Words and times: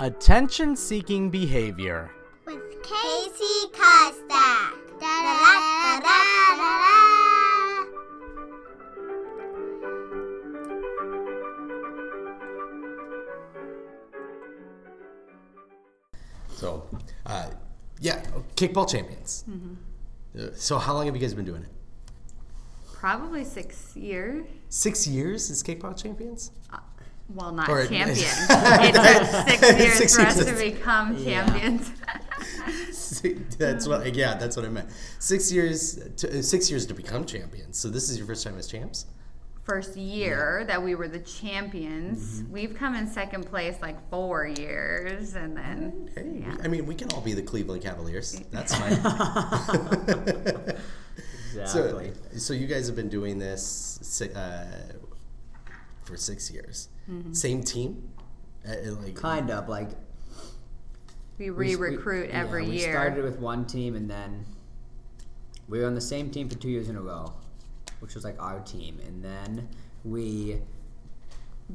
Attention 0.00 0.74
seeking 0.76 1.28
behavior. 1.30 2.10
with 2.46 2.82
Casey 2.82 3.68
Costa. 3.72 4.72
Da 4.98 5.14
da 5.26 5.34
da 5.38 6.00
da 6.00 6.16
da 6.56 6.78
da. 6.78 7.84
So, 16.56 16.84
uh, 17.26 17.50
yeah, 18.00 18.22
kickball 18.56 18.88
champions. 18.88 19.44
Uh, 19.48 19.89
so, 20.54 20.78
how 20.78 20.94
long 20.94 21.06
have 21.06 21.14
you 21.14 21.20
guys 21.20 21.34
been 21.34 21.44
doing 21.44 21.62
it? 21.62 21.68
Probably 22.94 23.44
six 23.44 23.96
years. 23.96 24.46
Six 24.68 25.06
years 25.06 25.50
as 25.50 25.62
kickball 25.62 26.00
champions? 26.00 26.50
Well, 27.34 27.52
not 27.52 27.68
Or- 27.68 27.86
champions. 27.86 28.22
it 28.50 28.94
took 28.94 29.48
six 29.48 29.78
years 29.78 29.94
Six 29.94 30.16
for 30.16 30.22
us 30.22 30.44
to 30.44 30.52
become 30.70 31.22
champions. 31.22 31.90
that's 33.58 33.86
what. 33.86 34.14
Yeah, 34.14 34.34
that's 34.34 34.56
what 34.56 34.64
I 34.64 34.68
meant. 34.68 34.90
Six 35.18 35.52
years. 35.52 35.98
To, 36.16 36.38
uh, 36.38 36.42
six 36.42 36.70
years 36.70 36.86
to 36.86 36.94
become 36.94 37.24
champions. 37.24 37.78
So 37.78 37.88
this 37.88 38.10
is 38.10 38.18
your 38.18 38.26
first 38.26 38.44
time 38.44 38.58
as 38.58 38.66
champs. 38.66 39.06
First 39.70 39.96
year 39.96 40.64
that 40.66 40.82
we 40.82 40.96
were 40.96 41.06
the 41.06 41.20
champions. 41.20 42.42
Mm-hmm. 42.42 42.52
We've 42.52 42.74
come 42.74 42.96
in 42.96 43.06
second 43.06 43.46
place 43.46 43.76
like 43.80 44.10
four 44.10 44.44
years, 44.46 45.36
and 45.36 45.56
then 45.56 46.10
Hey, 46.16 46.40
yeah. 46.40 46.56
I 46.64 46.66
mean, 46.66 46.86
we 46.86 46.96
can 46.96 47.08
all 47.12 47.20
be 47.20 47.34
the 47.34 47.42
Cleveland 47.42 47.82
Cavaliers. 47.82 48.40
That's 48.50 48.74
fine. 48.74 48.98
Exactly. 51.52 52.12
So, 52.32 52.38
so 52.38 52.52
you 52.52 52.66
guys 52.66 52.86
have 52.86 52.94
been 52.96 53.08
doing 53.08 53.38
this 53.38 54.22
uh, 54.22 54.66
for 56.04 56.16
six 56.16 56.50
years. 56.50 56.88
Mm-hmm. 57.10 57.32
Same 57.32 57.62
team. 57.62 58.08
Uh, 58.66 58.72
uh, 58.72 58.92
like 59.02 59.14
kind 59.14 59.50
of 59.50 59.68
like 59.68 59.90
we 61.38 61.50
we- 61.50 61.74
re-recruit 61.74 62.26
we- 62.28 62.32
every 62.32 62.64
yeah, 62.64 62.70
we 62.70 62.76
year. 62.78 62.92
started 62.92 63.24
with 63.24 63.38
one 63.38 63.64
team 63.66 63.96
and 63.96 64.08
then 64.10 64.44
we 65.68 65.78
were 65.80 65.86
on 65.86 65.94
the 65.94 66.00
same 66.00 66.30
team 66.30 66.48
for 66.48 66.56
two 66.56 66.68
years 66.68 66.88
in 66.88 66.96
a 66.96 67.00
row, 67.00 67.32
which 68.00 68.14
was 68.14 68.24
like 68.24 68.40
our 68.42 68.60
team, 68.60 68.98
and 69.06 69.22
then 69.22 69.68
we 70.04 70.60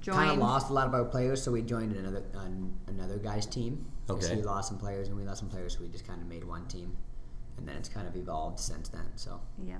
kind 0.05 0.31
of 0.31 0.37
lost 0.37 0.69
a 0.69 0.73
lot 0.73 0.87
of 0.87 0.93
our 0.93 1.05
players, 1.05 1.41
so 1.41 1.51
we 1.51 1.61
joined 1.61 1.95
another 1.95 2.23
an, 2.33 2.73
another 2.87 3.17
guy's 3.17 3.45
team. 3.45 3.85
Okay. 4.09 4.35
He 4.35 4.41
lost 4.41 4.67
some 4.69 4.77
players 4.77 5.07
and 5.07 5.17
we 5.17 5.23
lost 5.23 5.39
some 5.39 5.49
players, 5.49 5.73
so 5.75 5.81
we 5.81 5.87
just 5.87 6.05
kind 6.05 6.21
of 6.21 6.27
made 6.27 6.43
one 6.43 6.65
team, 6.67 6.95
and 7.57 7.67
then 7.67 7.75
it's 7.77 7.89
kind 7.89 8.07
of 8.07 8.15
evolved 8.15 8.59
since 8.59 8.89
then. 8.89 9.05
So 9.15 9.39
Yeah. 9.65 9.77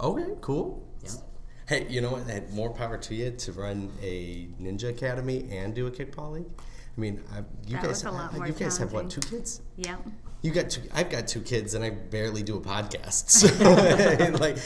Okay, 0.00 0.34
cool. 0.42 0.86
Yeah. 1.02 1.10
Hey, 1.68 1.86
you 1.88 2.00
know 2.00 2.10
what? 2.10 2.28
Hey, 2.28 2.44
more 2.52 2.70
power 2.70 2.96
to 2.98 3.14
you 3.14 3.30
to 3.32 3.52
run 3.52 3.90
a 4.02 4.46
ninja 4.60 4.90
academy 4.90 5.48
and 5.50 5.74
do 5.74 5.86
a 5.86 5.90
kickball 5.90 6.32
league. 6.32 6.44
I 6.96 7.00
mean, 7.00 7.22
I, 7.32 7.38
you 7.66 7.72
That 7.72 7.82
guys, 7.82 7.88
was 7.88 8.04
a 8.04 8.10
lot 8.10 8.34
I- 8.34 8.36
more 8.36 8.46
you 8.46 8.52
guys 8.52 8.78
have 8.78 8.92
what? 8.92 9.10
Two 9.10 9.20
kids? 9.22 9.62
Yeah. 9.76 9.96
You 10.42 10.52
got 10.52 10.70
two. 10.70 10.82
I've 10.94 11.10
got 11.10 11.26
two 11.26 11.40
kids, 11.40 11.74
and 11.74 11.84
I 11.84 11.90
barely 11.90 12.42
do 12.42 12.56
a 12.56 12.60
podcast. 12.60 13.24
So, 14.36 14.38
like, 14.40 14.56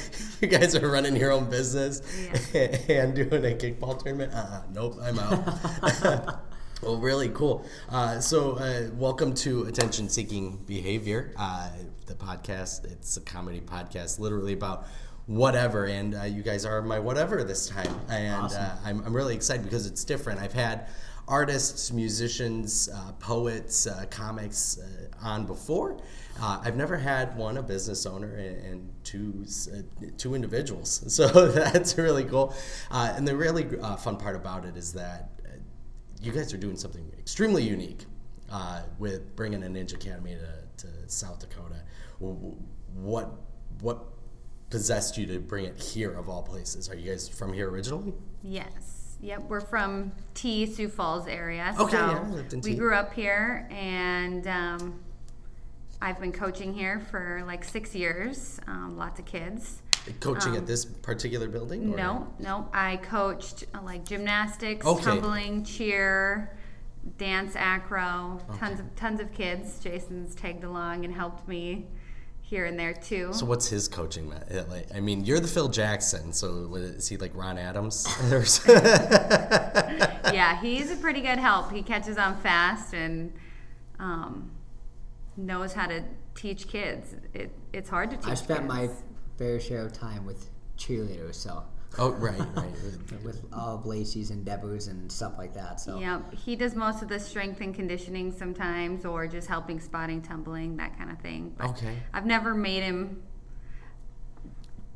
you 0.40 0.48
guys 0.48 0.74
are 0.76 0.90
running 0.90 1.16
your 1.16 1.32
own 1.32 1.48
business 1.48 2.00
and 2.54 3.14
doing 3.14 3.44
a 3.44 3.56
kickball 3.56 4.02
tournament. 4.02 4.32
Uh, 4.34 4.62
nope, 4.72 4.96
I'm 5.02 5.18
out. 5.18 6.40
well, 6.82 6.98
really 6.98 7.30
cool. 7.30 7.64
Uh, 7.88 8.20
so, 8.20 8.52
uh, 8.56 8.88
welcome 8.94 9.32
to 9.36 9.64
Attention 9.64 10.08
Seeking 10.08 10.56
Behavior, 10.66 11.32
uh, 11.38 11.70
the 12.06 12.14
podcast. 12.14 12.84
It's 12.84 13.16
a 13.16 13.20
comedy 13.22 13.60
podcast, 13.60 14.18
literally 14.18 14.52
about 14.52 14.86
whatever. 15.26 15.86
And 15.86 16.14
uh, 16.14 16.24
you 16.24 16.42
guys 16.42 16.66
are 16.66 16.82
my 16.82 16.98
whatever 16.98 17.42
this 17.44 17.68
time, 17.68 17.94
and 18.10 18.34
Awesome. 18.34 18.62
uh, 18.62 18.76
I'm, 18.84 19.04
I'm 19.06 19.14
really 19.16 19.34
excited 19.34 19.62
because 19.64 19.86
it's 19.86 20.04
different. 20.04 20.40
I've 20.40 20.52
had 20.52 20.88
artists, 21.30 21.92
musicians, 21.92 22.88
uh, 22.92 23.12
poets, 23.20 23.86
uh, 23.86 24.04
comics 24.10 24.78
uh, 24.78 25.26
on 25.26 25.46
before. 25.46 25.96
Uh, 26.42 26.60
I've 26.62 26.76
never 26.76 26.96
had 26.96 27.36
one 27.36 27.56
a 27.56 27.62
business 27.62 28.04
owner 28.04 28.34
and, 28.34 28.64
and 28.64 28.90
two 29.04 29.46
uh, 29.72 30.06
two 30.18 30.34
individuals, 30.34 31.04
so 31.14 31.26
that's 31.48 31.96
really 31.96 32.24
cool. 32.24 32.54
And 32.90 33.26
the 33.26 33.36
really 33.36 33.64
fun 33.98 34.16
part 34.16 34.36
about 34.36 34.64
it 34.64 34.76
is 34.76 34.92
that 34.94 35.30
you 36.20 36.32
guys 36.32 36.52
are 36.52 36.58
doing 36.58 36.76
something 36.76 37.10
extremely 37.18 37.62
unique 37.62 38.04
with 38.98 39.34
bringing 39.36 39.62
a 39.62 39.66
Ninja 39.66 39.94
Academy 39.94 40.36
to, 40.36 40.86
to 40.86 41.08
South 41.08 41.38
Dakota. 41.38 41.82
What 42.18 43.30
what 43.80 44.04
possessed 44.68 45.16
you 45.16 45.26
to 45.26 45.38
bring 45.38 45.64
it 45.64 45.80
here 45.80 46.12
of 46.12 46.28
all 46.28 46.42
places? 46.42 46.88
Are 46.90 46.96
you 46.96 47.10
guys 47.10 47.28
from 47.28 47.52
here 47.52 47.70
originally? 47.70 48.14
Yes. 48.42 48.99
Yep. 49.22 49.42
We're 49.48 49.60
from 49.60 50.12
Tea, 50.34 50.66
Sioux 50.66 50.88
Falls 50.88 51.26
area. 51.26 51.74
Okay, 51.78 51.92
so 51.92 51.98
yeah, 51.98 52.20
I 52.24 52.28
lived 52.30 52.52
in 52.54 52.60
we 52.62 52.74
grew 52.74 52.94
up 52.94 53.12
here, 53.12 53.68
and 53.70 54.46
um, 54.46 55.00
I've 56.00 56.18
been 56.18 56.32
coaching 56.32 56.72
here 56.72 57.00
for 57.10 57.42
like 57.46 57.62
six 57.64 57.94
years. 57.94 58.58
Um, 58.66 58.96
lots 58.96 59.18
of 59.20 59.26
kids. 59.26 59.82
Coaching 60.20 60.56
at 60.56 60.66
this 60.66 60.86
particular 60.86 61.48
building? 61.48 61.92
or- 61.92 61.96
No, 61.96 62.28
no. 62.38 62.68
I 62.72 62.96
coached 62.96 63.64
uh, 63.74 63.82
like 63.82 64.06
gymnastics, 64.06 64.86
Okay. 64.86 65.04
tumbling, 65.04 65.62
cheer, 65.64 66.56
dance, 67.18 67.54
acro. 67.54 68.40
Tons 68.58 68.80
of 68.80 68.96
tons 68.96 69.20
of 69.20 69.30
kids. 69.32 69.78
Jason's 69.80 70.34
tagged 70.34 70.64
along 70.64 71.04
and 71.04 71.12
helped 71.14 71.46
me 71.46 71.86
here 72.50 72.66
and 72.66 72.76
there 72.76 72.92
too. 72.92 73.32
So 73.32 73.46
what's 73.46 73.68
his 73.68 73.86
coaching? 73.86 74.28
met- 74.28 74.50
uh, 74.50 74.64
Like, 74.68 74.88
I 74.92 74.98
mean, 74.98 75.24
you're 75.24 75.38
the 75.38 75.46
Phil 75.46 75.68
Jackson. 75.68 76.32
So 76.32 76.74
is 76.74 77.06
he 77.08 77.16
like 77.16 77.30
Ron 77.34 77.56
Adams? 77.58 78.06
Yeah, 80.32 80.60
he's 80.60 80.90
a 80.90 80.96
pretty 80.96 81.20
good 81.20 81.38
help. 81.38 81.72
He 81.72 81.82
catches 81.82 82.16
on 82.16 82.36
fast 82.36 82.94
and 82.94 83.32
um, 83.98 84.50
knows 85.36 85.72
how 85.72 85.86
to 85.86 86.02
teach 86.34 86.68
kids. 86.68 87.14
It, 87.34 87.50
it's 87.72 87.88
hard 87.90 88.10
to 88.10 88.16
teach. 88.16 88.26
I 88.28 88.34
spent 88.34 88.60
kids. 88.60 88.68
my 88.68 88.88
fair 89.38 89.58
share 89.60 89.84
of 89.86 89.92
time 89.92 90.24
with 90.26 90.48
cheerleaders, 90.78 91.34
so 91.34 91.64
oh, 91.98 92.10
right, 92.12 92.38
right. 92.54 92.72
with 93.24 93.44
uh, 93.52 93.56
all 93.56 93.76
of 93.76 93.86
Lacey's 93.86 94.30
endeavors 94.30 94.88
and 94.88 95.10
stuff 95.10 95.34
like 95.38 95.54
that. 95.54 95.80
So 95.80 95.98
Yep, 95.98 96.34
he 96.34 96.56
does 96.56 96.74
most 96.74 97.02
of 97.02 97.08
the 97.08 97.18
strength 97.18 97.60
and 97.60 97.74
conditioning 97.74 98.32
sometimes, 98.32 99.04
or 99.04 99.26
just 99.26 99.48
helping 99.48 99.80
spotting, 99.80 100.22
tumbling, 100.22 100.76
that 100.76 100.96
kind 100.96 101.10
of 101.10 101.18
thing. 101.20 101.54
But 101.56 101.70
Okay. 101.70 101.96
I've 102.12 102.26
never 102.26 102.54
made 102.54 102.82
him 102.82 103.22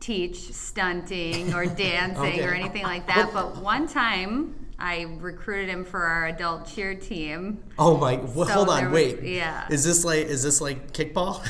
teach 0.01 0.53
stunting 0.53 1.55
or 1.55 1.67
dancing 1.77 2.41
or 2.41 2.53
anything 2.53 2.83
like 2.83 3.07
that. 3.07 3.31
But 3.33 3.57
one 3.57 3.89
time, 3.89 4.64
I 4.79 5.03
recruited 5.21 5.69
him 5.69 5.85
for 5.85 6.03
our 6.03 6.27
adult 6.27 6.67
cheer 6.67 6.95
team. 6.95 7.63
Oh 7.79 7.97
my! 7.97 8.17
Well, 8.17 8.47
So 8.47 8.53
hold 8.55 8.69
on, 8.71 8.85
was- 8.87 8.93
wait. 8.93 9.23
yeah. 9.23 9.67
Is 9.71 9.85
this 9.85 10.05
like 10.05 10.27
is 10.27 10.43
this 10.43 10.61
like 10.61 10.93
kickball? 10.93 11.43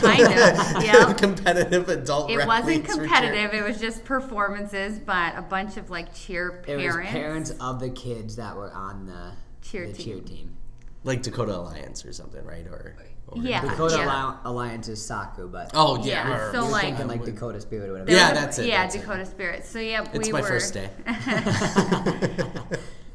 Kinda, 0.00 0.80
yeah. 0.86 1.12
Competitive 1.14 1.88
adult. 1.88 2.30
It 2.30 2.46
wasn't 2.46 2.66
leagues 2.68 2.88
for 2.88 2.94
cheer. 2.96 3.04
competitive; 3.06 3.54
it 3.54 3.64
was 3.64 3.80
just 3.80 4.04
performances. 4.04 4.98
But 4.98 5.36
a 5.36 5.42
bunch 5.42 5.76
of 5.76 5.90
like 5.90 6.14
cheer 6.14 6.62
it 6.68 6.78
parents. 6.78 6.96
was 6.96 7.06
parents 7.06 7.50
of 7.60 7.80
the 7.80 7.90
kids 7.90 8.36
that 8.36 8.56
were 8.56 8.72
on 8.72 9.06
the 9.06 9.32
Cheer 9.60 9.86
the 9.88 9.92
team. 9.92 10.04
cheer 10.04 10.20
team. 10.20 10.56
like 11.04 11.22
Dakota 11.22 11.56
Alliance 11.56 12.04
or 12.06 12.12
something, 12.12 12.44
right? 12.44 12.66
Or, 12.66 12.94
or 12.96 12.96
Yeah. 13.36 13.62
Dakota 13.62 13.96
yeah. 13.98 14.08
Alli- 14.10 14.36
Alliance 14.44 14.88
is 14.88 15.04
Saku, 15.04 15.48
but 15.48 15.70
Oh 15.74 15.98
yeah. 16.04 16.28
Yeah, 16.28 16.48
or- 16.48 16.52
so 16.52 16.66
like- 16.66 16.82
thinking 16.82 17.08
like 17.08 17.24
Dakota 17.24 17.60
Spirit 17.60 17.90
or 17.90 17.92
whatever. 17.92 18.10
Yeah, 18.10 18.32
that's 18.32 18.58
it, 18.58 18.66
Yeah, 18.66 18.82
that's 18.82 18.94
it. 18.94 19.00
Dakota 19.00 19.26
Spirit. 19.26 19.64
So 19.66 19.78
yeah, 19.78 20.06
It's 20.12 20.26
we 20.28 20.32
my 20.32 20.40
were. 20.40 20.46
first 20.48 20.74
day. 20.74 20.90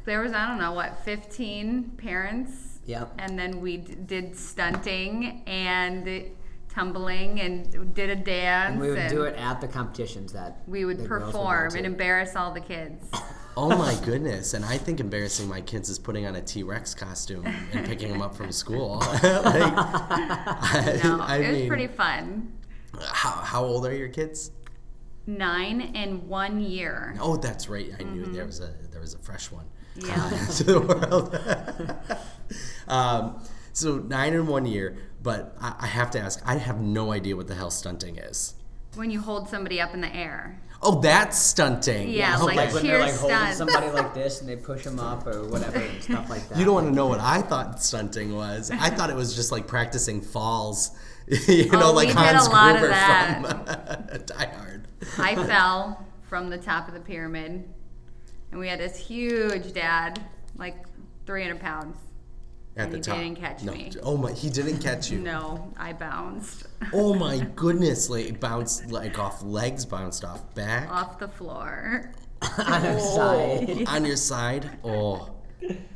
there 0.06 0.22
was 0.22 0.34
I 0.34 0.47
don't 0.47 0.59
know 0.59 0.74
what 0.74 1.00
15 1.06 1.91
parents. 1.97 2.51
Yep. 2.85 3.13
And 3.19 3.40
then 3.40 3.62
we 3.62 3.78
d- 3.78 3.96
did 3.96 4.35
stunting 4.38 5.44
and 5.47 6.25
tumbling 6.69 7.40
and 7.40 7.94
did 7.95 8.09
a 8.09 8.16
dance. 8.16 8.74
And 8.74 8.81
we 8.81 8.89
would 8.92 9.07
do 9.07 9.24
it 9.24 9.36
at 9.38 9.62
the 9.62 9.68
competitions 9.68 10.33
that 10.33 10.62
We 10.68 10.86
would 10.86 10.98
the 10.98 11.07
girls 11.07 11.31
go 11.31 11.39
perform 11.39 11.71
to. 11.71 11.77
and 11.77 11.86
embarrass 11.86 12.36
all 12.36 12.54
the 12.54 12.60
kids. 12.62 13.06
Oh 13.55 13.69
my 13.77 13.95
goodness! 14.03 14.53
And 14.55 14.65
I 14.65 14.77
think 14.77 15.00
embarrassing 15.00 15.47
my 15.47 15.61
kids 15.61 15.89
is 15.89 16.00
putting 16.00 16.25
on 16.25 16.35
a 16.35 16.41
T 16.41 16.63
Rex 16.63 16.94
costume 16.95 17.45
and 17.71 17.85
picking 17.85 18.11
them 18.11 18.21
up 18.21 18.35
from 18.35 18.51
school. 18.51 18.95
like, 19.00 19.23
I, 19.23 21.00
No, 21.03 21.19
I 21.21 21.38
it 21.38 21.50
was 21.51 21.59
mean, 21.59 21.67
pretty 21.67 21.88
fun. 21.88 22.51
how, 23.11 23.31
how 23.31 23.63
old 23.63 23.85
are 23.85 23.95
your 23.95 24.09
kids? 24.09 24.51
Nine 25.27 25.94
and 25.95 26.27
one 26.27 26.59
year. 26.59 27.15
Oh, 27.21 27.38
that's 27.38 27.69
right. 27.69 27.91
I 28.00 28.03
knew 28.03 28.25
there 28.25 28.45
was 28.45 28.59
a 28.59 28.73
there 28.91 29.01
was 29.01 29.13
a 29.13 29.19
fresh 29.19 29.51
one 29.51 29.65
Mm-hmm. 29.97 30.07
Yeah. 30.07 30.39
into 30.47 30.63
the 30.63 30.81
world. 30.81 32.17
um, 32.88 33.44
so 33.73 33.97
nine 33.97 34.33
and 34.33 34.47
one 34.47 34.65
year, 34.65 34.97
but 35.21 35.55
I, 35.61 35.75
I 35.81 35.88
have 35.88 36.09
to 36.11 36.19
ask. 36.19 36.41
I 36.45 36.57
have 36.57 36.81
no 36.81 37.11
idea 37.11 37.35
what 37.35 37.47
the 37.47 37.55
hell 37.55 37.69
stunting 37.71 38.17
is. 38.17 38.55
When 38.95 39.09
you 39.11 39.21
hold 39.21 39.50
somebody 39.50 39.79
up 39.81 39.94
in 39.94 40.01
the 40.01 40.13
air. 40.15 40.59
Oh, 40.83 41.00
that's 41.01 41.39
stunting. 41.39 42.09
Yeah, 42.09 42.38
like 42.38 42.56
like 42.56 42.74
when 42.74 42.83
they're 42.83 43.00
like 43.00 43.15
holding 43.15 43.53
somebody 43.53 43.89
like 43.89 44.13
this 44.15 44.41
and 44.41 44.50
they 44.50 44.56
push 44.56 44.83
them 44.83 45.00
up 45.00 45.25
or 45.25 45.47
whatever 45.47 45.80
and 45.80 46.03
stuff 46.03 46.30
like 46.30 46.47
that. 46.50 46.57
You 46.57 46.65
don't 46.65 46.74
want 46.75 46.88
to 46.88 46.94
know 46.94 47.07
what 47.07 47.19
I 47.19 47.41
thought 47.41 47.81
stunting 47.81 48.35
was. 48.35 48.69
I 48.71 48.89
thought 48.89 49.09
it 49.09 49.15
was 49.15 49.35
just 49.35 49.51
like 49.51 49.68
practicing 49.68 50.21
falls 50.21 50.91
you 51.47 51.69
oh, 51.74 51.80
know, 51.80 51.89
Oh, 51.89 51.94
like 51.94 52.09
we 52.09 52.13
did 52.13 52.21
a 52.21 52.38
Hans 52.38 52.50
lot 52.50 52.75
of 52.75 52.81
Gruber 52.81 52.94
that. 52.94 54.12
from 54.12 54.25
Die 54.25 54.45
Hard. 54.57 54.88
I 55.18 55.35
fell 55.35 56.06
from 56.27 56.50
the 56.50 56.57
top 56.57 56.88
of 56.88 56.94
the 56.94 57.00
pyramid, 57.00 57.63
and 58.51 58.59
we 58.59 58.68
had 58.68 58.79
this 58.79 58.97
huge 58.97 59.74
dad, 59.74 60.21
like 60.57 60.75
300 61.25 61.59
pounds. 61.59 61.97
At 62.75 62.86
And 62.86 62.94
the 62.94 62.98
he 62.98 63.02
top. 63.04 63.18
didn't 63.20 63.36
catch 63.40 63.64
no. 63.64 63.72
me. 63.74 63.92
Oh 64.02 64.18
my! 64.18 64.31
He 64.31 64.50
didn't 64.50 64.80
catch 64.80 65.12
you. 65.12 65.20
No, 65.20 65.72
I 65.78 65.94
bounced 65.94 66.64
Oh 66.92 67.14
my 67.14 67.40
goodness! 67.56 68.10
Like 68.10 68.25
it 68.25 68.40
bounced 68.40 68.90
like 68.92 69.20
off 69.20 69.44
legs, 69.44 69.86
bounced 69.86 70.24
off 70.25 70.54
back, 70.56 70.90
off 70.90 71.20
the 71.20 71.28
floor. 71.28 72.12
on 72.66 72.84
your 72.84 72.98
oh. 73.00 73.16
side. 73.66 73.88
on 73.88 74.06
your 74.06 74.16
side. 74.18 74.70
Oh, 74.84 75.30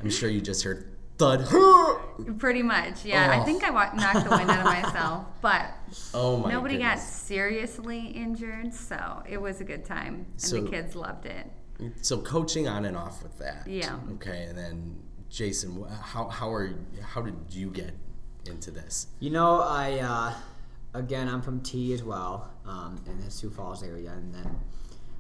I'm 0.01 0.09
sure 0.09 0.29
you 0.29 0.39
just 0.39 0.63
heard 0.63 0.95
thud. 1.17 1.47
Pretty 2.39 2.63
much, 2.63 3.03
yeah. 3.05 3.31
I 3.31 3.41
Oh. 3.41 3.43
think 3.43 3.63
I 3.63 3.69
knocked 3.95 4.23
the 4.23 4.35
wind 4.35 4.49
out 4.49 4.59
of 4.59 4.65
myself, 4.65 5.25
but 5.41 5.65
Oh 6.13 6.37
my 6.37 6.51
nobody 6.51 6.77
got 6.77 6.99
seriously 6.99 8.07
injured, 8.07 8.73
so 8.73 9.23
it 9.27 9.41
was 9.41 9.61
a 9.61 9.63
good 9.63 9.83
time, 9.83 10.27
and 10.31 10.41
So- 10.41 10.61
the 10.61 10.69
kids 10.69 10.95
loved 10.95 11.25
it. 11.25 11.51
So 12.01 12.19
coaching 12.19 12.67
on 12.67 12.85
and 12.85 12.95
off 12.97 13.21
with 13.21 13.37
that. 13.39 13.67
Yeah. 13.67 13.97
Okay, 14.13 14.45
and 14.49 14.57
then 14.57 14.95
Jason, 15.29 15.85
how 16.01 16.27
how 16.27 16.51
are 16.51 16.73
how 17.01 17.21
did 17.21 17.35
you 17.49 17.69
get 17.69 17.93
into 18.45 18.71
this? 18.71 19.07
You 19.19 19.29
know, 19.29 19.61
I 19.61 19.99
uh, 19.99 20.33
again, 20.97 21.27
I'm 21.27 21.41
from 21.41 21.61
Tea 21.61 21.93
as 21.93 22.03
well, 22.03 22.51
um, 22.65 23.01
in 23.05 23.23
the 23.23 23.29
Sioux 23.29 23.49
Falls 23.49 23.83
area, 23.83 24.11
and 24.11 24.33
then 24.33 24.59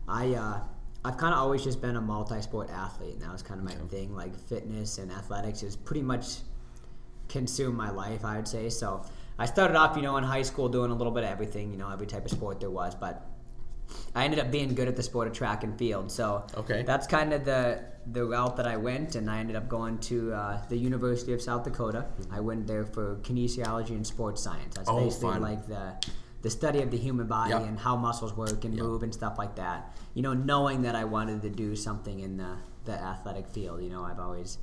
I 0.07 0.33
uh, 0.33 0.59
I've 1.03 1.17
kind 1.17 1.33
of 1.33 1.39
always 1.39 1.63
just 1.63 1.81
been 1.81 1.95
a 1.95 2.01
multi-sport 2.01 2.69
athlete, 2.69 3.13
and 3.13 3.21
that 3.21 3.31
was 3.31 3.43
kind 3.43 3.59
of 3.59 3.65
my 3.65 3.73
thing. 3.87 4.15
Like 4.15 4.37
fitness 4.47 4.97
and 4.97 5.11
athletics 5.11 5.63
is 5.63 5.75
pretty 5.75 6.01
much 6.01 6.37
consumed 7.27 7.75
my 7.75 7.91
life, 7.91 8.25
I 8.25 8.37
would 8.37 8.47
say. 8.47 8.69
So 8.69 9.05
I 9.37 9.45
started 9.45 9.77
off, 9.77 9.95
you 9.95 10.01
know, 10.01 10.17
in 10.17 10.23
high 10.23 10.41
school 10.41 10.69
doing 10.69 10.91
a 10.91 10.95
little 10.95 11.13
bit 11.13 11.23
of 11.23 11.29
everything, 11.29 11.71
you 11.71 11.77
know, 11.77 11.89
every 11.91 12.07
type 12.07 12.25
of 12.25 12.31
sport 12.31 12.59
there 12.59 12.69
was, 12.69 12.95
but 12.95 13.25
I 14.15 14.23
ended 14.25 14.39
up 14.39 14.51
being 14.51 14.73
good 14.75 14.87
at 14.87 14.95
the 14.95 15.03
sport 15.03 15.27
of 15.27 15.33
track 15.33 15.63
and 15.63 15.77
field. 15.77 16.11
So 16.11 16.45
Okay. 16.55 16.83
that's 16.83 17.07
kind 17.07 17.33
of 17.33 17.45
the 17.45 17.83
the 18.09 18.23
route 18.23 18.55
that 18.55 18.65
I 18.65 18.77
went, 18.77 19.15
and 19.15 19.29
I 19.29 19.39
ended 19.39 19.57
up 19.57 19.67
going 19.67 19.97
to 19.99 20.31
uh, 20.33 20.61
the 20.69 20.77
University 20.77 21.33
of 21.33 21.41
South 21.41 21.63
Dakota. 21.65 22.05
I 22.31 22.39
went 22.39 22.65
there 22.65 22.85
for 22.85 23.17
kinesiology 23.21 23.89
and 23.89 24.07
sports 24.07 24.41
science. 24.41 24.75
That's 24.75 24.89
Oh, 24.89 24.97
basically 25.03 25.31
fun. 25.33 25.41
like 25.41 25.67
the 25.67 25.93
the 26.43 26.49
study 26.49 26.81
of 26.81 26.91
the 26.91 26.97
human 26.97 27.27
body 27.27 27.49
Yep. 27.49 27.61
and 27.63 27.79
how 27.79 27.95
muscles 27.97 28.33
work 28.37 28.63
and 28.63 28.73
Yep. 28.75 28.83
move 28.85 29.03
and 29.03 29.13
stuff 29.13 29.37
like 29.37 29.55
that. 29.55 29.97
You 30.13 30.21
know, 30.21 30.33
knowing 30.33 30.83
that 30.83 30.95
I 30.95 31.03
wanted 31.03 31.41
to 31.41 31.49
do 31.49 31.75
something 31.75 32.19
in 32.21 32.37
the 32.37 32.55
the 32.85 32.93
athletic 32.93 33.47
field. 33.49 33.81
You 33.83 33.89
know, 33.89 34.03
I've 34.05 34.19
always 34.19 34.57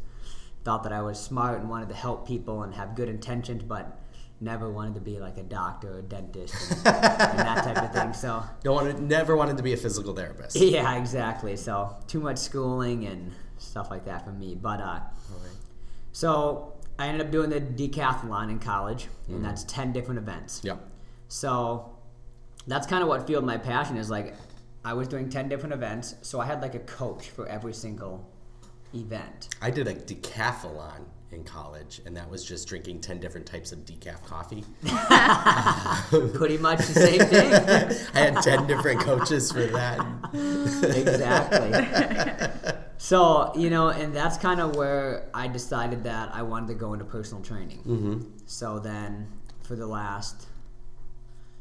thought 0.64 0.82
that 0.84 0.92
I 0.94 1.02
was 1.02 1.20
smart 1.20 1.60
and 1.60 1.68
wanted 1.68 1.90
to 1.90 1.94
help 1.94 2.26
people 2.26 2.62
and 2.62 2.72
have 2.74 2.94
good 2.94 3.10
intentions, 3.10 3.62
but 3.62 3.98
never 4.44 4.70
wanted 4.70 4.94
to 4.94 5.00
be 5.00 5.19
like 5.19 5.38
a 5.38 5.43
doctor 5.43 5.94
or 5.94 5.99
a 6.00 6.02
dentist 6.02 6.55
and, 6.70 6.79
and 6.87 7.38
that 7.38 7.64
type 7.64 7.79
of 7.79 7.93
thing. 7.93 8.12
So 8.12 8.43
Don't 8.62 8.75
want 8.75 8.96
to, 8.96 9.02
never 9.02 9.37
wanted 9.37 9.56
to 9.56 9.62
be 9.62 9.73
a 9.73 9.76
physical 9.76 10.14
therapist. 10.14 10.56
yeah, 10.61 10.96
exactly. 10.96 11.56
So 11.56 11.96
too 12.06 12.20
much 12.20 12.38
schooling 12.38 13.06
and 13.06 13.32
stuff 13.58 13.91
like 13.91 14.05
that 14.05 14.25
for 14.25 14.32
me. 14.32 14.55
But 14.55 14.81
uh, 14.81 15.00
so 16.12 16.75
I 16.99 17.08
ended 17.08 17.26
up 17.26 17.32
doing 17.32 17.50
the 17.50 17.61
decathlon 17.61 18.50
in 18.50 18.58
college, 18.58 19.08
and 19.29 19.44
that's 19.44 19.64
ten 19.64 19.93
different 19.93 20.19
events. 20.19 20.61
Yep. 20.62 20.79
So 21.29 21.96
that's 22.67 22.87
kind 22.87 23.02
of 23.02 23.08
what 23.08 23.26
fueled 23.26 23.44
my 23.44 23.56
passion. 23.56 23.96
Is 23.96 24.11
like 24.11 24.35
I 24.85 24.93
was 24.93 25.08
doing 25.08 25.29
ten 25.29 25.49
different 25.49 25.73
events, 25.73 26.14
so 26.23 26.41
I 26.41 26.46
had 26.46 26.62
like 26.62 26.75
a 26.75 26.81
coach 26.81 27.31
for 27.31 27.49
every 27.49 27.73
single 27.73 28.29
event. 28.94 29.49
I 29.61 29.70
did 29.70 29.88
a 29.88 29.94
decathlon 29.94 31.06
in 31.34 31.44
college, 31.44 32.00
and 32.06 32.16
that 32.16 32.31
was 32.31 32.44
just 32.44 32.66
drinking 32.69 33.00
ten 33.00 33.19
different 33.20 33.46
types 33.46 33.72
of 33.72 33.81
decaf 33.81 34.22
coffee. 34.25 34.64
Pretty 36.38 36.58
much 36.58 36.78
the 36.78 36.94
same 36.94 37.20
thing. 37.20 37.52
I 38.14 38.19
had 38.31 38.42
ten 38.42 38.66
different 38.66 39.00
coaches 39.00 39.50
for 39.52 39.64
that. 39.66 40.00
exactly. 40.96 42.70
So 42.96 43.52
you 43.54 43.69
know, 43.69 43.88
and 43.88 44.14
that's 44.16 44.38
kind 44.38 44.60
of 44.62 44.76
where 44.76 45.28
I 45.34 45.46
decided 45.46 46.04
that 46.04 46.34
I 46.34 46.40
wanted 46.42 46.69
to 46.69 46.75
go 46.75 46.94
into 46.94 47.04
personal 47.04 47.42
training. 47.42 47.78
Mm-hmm. 47.81 48.20
So 48.46 48.78
then, 48.78 49.26
for 49.62 49.76
the 49.76 49.86
last 49.86 50.46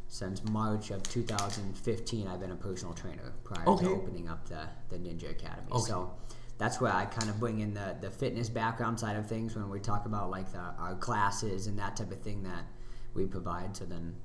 since 0.07 0.41
March 0.45 0.89
of 0.91 1.03
2015, 1.03 2.27
I've 2.27 2.39
been 2.39 2.51
a 2.51 2.55
personal 2.55 2.93
trainer 2.93 3.33
prior 3.43 3.67
Okay. 3.67 3.85
to 3.85 3.91
opening 3.91 4.29
up 4.29 4.47
the 4.47 4.69
the 4.89 4.97
Ninja 4.97 5.31
Academy. 5.31 5.67
Okay. 5.71 5.89
So. 5.91 6.13
That's 6.57 6.79
where 6.79 6.93
I 6.93 7.05
kind 7.05 7.29
of 7.29 7.39
bring 7.39 7.59
in 7.59 7.73
the, 7.73 7.95
the 7.99 8.11
fitness 8.11 8.47
background 8.47 8.99
side 8.99 9.15
of 9.15 9.27
things 9.27 9.55
when 9.55 9.69
we 9.69 9.79
talk 9.79 10.05
about 10.05 10.29
like 10.29 10.51
the, 10.51 10.59
our 10.77 10.95
classes 10.95 11.67
and 11.67 11.77
that 11.79 11.97
type 11.97 12.11
of 12.11 12.21
thing 12.21 12.43
that 12.43 12.65
we 13.13 13.25
provide. 13.25 13.75
So 13.75 13.85
then, 13.85 14.15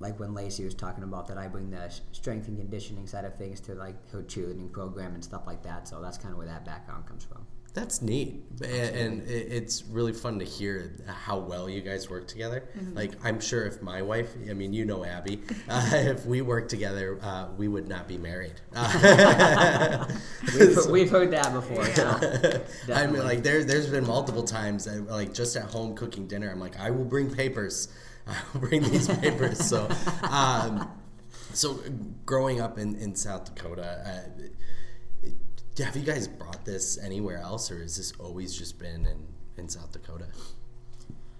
like 0.00 0.20
when 0.20 0.32
Lacey 0.34 0.64
was 0.64 0.74
talking 0.74 1.02
about 1.02 1.26
that, 1.26 1.36
I 1.36 1.48
bring 1.48 1.70
the 1.70 1.92
strength 2.12 2.46
and 2.46 2.56
conditioning 2.56 3.08
side 3.08 3.24
of 3.24 3.34
things 3.34 3.58
to 3.62 3.74
like 3.74 4.08
her 4.10 4.22
cheerleading 4.22 4.70
program 4.70 5.14
and 5.14 5.24
stuff 5.24 5.42
like 5.46 5.62
that. 5.64 5.88
So 5.88 6.00
that's 6.00 6.16
kind 6.16 6.32
of 6.32 6.38
where 6.38 6.46
that 6.46 6.64
background 6.64 7.06
comes 7.06 7.24
from. 7.24 7.44
That's 7.74 8.02
neat, 8.02 8.42
and, 8.64 8.96
and 8.96 9.30
it's 9.30 9.84
really 9.84 10.12
fun 10.12 10.40
to 10.40 10.44
hear 10.44 10.96
how 11.06 11.38
well 11.38 11.68
you 11.68 11.80
guys 11.80 12.10
work 12.10 12.26
together. 12.26 12.68
Like 12.92 13.12
I'm 13.22 13.38
sure 13.40 13.66
if 13.66 13.82
my 13.82 14.02
wife, 14.02 14.34
I 14.50 14.54
mean, 14.54 14.72
you 14.72 14.84
know 14.84 15.04
Abby, 15.04 15.42
uh, 15.68 15.90
if 15.92 16.26
we 16.26 16.40
worked 16.40 16.70
together, 16.70 17.18
uh, 17.22 17.48
we 17.56 17.68
would 17.68 17.86
not 17.86 18.08
be 18.08 18.18
married. 18.18 18.54
We've, 20.58 20.86
we've 20.90 21.10
heard 21.10 21.30
that 21.32 21.52
before. 21.52 21.84
So 21.84 22.70
I 22.92 23.06
mean, 23.06 23.22
like 23.22 23.42
there, 23.42 23.62
there's 23.62 23.88
been 23.88 24.06
multiple 24.06 24.44
times, 24.44 24.88
I, 24.88 24.96
like 24.96 25.34
just 25.34 25.54
at 25.54 25.64
home 25.70 25.94
cooking 25.94 26.26
dinner, 26.26 26.50
I'm 26.50 26.60
like, 26.60 26.80
I 26.80 26.90
will 26.90 27.04
bring 27.04 27.32
papers. 27.32 27.88
I 28.26 28.36
will 28.52 28.60
bring 28.60 28.82
these 28.82 29.08
papers. 29.08 29.64
So, 29.64 29.88
um, 30.28 30.90
so 31.52 31.80
growing 32.26 32.60
up 32.60 32.78
in, 32.78 32.96
in 32.96 33.14
South 33.14 33.44
Dakota, 33.54 34.22
uh, 35.80 35.84
have 35.84 35.96
you 35.96 36.02
guys 36.04 36.26
brought 36.28 36.64
this 36.64 36.98
anywhere 36.98 37.38
else, 37.38 37.70
or 37.70 37.80
has 37.82 37.96
this 37.96 38.12
always 38.18 38.56
just 38.56 38.78
been 38.78 39.06
in, 39.06 39.26
in 39.56 39.68
South 39.68 39.92
Dakota? 39.92 40.26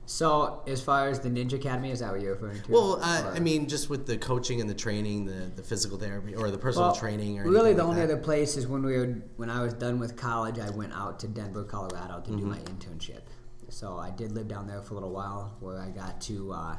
so 0.06 0.62
as 0.66 0.80
far 0.80 1.08
as 1.08 1.20
the 1.20 1.28
Ninja 1.28 1.54
Academy, 1.54 1.90
is 1.90 2.00
that 2.00 2.10
what 2.12 2.22
you're 2.22 2.32
referring 2.34 2.62
to? 2.62 2.72
Well, 2.72 2.98
uh, 3.02 3.30
I 3.34 3.40
mean, 3.40 3.66
just 3.68 3.90
with 3.90 4.06
the 4.06 4.16
coaching 4.16 4.58
and 4.60 4.68
the 4.68 4.74
training, 4.74 5.26
the, 5.26 5.50
the 5.54 5.62
physical 5.62 5.98
therapy, 5.98 6.34
or 6.34 6.50
the 6.50 6.56
personal 6.56 6.88
Well, 6.88 6.96
training, 6.96 7.38
or 7.38 7.44
really 7.44 7.74
the 7.74 7.82
like 7.82 7.88
only 7.90 8.00
that? 8.06 8.12
other 8.12 8.16
place 8.16 8.56
is 8.56 8.66
when 8.66 8.82
we 8.82 8.96
were 8.96 9.18
when 9.36 9.50
I 9.50 9.62
was 9.62 9.74
done 9.74 9.98
with 9.98 10.16
college, 10.16 10.58
I 10.58 10.70
went 10.70 10.94
out 10.94 11.20
to 11.20 11.28
Denver, 11.28 11.62
Colorado 11.64 12.20
to 12.22 12.30
do 12.30 12.36
Mm-hmm. 12.38 12.48
my 12.48 12.58
internship. 12.58 13.20
So 13.68 13.98
I 13.98 14.08
did 14.10 14.32
live 14.32 14.48
down 14.48 14.66
there 14.66 14.80
for 14.80 14.94
a 14.94 14.96
little 14.96 15.10
while, 15.12 15.54
where 15.60 15.78
I 15.78 15.90
got 15.90 16.22
to 16.22 16.52
uh, 16.54 16.76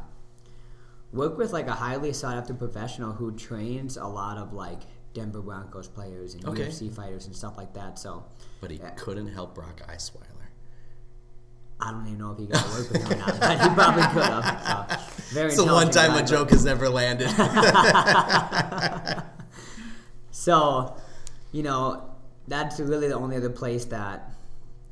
work 1.13 1.37
with 1.37 1.53
like 1.53 1.67
a 1.67 1.73
highly 1.73 2.13
sought 2.13 2.35
after 2.35 2.55
professional 2.55 3.11
who 3.13 3.31
trains 3.35 3.95
a 3.97 4.07
lot 4.07 4.37
of 4.39 4.53
like 4.53 4.81
Denver 5.13 5.41
Broncos 5.41 5.87
players 5.87 6.33
and 6.35 6.45
Okay. 6.45 6.67
UFC 6.67 6.89
fighters 6.93 7.25
and 7.25 7.35
stuff 7.35 7.57
like 7.57 7.73
that. 7.73 7.97
So 7.99 8.23
But 8.61 8.71
he 8.71 8.77
Yeah. 8.77 8.89
couldn't 8.91 9.27
help 9.27 9.55
Brock 9.55 9.81
Osweiler. 9.89 10.25
I 11.81 11.91
don't 11.91 12.05
even 12.07 12.19
know 12.19 12.31
if 12.33 12.37
he 12.39 12.45
got 12.45 12.63
to 12.65 12.69
work 12.71 12.89
with 12.91 13.01
him 13.03 13.13
or 13.13 13.15
not, 13.25 13.39
but 13.39 13.61
he 13.61 13.69
probably 13.69 14.03
could 14.03 14.23
have. 14.23 15.01
So, 15.01 15.33
very 15.33 15.47
It's 15.47 15.55
the 15.57 15.63
one 15.65 15.89
time 15.89 16.11
guy, 16.11 16.17
a 16.17 16.21
but- 16.21 16.27
joke 16.29 16.49
has 16.49 16.65
never 16.65 16.89
landed. 16.89 17.29
So, 20.31 20.95
you 21.51 21.63
know, 21.63 22.11
that's 22.47 22.79
really 22.79 23.07
the 23.09 23.15
only 23.15 23.35
other 23.35 23.49
place 23.49 23.85
that, 23.85 24.31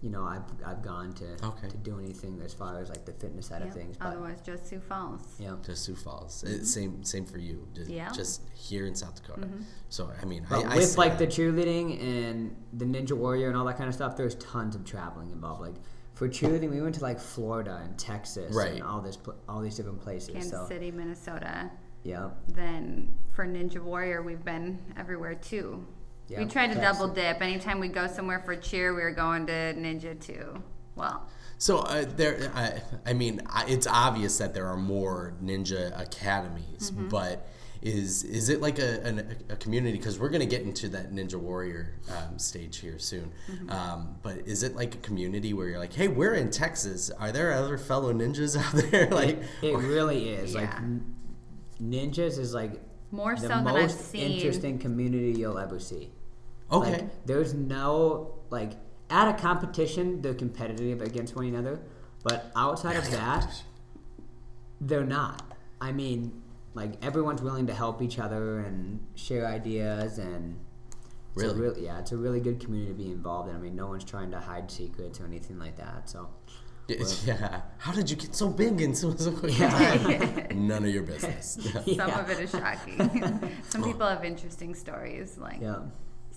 you 0.01 0.11
know, 0.11 0.23
I've, 0.23 0.43
I've 0.63 0.83
gone 0.83 1.11
to 1.13 1.25
Okay. 1.43 1.69
to 1.69 1.77
do 1.77 1.99
anything 1.99 2.39
as 2.45 2.53
far 2.53 2.79
as 2.79 2.89
like 2.89 3.03
the 3.05 3.13
fitness 3.13 3.47
side 3.47 3.61
Yep. 3.61 3.69
of 3.69 3.73
things. 3.75 3.97
But, 3.97 4.07
Otherwise, 4.09 4.41
just 4.41 4.67
Sioux 4.67 4.79
Falls. 4.79 5.21
yeah. 5.39 5.55
just 5.65 5.83
Sioux 5.85 5.95
Falls. 5.95 6.43
It, 6.43 6.47
mm-hmm. 6.49 6.63
same 6.63 7.03
same 7.03 7.25
for 7.25 7.39
you. 7.39 7.67
Just, 7.73 7.89
Yeah. 7.89 8.11
just 8.11 8.43
here 8.53 8.85
in 8.85 8.93
South 8.93 9.15
Dakota. 9.15 9.47
Mm-hmm. 9.47 9.63
So 9.89 10.11
I 10.21 10.25
mean, 10.25 10.45
But 10.47 10.65
I, 10.65 10.73
I 10.73 10.75
with 10.75 10.89
see 10.89 10.97
like 10.97 11.17
that. 11.17 11.29
the 11.29 11.35
cheerleading 11.35 11.99
and 12.01 12.55
the 12.73 12.85
Ninja 12.85 13.13
Warrior 13.17 13.47
and 13.47 13.57
all 13.57 13.65
that 13.65 13.77
kind 13.77 13.87
of 13.87 13.95
stuff, 13.95 14.15
there's 14.15 14.35
tons 14.35 14.75
of 14.75 14.85
traveling 14.85 15.31
involved. 15.31 15.61
Like 15.61 15.75
for 16.13 16.27
cheerleading, 16.29 16.69
we 16.69 16.79
went 16.81 16.93
to 16.95 17.01
like 17.01 17.19
Florida 17.19 17.81
and 17.83 17.97
Texas 17.97 18.53
Right. 18.55 18.73
and 18.73 18.83
all 18.83 19.01
this 19.01 19.17
all 19.49 19.61
these 19.61 19.75
different 19.77 20.01
places. 20.01 20.29
Kansas 20.29 20.51
so 20.51 20.67
City, 20.67 20.91
Minnesota. 20.91 21.71
yeah, 22.03 22.29
Then 22.49 23.13
for 23.33 23.45
Ninja 23.47 23.81
Warrior, 23.83 24.21
we've 24.21 24.45
been 24.45 24.77
everywhere 24.95 25.33
too. 25.35 25.85
Yeah, 26.27 26.39
we 26.39 26.45
tried 26.45 26.73
to 26.73 26.79
double 26.81 27.07
dip. 27.07 27.41
Anytime 27.41 27.79
we 27.79 27.87
go 27.87 28.07
somewhere 28.07 28.39
for 28.39 28.55
cheer, 28.55 28.93
we 28.93 29.01
were 29.01 29.11
going 29.11 29.45
to 29.47 29.53
Ninja 29.75 30.19
too. 30.19 30.61
Well, 30.95 31.27
So 31.57 31.77
uh, 31.79 32.05
there, 32.15 32.51
I, 32.55 32.81
I 33.09 33.13
mean, 33.13 33.41
I, 33.47 33.65
it's 33.67 33.87
obvious 33.87 34.37
that 34.39 34.53
there 34.53 34.67
are 34.67 34.77
more 34.77 35.33
ninja 35.43 35.97
academies, 35.99 36.91
Mm-hmm. 36.91 37.09
but 37.09 37.47
is 37.79 38.23
is 38.23 38.49
it 38.49 38.59
like 38.59 38.79
a, 38.79 39.01
an, 39.03 39.37
a 39.49 39.55
community? 39.55 39.97
Because 39.99 40.17
we're 40.19 40.29
gonna 40.29 40.47
get 40.47 40.63
into 40.63 40.89
that 40.89 41.13
Ninja 41.13 41.35
Warrior 41.35 41.93
um, 42.09 42.39
stage 42.39 42.77
here 42.79 42.97
soon. 42.97 43.31
Mm-hmm. 43.51 43.69
Um, 43.69 44.15
but 44.23 44.39
is 44.47 44.63
it 44.63 44.75
like 44.75 44.95
a 44.95 44.97
community 44.97 45.53
where 45.53 45.67
you're 45.67 45.77
like, 45.79 45.93
hey, 45.93 46.07
we're 46.07 46.33
in 46.33 46.49
Texas. 46.49 47.11
Are 47.11 47.31
there 47.31 47.53
other 47.53 47.77
fellow 47.77 48.11
ninjas 48.11 48.57
out 48.61 48.73
there? 48.91 49.07
like, 49.11 49.37
it 49.61 49.77
really 49.77 50.29
is. 50.29 50.55
Like 50.55 50.71
Yeah. 50.71 50.77
n- 50.79 51.15
ninjas 51.79 52.39
is 52.39 52.53
like 52.55 52.81
more 53.11 53.35
the 53.35 53.41
so 53.41 53.47
than 53.49 53.67
I've 53.67 53.73
most 53.75 54.09
seen. 54.11 54.31
interesting 54.31 54.79
community 54.79 55.39
you'll 55.39 55.59
ever 55.59 55.79
see. 55.79 56.11
Okay, 56.71 56.91
Like, 56.91 57.25
there's 57.25 57.53
no 57.53 58.35
like 58.49 58.73
at 59.09 59.27
a 59.29 59.33
competition 59.41 60.21
they're 60.21 60.33
competitive 60.33 61.01
against 61.01 61.35
one 61.35 61.45
another, 61.45 61.79
but 62.23 62.51
outside 62.55 62.95
of 62.97 63.09
that, 63.11 63.63
they're 64.81 65.05
not. 65.05 65.43
I 65.79 65.91
mean, 65.91 66.41
like 66.73 66.93
everyone's 67.03 67.41
willing 67.41 67.67
to 67.67 67.73
help 67.73 68.01
each 68.01 68.19
other 68.19 68.59
and 68.59 68.99
share 69.15 69.45
ideas 69.47 70.17
and. 70.17 70.59
It's 71.35 71.43
Really? 71.45 71.59
really, 71.59 71.85
yeah, 71.85 71.99
it's 71.99 72.11
a 72.11 72.17
really 72.17 72.39
good 72.39 72.59
community 72.59 72.93
to 72.93 72.97
be 72.97 73.11
involved 73.11 73.47
in. 73.47 73.55
I 73.55 73.59
mean, 73.59 73.75
no 73.75 73.85
one's 73.85 74.03
trying 74.03 74.31
to 74.31 74.39
hide 74.39 74.71
secrets 74.71 75.21
or 75.21 75.25
anything 75.25 75.59
like 75.59 75.77
that. 75.77 76.09
So, 76.09 76.29
Yeah. 76.87 77.61
How 77.77 77.91
did 77.91 78.09
you 78.09 78.15
get 78.15 78.33
so 78.33 78.49
big 78.49 78.81
in 78.81 78.95
so, 78.95 79.13
so 79.15 79.31
quick 79.31 79.55
Yeah. 79.59 80.47
None 80.55 80.83
of 80.85 80.89
your 80.89 81.03
business. 81.03 81.59
Some 81.73 81.83
Yeah. 81.85 82.19
of 82.21 82.29
it 82.31 82.39
is 82.39 82.49
shocking. 82.49 83.51
some 83.69 83.83
people 83.83 84.07
have 84.07 84.25
interesting 84.25 84.73
stories. 84.73 85.37
Like 85.37 85.61
yeah, 85.61 85.81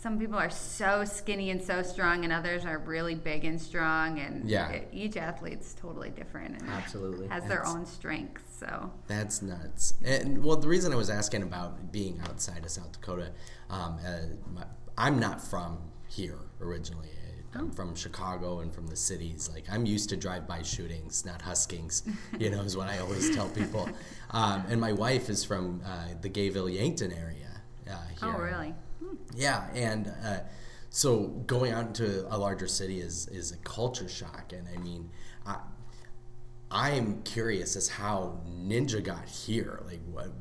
some 0.00 0.18
people 0.18 0.36
are 0.38 0.48
so 0.50 1.04
skinny 1.04 1.50
and 1.50 1.62
so 1.62 1.82
strong, 1.82 2.24
and 2.24 2.32
others 2.32 2.64
are 2.64 2.78
really 2.78 3.14
big 3.14 3.44
and 3.44 3.60
strong. 3.60 4.18
And 4.18 4.48
Yeah. 4.48 4.70
it- 4.70 4.88
each 4.92 5.16
athlete's 5.18 5.74
totally 5.74 6.08
different 6.10 6.60
and 6.60 6.70
absolutely. 6.70 7.28
has 7.28 7.44
their 7.44 7.66
own 7.66 7.84
strengths. 7.84 8.42
So 8.58 8.90
That's 9.06 9.42
nuts. 9.42 9.94
And 10.04 10.42
well, 10.42 10.56
the 10.56 10.68
reason 10.68 10.92
I 10.92 10.96
was 10.96 11.10
asking 11.10 11.42
about 11.42 11.92
being 11.92 12.20
outside 12.22 12.64
of 12.64 12.70
South 12.70 12.92
Dakota, 12.92 13.32
um, 13.68 13.98
uh, 14.06 14.18
my, 14.54 14.64
I'm 14.96 15.18
not 15.18 15.40
from 15.42 15.78
here 16.08 16.38
originally. 16.60 17.08
I'm 17.52 17.72
from 17.72 17.96
Chicago 17.96 18.60
and 18.60 18.72
from 18.72 18.86
the 18.86 18.94
cities. 18.96 19.50
Like 19.52 19.64
I'm 19.70 19.84
used 19.84 20.08
to 20.10 20.16
drive-by 20.16 20.62
shootings, 20.62 21.24
not 21.26 21.42
huskings. 21.42 22.04
You 22.38 22.48
know, 22.48 22.60
is 22.62 22.76
what 22.76 22.88
I 22.88 22.98
always 22.98 23.34
tell 23.34 23.48
people. 23.48 23.88
Um, 24.32 24.62
and 24.68 24.80
my 24.80 24.92
wife 24.92 25.28
is 25.28 25.42
from 25.44 25.82
uh, 25.84 26.14
the 26.20 26.30
Gayville 26.30 26.72
Yankton 26.72 27.12
area. 27.12 27.62
Uh, 27.90 27.96
here. 28.20 28.32
oh 28.36 28.38
really? 28.38 28.76
Yeah, 29.34 29.68
and 29.74 30.12
uh, 30.24 30.40
so 30.90 31.26
going 31.46 31.72
out 31.72 31.86
into 31.86 32.26
a 32.34 32.36
larger 32.36 32.66
city 32.66 33.00
is 33.00 33.28
is 33.28 33.52
a 33.52 33.56
culture 33.58 34.08
shock, 34.08 34.52
and 34.52 34.66
I 34.74 34.78
mean, 34.80 35.10
I, 35.46 35.56
I'm 36.70 37.22
curious 37.22 37.76
as 37.76 37.88
how 37.88 38.40
Ninja 38.48 39.02
got 39.02 39.26
here. 39.28 39.82
Like, 39.86 40.00
what? 40.10 40.32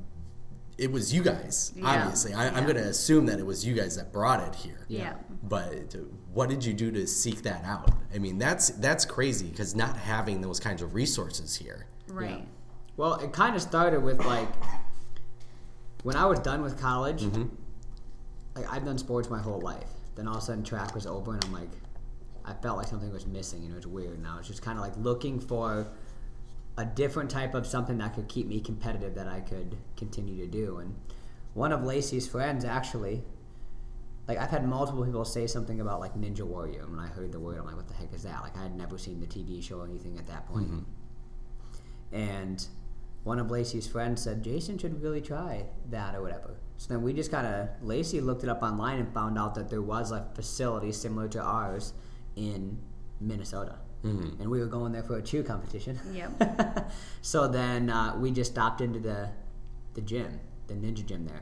It 0.78 0.92
was 0.94 1.14
you 1.14 1.22
guys, 1.24 1.74
Yeah. 1.76 2.04
obviously. 2.04 2.34
I, 2.34 2.48
I'm 2.48 2.54
Yeah. 2.56 2.62
going 2.64 2.76
to 2.78 2.88
assume 2.88 3.26
that 3.26 3.38
it 3.38 3.46
was 3.46 3.66
you 3.66 3.74
guys 3.74 3.98
that 3.98 4.14
brought 4.14 4.48
it 4.48 4.56
here. 4.56 4.86
Yeah. 4.88 5.16
But 5.44 5.94
what 6.34 6.48
did 6.48 6.64
you 6.64 6.74
do 6.74 6.90
to 6.92 7.06
seek 7.06 7.42
that 7.44 7.66
out? 7.66 7.92
I 8.16 8.18
mean, 8.20 8.38
that's 8.38 8.70
that's 8.70 9.04
crazy 9.06 9.50
because 9.50 9.76
not 9.76 9.98
having 9.98 10.40
those 10.42 10.60
kinds 10.60 10.82
of 10.82 10.94
resources 10.94 11.56
here. 11.58 11.86
Right. 12.08 12.48
Well, 12.96 13.16
it 13.16 13.34
kind 13.34 13.56
of 13.58 13.62
started 13.62 14.02
with 14.04 14.24
like 14.26 14.48
when 16.04 16.16
I 16.16 16.26
was 16.26 16.40
done 16.40 16.62
with 16.62 16.80
college. 16.80 17.24
Like 18.56 18.72
I've 18.72 18.86
done 18.86 18.98
sports 18.98 19.30
my 19.30 19.40
whole 19.40 19.62
life. 19.62 19.90
Then 20.16 20.28
all 20.28 20.38
of 20.38 20.44
a 20.44 20.46
sudden 20.46 20.64
track 20.64 20.94
was 20.96 21.06
over, 21.06 21.34
and 21.34 21.44
I'm 21.46 21.54
like, 21.54 21.70
I 22.46 22.54
felt 22.54 22.78
like 22.78 22.88
something 22.88 23.12
was 23.12 23.26
missing, 23.26 23.64
and 23.64 23.72
it 23.72 23.76
was 23.76 23.88
weird. 23.88 24.18
And 24.18 24.28
I 24.28 24.38
was 24.38 24.48
just 24.48 24.62
kind 24.62 24.78
of 24.78 24.84
like 24.84 24.98
looking 24.98 25.40
for 25.40 25.88
a 26.78 26.86
different 26.86 27.30
type 27.30 27.54
of 27.54 27.68
something 27.68 27.98
that 27.98 28.16
could 28.16 28.28
keep 28.28 28.48
me 28.48 28.60
competitive 28.60 29.16
that 29.16 29.28
I 29.28 29.42
could 29.42 29.78
continue 29.98 30.38
to 30.38 30.48
do. 30.48 30.78
And 30.78 30.96
one 31.54 31.72
of 31.72 31.84
Lacey's 31.84 32.28
friends 32.28 32.66
actually. 32.66 33.24
Like 34.28 34.38
I've 34.38 34.52
had 34.52 34.64
multiple 34.64 35.04
people 35.04 35.26
say 35.26 35.48
something 35.48 35.82
about 35.82 36.00
like 36.00 36.14
Ninja 36.14 36.42
Warrior, 36.42 36.84
and 36.84 36.96
when 36.96 37.04
I 37.04 37.08
heard 37.08 37.32
the 37.32 37.40
word, 37.40 37.58
I'm 37.58 37.66
like, 37.66 37.76
"What 37.76 37.88
the 37.88 37.96
heck 37.96 38.14
is 38.14 38.22
that?" 38.22 38.44
Like 38.44 38.56
I 38.56 38.62
had 38.62 38.78
never 38.78 38.96
seen 39.00 39.20
the 39.20 39.26
TV 39.26 39.60
show 39.60 39.80
or 39.80 39.86
anything 39.86 40.20
at 40.20 40.28
that 40.28 40.46
point. 40.46 40.68
Mm-hmm. 40.68 42.16
And 42.16 42.68
one 43.24 43.40
of 43.40 43.52
Lacey's 43.52 43.88
friends 43.88 44.22
said, 44.22 44.44
Jason 44.44 44.78
should 44.78 45.02
really 45.02 45.22
try 45.22 45.66
that 45.90 46.16
or 46.16 46.22
whatever. 46.22 46.56
So 46.80 46.94
then 46.94 47.04
we 47.04 47.12
just 47.12 47.30
kind 47.30 47.46
of, 47.46 47.68
Lacey 47.82 48.22
looked 48.22 48.44
it 48.44 48.50
up 48.50 48.64
online 48.64 49.00
and 49.00 49.14
found 49.14 49.38
out 49.38 49.54
that 49.56 49.70
there 49.70 49.82
was 49.82 50.12
a 50.12 50.26
facility 50.34 50.94
similar 50.94 51.28
to 51.28 51.42
ours 51.42 51.92
in 52.38 52.80
Minnesota. 53.20 53.80
And 54.02 54.50
we 54.50 54.62
were 54.62 54.66
going 54.66 54.94
there 54.94 55.04
for 55.04 55.18
a 55.18 55.22
cheer 55.22 55.44
competition. 55.44 56.00
Yep. 56.14 56.90
so 57.22 57.50
then 57.50 57.90
uh, 57.90 58.16
we 58.18 58.32
just 58.32 58.54
stopped 58.54 58.80
into 58.80 58.98
the, 58.98 59.30
the 59.94 60.00
gym, 60.00 60.40
the 60.68 60.74
ninja 60.74 61.06
gym 61.06 61.26
there. 61.26 61.42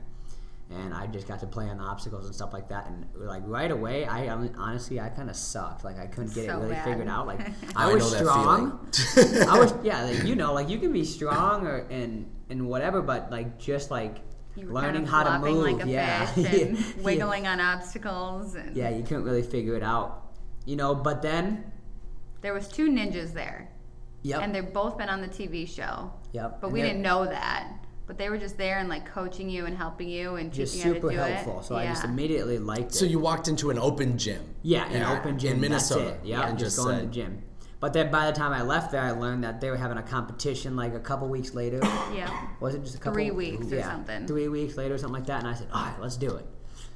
And 0.71 0.91
I 0.91 1.05
just 1.05 1.27
got 1.27 1.39
to 1.41 1.45
play 1.45 1.69
on 1.69 1.77
the 1.77 1.83
obstacles 1.83 2.25
and 2.25 2.33
stuff 2.33 2.51
like 2.51 2.69
that. 2.69 2.87
And 2.87 3.05
like 3.13 3.43
right 3.45 3.69
away, 3.69 4.05
I 4.07 4.33
I 4.33 4.35
mean, 4.35 4.55
honestly, 4.57 4.99
I 4.99 5.09
kind 5.09 5.29
of 5.29 5.35
sucked. 5.35 5.85
Like 5.85 5.99
I 5.99 6.07
couldn't 6.07 6.33
get 6.33 6.45
it 6.45 6.51
really 6.51 6.71
bad. 6.71 6.83
figured 6.83 7.07
out. 7.07 7.27
Like 7.27 7.41
I 7.75 7.91
I 7.91 7.93
was 7.93 8.11
know 8.11 8.19
strong. 8.19 8.89
I 9.47 9.59
was 9.59 9.73
yeah, 9.83 10.03
like, 10.03 10.23
you 10.23 10.35
know, 10.35 10.53
like 10.53 10.67
you 10.67 10.79
can 10.79 10.91
be 10.91 11.05
strong 11.05 11.65
or 11.65 11.85
and 11.89 12.29
and 12.49 12.67
whatever, 12.67 13.01
but 13.01 13.31
like 13.31 13.59
just 13.59 13.91
like 13.91 14.17
You 14.57 14.67
were 14.67 14.73
learning 14.73 15.05
kind 15.05 15.27
of 15.27 15.33
how 15.33 15.37
to 15.39 15.39
move, 15.39 15.63
like 15.63 15.85
a 15.85 15.89
yeah, 15.89 16.25
fish 16.25 16.61
and 16.61 16.77
Yeah. 16.77 16.83
wiggling 17.03 17.45
on 17.47 17.59
obstacles. 17.59 18.55
And 18.55 18.75
Yeah, 18.75 18.89
you 18.89 19.03
couldn't 19.03 19.23
really 19.23 19.43
figure 19.43 19.75
it 19.75 19.83
out, 19.83 20.31
you 20.65 20.75
know. 20.75 20.95
But 20.95 21.21
then, 21.21 21.71
There 22.41 22.53
was 22.53 22.67
two 22.67 22.89
ninjas 22.89 23.33
there, 23.33 23.69
yep, 24.23 24.41
and 24.41 24.53
they've 24.53 24.73
both 24.73 24.97
been 24.97 25.09
on 25.09 25.21
the 25.21 25.27
TV 25.27 25.67
show. 25.67 26.11
yep. 26.31 26.59
But 26.59 26.67
and 26.67 26.73
we 26.73 26.81
didn't 26.81 27.01
know 27.03 27.25
that. 27.25 27.71
But 28.07 28.17
they 28.17 28.29
were 28.29 28.37
just 28.37 28.57
there 28.57 28.79
and 28.79 28.87
like 28.87 29.05
coaching 29.05 29.49
you 29.49 29.65
and 29.65 29.75
helping 29.77 30.07
you 30.09 30.35
and 30.37 30.51
Just 30.51 30.75
teaching 30.75 30.87
you 30.87 30.93
super 30.95 31.11
how 31.11 31.25
to 31.25 31.29
do 31.29 31.33
helpful. 31.35 31.59
it. 31.59 31.63
So 31.65 31.75
I 31.75 31.87
just 31.87 32.05
immediately 32.05 32.57
liked 32.57 32.91
it. 32.91 32.95
So 32.95 33.03
you 33.05 33.19
walked 33.19 33.49
into 33.49 33.69
an 33.69 33.77
open 33.77 34.17
gym. 34.17 34.41
Yeah, 34.63 34.87
an 34.89 35.03
open 35.03 35.37
gym 35.37 35.55
in 35.55 35.59
Minnesota. 35.61 36.05
That's 36.11 36.23
it. 36.23 36.25
Yeah, 36.25 36.47
and 36.47 36.57
just, 36.57 36.77
just 36.77 36.85
going 36.87 36.99
to 37.01 37.05
the 37.05 37.11
gym. 37.11 37.43
But 37.87 37.93
then 37.93 38.11
by 38.11 38.29
the 38.29 38.33
time 38.33 38.51
I 38.51 38.63
left 38.63 38.91
there, 38.91 38.99
I 38.99 39.11
learned 39.11 39.45
that 39.45 39.61
they 39.61 39.69
were 39.69 39.77
having 39.77 39.97
a 39.97 40.03
competition 40.03 40.75
like 40.75 40.93
a 40.93 40.99
couple 40.99 41.29
weeks 41.29 41.53
later. 41.53 41.79
Yeah. 42.13 42.47
Was 42.59 42.75
it 42.75 42.83
just 42.83 42.95
a 42.95 42.97
couple? 42.97 43.13
Three 43.13 43.31
weeks 43.31 43.71
or 43.71 43.75
yeah, 43.75 43.91
something. 43.91 44.27
Three 44.27 44.49
weeks 44.49 44.75
later, 44.75 44.95
or 44.95 44.97
something 44.97 45.13
like 45.13 45.27
that. 45.27 45.39
And 45.39 45.47
I 45.47 45.53
said, 45.53 45.67
all 45.71 45.85
right, 45.85 46.01
let's 46.01 46.17
do 46.17 46.35
it. 46.35 46.45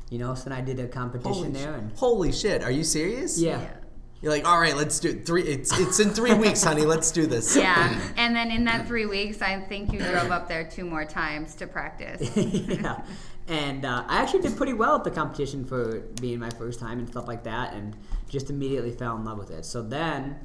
You 0.09 0.19
know, 0.19 0.35
so 0.35 0.49
then 0.49 0.57
I 0.57 0.59
did 0.59 0.81
a 0.81 0.87
competition 0.87 1.33
Holy, 1.33 1.49
there, 1.51 1.73
sh- 1.73 1.77
and 1.77 1.91
holy 1.97 2.31
shit! 2.33 2.61
Are 2.61 2.71
you 2.71 2.83
serious? 2.83 3.39
yeah, 3.39 3.61
Yeah. 3.61 3.73
You're 4.21 4.31
like, 4.33 4.45
all 4.45 4.59
right, 4.59 4.75
let's 4.75 4.99
do 4.99 5.11
it. 5.11 5.25
Three. 5.25 5.43
It's 5.43 5.77
it's 5.79 6.01
in 6.01 6.09
three 6.09 6.33
weeks, 6.33 6.61
honey. 6.61 6.83
Let's 6.83 7.11
do 7.11 7.25
this. 7.25 7.55
Yeah. 7.55 7.97
And 8.17 8.35
then 8.35 8.51
in 8.51 8.65
that 8.65 8.85
three 8.85 9.05
weeks, 9.05 9.41
I 9.41 9.61
think 9.61 9.93
you 9.93 9.99
drove 9.99 10.29
up 10.29 10.49
there 10.49 10.65
two 10.69 10.83
more 10.83 11.05
times 11.05 11.55
to 11.55 11.67
practice. 11.67 12.35
yeah. 12.35 13.01
And 13.47 13.85
uh, 13.85 14.03
I 14.07 14.21
actually 14.21 14.41
did 14.41 14.57
pretty 14.57 14.73
well 14.73 14.95
at 14.95 15.05
the 15.05 15.11
competition 15.11 15.63
for 15.63 16.01
being 16.19 16.39
my 16.39 16.49
first 16.49 16.79
time 16.81 16.99
and 16.99 17.07
stuff 17.07 17.27
like 17.27 17.43
that, 17.45 17.73
and 17.73 17.95
just 18.27 18.49
immediately 18.49 18.91
fell 18.91 19.15
in 19.15 19.23
love 19.23 19.37
with 19.37 19.51
it. 19.51 19.65
So 19.65 19.81
then 19.81 20.39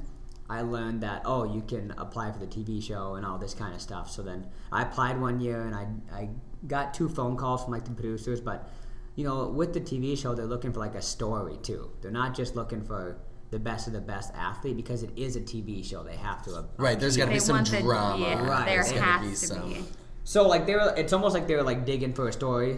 I 0.49 0.61
learned 0.61 1.01
that 1.01 1.23
oh, 1.25 1.43
you 1.43 1.61
can 1.61 1.93
apply 1.97 2.31
for 2.31 2.39
the 2.39 2.47
TV 2.47 2.81
show 2.81 3.15
and 3.15 3.25
all 3.25 3.37
this 3.37 3.53
kind 3.53 3.73
of 3.75 3.81
stuff. 3.81 4.09
So 4.09 4.21
then 4.21 4.47
I 4.71 4.83
applied 4.83 5.19
one 5.19 5.39
year, 5.39 5.65
and 5.65 5.75
I 5.75 5.87
I 6.11 6.29
got 6.67 6.93
two 6.93 7.09
phone 7.09 7.35
calls 7.37 7.63
from 7.63 7.73
like 7.73 7.85
the 7.85 7.91
producers, 7.91 8.39
but 8.41 8.69
you 9.15 9.23
know, 9.23 9.47
with 9.49 9.73
the 9.73 9.81
TV 9.81 10.17
show, 10.17 10.35
they're 10.35 10.45
looking 10.45 10.71
for 10.71 10.79
like 10.79 10.95
a 10.95 11.01
story 11.01 11.57
too. 11.63 11.91
They're 12.01 12.11
not 12.11 12.35
just 12.35 12.55
looking 12.55 12.83
for 12.83 13.17
the 13.49 13.59
best 13.59 13.87
of 13.87 13.93
the 13.93 14.01
best 14.01 14.31
athlete 14.35 14.75
because 14.75 15.03
it 15.03 15.09
is 15.15 15.35
a 15.35 15.39
TV 15.41 15.83
show. 15.83 16.03
They 16.03 16.17
have 16.17 16.43
to. 16.43 16.55
uh, 16.55 16.63
Right. 16.77 16.99
There's 16.99 17.15
got 17.17 17.25
to 17.25 17.31
be 17.31 17.39
some 17.39 17.55
want 17.55 17.71
the- 17.71 17.81
drama. 17.81 18.21
yeah, 18.23 18.45
Right, 18.45 18.65
there 18.65 18.75
there's 18.83 18.91
gotta 18.91 19.01
has 19.01 19.21
be 19.21 19.29
to 19.31 19.35
some- 19.53 19.69
be. 19.69 19.83
So 20.25 20.47
like 20.47 20.65
they 20.65 20.75
were, 20.75 20.93
it's 20.97 21.13
almost 21.13 21.33
like 21.33 21.47
they 21.47 21.55
were 21.55 21.63
like 21.63 21.85
digging 21.85 22.13
for 22.13 22.27
a 22.27 22.33
story 22.33 22.77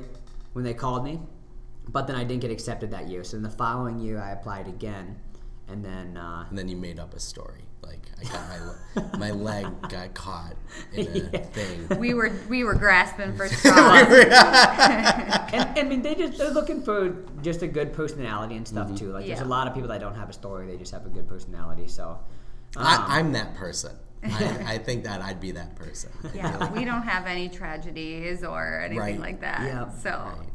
when 0.53 0.63
they 0.63 0.73
called 0.75 1.03
me, 1.03 1.19
but 1.87 2.05
then 2.07 2.15
I 2.15 2.23
didn't 2.23 2.41
get 2.41 2.51
accepted 2.51 2.91
that 2.91 3.07
year. 3.09 3.23
So 3.23 3.37
in 3.37 3.43
the 3.43 3.49
following 3.49 3.99
year, 3.99 4.21
I 4.21 4.31
applied 4.31 4.67
again, 4.67 5.17
and 5.71 5.83
then 5.83 6.17
uh, 6.17 6.45
And 6.49 6.57
then 6.57 6.67
you 6.67 6.75
made 6.77 6.99
up 6.99 7.13
a 7.13 7.19
story. 7.19 7.63
Like 7.81 8.05
I 8.19 8.23
got 8.23 9.13
my 9.13 9.17
my 9.17 9.31
leg 9.31 9.65
got 9.89 10.13
caught 10.13 10.55
in 10.93 11.07
a 11.07 11.11
Yeah. 11.33 11.39
thing. 11.39 11.99
We 11.99 12.13
were 12.13 12.31
we 12.49 12.63
were 12.63 12.75
grasping 12.75 13.35
for 13.35 13.47
straws. 13.57 13.75
and 14.11 15.79
I 15.79 15.83
mean 15.87 16.01
they 16.01 16.15
just 16.15 16.37
they're 16.37 16.51
looking 16.51 16.81
for 16.83 17.15
just 17.41 17.61
a 17.61 17.67
good 17.67 17.93
personality 17.93 18.55
and 18.57 18.67
stuff 18.67 18.93
too. 18.95 19.11
Like 19.11 19.25
there's 19.25 19.39
a 19.41 19.45
lot 19.45 19.67
of 19.67 19.73
people 19.73 19.89
that 19.89 20.01
don't 20.01 20.15
have 20.15 20.29
a 20.29 20.33
story; 20.33 20.67
they 20.67 20.77
just 20.77 20.91
have 20.91 21.05
a 21.05 21.09
good 21.09 21.27
personality. 21.27 21.87
So 21.87 22.19
um, 22.75 22.85
I, 22.85 23.05
I'm 23.19 23.31
that 23.33 23.55
person. 23.55 23.95
I, 24.23 24.73
I 24.73 24.77
think 24.77 25.05
that 25.05 25.21
I'd 25.21 25.39
be 25.39 25.51
that 25.51 25.75
person. 25.75 26.11
yeah, 26.35 26.69
we 26.73 26.83
don't 26.83 27.03
have 27.03 27.25
any 27.25 27.47
tragedies 27.47 28.43
or 28.43 28.81
anything 28.81 28.99
Right. 28.99 29.19
like 29.19 29.39
that. 29.41 29.61
Yeah. 29.61 29.89
So 29.91 30.09
Right. 30.09 30.49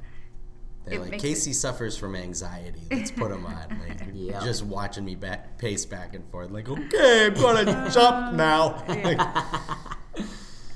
They're 0.84 0.94
It 0.98 1.00
like 1.02 1.10
makes 1.12 1.22
Casey 1.22 1.52
suffers 1.54 1.96
from 1.96 2.14
anxiety. 2.14 2.82
Let's 2.90 3.10
put 3.10 3.30
him 3.30 3.46
on. 3.46 3.80
Like 3.88 4.00
Yeah. 4.12 4.40
just 4.44 4.62
watching 4.64 5.04
me 5.04 5.14
back, 5.14 5.58
pace 5.58 5.84
back 5.86 6.14
and 6.14 6.24
forth. 6.30 6.50
Like 6.50 6.68
okay, 6.68 7.26
I'm 7.26 7.34
gonna 7.34 7.90
jump 7.92 8.34
now. 8.34 8.82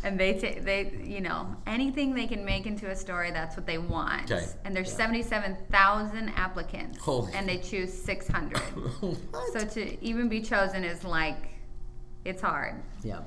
and 0.04 0.18
they 0.18 0.34
ta- 0.34 0.60
they 0.62 0.92
you 1.04 1.20
know 1.20 1.54
anything 1.66 2.14
they 2.14 2.26
can 2.26 2.44
make 2.44 2.66
into 2.66 2.88
a 2.90 2.96
story 2.96 3.30
that's 3.30 3.56
what 3.56 3.66
they 3.66 3.78
want. 3.78 4.30
Okay. 4.30 4.46
And 4.64 4.74
there's 4.74 4.92
77,000 4.92 6.28
applicants 6.30 6.98
Holy. 6.98 7.32
and 7.34 7.48
they 7.48 7.58
choose 7.58 7.92
600. 7.92 8.60
so 9.52 9.64
to 9.66 10.04
even 10.04 10.28
be 10.28 10.40
chosen 10.40 10.84
is 10.84 11.04
like 11.04 11.48
it's 12.24 12.42
hard. 12.42 12.74
yeah. 13.02 13.20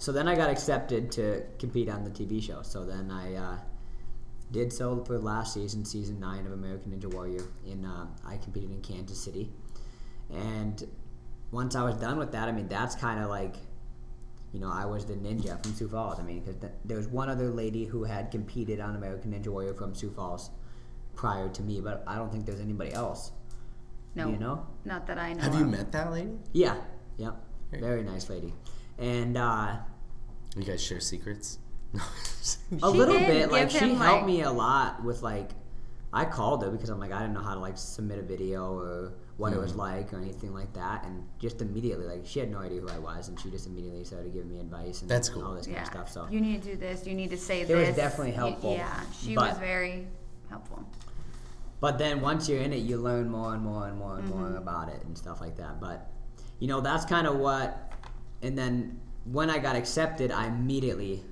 So 0.00 0.12
then 0.12 0.28
I 0.28 0.36
got 0.36 0.48
accepted 0.48 1.10
to 1.12 1.42
compete 1.58 1.88
on 1.88 2.04
the 2.04 2.10
TV 2.10 2.40
show. 2.42 2.62
So 2.62 2.84
then 2.84 3.10
I 3.10 3.34
uh, 3.34 3.56
did 4.50 4.72
so 4.72 5.04
for 5.04 5.18
last 5.18 5.54
season, 5.54 5.84
season 5.84 6.18
nine 6.20 6.46
of 6.46 6.52
American 6.52 6.92
Ninja 6.92 7.12
Warrior. 7.12 7.44
In 7.66 7.84
uh, 7.84 8.06
I 8.26 8.36
competed 8.38 8.70
in 8.70 8.80
Kansas 8.80 9.20
City, 9.20 9.50
and 10.32 10.86
once 11.50 11.74
I 11.74 11.82
was 11.82 11.96
done 11.96 12.18
with 12.18 12.32
that, 12.32 12.48
I 12.48 12.52
mean 12.52 12.68
that's 12.68 12.94
kind 12.94 13.20
of 13.22 13.28
like, 13.30 13.56
you 14.52 14.60
know, 14.60 14.70
I 14.70 14.86
was 14.86 15.04
the 15.06 15.14
ninja 15.14 15.62
from 15.62 15.74
Sioux 15.74 15.88
Falls. 15.88 16.18
I 16.18 16.22
mean, 16.22 16.40
because 16.40 16.56
th- 16.60 16.72
there 16.84 16.96
was 16.96 17.08
one 17.08 17.28
other 17.28 17.50
lady 17.50 17.84
who 17.84 18.04
had 18.04 18.30
competed 18.30 18.80
on 18.80 18.96
American 18.96 19.32
Ninja 19.32 19.48
Warrior 19.48 19.74
from 19.74 19.94
Sioux 19.94 20.10
Falls 20.10 20.50
prior 21.14 21.48
to 21.50 21.62
me, 21.62 21.80
but 21.80 22.04
I 22.06 22.16
don't 22.16 22.30
think 22.30 22.46
there's 22.46 22.60
anybody 22.60 22.92
else. 22.92 23.32
No. 24.14 24.28
You 24.28 24.38
know? 24.38 24.66
Not 24.84 25.06
that 25.06 25.18
I 25.18 25.32
know. 25.34 25.42
Have 25.42 25.54
you 25.54 25.64
met 25.64 25.92
that 25.92 26.10
lady? 26.10 26.30
Yeah, 26.52 26.76
yeah, 27.18 27.32
very 27.70 28.02
nice 28.02 28.28
lady, 28.30 28.54
and 28.98 29.36
uh, 29.36 29.76
You 30.56 30.64
guys 30.64 30.82
share 30.82 31.00
secrets? 31.00 31.58
A 32.82 32.90
little 32.90 33.18
bit. 33.18 33.50
Like 33.50 33.70
she 33.70 33.78
helped 33.78 34.00
like- 34.00 34.26
me 34.26 34.42
a 34.42 34.50
lot 34.52 35.02
with 35.04 35.22
like. 35.22 35.50
I 36.10 36.24
called 36.24 36.62
her 36.64 36.70
because 36.70 36.88
I'm 36.88 36.98
like 36.98 37.12
I 37.12 37.20
didn't 37.20 37.34
know 37.34 37.42
how 37.42 37.52
to 37.52 37.60
like 37.60 37.76
submit 37.76 38.18
a 38.18 38.22
video 38.22 38.72
or 38.72 39.12
what 39.36 39.52
it 39.52 39.58
was 39.58 39.72
Mm-hmm. 39.72 39.80
like 39.80 40.12
or 40.14 40.16
anything 40.16 40.54
like 40.54 40.72
that, 40.72 41.04
and 41.04 41.22
just 41.38 41.60
immediately 41.60 42.06
like 42.06 42.22
she 42.24 42.40
had 42.40 42.50
no 42.50 42.58
idea 42.60 42.80
who 42.80 42.88
I 42.88 42.98
was, 42.98 43.28
and 43.28 43.38
she 43.38 43.50
just 43.50 43.66
immediately 43.66 44.04
started 44.04 44.32
giving 44.32 44.48
me 44.48 44.58
advice 44.58 45.02
and 45.02 45.10
That's 45.10 45.28
cool. 45.28 45.44
all 45.44 45.54
this 45.54 45.66
kind 45.66 45.78
of 45.80 45.86
stuff. 45.86 46.10
So 46.10 46.26
You 46.30 46.40
need 46.40 46.62
to 46.62 46.70
do 46.70 46.76
this. 46.76 47.06
You 47.06 47.14
need 47.14 47.28
to 47.30 47.36
say 47.36 47.60
It 47.60 47.68
this. 47.68 47.76
It 47.78 47.86
was 47.88 47.96
definitely 47.96 48.30
Y- 48.32 48.36
helpful, 48.38 48.72
Yeah, 48.74 49.00
she 49.20 49.34
but- 49.34 49.50
was 49.50 49.58
very 49.58 50.06
helpful. 50.48 50.82
But 51.80 51.98
then 51.98 52.22
once 52.22 52.48
you're 52.48 52.60
in 52.62 52.72
it, 52.72 52.78
you 52.78 52.96
learn 52.96 53.28
more 53.28 53.52
and 53.54 53.62
more 53.62 53.86
and 53.86 53.98
more 53.98 54.18
and 54.18 54.28
more 54.30 54.46
Mm-hmm. 54.48 54.56
about 54.56 54.88
it 54.88 55.02
and 55.04 55.16
stuff 55.16 55.42
like 55.42 55.56
that. 55.56 55.78
But 55.78 56.10
you 56.58 56.68
know, 56.68 56.80
that's 56.80 57.04
kind 57.04 57.26
of 57.26 57.36
what. 57.36 57.92
And 58.42 58.56
then 58.56 58.98
when 59.26 59.50
I 59.50 59.58
got 59.58 59.76
accepted, 59.76 60.32
I 60.32 60.46
immediately 60.46 61.22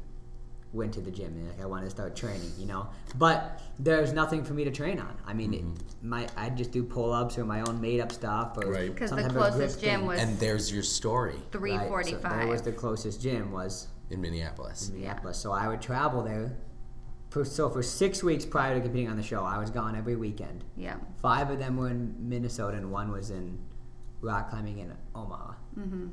went 0.73 0.93
to 0.95 1.01
the 1.01 1.11
gym 1.11 1.29
and 1.29 1.49
like 1.49 1.61
I 1.61 1.67
wanted 1.67 1.85
to 1.85 1.91
start 1.91 2.17
training. 2.17 2.53
You 2.59 2.67
know, 2.67 2.89
but 3.17 3.61
there's 3.79 4.13
nothing 4.13 4.45
for 4.45 4.55
me 4.55 4.65
to 4.65 4.71
train 4.71 4.99
on. 4.99 5.17
I 5.27 5.33
mean, 5.35 5.55
it, 5.55 5.65
my 6.03 6.29
I 6.37 6.51
just 6.51 6.73
do 6.73 6.83
pull 6.83 7.13
ups 7.13 7.39
or 7.39 7.45
my 7.45 7.61
own 7.63 7.81
made 7.81 8.01
up 8.01 8.13
stuff 8.13 8.57
or 8.59 8.71
Right. 8.71 8.93
Because 8.93 9.11
the 9.11 9.17
type 9.17 9.27
of 9.27 9.33
grip 9.33 9.51
closest 9.53 9.81
gym 9.81 10.01
thing. 10.01 10.07
was 10.07 10.21
And 10.21 10.39
there's 10.39 10.73
your 10.73 10.83
story 10.83 11.37
three 11.53 11.79
forty 11.79 12.13
five. 12.13 12.25
Right, 12.25 12.33
so 12.33 12.39
that 12.39 12.49
was 12.49 12.63
the 12.63 12.73
closest 12.73 13.23
gym 13.23 13.53
was 13.53 13.89
in 14.11 14.21
Minneapolis. 14.21 14.91
Minneapolis. 14.91 15.39
So 15.39 15.53
I 15.53 15.69
would 15.69 15.81
travel 15.83 16.23
there. 16.23 16.57
For, 17.31 17.45
so 17.45 17.69
for 17.69 17.83
six 17.83 18.23
weeks 18.23 18.47
prior 18.47 18.75
to 18.77 18.81
competing 18.81 19.09
on 19.11 19.17
the 19.17 19.23
show, 19.23 19.43
I 19.43 19.59
was 19.59 19.69
gone 19.69 19.97
every 19.97 20.17
weekend. 20.17 20.65
yeah. 20.77 20.95
Five 21.21 21.51
of 21.51 21.59
them 21.59 21.77
were 21.77 21.91
in 21.91 22.15
Minnesota, 22.19 22.77
and 22.77 22.91
one 22.91 23.11
was 23.11 23.31
in 23.31 23.59
rock 24.23 24.49
climbing 24.49 24.79
in 24.79 24.95
Omaha. 25.15 25.53
Mm-hmm. 25.79 26.07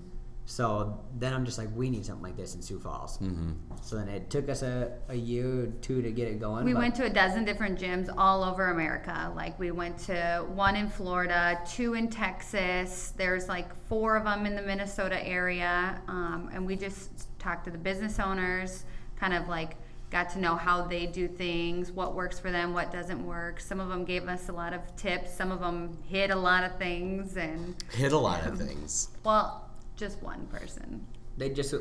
So 0.45 0.99
then 1.17 1.33
I'm 1.33 1.45
just 1.45 1.57
like, 1.57 1.69
we 1.73 1.89
need 1.89 2.05
something 2.05 2.23
like 2.23 2.35
this 2.35 2.53
in 2.53 2.61
Sioux 2.61 2.79
Falls. 2.79 3.17
Mm-hmm. 3.17 3.53
So 3.81 3.95
then 3.95 4.09
it 4.09 4.29
took 4.29 4.49
us 4.49 4.61
a, 4.61 4.91
a 5.07 5.15
year 5.15 5.63
or 5.63 5.67
two 5.81 6.01
to 6.01 6.11
get 6.11 6.27
it 6.27 6.39
going. 6.39 6.65
We 6.65 6.73
went 6.73 6.95
to 6.95 7.05
a 7.05 7.09
dozen 7.09 7.45
different 7.45 7.79
gyms 7.79 8.13
all 8.17 8.43
over 8.43 8.69
America. 8.69 9.31
Like 9.35 9.57
we 9.57 9.71
went 9.71 9.97
to 9.99 10.45
one 10.49 10.75
in 10.75 10.89
Florida, 10.89 11.59
two 11.69 11.93
in 11.93 12.09
Texas. 12.09 13.13
There's 13.15 13.47
like 13.47 13.73
four 13.87 14.17
of 14.17 14.25
them 14.25 14.45
in 14.45 14.55
the 14.55 14.61
Minnesota 14.61 15.25
area, 15.25 16.01
um, 16.07 16.49
and 16.53 16.65
we 16.65 16.75
just 16.75 17.29
talked 17.39 17.65
to 17.65 17.71
the 17.71 17.77
business 17.77 18.19
owners, 18.19 18.83
kind 19.15 19.33
of 19.33 19.47
like 19.47 19.77
got 20.11 20.29
to 20.29 20.39
know 20.39 20.55
how 20.55 20.83
they 20.83 21.07
do 21.07 21.27
things, 21.27 21.91
what 21.91 22.13
works 22.13 22.37
for 22.39 22.51
them, 22.51 22.73
what 22.73 22.91
doesn't 22.91 23.25
work. 23.25 23.59
Some 23.59 23.79
of 23.79 23.89
them 23.89 24.05
gave 24.05 24.27
us 24.27 24.47
a 24.47 24.51
lot 24.53 24.71
of 24.73 24.95
tips. 24.95 25.33
Some 25.33 25.51
of 25.51 25.59
them 25.59 25.97
hid 26.03 26.29
a 26.31 26.35
lot 26.35 26.63
of 26.63 26.77
things, 26.77 27.35
and 27.37 27.75
Hit 27.91 28.11
a 28.11 28.17
lot 28.17 28.45
of 28.45 28.59
things. 28.59 29.09
well, 29.23 29.69
just 29.95 30.21
one 30.23 30.45
person. 30.47 31.05
they 31.37 31.49
just, 31.49 31.73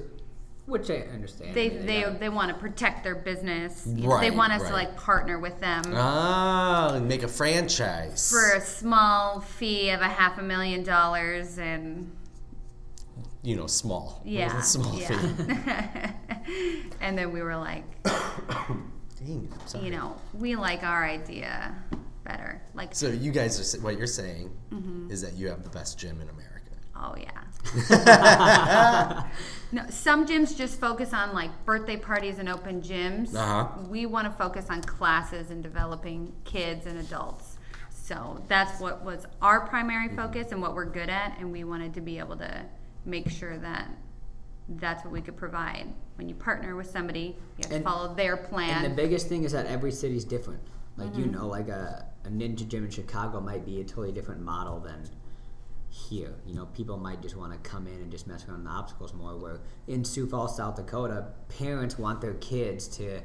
which 0.67 0.91
I 0.91 1.01
understand. 1.13 1.55
They 1.55 1.71
mean, 1.71 1.87
they 1.87 2.05
they 2.21 2.29
want 2.29 2.53
to 2.53 2.59
protect 2.59 3.03
their 3.05 3.15
business. 3.17 3.85
Know, 3.87 4.21
they 4.21 4.31
want 4.31 4.53
us 4.53 4.63
right. 4.63 4.69
to 4.69 4.75
like 4.75 4.97
partner 4.97 5.39
with 5.39 5.59
them. 5.61 5.83
Ah, 5.95 7.01
make 7.03 7.23
a 7.23 7.29
franchise. 7.29 8.31
for 8.31 8.53
a 8.55 8.61
small 8.61 9.41
fee 9.41 9.91
of 9.91 10.01
a 10.01 10.09
half 10.09 10.39
a 10.39 10.43
million 10.43 10.83
dollars 10.85 11.59
and 11.59 12.11
you 13.43 13.57
know, 13.57 13.67
small. 13.67 14.23
yeah, 14.25 14.61
small 14.61 14.97
yeah. 15.01 15.09
fee. 15.09 16.87
and 17.01 17.19
then 17.19 17.33
we 17.33 17.43
were 17.43 17.57
like 17.57 17.85
Dang, 18.05 19.53
sorry. 19.67 19.85
you 19.85 19.91
know 19.91 20.17
we 20.35 20.55
like 20.57 20.83
our 20.85 21.05
idea 21.05 21.75
better 22.25 22.61
like 22.75 22.95
So 22.95 23.09
you 23.09 23.31
guys 23.33 23.77
are 23.77 23.81
what 23.81 23.99
you're 23.99 24.07
saying 24.07 24.51
Mm-hmm. 24.73 25.11
is 25.11 25.21
that 25.23 25.35
you 25.35 25.49
have 25.49 25.65
the 25.65 25.71
best 25.71 25.99
gym 25.99 26.21
in 26.21 26.29
America. 26.31 26.52
Oh 27.03 27.15
yeah 27.19 27.41
no 29.73 29.83
some 29.89 30.27
gyms 30.27 30.57
just 30.57 30.79
focus 30.81 31.13
on 31.13 31.33
like 31.35 31.51
birthday 31.65 31.97
parties 31.97 32.39
and 32.39 32.49
open 32.49 32.81
gyms 32.83 33.35
Uh-huh. 33.35 33.69
we 33.89 34.07
want 34.07 34.27
to 34.27 34.33
focus 34.39 34.67
on 34.71 34.83
classes 34.83 35.51
and 35.51 35.63
developing 35.63 36.33
kids 36.45 36.87
and 36.87 36.99
adults 36.99 37.57
so 37.91 38.43
that's 38.49 38.81
what 38.81 39.05
was 39.05 39.27
our 39.41 39.67
primary 39.67 40.09
Mm-hmm. 40.09 40.17
focus 40.17 40.53
and 40.53 40.61
what 40.61 40.75
we're 40.75 40.85
good 40.87 41.09
at 41.11 41.37
and 41.39 41.51
we 41.53 41.65
wanted 41.65 41.95
to 41.95 42.01
be 42.01 42.19
able 42.19 42.37
to 42.37 42.65
make 43.05 43.31
sure 43.31 43.57
that 43.59 43.89
that's 44.69 45.05
what 45.05 45.13
we 45.13 45.21
could 45.21 45.37
provide 45.37 45.87
when 46.17 46.29
you 46.29 46.35
partner 46.35 46.77
with 46.77 46.89
somebody 46.91 47.37
you 47.59 47.63
have 47.63 47.69
to 47.71 47.75
And- 47.77 47.85
follow 47.85 48.15
their 48.15 48.37
plan 48.37 48.85
And 48.85 48.93
the 48.93 48.97
biggest 49.03 49.29
thing 49.29 49.45
is 49.45 49.53
that 49.53 49.67
every 49.67 49.93
city's 49.93 50.25
different. 50.25 50.61
Like 50.97 51.17
you 51.17 51.25
Mm-hmm. 51.25 51.33
know, 51.35 51.47
like 51.49 51.69
a, 51.69 52.07
a 52.25 52.29
ninja 52.29 52.69
gym 52.69 52.85
in 52.85 52.91
Chicago 52.91 53.41
might 53.41 53.65
be 53.65 53.81
a 53.81 53.85
totally 53.85 54.13
different 54.13 54.43
model 54.43 54.79
than 54.79 55.09
here. 55.93 56.35
You 56.47 56.55
know, 56.55 56.67
people 56.67 56.97
might 56.97 57.21
just 57.21 57.37
want 57.37 57.53
to 57.53 57.59
come 57.69 57.87
in 57.87 57.95
and 57.95 58.11
just 58.11 58.27
mess 58.27 58.47
around 58.49 58.65
the 58.65 58.71
obstacles 58.71 59.13
more. 59.13 59.37
Where 59.37 59.61
in 59.87 60.05
Sioux 60.05 60.27
Falls, 60.27 60.57
South 60.57 60.77
Dakota, 60.77 61.27
parents 61.59 61.99
want 61.99 62.21
their 62.23 62.35
kids 62.35 62.89
to 62.97 63.21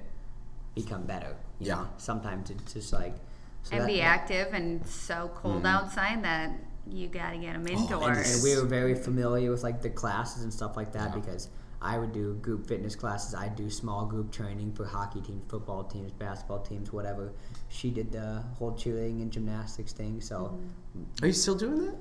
become 0.76 1.04
better. 1.06 1.36
You 1.60 1.68
Yeah. 1.68 1.76
know, 1.76 1.88
sometimes 1.98 2.50
it's 2.50 2.74
just 2.74 2.92
like 2.94 3.16
so 3.64 3.72
and 3.74 3.82
that- 3.84 3.88
be 3.88 3.98
that- 3.98 4.04
active 4.04 4.54
and 4.54 4.82
it's 4.82 4.94
so 4.94 5.32
cold 5.36 5.66
outside 5.66 6.24
that 6.24 6.60
you 6.90 7.08
got 7.08 7.32
to 7.32 7.38
get 7.38 7.54
them 7.54 7.68
indoors 7.68 8.36
And 8.36 8.44
we 8.44 8.56
were 8.62 8.68
very 8.68 8.96
familiar 8.96 9.50
with 9.52 9.64
like 9.64 9.82
the 9.82 9.90
classes 9.90 10.44
and 10.44 10.54
stuff 10.54 10.76
like 10.78 10.92
that 10.94 11.10
Yeah. 11.14 11.16
because 11.22 11.48
I 11.82 11.98
would 12.00 12.12
do 12.12 12.34
group 12.36 12.66
fitness 12.68 12.96
classes. 12.96 13.34
I 13.36 13.48
do 13.50 13.70
small 13.70 14.06
group 14.06 14.32
training 14.32 14.74
for 14.74 14.86
hockey 14.86 15.22
teams, 15.22 15.44
football 15.48 15.84
teams, 15.86 16.12
basketball 16.12 16.60
teams, 16.62 16.92
whatever. 16.92 17.32
She 17.70 17.92
did 17.92 18.12
the 18.12 18.44
whole 18.58 18.72
cheerleading 18.74 19.22
and 19.22 19.32
gymnastics 19.32 19.94
thing. 19.94 20.20
So 20.22 20.60
Mm-hmm. 20.98 21.24
Are 21.24 21.28
you 21.28 21.34
still 21.34 21.56
doing 21.56 21.86
that? 21.86 21.96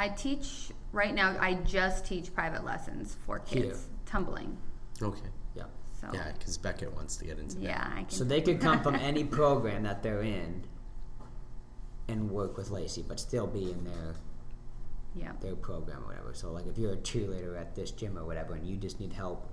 I 0.00 0.08
teach 0.08 0.70
right 0.92 1.14
now. 1.14 1.36
I 1.38 1.54
just 1.54 2.06
teach 2.06 2.32
private 2.32 2.64
lessons 2.64 3.18
for 3.26 3.38
kids 3.40 3.64
Here. 3.64 3.76
tumbling. 4.06 4.56
Okay. 5.02 5.28
yeah. 5.54 5.64
So 6.00 6.08
Yeah, 6.14 6.32
because 6.38 6.56
Beckett 6.56 6.96
wants 6.96 7.18
to 7.18 7.26
get 7.26 7.38
into 7.38 7.56
that. 7.56 7.62
yeah, 7.62 7.86
I 7.94 8.04
can. 8.04 8.08
So 8.08 8.24
they 8.24 8.40
could 8.40 8.62
come 8.62 8.82
from 8.82 8.94
any 9.10 9.24
program 9.24 9.82
that 9.82 10.02
they're 10.02 10.22
in 10.22 10.64
and 12.08 12.30
work 12.30 12.56
with 12.56 12.70
Lacey, 12.70 13.04
but 13.06 13.20
still 13.20 13.46
be 13.46 13.70
in 13.70 13.84
their 13.84 14.14
yeah. 15.14 15.32
their 15.42 15.54
program 15.54 16.02
or 16.04 16.06
whatever. 16.06 16.32
So 16.32 16.50
like 16.50 16.66
if 16.66 16.78
you're 16.78 16.94
a 16.94 16.96
cheerleader 16.96 17.60
at 17.60 17.74
this 17.74 17.90
gym 17.90 18.16
or 18.16 18.24
whatever, 18.24 18.54
and 18.54 18.66
you 18.66 18.78
just 18.78 19.00
need 19.00 19.12
help 19.12 19.52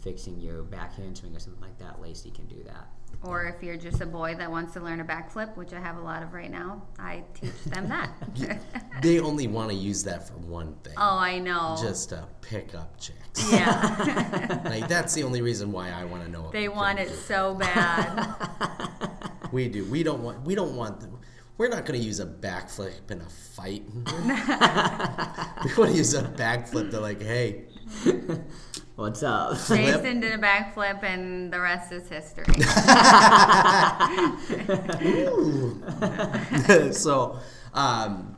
fixing 0.00 0.38
your 0.38 0.62
back 0.62 0.94
handspring 0.94 1.34
or 1.34 1.40
something 1.40 1.60
like 1.60 1.78
that, 1.80 2.00
Lacey 2.00 2.30
can 2.30 2.46
do 2.46 2.62
that. 2.62 2.86
Or 3.22 3.44
if 3.46 3.62
you're 3.62 3.76
just 3.76 4.00
a 4.00 4.06
boy 4.06 4.36
that 4.36 4.48
wants 4.50 4.74
to 4.74 4.80
learn 4.80 5.00
a 5.00 5.04
backflip, 5.04 5.56
which 5.56 5.72
I 5.72 5.80
have 5.80 5.96
a 5.96 6.00
lot 6.00 6.22
of 6.22 6.32
right 6.32 6.50
now, 6.50 6.82
I 7.00 7.24
teach 7.34 7.64
them 7.64 7.88
that. 7.94 8.10
They 9.02 9.18
only 9.18 9.48
want 9.48 9.70
to 9.70 9.74
use 9.76 10.04
that 10.04 10.28
for 10.28 10.34
one 10.34 10.74
thing. 10.84 10.94
oh, 10.96 11.18
I 11.18 11.38
know. 11.40 11.76
Just 11.80 12.10
to 12.10 12.28
pick 12.42 12.74
up 12.76 12.98
chicks. 13.00 13.50
yeah. 13.52 14.60
like 14.64 14.86
that's 14.88 15.14
the 15.14 15.24
only 15.24 15.42
reason 15.42 15.72
why 15.72 15.90
I 15.90 16.04
want 16.04 16.24
to 16.24 16.30
know. 16.30 16.46
It. 16.46 16.52
They 16.52 16.68
want 16.68 16.98
it 17.00 17.10
so 17.10 17.54
bad. 17.54 18.34
We 19.50 19.66
do. 19.68 19.82
We 19.86 20.02
don't 20.02 20.22
want. 20.22 20.42
We 20.44 20.54
don't 20.54 20.76
want. 20.76 21.00
The, 21.00 21.08
we're 21.56 21.68
not 21.68 21.86
going 21.86 21.98
to 21.98 22.04
use 22.06 22.20
a 22.20 22.26
backflip 22.26 23.10
in 23.10 23.22
a 23.22 23.28
fight. 23.30 23.82
we 23.94 25.74
want 25.74 25.90
to 25.90 25.96
use 25.96 26.12
a 26.12 26.22
backflip 26.22 26.90
to 26.90 27.00
like, 27.00 27.22
hey, 27.22 27.64
What's 28.98 29.22
up? 29.22 29.52
Jason 29.68 30.18
did 30.18 30.32
a 30.32 30.38
backflip, 30.38 31.04
and 31.04 31.52
the 31.52 31.60
rest 31.60 31.92
is 31.92 32.08
history. 32.08 32.44
so 36.92 37.38
um, 37.74 38.36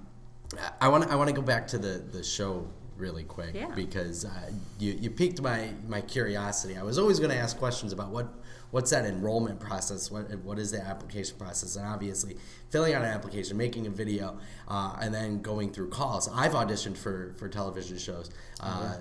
I 0.79 0.89
want 0.89 1.11
I 1.11 1.17
want 1.17 1.31
to 1.31 1.35
go 1.35 1.41
back 1.41 1.67
to 1.69 1.79
the 1.79 2.05
the 2.13 2.23
show 2.23 2.69
really 2.99 3.25
quick 3.25 3.55
Yeah. 3.55 3.71
because 3.75 4.27
uh, 4.27 4.51
you 4.79 4.93
you 5.01 5.09
piqued 5.09 5.41
my 5.41 5.71
my 5.89 6.03
curiosity. 6.03 6.77
I 6.77 6.83
was 6.83 6.99
always 6.99 7.19
going 7.19 7.31
to 7.31 7.39
ask 7.39 7.57
questions 7.57 7.95
about 7.95 8.11
what 8.11 8.29
what's 8.71 8.91
that 8.91 9.07
enrollment 9.07 9.61
process, 9.61 10.11
what 10.11 10.31
what 10.41 10.59
is 10.59 10.73
the 10.73 10.83
application 10.83 11.39
process, 11.39 11.77
and 11.77 11.87
obviously 11.87 12.37
filling 12.69 12.93
out 12.93 13.01
an 13.01 13.09
application, 13.09 13.57
making 13.57 13.87
a 13.87 13.91
video, 13.91 14.39
uh, 14.69 14.95
and 15.01 15.15
then 15.15 15.41
going 15.41 15.73
through 15.73 15.89
calls. 15.89 16.29
I've 16.29 16.53
auditioned 16.53 16.99
for 16.99 17.33
for 17.39 17.49
television 17.49 17.97
shows. 17.97 18.29
Uh, 18.61 18.97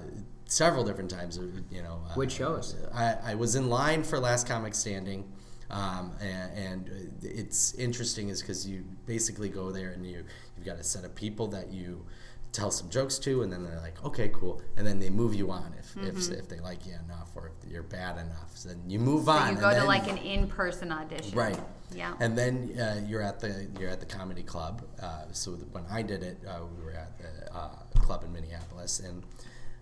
Several 0.49 0.83
different 0.83 1.11
times, 1.11 1.37
uh, 1.37 1.43
you 1.69 1.83
know. 1.83 2.01
uh, 2.09 2.13
Which 2.15 2.31
shows? 2.31 2.75
I, 2.91 3.15
I 3.23 3.35
was 3.35 3.53
in 3.55 3.69
line 3.69 4.03
for 4.03 4.19
Last 4.19 4.47
Comic 4.47 4.73
Standing, 4.73 5.31
um, 5.69 6.11
and, 6.19 6.57
and 6.57 7.11
it's 7.21 7.75
interesting 7.75 8.29
is 8.29 8.41
because 8.41 8.67
you 8.67 8.83
basically 9.05 9.49
go 9.49 9.71
there 9.71 9.91
and 9.91 10.03
you 10.05 10.23
you've 10.57 10.65
got 10.65 10.77
a 10.79 10.83
set 10.83 11.03
of 11.05 11.13
people 11.13 11.45
that 11.49 11.71
you 11.71 12.03
tell 12.51 12.71
some 12.71 12.89
jokes 12.89 13.19
to, 13.19 13.43
and 13.43 13.53
then 13.53 13.63
they're 13.63 13.79
like, 13.79 14.03
okay, 14.03 14.29
cool, 14.29 14.59
and 14.75 14.87
then 14.87 14.97
they 14.99 15.11
move 15.11 15.35
you 15.35 15.51
on 15.51 15.71
if 15.77 15.95
if, 15.97 16.31
if 16.31 16.49
they 16.49 16.59
like 16.59 16.83
you 16.87 16.93
enough 17.05 17.29
or 17.35 17.51
if 17.63 17.71
you're 17.71 17.83
bad 17.83 18.17
enough, 18.17 18.49
so 18.55 18.69
then 18.69 18.81
you 18.89 18.97
move 18.97 19.29
on. 19.29 19.41
you 19.43 19.47
and 19.49 19.59
go 19.59 19.69
to 19.69 19.75
then- 19.75 19.85
like 19.85 20.09
an 20.09 20.17
in-person 20.17 20.91
audition. 20.91 21.37
Right. 21.37 21.59
Yeah. 21.93 22.13
And 22.19 22.35
then 22.35 22.75
uh, 22.79 23.01
you're 23.07 23.21
at 23.21 23.39
the 23.39 23.67
you're 23.79 23.89
at 23.91 23.99
the 23.99 24.05
comedy 24.07 24.41
club. 24.41 24.81
Uh, 24.99 25.25
so 25.31 25.53
th- 25.55 25.67
when 25.73 25.85
I 25.91 26.01
did 26.01 26.23
it, 26.23 26.39
uh, 26.47 26.61
we 26.75 26.83
were 26.83 26.91
at 26.93 27.17
the 27.19 27.55
uh, 27.55 27.69
club 28.01 28.23
in 28.23 28.33
Minneapolis, 28.33 28.99
and 28.99 29.23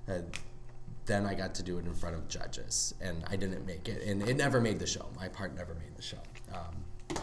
uh, 0.10 0.21
then 1.08 1.26
I 1.26 1.34
got 1.34 1.56
to 1.56 1.63
do 1.63 1.80
it 1.80 1.86
in 1.86 1.93
front 1.93 2.15
of 2.15 2.28
judges, 2.28 2.93
and 3.02 3.24
I 3.30 3.36
didn't 3.36 3.65
make 3.65 3.88
it, 3.88 4.04
and 4.04 4.22
it 4.28 4.36
never 4.36 4.62
made 4.62 4.78
the 4.78 4.86
show. 4.86 5.08
My 5.15 5.30
part 5.30 5.56
never 5.56 5.74
made 5.74 5.96
the 5.96 6.02
show. 6.02 6.17
Um, 6.54 7.22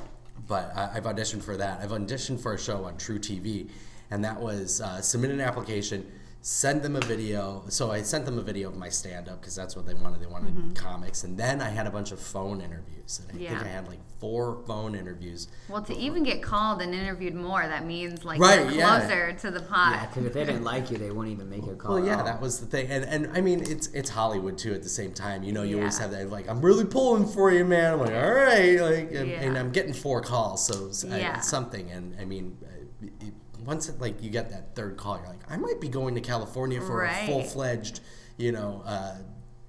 but 0.48 0.74
I, 0.74 0.92
I've 0.94 1.04
auditioned 1.04 1.42
for 1.42 1.56
that. 1.56 1.80
I've 1.80 1.90
auditioned 1.90 2.40
for 2.40 2.54
a 2.54 2.58
show 2.58 2.84
on 2.84 2.96
True 2.96 3.18
TV, 3.18 3.68
and 4.10 4.24
that 4.24 4.40
was 4.40 4.80
uh, 4.80 5.00
an 5.30 5.40
application, 5.40 6.10
send 6.46 6.82
them 6.82 6.94
a 6.94 7.00
video. 7.00 7.64
So 7.68 7.90
I 7.90 8.02
sent 8.02 8.26
them 8.26 8.38
a 8.38 8.42
video 8.42 8.68
of 8.68 8.76
my 8.76 8.90
stand 8.90 9.30
up 9.30 9.40
because 9.40 9.54
that's 9.56 9.74
what 9.74 9.86
they 9.86 9.94
wanted. 9.94 10.20
They 10.20 10.26
wanted 10.26 10.74
comics. 10.74 11.24
And 11.24 11.38
then 11.38 11.62
I 11.62 11.70
had 11.70 11.86
a 11.86 11.90
bunch 11.90 12.12
of 12.12 12.20
phone 12.20 12.60
interviews. 12.60 13.18
And 13.20 13.28
I 13.30 13.32
think 13.32 13.48
Mm-hmm. 13.50 13.64
I 13.64 13.68
had 13.68 13.88
like 13.88 14.00
four 14.20 14.62
phone 14.66 14.94
interviews. 14.94 15.48
Well, 15.70 15.80
to 15.80 15.94
even 15.96 16.22
get 16.22 16.42
called 16.42 16.82
and 16.82 16.94
interviewed 16.94 17.34
more, 17.34 17.62
that 17.66 17.86
means 17.86 18.26
like 18.26 18.40
Right, 18.40 18.60
you're 18.60 18.72
yeah. 18.72 18.98
closer 19.00 19.32
to 19.32 19.50
the 19.52 19.60
pot. 19.60 20.08
Because 20.10 20.26
if 20.26 20.34
they 20.34 20.44
didn't 20.44 20.64
like 20.64 20.90
you, 20.90 20.98
they 20.98 21.10
wouldn't 21.10 21.34
even 21.34 21.48
make 21.48 21.64
you 21.64 21.72
a 21.72 21.76
call. 21.76 21.94
Well, 21.94 22.04
yeah, 22.06 22.22
that 22.22 22.42
was 22.42 22.60
the 22.60 22.66
thing, 22.66 22.88
and 22.90 23.04
and 23.06 23.30
I 23.36 23.40
mean, 23.40 23.60
it's 23.62 23.86
it's 23.88 24.10
Hollywood 24.10 24.58
too. 24.58 24.74
At 24.74 24.82
the 24.82 24.88
same 24.90 25.12
time, 25.14 25.44
you 25.44 25.52
know, 25.52 25.62
you 25.62 25.78
always 25.78 25.96
have 25.98 26.10
that 26.10 26.28
like, 26.30 26.46
I'm 26.48 26.60
really 26.60 26.84
pulling 26.84 27.26
for 27.26 27.50
you, 27.52 27.64
man. 27.64 27.94
I'm 27.94 28.00
like, 28.00 28.14
all 28.14 28.32
right, 28.34 28.78
like, 28.80 29.12
and, 29.12 29.30
and 29.30 29.56
I'm 29.58 29.70
getting 29.72 29.92
four 29.94 30.20
calls, 30.20 30.66
so 30.66 30.86
it's, 30.88 31.04
I- 31.06 31.18
it's 31.36 31.48
something. 31.48 31.90
And 31.90 32.16
I 32.20 32.24
mean, 32.26 32.56
uh, 32.62 33.06
it, 33.20 33.32
once 33.64 33.88
it, 33.88 34.00
like 34.00 34.22
you 34.22 34.30
get 34.30 34.50
that 34.50 34.74
third 34.74 34.96
call, 34.96 35.18
you're 35.18 35.28
like, 35.28 35.40
I 35.50 35.56
might 35.56 35.80
be 35.80 35.88
going 35.88 36.14
to 36.14 36.20
California 36.20 36.80
for 36.80 36.98
Right. 36.98 37.24
a 37.24 37.26
full 37.26 37.42
fledged, 37.42 38.00
you 38.36 38.52
know, 38.52 38.82
uh, 38.86 39.16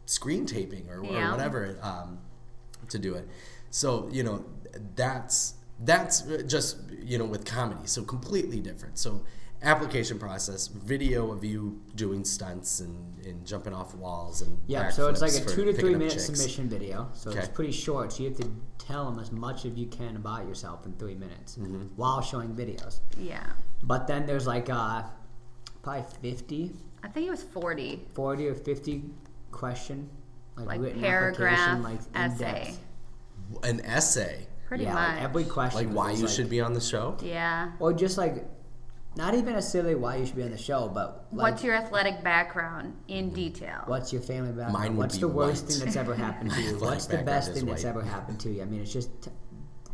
screen 0.06 0.46
taping 0.46 0.88
or, 0.90 1.00
or 1.00 1.32
whatever 1.32 1.78
um, 1.82 2.20
to 2.90 3.00
do 3.00 3.16
it. 3.16 3.28
So 3.70 4.08
you 4.12 4.24
know, 4.24 4.46
that's 4.96 5.56
that's 5.84 6.22
just 6.48 6.78
you 7.04 7.18
know 7.18 7.26
with 7.26 7.46
comedy, 7.46 7.86
so 7.88 8.04
completely 8.04 8.60
different. 8.60 8.98
So 8.98 9.22
application 9.64 10.20
process, 10.20 10.68
video 10.68 11.32
of 11.32 11.44
you 11.44 11.82
doing 11.96 12.24
stunts 12.24 12.82
and, 12.82 13.18
and 13.26 13.46
jumping 13.48 13.74
off 13.74 13.96
walls 13.96 14.42
and 14.44 14.60
Yeah, 14.68 14.90
so 14.92 15.08
it's 15.08 15.22
like 15.22 15.34
a 15.34 15.44
two 15.44 15.66
to 15.66 15.74
three 15.74 15.94
minute 15.94 16.12
chicks. 16.12 16.26
submission 16.26 16.70
video. 16.70 17.10
So 17.14 17.32
it's 17.32 17.48
pretty 17.48 17.72
short. 17.72 18.14
So 18.14 18.24
you 18.24 18.30
have 18.30 18.38
to 18.40 18.48
tell 18.86 19.10
them 19.10 19.20
as 19.20 19.32
much 19.32 19.66
as 19.66 19.74
you 19.76 19.88
can 19.88 20.16
about 20.16 20.48
yourself 20.48 20.86
in 20.86 20.94
three 20.94 21.16
minutes 21.16 21.58
Mm-hmm. 21.58 21.84
while 21.96 22.22
showing 22.22 22.50
videos. 22.56 23.00
Yeah. 23.18 23.46
But 23.84 24.08
then 24.08 24.26
there's 24.26 24.48
like 24.48 24.70
uh, 24.70 25.04
probably 25.84 26.04
50, 26.22 26.72
I 27.04 27.08
think 27.08 27.28
it 27.28 27.32
was 27.32 27.44
40. 27.44 28.06
40 28.14 28.48
or 28.48 28.56
50 28.56 29.04
question, 29.52 30.10
like, 30.56 30.68
Like 30.68 30.82
written 30.82 31.02
paragraph, 31.02 31.58
application, 31.58 31.84
like 31.84 32.00
in 32.16 32.32
essay. 32.32 32.64
depth. 32.66 33.66
An 33.66 33.82
essay, 33.86 34.48
Pretty 34.68 34.84
yeah, 34.86 34.94
much. 34.94 35.10
like 35.10 35.22
every 35.22 35.44
question. 35.46 35.88
like 35.88 35.96
why 35.96 36.12
you 36.12 36.26
like- 36.26 36.34
should 36.34 36.50
be 36.50 36.62
on 36.62 36.74
the 36.74 36.82
show. 36.82 37.18
yeah. 37.22 37.72
or 37.80 37.94
just 37.94 38.18
like, 38.18 38.46
not 39.16 39.34
even 39.34 39.54
necessarily 39.54 39.96
why 39.96 40.18
you 40.18 40.26
should 40.26 40.36
be 40.36 40.44
on 40.44 40.52
the 40.52 40.58
show, 40.58 40.90
but 40.94 41.28
like, 41.32 41.52
What's 41.52 41.64
your 41.64 41.76
athletic 41.76 42.24
background 42.24 42.96
in 43.08 43.30
detail? 43.32 43.84
What's 43.86 44.12
your 44.12 44.22
family 44.22 44.50
background? 44.50 44.74
Mine 44.74 44.98
would 44.98 45.04
What's 45.04 45.16
be 45.16 45.22
the 45.22 45.28
worst 45.30 45.64
white. 45.66 45.72
thing 45.74 45.86
that's 45.86 45.96
ever 45.96 46.16
happened 46.16 46.52
to 46.52 46.62
you? 46.64 46.78
What's 46.80 47.06
the 47.06 47.18
best 47.20 47.50
is 47.52 47.58
thing 47.58 47.66
that's 47.66 47.84
white. 47.84 47.90
ever 47.90 48.02
happened 48.02 48.40
to 48.42 48.50
you? 48.52 48.62
I 48.62 48.66
mean, 48.66 48.82
it's 48.82 48.92
just 48.92 49.10
t- 49.24 49.32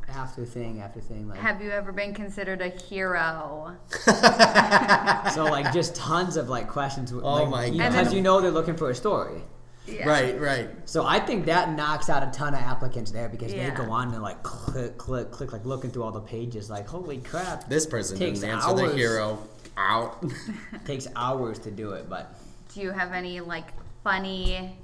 after 0.07 0.45
thing 0.45 0.81
after 0.81 0.99
thing. 0.99 1.29
Like 1.29 1.39
Have 1.39 1.61
you 1.61 1.71
ever 1.71 1.91
been 1.91 2.13
considered 2.13 2.61
a 2.61 2.69
hero? 2.69 3.77
so, 5.33 5.45
like 5.45 5.71
just 5.73 5.95
tons 5.95 6.35
of 6.35 6.49
like 6.49 6.67
questions. 6.67 7.13
Oh 7.13 7.17
like, 7.43 7.49
my 7.49 7.69
God. 7.69 7.91
Because 7.91 8.13
you 8.13 8.21
know 8.21 8.41
they're 8.41 8.51
looking 8.51 8.75
for 8.75 8.89
a 8.89 8.95
story. 8.95 9.41
Yeah. 9.87 10.07
Right, 10.07 10.39
right. 10.39 10.69
So 10.85 11.05
I 11.05 11.19
think 11.19 11.45
that 11.47 11.75
knocks 11.75 12.09
out 12.09 12.21
a 12.23 12.31
ton 12.31 12.53
of 12.53 12.59
applicants 12.61 13.11
there 13.11 13.27
because 13.29 13.51
Yeah. 13.51 13.69
they 13.71 13.75
go 13.75 13.91
on 13.91 14.13
and 14.13 14.21
like 14.21 14.41
click, 14.43 14.97
click, 14.97 15.31
click, 15.31 15.51
like 15.51 15.65
looking 15.65 15.89
through 15.89 16.03
all 16.03 16.11
the 16.11 16.19
pages. 16.21 16.69
Like, 16.69 16.87
holy 16.87 17.17
crap! 17.17 17.67
This 17.67 17.85
person 17.85 18.17
Takes 18.17 18.39
didn't 18.41 18.55
answer 18.61 18.75
the 18.75 18.93
hero. 18.95 19.39
Out. 19.77 20.23
takes 20.85 21.07
hours 21.15 21.57
to 21.59 21.71
do 21.71 21.91
it, 21.91 22.09
but 22.09 22.35
Do 22.73 22.81
you 22.81 22.91
have 22.91 23.11
any 23.11 23.39
like 23.41 23.67
funny, 24.03 24.75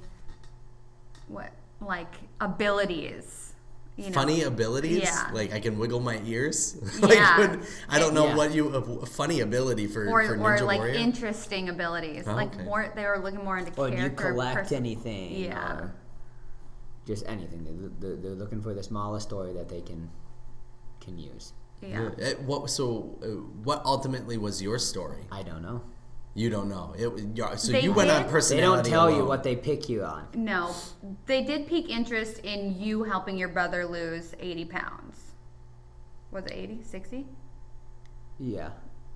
what 1.28 1.50
like 1.80 2.12
abilities? 2.40 3.47
You 3.98 4.04
know? 4.06 4.12
funny 4.12 4.42
abilities. 4.42 5.02
Yeah. 5.02 5.30
Like 5.32 5.52
I 5.52 5.58
can 5.58 5.76
wiggle 5.76 5.98
my 5.98 6.20
ears. 6.24 6.78
like 7.02 7.16
Yeah. 7.16 7.38
when- 7.38 7.62
I 7.88 7.98
don't 7.98 8.14
know 8.14 8.26
Yeah. 8.28 8.36
what 8.36 8.54
you 8.54 8.68
a 8.68 9.04
funny 9.06 9.40
ability 9.40 9.88
for 9.88 10.06
or, 10.08 10.24
for 10.24 10.38
or 10.40 10.60
like 10.60 10.78
Warrior. 10.78 10.94
interesting 10.94 11.68
abilities. 11.68 12.22
Oh, 12.26 12.32
like 12.34 12.54
okay. 12.54 12.62
more, 12.62 12.92
they 12.94 13.04
were 13.04 13.18
looking 13.18 13.42
more 13.42 13.58
into 13.58 13.72
or 13.76 13.90
do 13.90 13.96
you 13.96 14.10
collect 14.10 14.54
pers- 14.56 14.72
anything? 14.72 15.32
Yeah. 15.34 15.72
Or 15.72 15.94
just 17.06 17.26
anything. 17.26 17.64
They're, 17.64 17.90
they're, 17.98 18.16
they're 18.22 18.38
looking 18.38 18.62
for 18.62 18.72
the 18.72 18.82
smallest 18.84 19.26
story 19.28 19.52
that 19.54 19.68
they 19.68 19.80
can 19.80 20.08
can 21.00 21.18
use. 21.18 21.52
Yeah. 21.82 22.10
Uh, 22.22 22.30
what 22.46 22.70
so? 22.70 23.18
Uh, 23.22 23.26
what 23.64 23.82
ultimately 23.84 24.38
was 24.38 24.62
your 24.62 24.78
story? 24.78 25.22
I 25.32 25.42
don't 25.42 25.62
know. 25.62 25.82
You 26.34 26.50
don't 26.50 26.68
know. 26.68 26.94
It 26.96 27.12
was- 27.12 27.24
yeah, 27.34 27.56
so 27.56 27.72
They 27.72 27.82
you 27.82 27.92
went 27.92 28.10
on 28.10 28.30
did? 28.30 28.42
They 28.42 28.60
don't 28.60 28.84
tell 28.84 29.10
you 29.10 29.24
what 29.24 29.42
they 29.42 29.56
pick 29.56 29.88
you 29.88 30.04
on. 30.04 30.28
No, 30.34 30.74
they 31.26 31.42
did 31.42 31.66
pique 31.66 31.88
interest 31.88 32.38
in 32.44 32.80
you 32.80 33.02
helping 33.02 33.36
your 33.36 33.48
brother 33.48 33.86
lose 33.86 34.34
80 34.38 34.64
pounds. 34.66 35.16
Was 36.30 36.44
it 36.46 36.52
80, 36.52 36.82
60? 36.84 37.26
Yeah. 38.38 38.70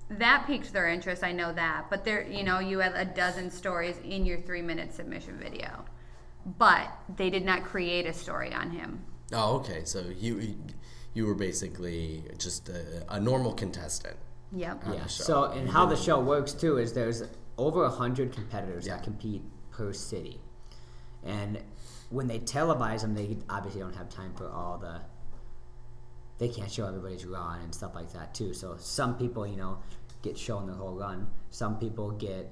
That 0.09 0.45
piqued 0.47 0.73
their 0.73 0.89
interest. 0.89 1.23
I 1.23 1.31
know 1.31 1.53
that, 1.53 1.85
but 1.89 2.03
there, 2.03 2.27
you 2.27 2.43
know, 2.43 2.59
you 2.59 2.79
had 2.79 2.93
a 2.95 3.05
dozen 3.05 3.49
stories 3.49 3.97
in 4.03 4.25
your 4.25 4.39
three-minute 4.41 4.93
submission 4.93 5.37
video, 5.37 5.85
but 6.57 6.89
they 7.15 7.29
did 7.29 7.45
not 7.45 7.63
create 7.63 8.05
a 8.05 8.13
story 8.13 8.53
on 8.53 8.71
him. 8.71 9.03
Oh, 9.31 9.55
okay. 9.57 9.85
So 9.85 10.01
you 10.01 10.55
you 11.13 11.25
were 11.25 11.35
basically 11.35 12.23
just 12.37 12.69
a, 12.69 13.05
a 13.09 13.19
normal 13.19 13.53
contestant. 13.53 14.17
Yep. 14.55 14.83
Yeah. 14.93 15.05
So, 15.07 15.45
and 15.45 15.69
how 15.69 15.85
the 15.85 15.95
show 15.95 16.19
works 16.19 16.53
too 16.53 16.77
is 16.77 16.93
there's 16.93 17.23
over 17.57 17.83
a 17.85 17.89
hundred 17.89 18.31
competitors 18.31 18.85
Yeah. 18.85 18.95
that 18.95 19.03
compete 19.03 19.41
per 19.71 19.93
city, 19.93 20.39
and 21.23 21.59
when 22.09 22.27
they 22.27 22.39
televise 22.39 23.01
them, 23.01 23.15
they 23.15 23.37
obviously 23.49 23.81
don't 23.81 23.95
have 23.95 24.09
time 24.09 24.33
for 24.35 24.49
all 24.49 24.77
the. 24.77 25.01
They 26.37 26.49
can't 26.49 26.71
show 26.71 26.85
everybody's 26.87 27.25
run 27.25 27.61
and 27.61 27.73
stuff 27.73 27.95
like 27.95 28.11
that 28.13 28.33
too. 28.33 28.53
So 28.53 28.75
some 28.77 29.15
people, 29.17 29.47
you 29.47 29.55
know, 29.55 29.79
get 30.21 30.37
shown 30.37 30.67
their 30.67 30.75
whole 30.75 30.93
run. 30.93 31.27
Some 31.51 31.77
people 31.77 32.11
get 32.11 32.51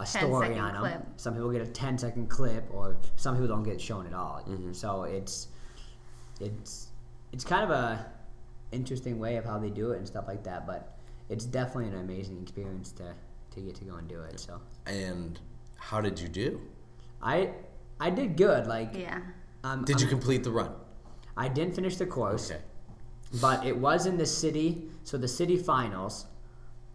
a 0.00 0.06
story 0.06 0.48
second 0.48 0.60
on 0.60 0.72
them. 0.74 0.82
clip. 0.82 1.02
Some 1.16 1.34
people 1.34 1.50
get 1.50 1.62
a 1.62 1.66
10 1.66 1.98
second 1.98 2.28
clip, 2.28 2.68
or 2.72 2.96
some 3.16 3.34
people 3.34 3.48
don't 3.48 3.62
get 3.62 3.80
shown 3.80 4.06
at 4.06 4.12
all. 4.14 4.44
Mm-hmm. 4.46 4.72
So 4.72 5.04
it's 5.04 5.48
it's 6.40 6.88
it's 7.32 7.44
kind 7.44 7.64
of 7.64 7.70
a 7.70 8.06
interesting 8.72 9.18
way 9.18 9.36
of 9.36 9.44
how 9.44 9.58
they 9.58 9.70
do 9.70 9.92
it 9.92 9.98
and 9.98 10.06
stuff 10.06 10.26
like 10.28 10.44
that. 10.44 10.66
But 10.66 10.93
it's 11.28 11.44
definitely 11.44 11.88
an 11.92 11.98
amazing 12.00 12.40
experience 12.42 12.92
to 12.92 13.14
to 13.52 13.60
get 13.60 13.74
to 13.76 13.84
go 13.84 13.94
and 13.96 14.08
do 14.08 14.20
it. 14.22 14.40
So 14.40 14.60
And 14.86 15.38
how 15.76 16.00
did 16.00 16.18
you 16.20 16.28
do? 16.28 16.60
I 17.22 17.52
I 18.00 18.10
did 18.10 18.36
good. 18.36 18.66
Like 18.66 18.94
Yeah. 18.94 19.20
um, 19.62 19.84
Did 19.84 20.00
you 20.00 20.06
I'm- 20.08 20.16
complete 20.16 20.42
the 20.44 20.50
run? 20.50 20.72
I 21.36 21.48
didn't 21.48 21.74
finish 21.74 21.96
the 21.96 22.06
course, 22.06 22.50
Okay. 22.50 22.60
but 23.40 23.64
it 23.66 23.76
was 23.78 24.06
in 24.06 24.16
the 24.18 24.26
city. 24.26 24.90
So 25.04 25.16
the 25.18 25.28
city 25.28 25.56
finals 25.56 26.26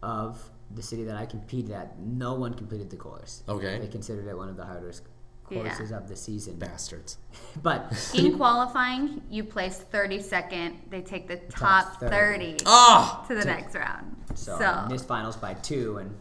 of 0.01 0.49
the 0.73 0.81
city 0.83 1.03
that 1.05 1.15
I 1.17 1.25
competed 1.25 1.71
at, 1.71 1.99
no 1.99 2.35
one 2.35 2.53
completed 2.53 2.89
the 2.89 2.95
course. 2.97 3.43
Okay. 3.49 3.79
They 3.79 3.87
considered 3.87 4.27
it 4.27 4.37
one 4.37 4.49
of 4.49 4.55
the 4.55 4.65
hardest 4.65 5.03
Yeah. 5.51 5.97
of 5.97 6.07
the 6.07 6.15
season. 6.15 6.55
Bastards. 6.57 7.17
But 7.63 8.11
In 8.13 8.37
qualifying, 8.37 9.21
you 9.29 9.43
placed 9.43 9.91
32nd. 9.91 10.89
They 10.89 11.01
take 11.01 11.27
the 11.27 11.37
top, 11.37 11.99
30, 11.99 12.09
30. 12.53 12.57
Ah, 12.65 13.25
to 13.27 13.35
the 13.35 13.45
next 13.45 13.75
round. 13.75 14.15
so, 14.35 14.57
So, 14.57 14.85
missed 14.89 15.07
finals 15.07 15.35
by 15.35 15.55
two, 15.55 15.97
and 15.97 16.15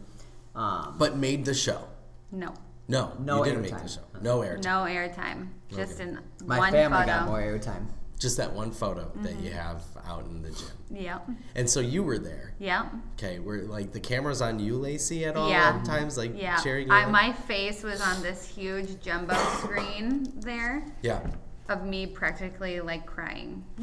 um, 0.55 0.95
but 0.97 1.17
made 1.17 1.45
the 1.45 1.53
show. 1.53 1.87
no, 2.31 2.53
No, 2.87 3.13
No 3.19 3.37
you 3.37 3.43
didn't 3.45 3.61
make 3.61 3.73
airtime. 3.73 3.83
the 3.83 3.87
show. 3.89 4.01
No 4.21 4.39
airtime. 4.39 4.63
no 4.63 4.79
airtime. 4.89 5.47
Just 5.73 5.99
in 5.99 6.15
one 6.15 6.17
time. 6.17 6.47
my 6.47 6.57
one 6.59 6.71
family 6.71 6.97
photo. 6.99 7.07
got 7.11 7.25
more 7.27 7.41
airtime. 7.41 7.85
Just 8.19 8.35
that 8.37 8.51
one 8.53 8.71
photo 8.71 9.09
that 9.23 9.31
Mm-hmm. 9.33 9.45
you 9.45 9.51
have 9.51 9.81
out 10.05 10.25
in 10.25 10.41
the 10.41 10.49
gym. 10.49 10.67
Yep. 10.91 11.29
And 11.55 11.69
so 11.69 11.79
you 11.79 12.03
were 12.03 12.17
there. 12.19 12.53
Yep. 12.59 12.87
Okay, 13.17 13.39
were 13.39 13.59
like 13.59 13.93
the 13.93 13.99
cameras 14.01 14.41
on 14.41 14.59
you, 14.59 14.75
Lacey, 14.77 15.23
at 15.25 15.37
all 15.37 15.49
Yeah. 15.49 15.81
times, 15.85 16.17
like 16.17 16.33
Yeah. 16.35 16.57
sharing. 16.61 16.91
I, 16.91 17.01
your- 17.01 17.09
my 17.11 17.31
face 17.31 17.81
was 17.81 18.01
on 18.01 18.21
this 18.21 18.45
huge 18.45 18.99
jumbo 19.01 19.35
screen 19.59 20.33
there 20.41 20.83
yeah. 21.01 21.21
of 21.69 21.85
me 21.85 22.07
practically 22.07 22.81
like 22.81 23.05
crying. 23.05 23.63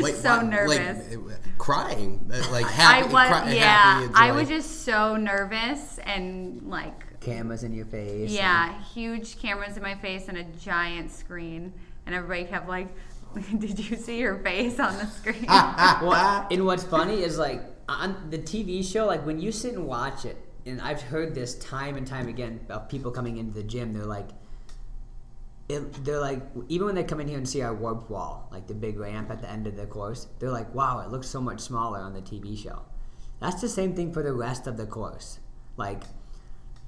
Wait, 0.00 0.14
so 0.16 0.36
what? 0.36 0.46
nervous. 0.46 1.14
Like, 1.16 1.34
uh, 1.34 1.38
crying, 1.58 2.30
uh, 2.32 2.42
like 2.52 2.66
happy. 2.66 3.00
I 3.00 3.02
was, 3.04 3.28
cry- 3.28 3.52
yeah, 3.52 4.00
happy, 4.02 4.12
I 4.14 4.32
was 4.32 4.48
just 4.48 4.84
so 4.84 5.16
nervous 5.16 5.98
and 6.04 6.62
like, 6.68 7.20
Cameras 7.20 7.64
in 7.64 7.72
your 7.72 7.86
face. 7.86 8.30
yeah, 8.30 8.80
huge 8.94 9.38
cameras 9.40 9.76
in 9.76 9.82
my 9.82 9.94
face 9.96 10.28
and 10.28 10.36
a 10.38 10.44
giant 10.44 11.10
screen, 11.10 11.72
and 12.06 12.14
everybody 12.14 12.44
kept 12.44 12.68
like, 12.68 12.88
"Did 13.58 13.78
you 13.90 13.96
see 13.96 14.18
your 14.18 14.38
face 14.38 14.78
on 14.80 14.96
the 14.96 15.06
screen?" 15.06 15.44
Well, 15.48 16.46
and 16.50 16.64
what's 16.64 16.84
funny 16.96 17.22
is 17.22 17.38
like 17.38 17.62
on 17.88 18.30
the 18.30 18.38
TV 18.38 18.84
show, 18.84 19.06
like 19.06 19.24
when 19.26 19.38
you 19.38 19.52
sit 19.52 19.74
and 19.74 19.86
watch 19.86 20.24
it, 20.24 20.36
and 20.64 20.80
I've 20.80 21.02
heard 21.02 21.34
this 21.34 21.54
time 21.56 21.96
and 21.96 22.06
time 22.06 22.28
again 22.28 22.60
of 22.68 22.88
people 22.88 23.10
coming 23.10 23.36
into 23.36 23.54
the 23.54 23.62
gym. 23.62 23.92
They're 23.92 24.04
like, 24.04 24.28
it, 25.68 26.04
they're 26.04 26.20
like, 26.20 26.40
even 26.68 26.86
when 26.86 26.94
they 26.94 27.04
come 27.04 27.20
in 27.20 27.28
here 27.28 27.38
and 27.38 27.48
see 27.48 27.62
our 27.62 27.74
warp 27.74 28.08
wall, 28.10 28.48
like 28.52 28.66
the 28.66 28.74
big 28.74 28.98
ramp 28.98 29.30
at 29.30 29.40
the 29.40 29.50
end 29.50 29.66
of 29.66 29.76
the 29.76 29.86
course, 29.86 30.26
they're 30.38 30.50
like, 30.50 30.72
wow, 30.74 31.00
it 31.00 31.10
looks 31.10 31.28
so 31.28 31.40
much 31.40 31.60
smaller 31.60 31.98
on 31.98 32.14
the 32.14 32.20
TV 32.20 32.56
show. 32.56 32.82
That's 33.40 33.60
the 33.60 33.68
same 33.68 33.94
thing 33.94 34.12
for 34.12 34.22
the 34.22 34.32
rest 34.32 34.66
of 34.66 34.76
the 34.76 34.86
course. 34.86 35.40
Like, 35.76 36.04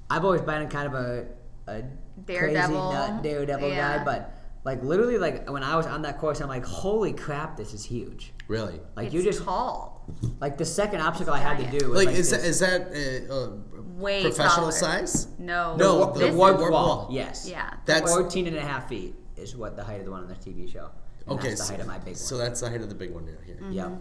I've 0.09 0.25
always 0.25 0.41
been 0.41 0.67
kind 0.69 0.87
of 0.87 0.93
a, 0.93 1.27
a 1.67 1.83
crazy 2.25 2.53
nut 2.73 3.21
daredevil 3.21 3.69
Yeah. 3.69 3.97
guy, 3.97 4.03
but 4.03 4.38
Like 4.65 4.83
literally, 4.83 5.17
like 5.17 5.49
when 5.49 5.63
I 5.63 5.75
was 5.77 5.85
on 5.85 6.01
that 6.01 6.17
course, 6.19 6.41
I'm 6.41 6.49
like, 6.49 6.65
holy 6.65 7.13
crap, 7.13 7.55
this 7.57 7.73
is 7.73 7.83
huge. 7.83 8.33
Really? 8.47 8.79
Like 8.95 9.05
it's 9.07 9.15
you 9.15 9.23
just 9.23 9.43
tall. 9.43 10.05
like 10.41 10.57
the 10.57 10.65
second 10.65 11.01
obstacle 11.01 11.33
I 11.33 11.39
had 11.39 11.57
to 11.59 11.79
do 11.79 11.89
was 11.89 11.97
Like, 11.97 12.07
like, 12.07 12.15
is 12.17 12.29
this- 12.31 12.41
that 12.41 12.47
is 12.47 12.59
that 12.59 13.29
uh, 13.29 13.33
uh, 13.33 13.51
Way 13.99 14.21
professional 14.23 14.69
taller. 14.69 14.71
size? 14.71 15.27
No. 15.37 15.75
No, 15.75 16.11
the 16.13 16.19
this 16.19 16.35
warped 16.35 16.59
wall. 16.59 16.71
wall. 16.71 17.07
Yes. 17.11 17.47
Yeah. 17.49 17.73
That's 17.85 18.11
14 18.13 18.47
and 18.47 18.57
a 18.57 18.61
half 18.61 18.87
feet 18.89 19.15
is 19.37 19.55
what 19.55 19.75
the 19.75 19.83
height 19.83 19.99
of 19.99 20.05
the 20.05 20.11
one 20.11 20.21
on 20.23 20.27
the 20.29 20.35
TV 20.35 20.71
show. 20.71 20.89
And 21.27 21.37
okay. 21.37 21.49
That's 21.49 21.61
the 21.61 21.65
so, 21.67 21.73
height 21.73 21.81
of 21.81 21.87
my 21.87 21.97
big 21.97 22.07
one. 22.07 22.15
so 22.15 22.37
that's 22.37 22.59
the 22.61 22.69
height 22.69 22.81
of 22.81 22.89
the 22.89 22.95
big 22.95 23.11
one 23.11 23.25
down 23.25 23.37
here. 23.45 23.57
Yep. 23.69 23.91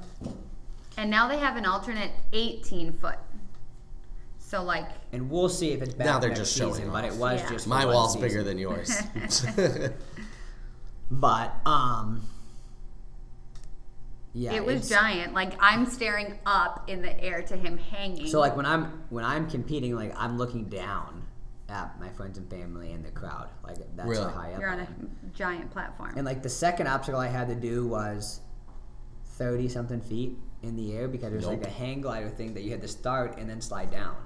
And 0.99 1.11
now 1.11 1.29
they 1.29 1.39
have 1.39 1.57
an 1.57 1.67
alternate 1.67 2.11
18 2.33 2.93
foot. 2.93 3.17
So 4.39 4.63
like 4.63 4.87
And 5.13 5.29
we'll 5.31 5.49
see 5.49 5.73
if 5.73 5.83
it's 5.83 5.95
back 5.95 6.07
Now 6.07 6.19
they're 6.19 6.31
next 6.31 6.41
just 6.41 6.57
showing 6.57 6.75
season, 6.75 6.91
but 6.91 7.05
it 7.05 7.15
was 7.15 7.41
Yeah. 7.43 7.51
just 7.51 7.67
My 7.67 7.85
wall's 7.85 8.15
season. 8.15 8.29
bigger 8.29 8.43
than 8.43 8.57
yours. 8.59 8.91
But 11.11 11.55
um, 11.67 12.23
yeah, 14.35 14.53
it 14.55 14.65
was 14.65 14.89
giant. 14.89 15.33
Like 15.35 15.55
I'm 15.61 15.87
staring 15.87 16.39
up 16.45 16.89
in 16.89 17.03
the 17.03 17.19
air 17.23 17.43
to 17.43 17.57
him 17.57 17.79
hanging. 17.79 18.27
So 18.27 18.41
like 18.41 18.57
when 18.57 18.67
I'm 18.67 19.05
when 19.11 19.25
I'm 19.25 19.49
competing, 19.49 19.95
like 19.97 20.13
I'm 20.17 20.37
looking 20.39 20.65
down 20.65 21.23
at 21.69 21.99
my 22.01 22.09
friends 22.11 22.39
and 22.39 22.49
family 22.51 22.93
and 22.93 23.05
the 23.05 23.11
crowd. 23.11 23.49
Like 23.65 23.77
that's 23.97 24.09
Really? 24.09 24.23
how 24.25 24.31
high 24.31 24.53
up 24.53 24.61
you're 24.61 24.71
on 24.71 24.81
I 24.81 24.83
a 24.83 24.87
am. 24.87 25.11
giant 25.35 25.71
platform. 25.71 26.15
And 26.17 26.25
like 26.27 26.43
the 26.43 26.49
second 26.49 26.87
obstacle 26.87 27.21
I 27.21 27.29
had 27.29 27.49
to 27.49 27.55
do 27.55 27.87
was 27.87 28.41
thirty 29.25 29.69
something 29.69 30.01
feet 30.01 30.37
in 30.63 30.77
the 30.77 30.93
air 30.95 31.09
because 31.09 31.31
there's 31.31 31.47
like 31.47 31.65
a 31.65 31.71
hang 31.71 32.01
glider 32.03 32.29
thing 32.29 32.55
that 32.55 32.63
you 32.65 32.71
had 32.71 32.83
to 32.83 32.89
start 32.89 33.39
and 33.39 33.49
then 33.49 33.61
slide 33.61 33.91
down. 33.91 34.17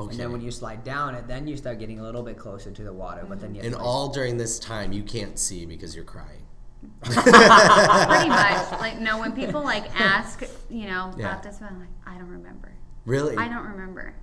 Okay. 0.00 0.10
And 0.10 0.20
then 0.20 0.32
when 0.32 0.40
you 0.40 0.50
slide 0.50 0.84
down 0.84 1.14
it, 1.14 1.26
then 1.28 1.46
you 1.46 1.56
start 1.56 1.78
getting 1.78 2.00
a 2.00 2.02
little 2.02 2.22
bit 2.22 2.36
closer 2.38 2.70
to 2.70 2.82
the 2.82 2.92
water. 2.92 3.24
But 3.28 3.40
then 3.40 3.54
you 3.54 3.62
have 3.62 3.66
and 3.66 3.74
to, 3.74 3.80
all 3.80 4.08
during 4.08 4.36
this 4.36 4.58
time, 4.58 4.92
you 4.92 5.02
can't 5.02 5.38
see 5.38 5.66
because 5.66 5.94
you're 5.94 6.04
crying. 6.04 6.42
Pretty 7.02 8.28
much. 8.28 8.70
Like 8.80 8.98
no, 8.98 9.18
when 9.18 9.32
people 9.32 9.62
like 9.62 9.84
ask, 10.00 10.42
you 10.68 10.86
know, 10.86 11.12
Yeah. 11.16 11.30
about 11.30 11.42
this 11.42 11.60
one, 11.60 11.70
I'm 11.72 11.80
like, 11.80 11.88
I 12.06 12.18
don't 12.18 12.28
remember. 12.30 12.72
Really? 13.06 13.36
I 13.36 13.48
don't 13.48 13.66
remember. 13.66 14.14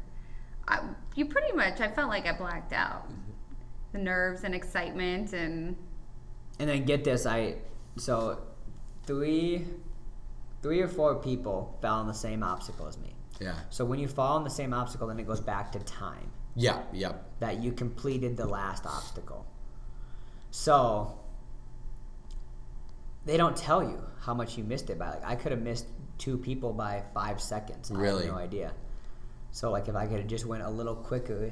I, 0.68 0.80
you 1.16 1.26
pretty 1.26 1.54
much. 1.56 1.82
I 1.82 1.90
felt 1.90 2.10
like 2.10 2.26
I 2.26 2.34
blacked 2.34 2.74
out. 2.74 3.06
Mm-hmm. 3.10 3.32
The 3.94 3.98
nerves 4.00 4.44
and 4.44 4.56
excitement 4.56 5.34
and 5.34 5.76
And 6.60 6.70
then 6.70 6.86
get 6.86 7.04
this, 7.04 7.26
I 7.26 7.56
so 7.98 8.40
three 9.06 9.66
three 10.62 10.80
or 10.82 10.88
four 10.88 11.16
people 11.16 11.78
fell 11.82 11.96
on 11.96 12.08
the 12.08 12.14
same 12.14 12.44
obstacle 12.44 12.88
as 12.88 12.98
me. 13.00 13.16
Yeah. 13.42 13.56
So 13.70 13.84
when 13.86 14.00
you 14.00 14.08
fall 14.08 14.38
on 14.38 14.44
the 14.44 14.50
same 14.50 14.74
obstacle, 14.74 15.08
then 15.08 15.20
it 15.20 15.26
goes 15.28 15.42
back 15.42 15.72
to 15.74 15.80
time 15.80 16.32
Yeah. 16.56 16.84
Yep. 16.94 17.40
that 17.40 17.62
you 17.64 17.72
completed 17.72 18.38
the 18.38 18.46
last 18.46 18.86
obstacle. 18.86 19.46
So 20.52 21.18
they 23.26 23.38
don't 23.38 23.56
tell 23.58 23.84
you 23.84 24.02
how 24.22 24.34
much 24.34 24.58
you 24.58 24.64
missed 24.64 24.90
it 24.90 25.00
by. 25.00 25.10
Like 25.10 25.26
I 25.26 25.36
could 25.36 25.52
have 25.52 25.62
missed 25.62 25.88
two 26.18 26.38
people 26.38 26.72
by 26.74 27.04
five 27.14 27.42
seconds. 27.42 27.92
I 27.92 27.96
Really? 27.96 28.26
have 28.26 28.34
no 28.34 28.40
idea. 28.40 28.74
So 29.52 29.72
like 29.72 29.88
if 29.88 29.96
I 29.96 30.06
could 30.08 30.20
have 30.20 30.28
just 30.28 30.46
went 30.46 30.64
a 30.64 30.70
little 30.70 30.96
quicker 30.96 31.52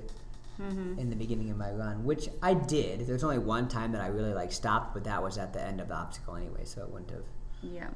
in 0.59 1.09
the 1.09 1.15
beginning 1.15 1.49
of 1.51 1.57
my 1.57 1.71
run, 1.71 2.03
which 2.03 2.27
I 2.43 2.53
did. 2.53 3.07
There's 3.07 3.23
only 3.23 3.37
one 3.37 3.69
time 3.69 3.93
that 3.93 4.01
I 4.01 4.07
really 4.07 4.33
like 4.33 4.51
stopped, 4.51 4.93
but 4.93 5.05
that 5.05 5.23
was 5.23 5.37
at 5.37 5.53
the 5.53 5.65
end 5.65 5.79
of 5.79 5.87
the 5.87 5.93
obstacle 5.95 6.35
anyway, 6.35 6.65
so 6.65 6.81
it 6.81 6.89
wouldn't 6.89 7.11
have 7.11 7.23
yeah. 7.61 7.87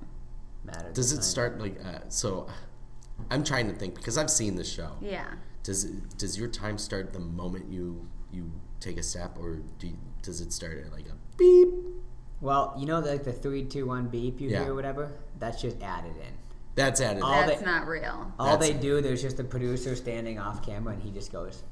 mattered. 0.64 0.94
Does 0.94 1.12
it 1.12 1.18
time. 1.18 1.24
start 1.24 1.60
like 1.60 1.78
uh, 1.86 2.00
so? 2.08 2.48
I'm 3.32 3.44
trying 3.44 3.68
to 3.68 3.74
think 3.74 3.96
because 3.96 4.18
I've 4.18 4.30
seen 4.32 4.56
the 4.56 4.64
show. 4.64 4.92
Yeah. 5.02 5.26
Does 5.64 5.86
does 6.18 6.38
your 6.38 6.48
time 6.50 6.78
start 6.78 7.14
the 7.14 7.20
moment 7.20 7.72
you 7.72 8.08
you 8.32 8.52
take 8.80 8.98
a 8.98 9.04
step, 9.04 9.38
or 9.40 9.58
do 9.80 9.88
you, 9.88 9.98
does 10.22 10.42
it 10.42 10.52
start 10.52 10.84
at 10.86 10.92
like 10.92 11.06
a 11.08 11.16
beep? 11.38 11.70
Well, 12.42 12.76
you 12.78 12.86
know, 12.86 13.00
like 13.00 13.24
the 13.24 13.32
three, 13.32 13.64
two, 13.64 13.86
one 13.86 14.08
beep 14.08 14.42
you 14.42 14.50
Yeah. 14.50 14.64
hear, 14.64 14.72
or 14.74 14.76
whatever. 14.76 15.12
That's 15.40 15.62
just 15.62 15.82
added 15.82 16.16
in. 16.18 16.34
That's 16.76 17.00
added. 17.00 17.22
All 17.24 17.32
That's 17.46 17.60
they- 17.60 17.66
not 17.66 17.88
real. 17.88 18.34
All 18.40 18.46
That's- 18.58 18.68
they 18.68 18.74
do, 18.74 19.00
there's 19.00 19.22
just 19.22 19.40
a 19.40 19.44
producer 19.44 19.96
standing 19.96 20.40
off 20.40 20.66
camera, 20.66 20.94
and 20.94 21.02
he 21.02 21.12
just 21.12 21.32
goes, 21.32 21.64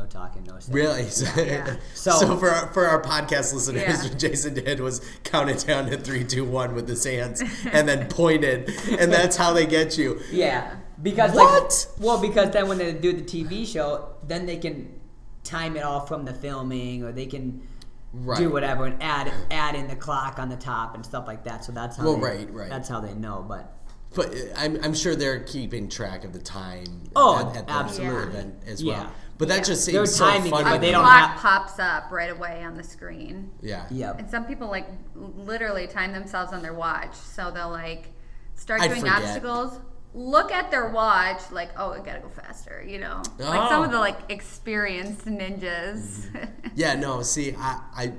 "No 0.00 0.06
talking, 0.06 0.44
no 0.44 0.58
saying." 0.58 0.74
Really? 0.74 1.02
Yeah. 1.36 1.76
So, 1.94 2.10
So- 2.12 2.36
for 2.36 2.50
our, 2.50 2.66
for 2.72 2.86
our 2.86 3.02
podcast 3.02 3.52
listeners, 3.54 3.82
Yeah. 3.82 4.02
what 4.02 4.18
Jason 4.24 4.54
did 4.54 4.80
was 4.80 5.00
counted 5.24 5.58
down 5.66 5.86
to 5.90 5.96
three, 5.96 6.24
two, 6.24 6.44
one 6.44 6.74
with 6.74 6.88
his 6.88 7.04
hands, 7.04 7.42
and 7.72 7.88
then 7.88 8.08
pointed, 8.08 8.70
and 8.98 9.12
that's 9.12 9.36
how 9.36 9.52
they 9.52 9.66
get 9.66 9.98
you. 9.98 10.20
Yeah, 10.30 10.76
because 11.02 11.32
What? 11.34 11.62
Like, 11.98 12.04
well, 12.06 12.20
because 12.20 12.50
then 12.50 12.68
when 12.68 12.78
they 12.78 12.92
do 12.92 13.12
the 13.12 13.22
TV 13.22 13.66
show, 13.66 14.08
then 14.26 14.46
they 14.46 14.56
can 14.56 14.98
time 15.44 15.76
it 15.76 15.82
all 15.84 16.00
from 16.06 16.24
the 16.24 16.34
filming, 16.34 17.02
or 17.04 17.12
they 17.12 17.26
can 17.26 17.66
Right. 18.12 18.38
do 18.38 18.50
whatever 18.50 18.86
and 18.86 19.00
add 19.00 19.32
add 19.52 19.76
in 19.76 19.86
the 19.86 19.94
clock 19.94 20.40
on 20.40 20.48
the 20.48 20.56
top 20.56 20.96
and 20.96 21.06
stuff 21.06 21.28
like 21.28 21.44
that. 21.44 21.64
So 21.64 21.70
that's 21.70 21.96
how. 21.96 22.02
Well, 22.04 22.16
they, 22.16 22.22
right, 22.22 22.52
right. 22.52 22.68
That's 22.68 22.88
how 22.88 22.98
they 23.00 23.14
know. 23.14 23.44
But 23.46 23.72
But 24.16 24.34
uh, 24.34 24.38
I'm, 24.56 24.82
I'm 24.82 24.94
sure 24.94 25.14
they're 25.14 25.38
keeping 25.44 25.88
track 25.88 26.24
of 26.24 26.32
the 26.32 26.40
time. 26.40 27.04
Oh, 27.14 27.38
at, 27.38 27.56
at 27.56 27.66
the 27.68 27.72
absolutely. 27.72 28.22
event 28.34 28.54
as 28.66 28.82
Yeah. 28.82 29.08
Well. 29.40 29.48
But 29.48 29.54
that 29.54 29.56
Yeah. 29.58 29.74
just 29.74 29.86
They're 29.86 30.06
seems 30.06 30.16
so 30.16 30.24
timing 30.30 30.50
fun. 30.50 30.60
it, 30.60 30.64
but 30.64 30.74
to 30.74 30.80
they 30.80 30.86
me. 30.88 30.92
don't 30.92 31.02
clock 31.04 31.30
have- 31.30 31.40
pops 31.40 31.78
up 31.78 32.10
right 32.10 32.30
away 32.30 32.62
on 32.64 32.76
the 32.76 32.82
screen. 32.84 33.50
Yeah. 33.62 33.86
yeah, 33.90 34.12
And 34.18 34.30
some 34.30 34.44
people 34.44 34.68
like 34.68 34.86
literally 35.14 35.86
time 35.86 36.12
themselves 36.12 36.52
on 36.52 36.62
their 36.62 36.74
watch, 36.74 37.14
so 37.14 37.50
they'll 37.50 37.70
like 37.70 38.12
start 38.54 38.80
I 38.82 38.88
doing 38.88 39.00
forget. 39.00 39.16
obstacles, 39.22 39.80
look 40.12 40.50
at 40.52 40.70
their 40.70 40.88
watch, 40.88 41.40
like, 41.52 41.70
oh, 41.76 41.92
I 41.92 41.98
gotta 42.00 42.18
go 42.20 42.28
faster, 42.28 42.84
you 42.86 42.98
know, 42.98 43.22
like 43.38 43.70
some 43.70 43.82
of 43.84 43.88
Oh. 43.88 43.92
the 43.92 43.98
like 43.98 44.18
experienced 44.28 45.24
ninjas. 45.26 46.26
Yeah, 46.74 46.94
no. 46.94 47.22
See, 47.22 47.54
I, 47.58 47.80
I, 47.96 48.12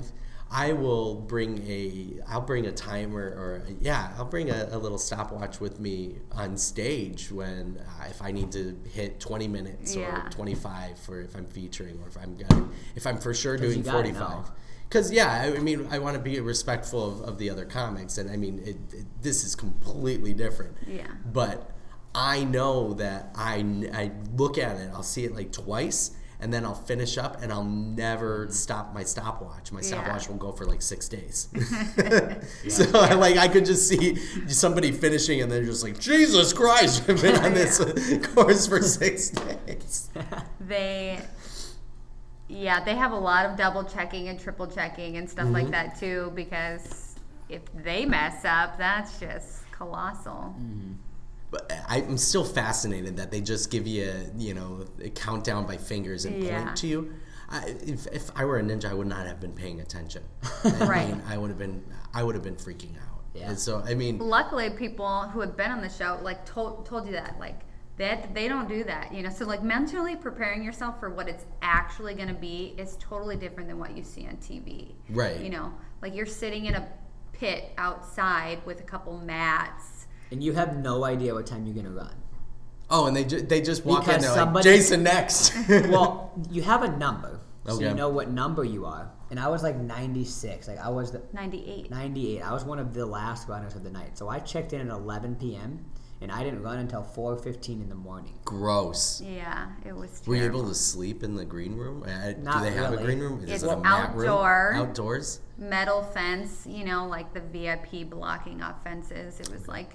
I 0.54 0.74
will 0.74 1.16
bring 1.16 1.66
a, 1.66 2.20
I'll 2.28 2.42
bring 2.42 2.66
a 2.66 2.72
timer 2.74 3.22
or 3.22 3.64
yeah, 3.80 4.12
I'll 4.18 4.26
bring 4.26 4.50
a, 4.50 4.68
a 4.72 4.78
little 4.78 4.98
stopwatch 4.98 5.62
with 5.62 5.80
me 5.80 6.18
on 6.34 6.58
stage 6.58 7.32
when 7.32 7.80
uh, 7.80 8.06
if 8.10 8.22
I 8.22 8.32
need 8.32 8.52
to 8.52 8.78
hit 8.94 9.20
20 9.22 9.48
minutes 9.48 9.96
Yeah. 9.96 10.28
or 10.28 10.30
25 10.30 11.00
for 11.00 11.22
if 11.22 11.36
I'm 11.36 11.46
featuring 11.46 12.00
or 12.04 12.10
if 12.10 12.18
I'm 12.18 12.36
gonna, 12.36 12.68
if 12.96 13.08
I'm 13.08 13.18
for 13.18 13.34
sure 13.34 13.56
doing 13.58 13.82
45. 13.84 14.52
Because 14.90 15.10
yeah, 15.10 15.32
I 15.46 15.56
I 15.56 15.60
mean, 15.60 15.88
I 15.90 16.00
want 16.00 16.18
to 16.18 16.22
be 16.22 16.38
respectful 16.42 17.08
of, 17.08 17.22
of 17.30 17.38
the 17.38 17.50
other 17.50 17.64
comics, 17.64 18.18
and 18.18 18.30
I 18.30 18.36
mean, 18.36 18.60
it, 18.60 18.76
it, 18.94 19.06
this 19.22 19.46
is 19.46 19.56
completely 19.56 20.34
different. 20.34 20.76
Yeah. 20.86 21.08
But 21.32 21.72
I 22.14 22.44
know 22.44 22.94
that 22.96 23.32
I, 23.36 23.64
I 23.94 24.12
look 24.36 24.58
at 24.58 24.76
it, 24.82 24.90
I'll 24.94 25.02
see 25.02 25.24
it 25.24 25.34
like 25.34 25.54
twice, 25.54 26.12
and 26.42 26.52
then 26.54 26.66
I'll 26.66 26.74
finish 26.76 27.18
up, 27.18 27.42
and 27.42 27.52
I'll 27.54 27.64
never 27.64 28.48
stop 28.50 28.94
my 28.94 29.04
stopwatch. 29.04 29.72
My 29.72 29.80
Yeah. 29.82 29.88
stopwatch 29.88 30.28
will 30.28 30.38
go 30.38 30.52
for 30.52 30.66
like 30.66 30.82
six 30.82 31.08
days. 31.08 31.48
so 32.68 32.86
I, 33.00 33.14
like 33.14 33.38
I 33.38 33.48
could 33.48 33.66
just 33.66 33.88
see 33.88 34.16
somebody 34.48 34.92
finishing, 34.92 35.42
and 35.42 35.52
they're 35.52 35.64
just 35.64 35.84
like, 35.84 36.00
Jesus 36.00 36.52
Christ, 36.54 37.08
I've 37.10 37.22
been 37.22 37.36
on 37.38 37.54
this 37.54 37.78
course 38.34 38.68
for 38.68 38.82
six 38.82 39.30
days. 39.30 40.10
they, 40.60 41.20
yeah, 42.48 42.84
they 42.84 42.96
have 42.96 43.12
a 43.12 43.20
lot 43.20 43.46
of 43.46 43.56
double 43.58 43.84
checking 43.84 44.28
and 44.28 44.40
triple 44.40 44.68
checking 44.68 45.18
and 45.18 45.30
stuff 45.30 45.46
Mm-hmm. 45.46 45.54
like 45.54 45.70
that 45.72 46.00
too, 46.00 46.32
because 46.36 47.16
if 47.50 47.62
they 47.84 48.06
mess 48.06 48.44
up, 48.46 48.78
that's 48.78 49.20
just 49.20 49.70
colossal. 49.72 50.56
But 51.11 51.11
I'm 51.88 52.18
still 52.18 52.46
fascinated 52.46 53.18
that 53.18 53.32
they 53.32 53.42
just 53.42 53.70
give 53.72 53.86
you, 53.88 54.14
you 54.38 54.54
know, 54.54 54.86
a 55.04 55.10
countdown 55.10 55.66
by 55.66 55.78
fingers 55.78 56.26
and 56.26 56.42
Yeah. 56.44 56.64
point 56.64 56.78
to 56.78 56.88
you. 56.88 57.14
I, 57.50 57.76
if, 57.86 58.08
if 58.08 58.32
I 58.36 58.46
were 58.46 58.60
a 58.60 58.64
ninja, 58.64 58.86
I 58.86 58.94
would 58.94 59.08
not 59.08 59.28
have 59.28 59.42
been 59.42 59.52
paying 59.52 59.82
attention. 59.82 60.24
I 60.64 60.86
Right. 60.86 61.08
mean, 61.10 61.22
I 61.28 61.38
would 61.38 61.50
have 61.50 61.60
been, 61.60 61.84
I 62.14 62.24
would 62.24 62.36
have 62.36 62.44
been 62.44 62.56
freaking 62.56 62.96
out. 62.96 63.24
Yeah. 63.34 63.50
And 63.50 63.60
so, 63.60 63.84
I 63.86 63.94
mean, 63.94 64.20
luckily 64.20 64.70
people 64.70 65.24
who 65.34 65.42
have 65.42 65.58
been 65.58 65.72
on 65.72 65.82
the 65.82 65.90
show 65.90 66.20
like 66.22 66.46
told 66.46 66.86
told 66.86 67.06
you 67.06 67.14
that 67.14 67.38
like 67.40 67.62
that 67.98 68.34
they 68.34 68.48
don't 68.48 68.68
do 68.70 68.84
that 68.86 69.14
you 69.14 69.22
know 69.22 69.30
so 69.30 69.46
like 69.46 69.62
mentally 69.64 70.16
preparing 70.16 70.64
yourself 70.64 71.00
for 71.00 71.10
what 71.10 71.28
it's 71.30 71.46
actually 71.62 72.14
going 72.14 72.28
to 72.30 72.34
be 72.34 72.74
is 72.78 72.98
totally 73.00 73.36
different 73.36 73.70
than 73.70 73.78
what 73.78 73.96
you 73.96 74.04
see 74.04 74.26
on 74.28 74.36
tv 74.38 74.94
Right. 75.10 75.40
you 75.40 75.50
know 75.50 75.72
like 76.02 76.16
you're 76.16 76.26
sitting 76.26 76.66
in 76.66 76.76
a 76.76 76.88
pit 77.34 77.72
outside 77.78 78.66
with 78.66 78.80
a 78.80 78.84
couple 78.84 79.18
mats 79.20 80.01
and 80.32 80.44
you 80.44 80.54
have 80.54 80.78
no 80.78 81.04
idea 81.04 81.34
what 81.34 81.46
time 81.46 81.66
you're 81.66 81.76
gonna 81.76 81.96
run. 81.96 82.16
oh, 82.90 83.08
and 83.08 83.16
they 83.16 83.24
ju- 83.24 83.42
they 83.42 83.62
just 83.62 83.86
walk 83.86 84.00
in, 84.04 84.06
Because 84.08 84.22
they're 84.24 84.34
somebody- 84.36 84.70
like, 84.70 84.78
Jason 84.78 85.04
next. 85.04 85.54
well, 85.70 86.32
you 86.52 86.62
have 86.62 86.84
a 86.84 86.98
number, 86.98 87.40
so 87.66 87.74
Okay. 87.76 87.88
you 87.90 87.94
know 87.96 88.10
what 88.10 88.30
number 88.30 88.64
you 88.64 88.86
are. 88.86 89.12
And 89.30 89.40
I 89.40 89.48
was 89.48 89.64
like 89.64 89.78
96. 89.78 90.68
Like 90.68 90.78
I 90.80 90.90
was 90.90 91.12
the 91.12 91.22
98 91.34 91.90
98. 91.90 92.42
I 92.42 92.52
was 92.52 92.66
one 92.66 92.80
of 92.80 92.94
the 92.94 93.06
last 93.06 93.48
runners 93.48 93.76
of 93.76 93.84
the 93.84 93.90
night. 93.90 94.18
So 94.18 94.28
I 94.28 94.40
checked 94.40 94.74
in 94.74 94.82
at 94.82 94.88
11 94.90 95.36
p.m. 95.38 95.86
and 96.20 96.30
I 96.34 96.44
didn't 96.44 96.62
run 96.64 96.80
until 96.80 97.02
4:15 97.02 97.82
in 97.82 97.88
the 97.88 97.96
morning. 97.96 98.34
Gross. 98.44 99.22
yeah 99.22 99.70
it 99.86 99.96
was 99.96 100.22
Were 100.28 100.36
you 100.36 100.44
able 100.44 100.68
to 100.68 100.76
sleep 100.76 101.24
in 101.24 101.36
the 101.36 101.46
green 101.46 101.76
room? 101.78 102.04
Not 102.44 102.58
do 102.58 102.70
they 102.70 102.76
have 102.76 102.92
a 102.92 102.98
green 102.98 103.20
room? 103.20 103.42
It's 103.48 103.64
it 103.64 103.70
a 103.70 103.78
mat 103.78 104.14
room? 104.16 104.28
outdoor. 104.28 104.74
Outdoors? 104.76 105.40
metal 105.58 106.02
fence 106.02 106.66
you 106.68 106.84
know 106.84 107.06
like 107.08 107.34
the 107.36 107.40
vip 107.40 107.86
blocking 108.10 108.64
off 108.64 108.84
fences 108.84 109.40
it 109.40 109.48
was 109.52 109.68
like 109.68 109.92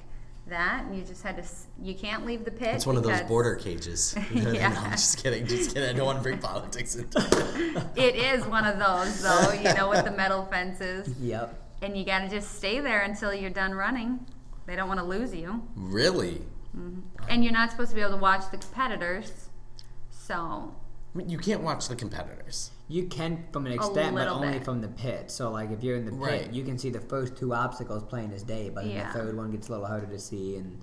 that, 0.48 0.84
and 0.84 0.96
you 0.96 1.04
just 1.04 1.22
had 1.22 1.36
to. 1.42 1.48
You 1.82 1.94
can't 1.94 2.24
leave 2.24 2.44
the 2.44 2.50
pit. 2.50 2.74
It's 2.74 2.86
one 2.86 2.96
of 2.96 3.02
those 3.02 3.20
border 3.22 3.54
cages. 3.56 4.16
no, 4.34 4.52
Yeah. 4.52 4.74
I'm 4.84 4.90
just 4.92 5.22
kidding. 5.22 5.46
Just 5.46 5.74
kidding. 5.74 5.88
I 5.88 5.92
don't 5.92 6.06
want 6.06 6.18
to 6.18 6.22
bring 6.22 6.38
politics 6.38 6.94
into 6.96 7.18
it. 7.18 7.82
It 7.96 8.16
is 8.16 8.44
one 8.46 8.64
of 8.64 8.78
those, 8.78 9.22
though. 9.22 9.52
You 9.52 9.74
know, 9.74 9.88
with 9.88 10.04
the 10.04 10.10
metal 10.12 10.44
fences, 10.46 11.08
Yep. 11.20 11.60
and 11.82 11.96
you 11.96 12.04
got 12.04 12.20
to 12.20 12.28
just 12.28 12.54
stay 12.56 12.80
there 12.80 13.02
until 13.02 13.34
you're 13.34 13.50
done 13.50 13.74
running. 13.74 14.26
They 14.66 14.76
don't 14.76 14.88
want 14.88 15.00
to 15.00 15.06
lose 15.06 15.34
you, 15.34 15.62
Really? 15.76 16.42
Mm-hmm. 16.76 17.00
and 17.28 17.42
you're 17.44 17.52
not 17.52 17.70
supposed 17.70 17.90
to 17.90 17.94
be 17.96 18.02
able 18.02 18.12
to 18.12 18.16
watch 18.18 18.50
the 18.50 18.58
competitors. 18.58 19.48
So 20.10 20.34
I 20.34 20.58
mean, 20.60 20.72
You 21.26 21.38
can't 21.38 21.62
watch 21.62 21.88
the 21.88 21.96
competitors. 21.96 22.70
You 22.88 23.06
can 23.06 23.44
from 23.52 23.66
an 23.66 23.72
extent, 23.72 24.14
but 24.14 24.28
only 24.28 24.52
bit. 24.54 24.64
from 24.64 24.80
the 24.80 24.88
pit. 24.88 25.30
So, 25.30 25.50
like, 25.50 25.70
if 25.70 25.82
you're 25.82 25.96
in 25.96 26.04
the 26.04 26.12
pit, 26.12 26.20
Right. 26.20 26.52
you 26.52 26.62
can 26.64 26.78
see 26.78 26.90
the 26.90 27.00
first 27.00 27.36
two 27.36 27.52
obstacles 27.54 28.04
playing 28.04 28.32
as 28.32 28.42
day, 28.42 28.70
but 28.70 28.84
then 28.84 28.92
Yeah. 28.92 29.12
the 29.12 29.18
third 29.18 29.36
one 29.36 29.50
gets 29.50 29.68
a 29.68 29.72
little 29.72 29.86
harder 29.86 30.06
to 30.06 30.18
see, 30.18 30.56
and 30.56 30.82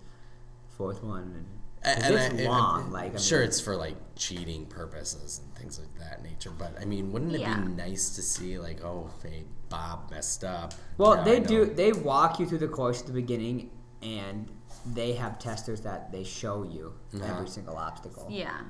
fourth 0.69 1.03
one, 1.03 1.33
and, 1.35 1.45
A- 1.83 1.87
and 2.05 2.15
it's 2.15 2.41
I- 2.41 2.43
I- 2.43 2.47
long. 2.47 2.83
I'm 2.85 2.91
like, 2.91 3.13
I 3.15 3.17
sure 3.17 3.39
mean, 3.39 3.47
it's 3.47 3.59
for 3.61 3.75
like 3.75 3.95
cheating 4.15 4.65
purposes 4.65 5.39
and 5.43 5.53
things 5.55 5.79
like 5.79 5.93
that 5.99 6.23
nature. 6.23 6.51
But 6.51 6.75
I 6.81 6.85
mean, 6.85 7.11
wouldn't 7.11 7.33
it 7.33 7.41
Yeah. 7.41 7.59
be 7.59 7.67
nice 7.71 8.15
to 8.15 8.21
see 8.21 8.57
like, 8.59 8.83
oh, 8.83 9.09
hey, 9.21 9.45
Bob 9.69 10.09
messed 10.11 10.43
up. 10.43 10.73
Well, 10.97 11.15
Yeah, 11.17 11.23
they 11.23 11.39
do. 11.39 11.65
They 11.65 11.93
walk 11.93 12.39
you 12.39 12.45
through 12.47 12.59
the 12.59 12.67
course 12.67 13.01
at 13.01 13.07
the 13.07 13.13
beginning, 13.13 13.69
and 14.01 14.49
they 14.85 15.13
have 15.13 15.39
testers 15.39 15.81
that 15.81 16.11
they 16.11 16.23
show 16.23 16.63
you 16.63 16.93
Uh-huh. 17.15 17.23
every 17.25 17.47
single 17.47 17.77
obstacle. 17.77 18.27
yeah, 18.29 18.61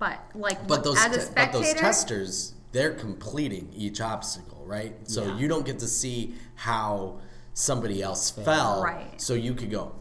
but 0.00 0.18
like 0.34 0.66
But 0.66 0.82
those, 0.82 0.98
as 0.98 1.16
a 1.16 1.28
te- 1.28 1.32
but 1.36 1.52
those 1.52 1.72
testers, 1.74 2.54
they're 2.72 2.94
completing 2.94 3.70
each 3.72 4.00
obstacle, 4.00 4.64
right? 4.66 4.96
So 5.08 5.24
Yeah. 5.24 5.36
you 5.36 5.46
don't 5.46 5.64
get 5.64 5.78
to 5.80 5.86
see 5.86 6.34
how 6.56 7.20
somebody 7.54 8.02
else 8.02 8.30
fell. 8.30 8.82
Right. 8.82 9.20
So 9.20 9.34
you 9.34 9.54
could 9.54 9.70
go, 9.70 9.92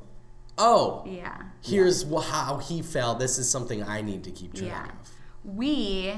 oh, 0.58 1.04
yeah. 1.06 1.44
here's 1.62 2.04
wh- 2.12 2.24
how 2.24 2.58
he 2.58 2.82
fell. 2.82 3.14
This 3.16 3.38
is 3.38 3.50
something 3.52 3.84
I 3.84 4.02
need 4.02 4.24
to 4.24 4.32
keep 4.32 4.54
track 4.54 4.70
Yeah. 4.70 4.86
of. 4.86 5.56
We 5.58 6.14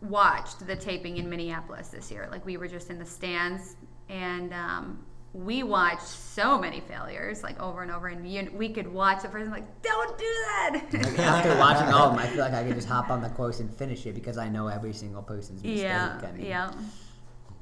watched 0.00 0.66
the 0.66 0.76
taping 0.76 1.16
in 1.18 1.28
Minneapolis 1.28 1.88
this 1.88 2.10
year. 2.10 2.28
Like 2.30 2.44
we 2.46 2.56
were 2.56 2.68
just 2.68 2.90
in 2.90 2.98
the 2.98 3.04
stands 3.06 3.76
and 4.08 4.52
um, 4.54 5.04
we 5.44 5.62
watched 5.62 6.06
so 6.06 6.58
many 6.58 6.80
failures, 6.80 7.42
like 7.42 7.60
over 7.60 7.82
and 7.82 7.90
over. 7.90 8.06
And 8.08 8.26
you, 8.26 8.50
we 8.54 8.70
could 8.70 8.88
watch 8.88 9.22
the 9.22 9.28
person 9.28 9.50
like, 9.50 9.82
"Don't 9.82 10.18
do 10.18 10.24
that." 10.24 10.80
Like, 10.92 11.18
after 11.18 11.58
watching 11.58 11.88
all 11.92 12.08
of 12.10 12.16
them, 12.16 12.20
I 12.20 12.26
feel 12.28 12.40
like 12.40 12.54
I 12.54 12.64
could 12.64 12.74
just 12.74 12.88
hop 12.88 13.10
on 13.10 13.20
the 13.22 13.28
course 13.30 13.60
and 13.60 13.70
finish 13.74 14.06
it 14.06 14.14
because 14.14 14.38
I 14.38 14.48
know 14.48 14.68
every 14.68 14.92
single 14.92 15.22
person's 15.22 15.62
mistake. 15.62 15.82
yeah, 15.82 16.20
I 16.22 16.32
mean, 16.32 16.46
yeah. 16.46 16.72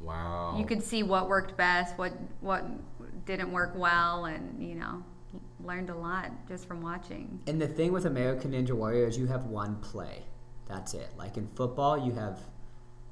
Wow. 0.01 0.57
You 0.59 0.67
could 0.67 0.83
see 0.83 1.03
what 1.03 1.29
worked 1.29 1.57
best, 1.57 1.99
what 1.99 2.13
what 2.41 2.65
didn't 3.27 3.51
work 3.53 3.73
well, 3.75 4.27
and 4.27 4.63
you 4.63 4.75
know, 4.75 5.03
learned 5.65 5.91
a 5.91 5.95
lot 5.97 6.31
just 6.49 6.67
from 6.69 6.83
watching. 6.83 7.41
And 7.47 7.61
the 7.61 7.69
thing 7.69 7.93
with 7.93 8.05
American 8.07 8.53
Ninja 8.53 8.73
Warrior 8.73 9.07
is 9.07 9.19
you 9.19 9.27
have 9.27 9.47
one 9.47 9.77
play. 9.77 10.23
That's 10.67 10.95
it. 10.95 11.11
Like 11.17 11.37
in 11.37 11.49
football, 11.55 11.99
you 11.99 12.13
have 12.13 12.39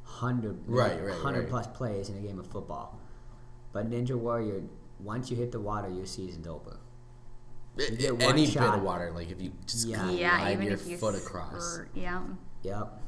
hundred, 0.05 0.59
Right, 0.67 1.03
right, 1.03 1.15
hundred 1.17 1.41
right. 1.41 1.49
plus 1.49 1.67
plays 1.67 2.11
in 2.11 2.17
a 2.17 2.21
game 2.21 2.39
of 2.39 2.47
football. 2.47 2.99
But 3.73 3.91
Ninja 3.91 4.17
Warrior, 4.17 4.63
once 5.01 5.31
you 5.31 5.37
hit 5.37 5.53
the 5.53 5.61
water, 5.61 5.89
your 5.89 6.07
season's 6.07 6.47
over. 6.47 6.77
A- 7.79 7.91
get 7.91 8.11
a- 8.11 8.15
one 8.15 8.23
Any 8.25 8.47
bit 8.47 8.57
of 8.57 8.83
water, 8.83 9.11
like 9.15 9.31
if 9.31 9.41
you 9.41 9.53
just 9.67 9.87
Yeah. 9.89 10.03
glide 10.05 10.19
Yeah, 10.19 10.51
even 10.53 10.65
your 10.67 10.75
if 10.75 10.87
you 10.87 10.99
foot 10.99 11.15
across. 11.15 11.75
spurt- 11.75 11.89
yeah. 11.95 12.23
Yep. 12.63 12.99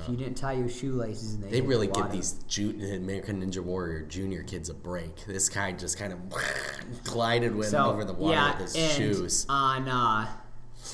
If 0.00 0.08
you 0.08 0.16
didn't 0.16 0.36
tie 0.36 0.52
your 0.52 0.68
shoelaces, 0.68 1.34
and 1.34 1.42
they, 1.42 1.48
They 1.50 1.56
hit 1.56 1.62
the 1.64 1.68
really 1.68 1.86
give 1.88 2.10
these 2.12 2.34
ju- 2.46 2.78
American 2.94 3.42
Ninja 3.44 3.58
Warrior 3.60 4.02
junior 4.02 4.44
kids 4.44 4.68
a 4.68 4.74
break. 4.74 5.26
This 5.26 5.48
guy 5.48 5.72
just 5.72 5.98
kind 5.98 6.12
of 6.12 6.18
glided 7.04 7.54
with 7.56 7.68
so, 7.70 7.84
over 7.86 8.04
the 8.04 8.12
water 8.12 8.34
yeah, 8.34 8.52
with 8.58 8.72
his 8.72 8.76
and 8.76 8.92
shoes. 8.92 9.46
On 9.48 9.88
uh, 9.88 10.28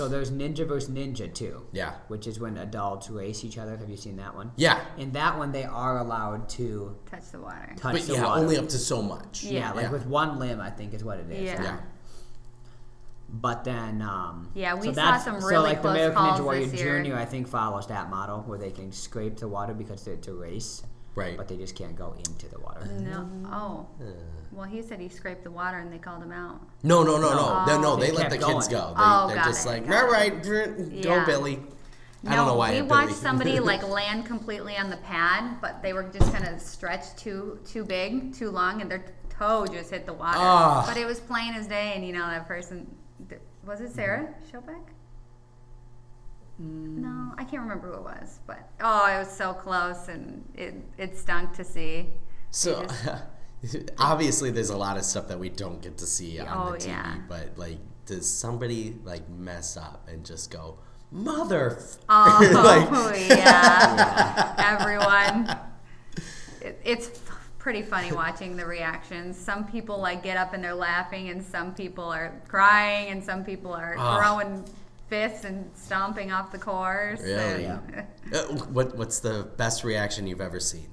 so 0.01 0.09
there's 0.09 0.31
Ninja 0.31 0.67
versus 0.67 0.89
Ninja 0.89 1.31
too. 1.33 1.67
Yeah. 1.73 1.93
Which 2.09 2.27
is 2.27 2.41
when 2.41 2.57
adults 2.57 3.11
race 3.11 3.45
each 3.45 3.59
other. 3.59 3.77
Have 3.77 3.91
you 3.91 3.99
seen 3.99 4.17
that 4.17 4.35
one? 4.35 4.51
Yeah, 4.57 4.81
In 4.97 5.13
that 5.13 5.37
one, 5.37 5.53
they 5.53 5.65
are 5.65 5.99
allowed 5.99 6.49
to 6.51 6.97
Touch 7.11 7.31
the 7.33 7.41
water. 7.41 7.75
touch 7.77 7.93
but 7.93 8.03
the 8.07 8.15
yeah, 8.15 8.25
water. 8.25 8.41
only 8.41 8.57
up 8.57 8.69
to 8.71 8.79
so 8.79 9.03
much. 9.03 9.45
yeah, 9.45 9.53
Yeah. 9.53 9.73
like 9.73 9.83
Yeah. 9.85 9.91
with 9.91 10.07
one 10.07 10.39
limb, 10.39 10.59
I 10.59 10.71
think 10.71 10.95
is 10.95 11.05
what 11.05 11.19
it 11.19 11.31
is. 11.31 11.43
Yeah. 11.43 11.63
Yeah. 11.63 11.77
But 13.29 13.63
then, 13.65 14.01
um, 14.01 14.51
Yeah, 14.55 14.75
we 14.75 14.87
so 14.87 14.93
saw 14.95 15.03
that's- 15.05 15.25
some 15.25 15.39
so 15.41 15.47
really 15.49 15.63
like 15.65 15.83
close 15.83 15.93
the 15.93 15.99
American 16.11 16.17
calls 16.17 16.41
Ninja 16.41 16.45
Warrior. 16.45 16.67
Junior, 16.69 17.17
I 17.17 17.27
think 17.27 17.47
follows 17.47 17.87
that 17.89 18.09
model 18.09 18.41
where 18.47 18.59
they 18.59 18.71
can 18.71 18.91
scrape 18.91 19.37
the 19.37 19.49
water 19.49 19.75
because 19.75 20.03
they're 20.03 20.17
to 20.17 20.33
race, 20.33 20.83
Right. 21.15 21.37
but 21.37 21.47
they 21.47 21.59
just 21.59 21.77
can't 21.77 21.95
go 21.95 22.15
into 22.17 22.49
the 22.49 22.59
water. 22.59 22.87
No. 22.87 23.29
Oh. 23.53 23.87
Well, 24.53 24.67
he 24.67 24.83
said 24.83 24.99
he 25.01 25.09
scraped 25.09 25.45
the 25.45 25.51
water 25.51 25.79
and 25.79 25.93
they 25.93 25.99
called 25.99 26.23
him 26.23 26.33
out. 26.33 26.61
No, 26.83 27.03
no, 27.05 27.19
no, 27.21 27.31
no, 27.35 27.65
no, 27.67 27.81
no. 27.81 27.97
They 27.97 28.07
They 28.11 28.13
let 28.17 28.31
the 28.31 28.39
kept 28.39 28.51
kids 28.53 28.69
going. 28.69 28.83
go. 28.83 28.95
They, 28.97 29.03
Oh, 29.05 29.27
they're 29.29 29.37
got 29.37 29.45
just 29.47 29.65
it, 29.65 29.69
like, 29.69 29.87
got 29.87 30.05
all 30.05 30.09
it. 30.11 30.13
right, 30.13 30.43
dr- 30.43 30.77
go, 30.77 30.85
Yeah. 30.91 31.25
Billy. 31.25 31.61
I 32.27 32.31
no, 32.31 32.37
don't 32.37 32.47
know 32.49 32.55
why. 32.57 32.73
we 32.73 32.83
watched 32.83 33.15
somebody 33.15 33.61
like 33.73 33.87
land 33.87 34.27
completely 34.27 34.77
on 34.77 34.91
the 34.91 34.97
pad, 34.99 35.61
but 35.61 35.83
they 35.83 35.93
were 35.93 36.03
just 36.03 36.33
kind 36.33 36.47
of 36.47 36.61
stretched 36.61 37.17
too 37.17 37.59
too 37.65 37.85
big, 37.85 38.35
too 38.35 38.51
long, 38.51 38.83
and 38.83 38.91
their 38.91 39.05
toe 39.31 39.67
just 39.67 39.91
hit 39.91 40.05
the 40.05 40.13
water. 40.13 40.37
Ah. 40.39 40.85
But 40.87 40.97
it 40.99 41.07
was 41.07 41.19
plain 41.21 41.55
as 41.55 41.67
day, 41.67 41.93
and 41.95 42.05
you 42.07 42.13
know 42.13 42.27
that 42.27 42.47
person 42.47 42.95
was 43.65 43.81
it 43.81 43.93
Sarah 43.93 44.35
Schobeck? 44.53 44.83
No, 46.59 47.33
I 47.39 47.45
can't 47.45 47.63
remember 47.63 47.89
who 47.89 47.95
it 47.95 48.03
was, 48.03 48.41
but 48.47 48.69
oh, 48.83 49.07
it 49.07 49.19
was 49.19 49.31
so 49.31 49.55
close, 49.55 50.09
and 50.09 50.45
it 50.55 50.75
it 50.99 51.17
stunk 51.17 51.55
to 51.55 51.65
see. 51.65 52.13
So 52.51 52.87
obviously, 53.99 54.51
there's 54.51 54.71
a 54.71 54.77
lot 54.77 54.97
of 54.97 55.05
stuff 55.05 55.29
that 55.29 55.39
we 55.39 55.49
don't 55.49 55.81
get 55.83 55.99
to 55.99 56.07
see 56.07 56.39
on 56.41 56.49
Oh, 56.69 56.73
the 56.73 56.79
TV. 56.79 56.87
yeah. 56.89 57.17
But 57.29 57.57
like, 57.57 57.79
does 58.07 58.29
somebody 58.31 58.97
like 59.05 59.29
mess 59.29 59.77
up 59.77 60.09
and 60.09 60.25
just 60.25 60.51
go, 60.51 60.79
mother? 61.11 61.77
f-" 61.79 61.99
Oh 62.09 63.11
Like- 63.11 63.29
yeah, 63.29 64.55
everyone. 64.59 65.57
It, 66.61 66.81
it's 66.85 67.21
pretty 67.59 67.83
funny 67.83 68.13
watching 68.13 68.57
the 68.57 68.65
reactions. 68.67 69.37
Some 69.39 69.67
people 69.67 69.99
like 70.01 70.23
get 70.23 70.37
up 70.37 70.55
and 70.55 70.63
they're 70.65 70.75
laughing, 70.75 71.29
and 71.29 71.43
some 71.45 71.75
people 71.75 72.05
are 72.05 72.41
crying, 72.49 73.11
and 73.11 73.23
some 73.23 73.45
people 73.45 73.73
are 73.73 73.95
Ah. 73.99 74.19
throwing 74.19 74.65
fists 75.09 75.45
and 75.45 75.69
stomping 75.75 76.31
off 76.33 76.51
the 76.53 76.59
course. 76.59 77.21
Really? 77.21 77.65
and- 77.65 78.07
Uh, 78.33 78.39
what 78.73 78.97
What's 78.97 79.21
the 79.21 79.51
best 79.57 79.85
reaction 79.85 80.27
you've 80.27 80.41
ever 80.41 80.61
seen? 80.61 80.89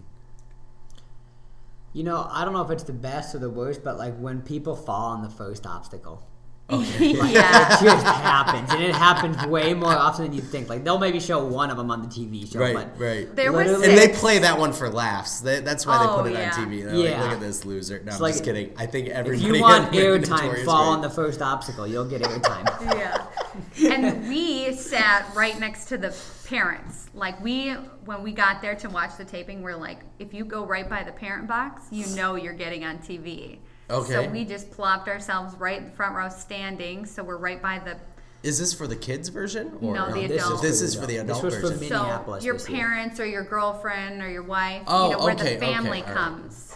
You 1.97 2.03
know, 2.03 2.29
I 2.31 2.45
don't 2.45 2.53
know 2.53 2.61
if 2.61 2.69
it's 2.69 2.83
the 2.83 2.93
best 2.93 3.33
or 3.33 3.39
the 3.39 3.49
worst, 3.49 3.83
but 3.83 3.97
like 3.97 4.15
when 4.19 4.43
people 4.43 4.75
fall 4.75 5.13
on 5.13 5.23
the 5.23 5.31
first 5.31 5.65
obstacle. 5.65 6.26
Oh, 6.69 6.81
yeah. 6.99 7.77
It 7.79 7.83
just 7.83 8.05
happens, 8.05 8.69
and 8.73 8.83
it 8.83 8.93
happens 8.93 9.41
way 9.45 9.73
more 9.73 9.93
often 9.93 10.25
than 10.25 10.33
you 10.33 10.41
think. 10.41 10.67
Like 10.67 10.83
they'll 10.83 10.97
maybe 10.99 11.19
show 11.21 11.45
one 11.45 11.69
of 11.69 11.77
them 11.77 11.89
on 11.89 12.01
the 12.01 12.07
TV 12.09 12.51
show, 12.51 12.59
Right, 12.59 12.73
but 12.75 12.99
right. 12.99 13.33
There 13.37 13.53
were 13.53 13.63
Literally- 13.63 13.87
and 13.89 13.97
they 13.97 14.09
play 14.09 14.39
that 14.39 14.59
one 14.59 14.73
for 14.73 14.89
laughs. 14.89 15.39
They, 15.39 15.61
that's 15.61 15.85
why 15.85 15.97
Oh, 16.01 16.17
they 16.23 16.29
put 16.31 16.37
it 16.37 16.43
yeah. 16.43 16.53
on 16.53 16.67
TV. 16.69 16.83
They're 16.83 16.93
Yeah. 16.95 17.11
like, 17.11 17.23
look 17.23 17.31
at 17.35 17.39
this 17.39 17.63
loser. 17.63 18.01
No, 18.03 18.11
I'm 18.11 18.19
like, 18.19 18.33
just 18.33 18.43
kidding. 18.43 18.73
I 18.77 18.85
think 18.85 19.07
everybody. 19.07 19.37
if 19.37 19.43
everybody. 19.45 19.57
you 19.57 19.61
want 19.61 19.83
on 19.87 19.93
American 19.93 20.29
Ninja 20.33 20.39
airtime, 20.55 20.65
fall 20.65 20.83
great. 20.85 20.95
on 20.97 21.01
the 21.01 21.09
first 21.09 21.41
obstacle. 21.41 21.87
You'll 21.87 22.03
get 22.09 22.21
airtime. 22.23 22.65
yeah. 23.79 23.93
And 23.95 24.27
we 24.27 24.73
sat 24.73 25.25
right 25.33 25.57
next 25.59 25.85
to 25.85 25.97
the 25.97 26.13
parents. 26.47 27.09
Like 27.13 27.41
we, 27.41 27.71
when 28.05 28.23
we 28.23 28.33
got 28.33 28.61
there 28.61 28.75
to 28.75 28.89
watch 28.89 29.15
the 29.17 29.25
taping, 29.25 29.61
we're 29.61 29.75
like, 29.77 29.99
if 30.19 30.33
you 30.33 30.43
go 30.43 30.65
right 30.65 30.89
by 30.89 31.03
the 31.03 31.11
parent 31.13 31.47
box, 31.47 31.83
you 31.91 32.05
know 32.15 32.35
you're 32.35 32.53
getting 32.53 32.83
on 32.83 32.97
TV. 32.99 33.59
Okay. 33.89 34.13
So 34.13 34.29
we 34.29 34.43
just 34.45 34.69
plopped 34.71 35.07
ourselves 35.07 35.55
right 35.55 35.77
in 35.77 35.85
the 35.85 35.91
front 35.91 36.15
row, 36.15 36.29
standing. 36.29 37.05
So 37.05 37.23
we're 37.23 37.37
right 37.37 37.61
by 37.61 37.79
the. 37.79 37.97
Is 38.43 38.59
this 38.59 38.73
for 38.73 38.85
the 38.87 38.95
kids 38.95 39.29
version? 39.29 39.77
Or 39.81 39.93
No, 39.93 40.13
the 40.13 40.27
This 40.27 40.43
adult. 40.43 40.61
This 40.61 40.81
is 40.81 40.95
for 40.95 41.05
the 41.05 41.17
adult 41.17 41.43
This 41.43 41.53
was 41.53 41.55
for 41.55 41.75
version. 41.75 41.89
So 41.89 42.39
your 42.45 42.59
parents 42.59 43.19
or 43.19 43.25
your 43.25 43.43
girlfriend 43.43 44.21
or 44.21 44.29
your 44.29 44.43
wife, 44.43 44.83
Oh, 44.87 45.09
you 45.11 45.17
know, 45.17 45.23
where 45.23 45.33
okay, 45.33 45.55
the 45.55 45.59
family 45.59 46.01
okay, 46.01 46.09
all 46.09 46.15
right. 46.15 46.15
comes. 46.15 46.75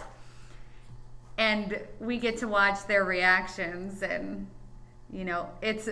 And 1.38 1.80
we 2.00 2.18
get 2.18 2.38
to 2.38 2.48
watch 2.48 2.86
their 2.86 3.04
reactions, 3.04 4.02
and 4.02 4.46
you 5.10 5.24
know, 5.24 5.48
it's 5.60 5.88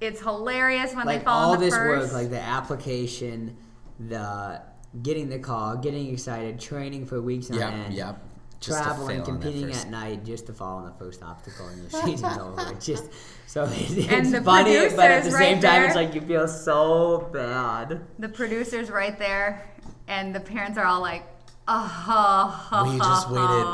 it's 0.00 0.20
hilarious 0.20 0.94
when 0.94 1.06
like 1.06 1.20
they 1.20 1.24
fall 1.24 1.50
all 1.50 1.52
the 1.56 1.64
this 1.64 1.74
first. 1.74 2.12
work, 2.12 2.22
like 2.22 2.30
the 2.30 2.40
application, 2.40 3.56
the 3.98 4.62
getting 5.02 5.28
the 5.28 5.38
call, 5.38 5.76
getting 5.76 6.12
excited, 6.12 6.58
training 6.60 7.06
for 7.06 7.20
weeks 7.20 7.50
on 7.50 7.58
Yep, 7.58 7.72
end, 7.72 7.94
yep. 7.94 8.22
Just 8.60 8.82
traveling, 8.82 9.08
fail 9.22 9.30
on 9.34 9.40
that 9.40 9.42
competing 9.46 9.72
at 9.72 9.88
night 9.90 10.24
just 10.24 10.46
to 10.46 10.52
fall 10.52 10.78
on 10.78 10.84
the 10.84 10.92
first 10.92 11.22
obstacle 11.22 11.66
and 11.68 11.80
your 11.80 11.90
season's 12.04 12.36
over. 12.38 12.72
It's 12.72 12.84
just 12.86 13.04
so 13.46 13.64
it's, 13.64 13.90
it's 13.96 14.08
And 14.08 14.26
the 14.34 14.42
funny, 14.42 14.74
but 14.94 15.10
at 15.10 15.24
the 15.24 15.30
producers 15.30 15.38
same 15.38 15.54
right 15.54 15.62
time, 15.62 15.82
it's 15.84 15.94
like 15.94 16.14
you 16.14 16.20
feel 16.20 16.46
so 16.46 17.28
bad. 17.32 18.00
the 18.18 18.28
producers 18.28 18.90
right 18.90 19.18
there, 19.18 19.66
and 20.08 20.34
the 20.34 20.40
parents 20.40 20.76
are 20.76 20.84
all 20.84 21.00
like, 21.00 21.24
"Oh, 21.66 22.86
We 22.92 22.98
just 22.98 23.30
waited 23.30 23.64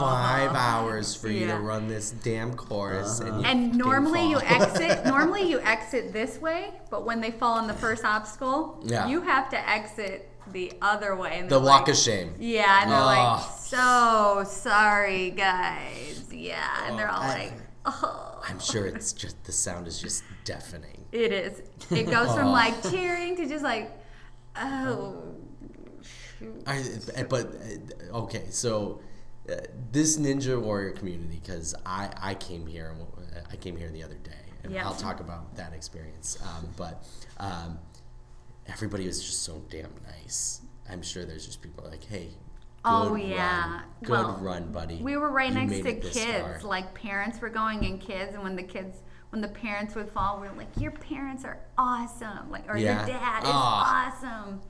five 0.00 0.50
hours 0.54 1.14
for 1.14 1.28
you 1.28 1.46
Yeah. 1.46 1.56
to 1.56 1.60
run 1.60 1.86
this 1.86 2.10
damn 2.10 2.54
course, 2.56 3.20
and, 3.20 3.40
you 3.40 3.46
And 3.46 3.64
fucking 3.66 3.78
normally 3.78 4.30
you 4.30 4.40
exit. 4.42 5.06
normally 5.06 5.48
you 5.48 5.60
exit 5.60 6.12
this 6.12 6.40
way, 6.40 6.72
but 6.90 7.04
when 7.06 7.20
they 7.20 7.30
fall 7.30 7.52
on 7.58 7.66
the 7.68 7.74
first 7.74 8.04
obstacle, 8.04 8.80
Yeah. 8.82 9.06
you 9.06 9.20
have 9.20 9.48
to 9.50 9.70
exit 9.70 10.28
the 10.52 10.72
other 10.82 11.14
way. 11.16 11.38
And 11.40 11.48
the 11.48 11.58
walk 11.60 11.82
like, 11.82 11.88
of 11.90 11.96
shame. 11.96 12.34
Yeah, 12.38 12.82
and 12.82 12.90
they're 12.90 13.00
like, 13.00 13.40
Oh. 13.40 13.56
"So 13.58 14.44
sorry, 14.50 15.30
guys." 15.30 16.24
Yeah, 16.32 16.86
and 16.86 16.98
they're 16.98 17.10
all 17.10 17.22
I- 17.22 17.28
like, 17.38 17.52
"Oh." 17.86 18.30
I'm 18.46 18.58
sure 18.60 18.86
it's 18.86 19.12
just 19.12 19.42
the 19.44 19.52
sound 19.52 19.86
is 19.86 20.00
just 20.00 20.22
deafening. 20.44 20.90
It 21.12 21.32
is. 21.32 21.62
It 21.92 22.10
goes 22.10 22.34
from 22.34 22.48
like 22.48 22.74
cheering 22.90 23.36
to 23.36 23.46
just 23.46 23.62
like, 23.62 23.92
oh. 24.56 25.22
I, 26.66 26.82
but 27.28 27.54
uh, 28.12 28.18
okay, 28.24 28.46
so 28.50 29.00
uh, 29.48 29.54
this 29.92 30.18
Ninja 30.18 30.60
Warrior 30.60 30.90
community, 30.90 31.38
because 31.40 31.74
I 31.86 32.10
I 32.20 32.34
came 32.34 32.66
here 32.66 32.94
I 33.50 33.56
came 33.56 33.76
here 33.76 33.90
the 33.90 34.02
other 34.02 34.16
day, 34.16 34.32
and 34.62 34.72
Yeah. 34.72 34.84
I'll 34.86 34.94
talk 34.94 35.20
about 35.20 35.56
that 35.56 35.72
experience. 35.72 36.38
Um, 36.42 36.68
but 36.76 37.04
um, 37.38 37.78
everybody 38.68 39.06
was 39.06 39.22
just 39.22 39.42
so 39.42 39.62
damn 39.70 39.92
nice. 40.06 40.60
I'm 40.90 41.02
sure 41.02 41.24
there's 41.24 41.46
just 41.46 41.62
people 41.62 41.84
like, 41.88 42.04
hey. 42.04 42.28
Oh, 42.84 43.14
yeah. 43.14 43.62
run. 43.72 43.82
good 44.02 44.10
Well, 44.10 44.38
run, 44.42 44.70
buddy. 44.72 44.96
We 45.02 45.16
were 45.16 45.30
right 45.30 45.48
You 45.52 45.54
next 45.64 45.82
to 45.82 45.94
kids. 45.94 46.42
far." 46.42 46.60
Like 46.68 46.92
parents 46.94 47.40
were 47.40 47.48
going 47.48 47.84
and 47.86 47.98
kids, 48.00 48.34
and 48.34 48.42
when 48.42 48.56
the 48.56 48.62
kids, 48.62 48.98
when 49.30 49.40
the 49.40 49.48
parents 49.48 49.94
would 49.94 50.10
fall, 50.10 50.38
we 50.40 50.48
are 50.48 50.52
like, 50.54 50.68
"Your 50.78 50.90
parents 50.92 51.46
are 51.46 51.58
awesome!" 51.78 52.50
Like, 52.50 52.68
or 52.68 52.76
Yeah. 52.76 52.98
your 53.06 53.06
dad 53.18 53.42
is 53.44 53.48
Ah. 53.50 54.12
awesome. 54.12 54.60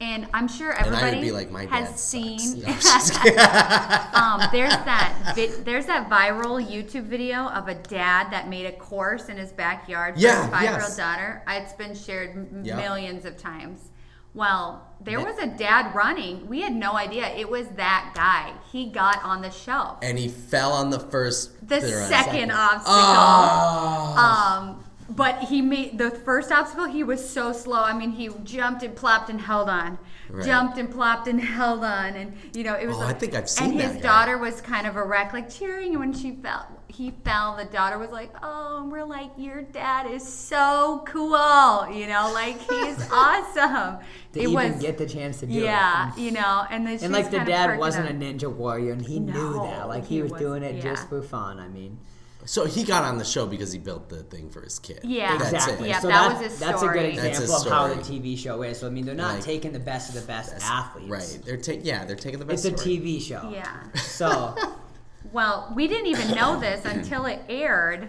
And 0.00 0.28
I'm 0.34 0.46
sure 0.46 0.72
everybody 0.74 1.30
like, 1.30 1.68
has 1.70 1.98
seen. 1.98 2.38
No, 2.62 2.68
I'm 2.68 2.74
just 2.80 3.14
kidding. 3.14 3.38
um, 4.12 4.42
there's 4.52 4.72
that 4.72 5.32
vi- 5.34 5.62
there's 5.64 5.86
that 5.86 6.10
viral 6.10 6.62
YouTube 6.62 7.04
video 7.04 7.46
of 7.48 7.68
a 7.68 7.74
dad 7.74 8.30
that 8.30 8.48
made 8.48 8.66
a 8.66 8.72
course 8.72 9.28
in 9.30 9.38
his 9.38 9.52
backyard 9.52 10.14
for 10.16 10.20
Yeah, 10.20 10.42
his 10.42 10.50
five 10.50 10.62
year 10.62 10.72
old 10.72 10.80
yes. 10.82 10.96
daughter. 10.98 11.42
It's 11.48 11.72
been 11.72 11.94
shared 11.94 12.30
m- 12.30 12.62
Yeah. 12.62 12.76
millions 12.76 13.24
of 13.24 13.38
times. 13.38 13.88
Well, 14.34 14.86
there 15.00 15.18
was 15.18 15.38
a 15.38 15.46
dad 15.46 15.94
running. 15.94 16.46
We 16.46 16.60
had 16.60 16.74
no 16.74 16.92
idea 16.92 17.28
it 17.28 17.48
was 17.48 17.66
that 17.76 18.12
guy. 18.14 18.52
He 18.70 18.90
got 18.90 19.24
on 19.24 19.40
the 19.40 19.50
shelf. 19.50 19.98
and 20.02 20.18
he 20.18 20.28
fell 20.28 20.72
on 20.72 20.90
the 20.90 21.00
first. 21.00 21.66
The 21.66 21.76
run. 21.76 22.08
second 22.08 22.50
obstacle. 22.50 22.92
Oh. 22.94 24.16
Um, 24.18 24.84
but 25.08 25.44
he 25.44 25.62
made 25.62 25.98
the 25.98 26.10
first 26.10 26.50
obstacle. 26.50 26.86
He 26.86 27.02
was 27.04 27.28
so 27.28 27.52
slow. 27.52 27.82
I 27.82 27.92
mean, 27.96 28.10
he 28.12 28.28
jumped 28.44 28.82
and 28.82 28.94
plopped 28.96 29.30
and 29.30 29.40
held 29.40 29.68
on, 29.68 29.98
Right. 30.28 30.44
jumped 30.44 30.78
and 30.78 30.90
plopped 30.90 31.28
and 31.28 31.40
held 31.58 31.84
on, 31.84 32.14
and 32.14 32.36
you 32.54 32.64
know 32.64 32.74
it 32.74 32.86
was. 32.86 32.96
Oh, 32.96 33.00
like- 33.00 33.16
I 33.16 33.18
think 33.18 33.34
I've 33.34 33.48
seen 33.48 33.72
And 33.72 33.80
his 33.80 33.92
guy. 33.94 34.00
daughter 34.00 34.38
was 34.38 34.60
kind 34.60 34.86
of 34.86 34.96
a 34.96 35.04
wreck, 35.04 35.32
like 35.32 35.48
cheering. 35.48 35.90
And 35.92 36.00
when 36.00 36.12
she 36.12 36.32
fell, 36.32 36.66
he 36.88 37.12
fell. 37.24 37.56
The 37.56 37.66
daughter 37.66 37.98
was 37.98 38.10
like, 38.10 38.34
"Oh," 38.42 38.80
and 38.82 38.90
we're 38.90 39.04
like, 39.04 39.30
"Your 39.36 39.62
dad 39.62 40.10
is 40.10 40.26
so 40.26 41.04
cool," 41.06 41.88
you 41.92 42.06
know, 42.08 42.30
like 42.34 42.58
he's 42.60 43.08
awesome. 43.12 43.98
To 44.32 44.40
it 44.40 44.48
even 44.48 44.72
was, 44.72 44.80
get 44.82 44.98
the 44.98 45.06
chance 45.06 45.38
to 45.40 45.46
do 45.46 45.52
yeah, 45.52 46.12
it. 46.12 46.18
Yeah, 46.18 46.24
you 46.24 46.30
know, 46.32 46.64
and 46.70 46.86
then 46.86 46.98
And 47.02 47.12
like 47.12 47.26
the 47.26 47.30
she's 47.30 47.38
kind 47.38 47.48
of 47.48 47.54
dad 47.54 47.78
wasn't 47.78 48.06
up. 48.06 48.12
a 48.12 48.14
ninja 48.14 48.50
warrior, 48.52 48.92
and 48.92 49.02
he 49.06 49.20
knew 49.20 49.52
that. 49.62 49.88
Like 49.88 50.04
he, 50.06 50.16
he 50.16 50.22
was, 50.22 50.32
was- 50.32 50.40
doing 50.40 50.62
it 50.64 50.76
yeah. 50.76 50.82
just 50.82 51.08
for 51.08 51.22
fun. 51.22 51.60
I 51.60 51.68
mean, 51.68 51.98
So 52.46 52.64
he 52.64 52.84
got 52.84 53.04
on 53.04 53.18
the 53.18 53.24
show 53.24 53.46
because 53.46 53.72
he 53.72 53.78
built 53.78 54.08
the 54.08 54.22
thing 54.22 54.48
for 54.50 54.62
his 54.62 54.78
kid. 54.78 55.00
Yeah. 55.02 55.36
That's 55.36 55.52
exactly. 55.52 55.88
it. 55.88 55.90
Yeah, 55.90 55.98
so 56.00 56.08
that 56.08 56.28
that- 56.28 56.38
was 56.40 56.50
his 56.52 56.58
That's 56.60 56.82
a 56.82 56.86
good 56.88 57.16
That's 57.16 57.38
his 57.38 57.50
example 57.50 57.72
of 57.72 57.72
how 57.72 57.88
the. 57.94 58.00
TV 58.02 58.38
show 58.38 58.62
is. 58.62 58.78
So 58.78 58.86
I 58.86 58.90
mean, 58.90 59.04
they're 59.04 59.14
not 59.14 59.34
Like- 59.34 59.44
taking 59.44 59.72
the 59.72 59.78
best 59.80 60.08
of 60.14 60.20
the 60.20 60.26
best 60.26 60.54
athletes. 60.62 61.10
Right. 61.10 61.38
They're 61.44 61.56
taking. 61.56 61.84
Yeah, 61.84 62.04
they're 62.04 62.16
taking 62.16 62.38
the 62.38 62.44
best. 62.46 62.64
It's 62.64 62.74
a 62.74 62.78
story. 62.78 62.96
TV 62.98 63.20
show. 63.20 63.50
Yeah. 63.52 63.92
So 63.96 64.54
Well, 65.32 65.72
we 65.74 65.88
didn't 65.88 66.06
even 66.06 66.30
know 66.36 66.58
this 66.60 66.84
until 66.84 67.26
it 67.26 67.40
aired. 67.48 68.08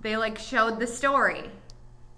They 0.00 0.16
like 0.16 0.38
showed 0.38 0.80
the 0.80 0.86
story. 0.86 1.48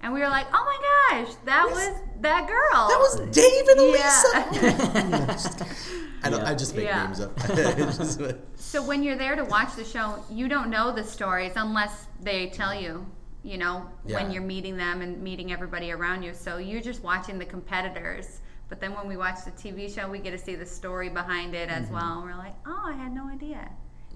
And 0.04 0.12
we 0.12 0.20
were 0.20 0.28
like, 0.28 0.46
"Oh 0.52 0.64
my 1.10 1.24
gosh, 1.24 1.34
that 1.46 1.66
was 1.66 1.88
that 2.20 2.46
girl." 2.46 2.88
That 2.88 2.98
was 2.98 3.20
Dave 3.34 3.68
and 3.68 3.80
Yeah. 3.80 5.24
Elisa. 5.24 5.66
I 6.22 6.28
don't. 6.28 6.42
Yeah. 6.42 6.50
I 6.50 6.54
just 6.54 6.76
make 6.76 6.84
Yeah. 6.84 7.06
names 7.06 7.20
up. 7.22 7.32
It's 7.48 7.96
just- 7.96 8.20
So 8.56 8.82
when 8.82 9.02
you're 9.02 9.16
there 9.16 9.34
to 9.34 9.44
watch 9.44 9.76
the 9.76 9.84
show, 9.84 10.22
you 10.30 10.46
don't 10.46 10.68
know 10.68 10.92
the 10.92 11.02
stories 11.02 11.52
unless 11.56 12.06
they 12.20 12.50
tell 12.50 12.74
you, 12.74 13.06
you 13.42 13.56
know, 13.56 13.88
when 14.02 14.30
you're 14.30 14.42
meeting 14.42 14.76
them 14.76 15.00
and 15.00 15.22
meeting 15.22 15.52
everybody 15.52 15.90
around 15.90 16.22
you. 16.22 16.34
So 16.34 16.58
you're 16.58 16.82
just 16.82 17.02
watching 17.02 17.38
the 17.38 17.46
competitors. 17.46 18.40
But 18.68 18.80
then 18.80 18.94
when 18.94 19.08
we 19.08 19.16
watch 19.16 19.38
the 19.46 19.52
TV 19.52 19.88
show, 19.94 20.06
we 20.10 20.18
get 20.18 20.32
to 20.32 20.38
see 20.38 20.54
the 20.54 20.66
story 20.66 21.08
behind 21.08 21.54
it 21.54 21.70
as 21.70 21.86
mm-hmm. 21.86 21.94
well. 21.94 22.18
And 22.18 22.24
we're 22.24 22.36
like, 22.36 22.56
oh, 22.66 22.82
I 22.84 22.92
had 22.92 23.14
no 23.14 23.26
idea. 23.28 23.70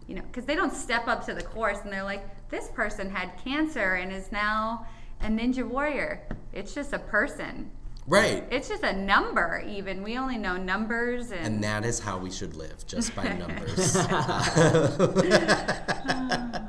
You 0.06 0.16
know, 0.16 0.22
because 0.22 0.44
they 0.44 0.54
don't 0.54 0.74
step 0.74 1.08
up 1.08 1.24
to 1.26 1.34
the 1.34 1.42
course 1.42 1.78
and 1.84 1.90
they're 1.90 2.02
like, 2.02 2.24
this 2.50 2.68
person 2.68 3.08
had 3.08 3.32
cancer 3.42 3.94
and 3.94 4.12
is 4.12 4.30
now 4.32 4.86
a 5.20 5.26
ninja 5.26 5.68
warrior. 5.68 6.22
It's 6.52 6.74
just 6.74 6.92
a 6.92 6.98
person. 6.98 7.70
right. 8.06 8.44
It's 8.50 8.68
just 8.68 8.82
a 8.82 8.92
number, 8.96 9.62
even. 9.68 10.02
We 10.02 10.16
only 10.18 10.38
know 10.38 10.56
numbers 10.56 11.30
and. 11.30 11.46
And 11.46 11.64
that 11.64 11.84
is 11.84 12.00
how 12.00 12.18
we 12.18 12.30
should 12.30 12.56
live, 12.56 12.86
just 12.86 13.14
by 13.14 13.24
numbers. 13.42 13.96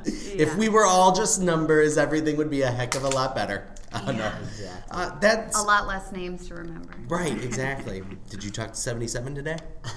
If 0.04 0.56
we 0.56 0.68
were 0.70 0.86
all 0.86 1.14
just 1.14 1.40
numbers, 1.42 1.98
everything 1.98 2.36
would 2.38 2.48
be 2.50 2.62
a 2.62 2.70
heck 2.70 2.94
of 2.94 3.04
a 3.04 3.08
lot 3.10 3.34
better. 3.34 3.66
Uh, 3.92 4.12
no. 4.12 4.32
Exactly. 4.44 4.86
Uh, 4.92 5.18
that's 5.18 5.58
a 5.58 5.62
lot 5.62 5.88
less 5.88 6.12
names 6.12 6.46
to 6.46 6.54
remember. 6.54 6.94
right. 7.08 7.36
Exactly. 7.42 8.02
Did 8.28 8.44
you 8.44 8.50
talk 8.50 8.70
to 8.72 8.78
seventy-seven 8.78 9.34
today? 9.34 9.56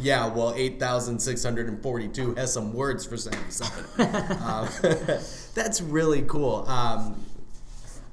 yeah. 0.00 0.26
Well, 0.26 0.52
eight 0.56 0.78
thousand 0.78 1.18
six 1.20 1.42
hundred 1.42 1.68
and 1.68 1.82
forty-two 1.82 2.34
has 2.34 2.52
some 2.52 2.72
words 2.74 3.06
for 3.06 3.16
seventy-seven. 3.16 3.84
um, 4.42 4.68
that's 5.54 5.80
really 5.80 6.22
cool. 6.22 6.68
Um, 6.68 7.24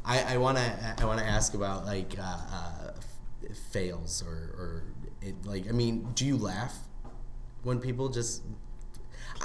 I, 0.05 0.35
I 0.35 0.37
wanna 0.37 0.95
I 0.97 1.05
wanna 1.05 1.23
ask 1.23 1.53
about 1.55 1.85
like 1.85 2.15
uh, 2.17 2.23
uh, 2.23 2.91
fails 3.71 4.23
or, 4.25 4.31
or 4.57 4.83
it, 5.21 5.45
like 5.45 5.67
I 5.67 5.71
mean, 5.71 6.07
do 6.15 6.25
you 6.25 6.37
laugh 6.37 6.73
when 7.63 7.79
people 7.79 8.09
just? 8.09 8.43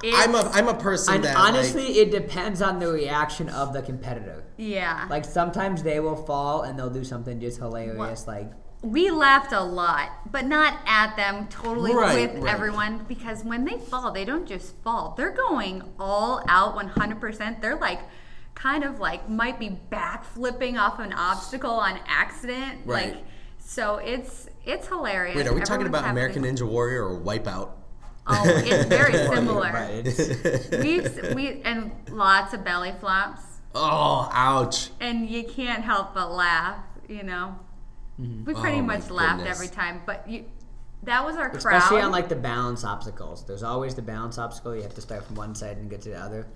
I'm 0.05 0.34
a 0.34 0.38
It's- 0.38 0.57
I'm 0.57 0.68
a 0.68 0.74
person 0.74 1.14
and 1.16 1.24
that 1.24 1.36
honestly, 1.36 1.86
like, 1.88 1.97
it 1.97 2.11
depends 2.11 2.62
on 2.62 2.78
the 2.78 2.88
reaction 2.88 3.49
of 3.49 3.72
the 3.72 3.82
competitor. 3.82 4.45
Yeah. 4.57 5.07
Like 5.11 5.24
sometimes 5.24 5.82
they 5.82 6.01
will 6.01 6.16
fall 6.16 6.62
and 6.62 6.78
they'll 6.78 6.91
do 6.91 7.05
something 7.05 7.41
just 7.41 7.59
hilarious, 7.59 8.26
like 8.26 8.51
we 8.82 9.11
laughed 9.11 9.53
a 9.53 9.61
lot, 9.61 10.09
but 10.32 10.47
not 10.47 10.78
at 10.86 11.14
them 11.14 11.47
totally 11.49 11.95
Right, 11.95 12.32
with 12.32 12.43
right. 12.45 12.53
everyone 12.55 13.05
because 13.07 13.45
when 13.45 13.66
they 13.66 13.76
fall, 13.78 14.11
they 14.11 14.24
don't 14.24 14.47
just 14.47 14.74
fall. 14.82 15.12
They're 15.18 15.28
going 15.32 15.82
all 15.99 16.43
out 16.49 16.74
100%. 16.76 17.61
They're 17.61 17.76
like 17.76 18.01
kind 18.55 18.82
of 18.84 18.99
like 18.99 19.28
might 19.28 19.59
be 19.59 19.68
back 19.68 20.24
flipping 20.24 20.78
off 20.78 20.99
an 20.99 21.12
obstacle 21.12 21.70
on 21.72 21.99
accident. 22.07 22.80
Right. 22.86 23.14
Like 23.14 23.24
so 23.59 23.97
it's 23.97 24.49
it's 24.64 24.88
hilarious. 24.88 25.36
wait, 25.36 25.47
are 25.47 25.53
we 25.55 25.61
talking 25.61 25.86
about 25.86 26.05
American 26.09 26.43
Ninja 26.45 26.66
Warrior 26.66 27.07
or 27.07 27.20
Wipeout? 27.20 27.70
Oh, 28.33 28.43
it's 28.47 28.85
very 28.89 29.12
similar. 29.14 29.68
it's- 30.05 30.70
We've 30.83 31.35
we 31.35 31.61
and 31.62 31.91
lots 32.11 32.55
of 32.55 32.64
belly 32.64 32.93
flops. 33.01 33.43
Oh, 33.74 34.28
ouch! 34.33 34.91
and 35.01 35.28
you 35.28 35.45
can't 35.45 35.85
help 35.85 36.14
but 36.14 36.31
laugh. 36.33 36.78
You 37.09 37.22
know, 37.22 37.57
we 38.18 38.55
pretty 38.55 38.78
Oh, 38.78 38.83
much 38.83 39.11
laughed 39.11 39.39
goodness. 39.39 39.57
every 39.57 39.68
time. 39.68 40.03
But 40.07 40.28
you, 40.28 40.45
that 41.05 41.24
was 41.24 41.37
our 41.37 41.49
crowd. 41.51 41.57
especially 41.76 42.01
on 42.03 42.11
like 42.11 42.28
the 42.28 42.37
balance 42.37 42.85
obstacles. 42.85 43.45
There's 43.47 43.62
always 43.62 43.95
the 43.95 44.03
balance 44.03 44.39
obstacle. 44.39 44.74
You 44.76 44.83
have 44.83 44.95
to 44.95 45.01
start 45.01 45.24
from 45.24 45.37
one 45.37 45.55
side 45.55 45.76
and 45.78 45.89
get 45.89 46.01
to 46.03 46.09
the 46.11 46.18
other, 46.18 46.47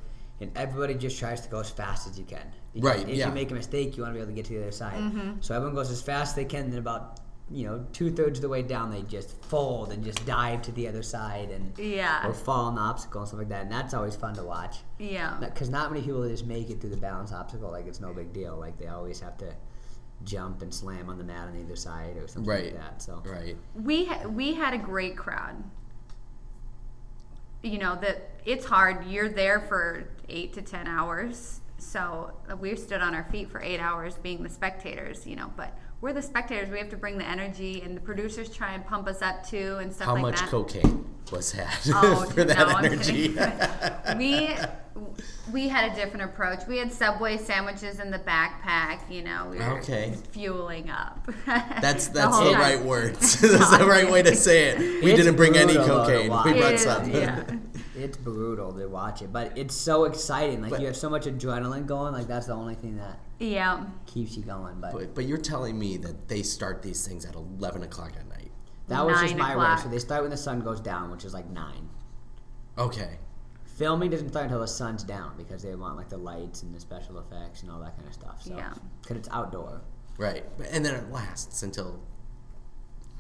and 0.41 0.51
everybody 0.57 0.95
just 0.95 1.19
tries 1.19 1.41
to 1.43 1.49
go 1.49 1.61
as 1.61 1.71
fast 1.71 2.09
as 2.09 2.19
you 2.19 2.25
can. 2.25 2.47
Because 2.73 2.91
Right, 2.97 3.09
If 3.09 3.17
yeah. 3.17 3.29
you 3.29 3.33
make 3.35 3.51
a 3.53 3.55
mistake, 3.55 3.97
you 3.97 4.03
want 4.03 4.13
to 4.15 4.19
be 4.19 4.21
able 4.21 4.33
to 4.33 4.35
get 4.37 4.47
to 4.47 4.53
the 4.55 4.63
other 4.63 4.73
side. 4.73 4.99
Mm-hmm. 5.01 5.31
So 5.41 5.55
everyone 5.55 5.77
goes 5.77 5.91
as 5.93 6.03
fast 6.03 6.31
as 6.33 6.35
they 6.37 6.45
can. 6.45 6.71
Then 6.71 6.81
about 6.81 7.21
you 7.51 7.67
know 7.67 7.85
two 7.93 8.11
thirds 8.11 8.39
of 8.39 8.43
the 8.43 8.49
way 8.49 8.63
down, 8.63 8.91
they 8.91 9.03
just 9.03 9.41
fold 9.45 9.93
and 9.93 10.03
just 10.03 10.25
dive 10.27 10.63
to 10.63 10.73
the 10.73 10.89
other 10.89 11.03
side 11.03 11.51
and 11.51 11.79
Yeah. 11.79 12.27
or 12.27 12.33
fall 12.33 12.67
on 12.67 12.75
the 12.77 12.81
obstacle 12.81 13.21
and 13.21 13.29
stuff 13.29 13.39
like 13.39 13.49
that. 13.51 13.63
And 13.63 13.71
that's 13.73 13.93
always 13.93 14.17
fun 14.17 14.35
to 14.37 14.43
watch. 14.43 14.79
yeah, 14.99 15.37
Because 15.41 15.69
not 15.69 15.93
many 15.93 16.03
people 16.05 16.27
just 16.29 16.47
make 16.47 16.71
it 16.71 16.81
through 16.81 16.91
the 16.91 16.97
balance 16.97 17.33
obstacle 17.33 17.71
like 17.71 17.87
it's 17.87 18.01
no 18.01 18.13
big 18.15 18.33
deal. 18.33 18.57
Like 18.57 18.79
they 18.79 18.87
always 18.87 19.21
have 19.21 19.37
to 19.39 19.55
jump 20.25 20.63
and 20.63 20.73
slam 20.73 21.11
on 21.11 21.19
the 21.19 21.25
mat 21.25 21.49
on 21.49 21.57
either 21.59 21.77
side 21.77 22.17
or 22.17 22.27
something 22.29 22.51
Right. 22.51 22.65
like 22.73 22.81
that. 22.81 23.03
So 23.03 23.23
Right. 23.27 23.57
we 23.75 24.07
ha- 24.07 24.27
we 24.27 24.55
had 24.55 24.73
a 24.73 24.79
great 24.79 25.17
crowd. 25.19 25.63
You 27.63 27.79
know 27.79 27.97
that 27.97 28.31
it's 28.45 28.67
hard. 28.67 29.07
You're 29.07 29.29
there 29.29 29.61
for 29.61 30.05
eight 30.29 30.53
to 30.55 30.63
ten 30.63 30.87
hours, 30.87 31.61
so 31.79 32.33
uh, 32.51 32.57
we 32.57 32.77
stood 32.77 33.01
on 33.01 33.15
our 33.15 33.25
feet 33.25 33.51
for 33.51 33.61
eight 33.63 33.81
hours, 33.81 34.17
being 34.17 34.43
the 34.43 34.51
spectators. 34.51 35.27
You 35.27 35.37
know, 35.37 35.51
but 35.57 35.77
we're 36.05 36.13
the 36.13 36.21
spectators. 36.21 36.69
We 36.69 36.77
have 36.77 36.91
to 36.91 36.99
bring 36.99 37.17
the 37.17 37.27
energy, 37.27 37.81
and 37.81 37.97
the 37.97 38.01
producers 38.01 38.55
try 38.55 38.75
and 38.75 38.85
pump 38.85 39.09
us 39.09 39.23
up 39.23 39.43
too, 39.49 39.79
and 39.81 39.91
stuff 39.91 40.07
How 40.07 40.13
like 40.23 40.35
that. 40.37 40.41
How 40.51 40.59
much 40.59 40.69
cocaine 40.69 41.07
was 41.33 41.51
had 41.53 41.75
Oh, 41.95 42.27
for 42.27 42.45
that 42.45 42.69
no, 42.69 42.77
energy? 42.77 43.29
we 44.19 44.55
we 45.51 45.67
had 45.69 45.91
a 45.91 45.95
different 45.95 46.27
approach. 46.31 46.67
We 46.69 46.77
had 46.77 46.93
Subway 46.93 47.39
sandwiches 47.39 48.01
in 48.01 48.11
the 48.11 48.19
backpack. 48.19 49.11
You 49.11 49.23
know, 49.23 49.49
we 49.51 49.57
were 49.57 49.79
Okay. 49.79 50.13
fueling 50.31 50.91
up. 50.91 51.27
That's 51.47 52.09
The 52.09 52.15
that's 52.21 52.37
whole 52.37 52.53
the, 52.53 52.59
right 52.59 52.81
words. 52.83 53.41
that's 53.41 53.79
the 53.79 53.87
right 53.87 54.11
way 54.11 54.23
to 54.23 54.37
say 54.37 54.65
it. 54.69 54.79
We 55.03 55.13
It's 55.13 55.23
didn't 55.23 55.37
bring 55.37 55.57
any 55.57 55.73
brutal, 55.73 56.05
though, 56.05 56.07
to 56.07 56.29
cocaine. 56.29 56.53
We 56.55 56.61
brought 56.61 56.75
is, 56.75 56.83
some. 56.83 57.11
yeah. 57.11 57.45
It's 57.97 58.17
brutal 58.17 58.73
to 58.73 58.87
watch 58.87 59.23
it, 59.23 59.33
but 59.33 59.57
it's 59.57 59.75
so 59.75 60.05
exciting. 60.05 60.61
Like 60.63 60.71
But- 60.71 60.81
you 60.81 60.87
have 60.87 60.97
so 60.97 61.09
much 61.11 61.25
adrenaline 61.27 61.87
going. 61.87 62.13
Like 62.13 62.27
that's 62.27 62.47
the 62.47 62.55
only 62.55 62.75
thing 62.75 62.97
that 62.97 63.19
yeah. 63.39 63.85
keeps 64.07 64.37
you 64.37 64.43
going. 64.43 64.81
But, 64.81 64.93
But, 64.93 65.15
but 65.15 65.25
you're 65.27 65.39
telling 65.39 65.79
me 65.79 65.97
that 65.99 66.29
they 66.29 66.43
start 66.43 66.83
these 66.83 67.07
things 67.07 67.25
at 67.25 67.35
11 67.35 67.83
o'clock 67.83 68.13
at 68.19 68.29
night. 68.29 68.51
that 68.89 69.05
was 69.05 69.21
just 69.21 69.37
Nine 69.37 69.57
my 69.57 69.75
way. 69.77 69.83
So 69.83 69.89
they 69.89 69.99
start 69.99 70.23
when 70.23 70.31
the 70.31 70.37
sun 70.37 70.61
goes 70.61 70.81
down, 70.81 71.11
which 71.11 71.25
is 71.25 71.33
like 71.35 71.49
nine. 71.51 71.89
Okay. 72.79 73.19
filming 73.65 74.09
doesn't 74.11 74.29
start 74.29 74.45
until 74.45 74.61
the 74.61 74.69
sun's 74.69 75.03
down 75.03 75.37
because 75.37 75.63
they 75.63 75.75
want 75.75 75.97
like 75.97 76.09
the 76.09 76.17
lights 76.17 76.63
and 76.63 76.73
the 76.75 76.79
special 76.79 77.19
effects 77.19 77.63
and 77.63 77.71
all 77.73 77.81
that 77.81 77.97
kind 77.97 78.07
of 78.07 78.15
stuff. 78.15 78.41
So, 78.43 78.57
Yeah. 78.57 78.73
because 79.03 79.17
it's 79.17 79.29
outdoor, 79.33 79.81
Right, 80.17 80.45
and 80.71 80.85
then 80.87 80.95
it 80.95 81.11
lasts 81.11 81.63
until 81.65 81.99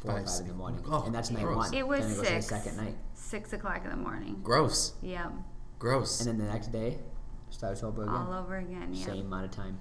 four 0.04 0.12
or 0.14 0.18
Five, 0.18 0.28
five 0.30 0.40
in 0.42 0.48
the 0.48 0.54
morning, 0.54 0.82
Oh, 0.86 1.02
and 1.04 1.14
that's 1.14 1.30
night 1.30 1.42
gross. 1.42 1.56
one. 1.56 1.74
It 1.74 1.86
was 1.86 2.00
then 2.00 2.10
it 2.10 2.16
goes 2.16 2.26
to 2.28 2.34
the 2.34 2.42
six. 2.42 2.46
second 2.64 2.76
night, 2.76 2.96
Six 3.14 3.52
o'clock 3.52 3.80
in 3.84 3.90
the 3.90 3.96
morning. 3.96 4.40
gross, 4.42 4.92
Yeah, 5.02 5.30
gross. 5.78 6.20
and 6.20 6.28
then 6.38 6.46
the 6.46 6.52
next 6.52 6.68
day 6.72 6.98
starts 7.50 7.82
over 7.82 8.02
again. 8.02 8.14
all 8.14 8.32
over 8.32 8.56
again. 8.56 8.90
Yeah. 8.92 9.06
Same 9.06 9.26
amount 9.26 9.46
of 9.46 9.50
time. 9.50 9.78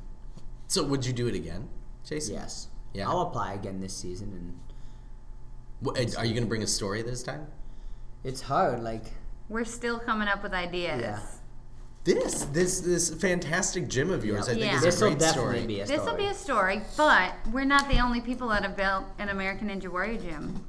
So 0.67 0.83
would 0.85 1.05
you 1.05 1.13
do 1.13 1.27
it 1.27 1.35
again, 1.35 1.69
Jason? 2.03 2.35
Yes. 2.35 2.69
Yeah. 2.93 3.09
I'll 3.09 3.21
apply 3.21 3.53
again 3.53 3.79
this 3.79 3.95
season, 3.95 4.31
and 4.33 4.59
Wh- 5.85 6.17
Are 6.17 6.23
you 6.25 6.33
going 6.33 6.43
to 6.43 6.49
bring 6.49 6.63
a 6.63 6.67
story 6.67 7.01
this 7.01 7.23
time? 7.23 7.47
it's 8.23 8.41
hard. 8.41 8.81
Like 8.81 9.11
We're 9.49 9.65
still 9.65 9.99
coming 9.99 10.29
up 10.29 10.41
with 10.43 10.53
ideas. 10.53 11.01
Yeah. 11.01 11.19
This 12.03 12.43
this 12.45 12.81
this 12.81 13.13
fantastic 13.13 13.87
gym 13.87 14.09
of 14.11 14.25
yours, 14.25 14.49
I 14.49 14.53
think, 14.55 14.65
Yeah. 14.65 14.75
is 14.75 14.81
this 14.83 14.99
a 15.01 15.05
will 15.05 15.11
great 15.11 15.19
definitely 15.21 15.53
story. 15.61 15.67
be 15.67 15.79
a 15.79 15.85
story. 15.85 15.97
This 15.97 16.03
story. 16.03 16.11
will 16.11 16.17
be 16.17 16.25
a 16.29 16.33
story, 16.33 16.81
but 16.97 17.33
we're 17.53 17.63
not 17.65 17.87
the 17.87 17.99
only 17.99 18.19
people 18.19 18.49
that 18.49 18.63
have 18.63 18.75
built 18.75 19.05
an 19.19 19.29
American 19.29 19.69
Ninja 19.69 19.87
Warrior 19.89 20.19
gym. 20.19 20.65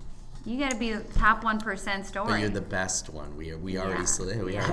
You 0.46 0.58
got 0.60 0.70
to 0.72 0.76
be 0.76 0.92
the 0.92 1.02
top 1.14 1.42
one 1.42 1.58
percent 1.58 2.06
story. 2.06 2.26
But 2.28 2.40
you're 2.40 2.50
the 2.50 2.60
best 2.60 3.10
one. 3.10 3.36
We 3.36 3.50
are, 3.50 3.58
we 3.58 3.78
already 3.78 4.00
Yeah. 4.02 4.06
sli- 4.06 4.44
we 4.44 4.52
Yeah. 4.54 4.68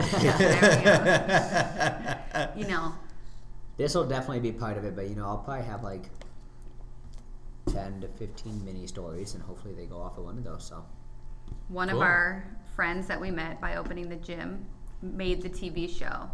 already. 2.53 2.59
you 2.59 2.68
know, 2.68 2.93
This 3.78 3.95
will 3.95 4.05
definitely 4.05 4.41
be 4.41 4.51
part 4.51 4.78
of 4.78 4.86
it, 4.86 4.95
but 4.95 5.07
you 5.09 5.16
know, 5.16 5.26
I'll 5.26 5.39
probably 5.39 5.66
have 5.66 5.82
like 5.84 6.12
ten 7.68 8.01
to 8.01 8.07
fifteen 8.07 8.64
mini 8.64 8.86
stories, 8.86 9.34
and 9.34 9.41
hopefully 9.41 9.74
they 9.74 9.86
go 9.88 9.99
off 9.99 10.18
of 10.20 10.26
one 10.26 10.38
of 10.38 10.43
those. 10.43 10.64
So 10.66 10.84
one 11.70 11.89
Cool. 11.89 11.97
of 11.97 12.03
our 12.03 12.45
friends 12.76 13.07
that 13.07 13.20
we 13.20 13.32
met 13.32 13.59
by 13.59 13.78
opening 13.78 14.09
the 14.09 14.16
gym 14.18 14.66
made 15.01 15.41
the 15.41 15.49
TV 15.49 15.88
show 15.89 16.30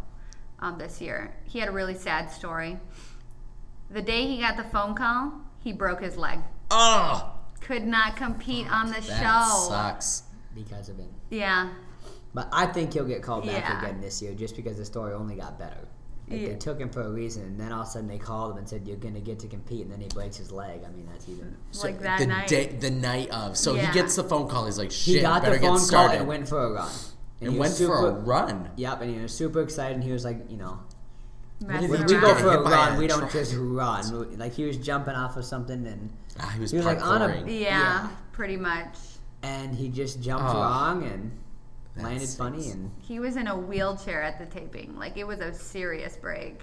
um, 0.59 0.77
this 0.77 1.01
year. 1.01 1.33
He 1.45 1.59
had 1.59 1.69
a 1.69 1.71
really 1.71 1.93
sad 1.95 2.31
story. 2.31 2.77
The 3.89 4.01
day 4.01 4.27
he 4.27 4.39
got 4.39 4.57
the 4.57 4.63
phone 4.65 4.95
call, 4.95 5.33
he 5.63 5.71
broke 5.71 6.01
his 6.01 6.17
leg. 6.17 6.39
oh, 6.71 7.33
Could 7.61 7.85
not 7.85 8.15
compete 8.17 8.69
on 8.71 8.87
the 8.87 8.93
that 8.93 9.03
show. 9.03 9.67
sucks. 9.69 10.23
because 10.55 10.89
of 10.89 10.99
it, 10.99 11.09
Yeah, 11.29 11.69
but 12.33 12.49
I 12.51 12.65
think 12.67 12.93
he'll 12.93 13.05
get 13.05 13.21
called 13.23 13.45
back 13.45 13.63
Yeah. 13.63 13.79
again 13.79 14.01
this 14.01 14.21
year, 14.21 14.33
just 14.33 14.55
because 14.55 14.77
the 14.77 14.85
story 14.85 15.13
only 15.13 15.35
got 15.35 15.57
better. 15.59 15.77
Like, 16.29 16.41
Yeah. 16.41 16.47
They 16.49 16.55
took 16.55 16.79
him 16.79 16.89
for 16.89 17.01
a 17.03 17.09
reason, 17.09 17.43
and 17.43 17.59
then 17.59 17.71
all 17.71 17.81
of 17.83 17.87
a 17.87 17.91
sudden 17.91 18.07
they 18.09 18.17
called 18.17 18.51
him 18.51 18.57
and 18.57 18.67
said 18.67 18.85
you're 18.85 18.97
gonna 18.97 19.21
get 19.21 19.39
to 19.39 19.47
compete, 19.47 19.83
and 19.83 19.91
then 19.91 20.01
he 20.01 20.07
breaks 20.09 20.35
his 20.37 20.51
leg. 20.51 20.81
I 20.85 20.89
mean, 20.89 21.07
that's 21.09 21.29
even. 21.29 21.55
So 21.71 21.87
like 21.87 21.99
that 22.01 22.19
the 22.19 22.27
night. 22.27 22.47
day, 22.49 22.65
the 22.67 22.89
night 22.91 23.29
of. 23.31 23.55
So 23.55 23.75
Yeah. 23.75 23.87
he 23.87 23.93
gets 23.93 24.15
the 24.17 24.23
phone 24.25 24.49
call. 24.49 24.65
He's 24.65 24.77
like, 24.77 24.91
"Shit, 24.91 25.15
He 25.15 25.21
got 25.21 25.43
the 25.45 25.57
phone 25.59 25.79
call 25.87 26.09
and 26.09 26.27
went 26.27 26.47
for 26.49 26.61
a 26.65 26.71
run. 26.73 26.91
And 27.41 27.51
he 27.53 27.59
went 27.59 27.71
was 27.71 27.81
for 27.85 28.07
a 28.07 28.11
run. 28.11 28.69
Yep, 28.77 29.01
and 29.01 29.15
he 29.15 29.21
was 29.21 29.33
super 29.33 29.61
excited. 29.61 29.95
And 29.95 30.03
he 30.03 30.11
was 30.11 30.25
like, 30.25 30.49
you 30.49 30.57
know, 30.57 30.79
messing 31.65 31.89
when 31.91 32.05
we 32.05 32.13
go 32.15 32.33
for 32.35 32.47
a 32.55 32.61
run, 32.61 32.95
a 32.95 32.99
we 32.99 33.07
don't 33.07 33.19
truck? 33.19 33.31
just 33.31 33.53
run. 33.55 34.37
Like 34.37 34.53
he 34.53 34.65
was 34.65 34.77
jumping 34.77 35.13
off 35.15 35.37
of 35.37 35.45
something, 35.45 35.85
and 35.85 36.09
Ah, 36.39 36.49
he 36.55 36.59
was, 36.61 36.71
He 36.71 36.77
was 36.77 36.85
like 36.85 37.01
on 37.03 37.21
a- 37.21 37.27
parkouring. 37.27 37.47
yeah, 37.47 37.59
Yeah. 37.69 38.09
pretty 38.31 38.57
much. 38.57 38.97
and 39.43 39.75
he 39.75 39.89
just 39.89 40.19
jumped 40.21 40.45
Oh. 40.49 40.53
wrong 40.59 41.03
and 41.03 41.31
That 41.95 42.03
landed 42.05 42.29
funny, 42.29 42.69
and 42.71 42.91
He 42.99 43.19
was 43.19 43.35
in 43.35 43.47
a 43.47 43.57
wheelchair 43.57 44.21
at 44.23 44.39
the 44.39 44.45
taping. 44.47 44.97
Like 44.97 45.15
it 45.17 45.25
was 45.27 45.39
a 45.39 45.53
serious 45.53 46.15
break. 46.17 46.61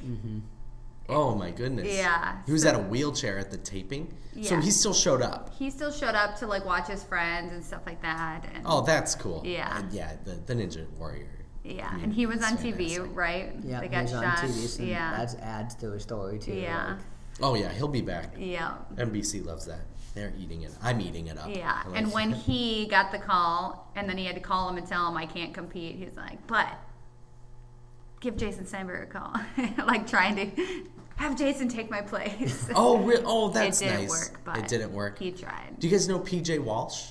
Oh 1.08 1.34
my 1.34 1.50
goodness. 1.50 1.86
Yeah, 1.94 2.38
He 2.46 2.52
was 2.52 2.62
so- 2.62 2.70
at 2.70 2.74
a 2.74 2.78
wheelchair 2.78 3.38
at 3.38 3.50
the 3.50 3.58
taping. 3.58 4.14
So 4.42 4.58
he 4.60 4.70
still 4.70 4.94
showed 4.94 5.22
up. 5.22 5.54
He 5.54 5.70
still 5.70 5.92
showed 5.92 6.14
up 6.16 6.36
to 6.38 6.46
like 6.46 6.64
watch 6.64 6.88
his 6.88 7.04
friends 7.04 7.52
and 7.52 7.64
stuff 7.64 7.82
like 7.86 8.02
that. 8.02 8.44
And 8.54 8.64
Oh, 8.66 8.80
that's 8.82 9.14
cool. 9.14 9.42
Yeah. 9.44 9.78
And 9.78 9.92
yeah. 9.92 10.12
The, 10.24 10.32
the 10.32 10.54
Ninja 10.54 10.90
Warrior. 10.98 11.28
yeah, 11.62 11.88
I 11.88 11.94
mean, 11.96 12.04
and 12.04 12.12
he 12.12 12.26
was 12.26 12.42
on 12.42 12.56
TV, 12.56 12.96
fantastic. 12.96 13.16
right? 13.16 13.52
yeah, 13.62 13.80
they 13.80 13.86
he 13.86 13.92
got 13.92 14.02
was 14.02 14.10
shot. 14.10 14.24
on 14.24 14.34
TV. 14.48 14.66
So 14.66 14.82
yeah, 14.82 15.16
that 15.24 15.38
adds 15.40 15.74
to 15.76 15.92
his 15.92 16.02
story 16.02 16.38
too. 16.38 16.52
yeah, 16.54 16.86
like- 16.94 16.98
Oh 17.42 17.54
yeah, 17.54 17.70
he'll 17.72 17.88
be 17.88 18.00
back. 18.00 18.34
yeah, 18.38 18.74
NBC 18.96 19.44
loves 19.44 19.66
that. 19.66 19.80
They're 20.14 20.32
eating 20.38 20.62
it. 20.62 20.72
I'm 20.82 21.00
eating 21.00 21.26
it 21.28 21.36
up. 21.38 21.48
yeah. 21.54 21.82
I'm 21.86 21.94
And 21.94 22.12
when 22.12 22.32
he 22.46 22.86
got 22.86 23.12
the 23.12 23.18
call, 23.18 23.90
and 23.96 24.08
then 24.08 24.16
he 24.18 24.24
had 24.24 24.34
to 24.36 24.40
call 24.40 24.68
him 24.68 24.76
and 24.78 24.86
tell 24.86 25.08
him 25.08 25.16
I 25.16 25.26
can't 25.26 25.52
compete, 25.54 25.96
he's 25.96 26.16
like, 26.16 26.44
but 26.46 26.68
give 28.20 28.36
Jason 28.36 28.66
Steinberg 28.66 29.08
a 29.08 29.12
call, 29.18 29.34
like 29.86 30.06
trying 30.06 30.36
to 30.36 30.84
have 31.16 31.36
Jason 31.36 31.68
take 31.68 31.90
my 31.90 32.00
place. 32.00 32.68
Oh, 32.74 32.98
re- 32.98 33.22
oh, 33.24 33.48
that's 33.50 33.80
it 33.80 33.84
didn't 33.86 34.00
nice. 34.02 34.10
work, 34.10 34.40
but 34.44 34.58
it 34.58 34.68
didn't 34.68 34.92
work. 34.92 35.18
He 35.18 35.30
tried. 35.32 35.78
Do 35.78 35.86
you 35.86 35.90
guys 35.92 36.08
know 36.08 36.18
PJ 36.20 36.58
Walsh? 36.62 37.10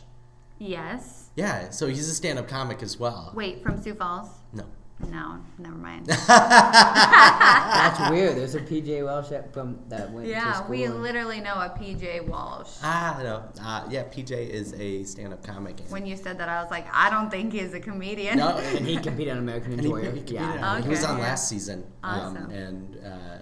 Yes. 0.59 1.29
Yeah, 1.35 1.69
so 1.71 1.87
he's 1.87 2.07
a 2.09 2.13
stand-up 2.15 2.47
comic 2.47 2.83
as 2.83 2.99
well. 2.99 3.31
Wait, 3.35 3.63
from 3.63 3.81
Sioux 3.81 3.95
Falls? 3.95 4.29
No. 4.53 4.65
No, 5.09 5.39
never 5.57 5.75
mind. 5.75 6.05
That's 6.73 8.09
weird. 8.09 8.37
There's 8.37 8.55
a 8.55 8.61
PJ 8.61 9.03
Walsh 9.03 9.27
that 9.29 9.51
from 9.53 9.79
that 9.89 10.11
went 10.11 10.27
to 10.27 10.31
yeah, 10.31 10.53
school. 10.53 10.69
we 10.69 10.87
literally 10.87 11.41
know 11.41 11.55
a 11.55 11.69
PJ 11.77 12.25
Walsh. 12.27 12.69
Ah, 12.83 13.19
no. 13.21 13.43
Uh, 13.61 13.85
yeah, 13.89 14.03
PJ 14.03 14.31
is 14.31 14.73
a 14.75 15.03
stand-up 15.03 15.43
comic. 15.43 15.79
and- 15.81 15.89
When 15.91 16.05
you 16.05 16.15
said 16.15 16.37
that, 16.37 16.47
I 16.47 16.61
was 16.61 16.71
like, 16.71 16.85
I 16.93 17.09
don't 17.09 17.29
think 17.29 17.51
he's 17.51 17.73
a 17.73 17.79
comedian. 17.79 18.37
no, 18.37 18.57
and 18.57 18.85
he 18.87 18.95
competed 18.97 19.33
on 19.33 19.39
American 19.39 19.73
and 19.73 19.81
he, 19.81 19.87
Warrior. 19.87 20.11
he 20.11 20.17
competed 20.19 20.41
yeah. 20.41 20.65
on- 20.75 20.83
he 20.83 20.89
was 20.89 21.03
Okay, 21.03 21.11
on 21.11 21.19
last 21.19 21.49
season. 21.49 21.83
Awesome. 22.03 22.37
Um, 22.45 22.51
and 22.51 22.97
uh, 23.05 23.37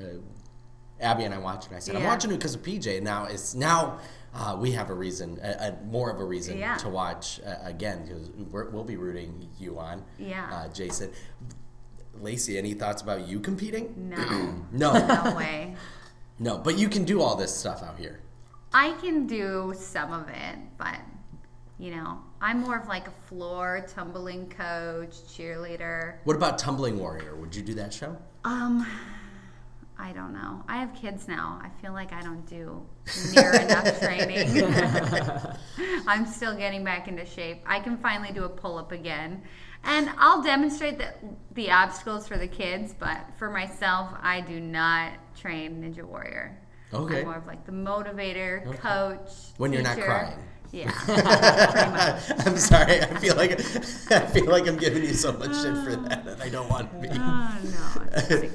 uh, 0.00 0.04
Abby 1.00 1.24
and 1.24 1.34
I 1.34 1.38
watched 1.38 1.70
it. 1.70 1.74
I 1.74 1.78
said, 1.78 1.96
I'm 1.96 2.04
watching 2.04 2.30
it 2.30 2.34
because 2.38 2.54
of 2.54 2.62
PJ. 2.62 3.02
Now 3.02 3.24
it's 3.24 3.54
now 3.54 4.00
uh, 4.34 4.56
we 4.58 4.72
have 4.72 4.90
a 4.90 4.94
reason, 4.94 5.38
a, 5.42 5.68
a, 5.68 5.84
more 5.86 6.10
of 6.10 6.20
a 6.20 6.24
reason 6.24 6.58
Yeah. 6.58 6.76
to 6.78 6.88
watch 6.88 7.40
uh, 7.46 7.54
again 7.62 8.04
because 8.04 8.30
we'll 8.72 8.84
be 8.84 8.96
rooting 8.96 9.48
you 9.58 9.78
on. 9.78 10.04
Yeah. 10.18 10.48
Uh, 10.52 10.68
Jason. 10.68 11.12
Lacey, 12.20 12.58
any 12.58 12.74
thoughts 12.74 13.00
about 13.00 13.28
you 13.28 13.38
competing? 13.38 14.10
No, 14.10 14.54
No, 14.72 14.92
no 15.06 15.36
way. 15.36 15.76
no. 16.40 16.58
But 16.58 16.76
you 16.76 16.88
can 16.88 17.04
do 17.04 17.22
all 17.22 17.36
this 17.36 17.54
stuff 17.54 17.82
out 17.82 17.96
here. 17.98 18.20
I 18.72 18.92
can 19.00 19.26
do 19.26 19.72
some 19.76 20.12
of 20.12 20.28
it, 20.28 20.58
but 20.76 20.96
you 21.78 21.92
know, 21.92 22.18
I'm 22.40 22.60
more 22.60 22.76
of 22.76 22.88
like 22.88 23.06
a 23.06 23.12
floor 23.28 23.86
tumbling 23.94 24.48
coach, 24.50 25.10
cheerleader. 25.28 26.16
What 26.24 26.34
about 26.34 26.58
Tumbling 26.58 26.98
Warrior? 26.98 27.36
Would 27.36 27.54
you 27.54 27.62
do 27.62 27.74
that 27.74 27.94
show? 27.94 28.16
Um, 28.44 28.84
I 30.00 30.12
don't 30.12 30.32
know. 30.32 30.62
I 30.68 30.76
have 30.78 30.94
kids 30.94 31.26
now. 31.26 31.60
I 31.62 31.70
feel 31.82 31.92
like 31.92 32.12
I 32.12 32.20
don't 32.22 32.46
do 32.46 32.80
near 33.34 33.52
enough 33.52 34.00
training. 34.02 34.64
I'm 36.06 36.24
still 36.26 36.56
getting 36.56 36.84
back 36.84 37.08
into 37.08 37.26
shape. 37.26 37.62
I 37.66 37.80
can 37.80 37.96
finally 37.98 38.32
do 38.32 38.44
a 38.44 38.48
pull 38.48 38.78
up 38.78 38.92
again. 38.92 39.42
And 39.84 40.10
I'll 40.18 40.42
demonstrate 40.42 40.98
the, 40.98 41.12
the 41.54 41.70
obstacles 41.70 42.26
for 42.28 42.36
the 42.36 42.48
kids, 42.48 42.94
but 42.98 43.18
for 43.38 43.50
myself, 43.50 44.10
I 44.22 44.40
do 44.40 44.60
not 44.60 45.12
train 45.36 45.82
Ninja 45.82 46.04
Warrior. 46.04 46.58
Okay. 46.92 47.20
I'm 47.20 47.24
more 47.24 47.36
of 47.36 47.46
like 47.46 47.66
the 47.66 47.72
motivator, 47.72 48.66
Okay. 48.66 48.78
coach. 48.78 49.30
When 49.56 49.72
you're 49.72 49.82
not 49.82 49.96
teacher. 49.96 50.06
crying. 50.06 50.38
Yeah. 50.70 50.92
I'm 52.46 52.56
sorry. 52.58 53.00
I 53.00 53.06
feel 53.18 53.36
like 53.36 53.52
I 53.52 54.26
feel 54.26 54.46
like 54.46 54.66
I'm 54.68 54.76
giving 54.76 55.02
you 55.02 55.14
so 55.14 55.32
much 55.32 55.54
shit 55.56 55.74
for 55.82 55.92
uh, 55.92 56.08
that, 56.08 56.26
and 56.26 56.42
I 56.42 56.50
don't 56.50 56.68
want 56.68 56.92
to 56.92 56.98
be. 56.98 57.08
Oh, 57.10 57.58
no. 58.30 58.48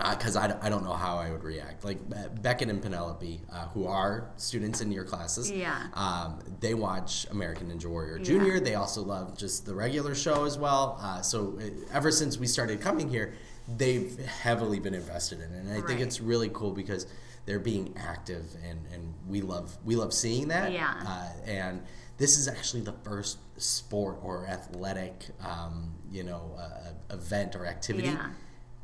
It's, 0.00 0.04
great. 0.04 0.12
it's 0.12 0.16
great. 0.16 0.18
Because 0.18 0.36
I, 0.36 0.66
I 0.66 0.68
don't 0.68 0.84
know 0.84 0.92
how 0.94 1.16
I 1.18 1.30
would 1.30 1.44
react. 1.44 1.84
Like 1.84 2.08
Be- 2.08 2.40
Beckett 2.42 2.68
and 2.68 2.80
Penelope, 2.82 3.40
uh, 3.52 3.66
who 3.68 3.86
are 3.86 4.30
students 4.36 4.80
in 4.80 4.92
your 4.92 5.04
classes, 5.04 5.50
Yeah. 5.50 5.86
um, 5.94 6.38
they 6.60 6.74
watch 6.74 7.26
American 7.30 7.68
Ninja 7.70 7.86
Warrior 7.86 8.18
Yeah. 8.18 8.24
Junior. 8.24 8.60
They 8.60 8.74
also 8.74 9.02
love 9.02 9.36
just 9.36 9.66
the 9.66 9.74
regular 9.74 10.14
show 10.14 10.44
as 10.44 10.58
well. 10.58 10.98
Uh, 11.00 11.20
so 11.22 11.58
uh, 11.60 11.64
ever 11.92 12.10
since 12.10 12.38
we 12.38 12.46
started 12.46 12.80
coming 12.80 13.08
here, 13.08 13.34
they've 13.76 14.18
heavily 14.26 14.78
been 14.80 14.94
invested 14.94 15.40
in 15.40 15.52
it, 15.52 15.58
and 15.64 15.72
I 15.72 15.86
think 15.86 16.00
it's 16.00 16.20
really 16.20 16.48
cool 16.54 16.70
because 16.72 17.06
they're 17.44 17.58
being 17.58 17.94
active, 17.98 18.44
and, 18.66 18.80
and 18.92 19.14
we 19.26 19.40
love 19.42 19.76
we 19.84 19.94
love 19.96 20.12
seeing 20.14 20.48
that. 20.48 20.72
Yeah. 20.72 20.94
Uh, 21.06 21.28
and 21.46 21.82
this 22.16 22.36
is 22.38 22.48
actually 22.48 22.80
the 22.82 22.94
first 23.04 23.38
sport 23.58 24.18
or 24.22 24.46
athletic, 24.46 25.26
um, 25.46 25.94
you 26.10 26.24
know, 26.24 26.56
uh, 26.58 27.14
event 27.14 27.54
or 27.56 27.66
activity 27.66 28.08
Yeah. 28.08 28.30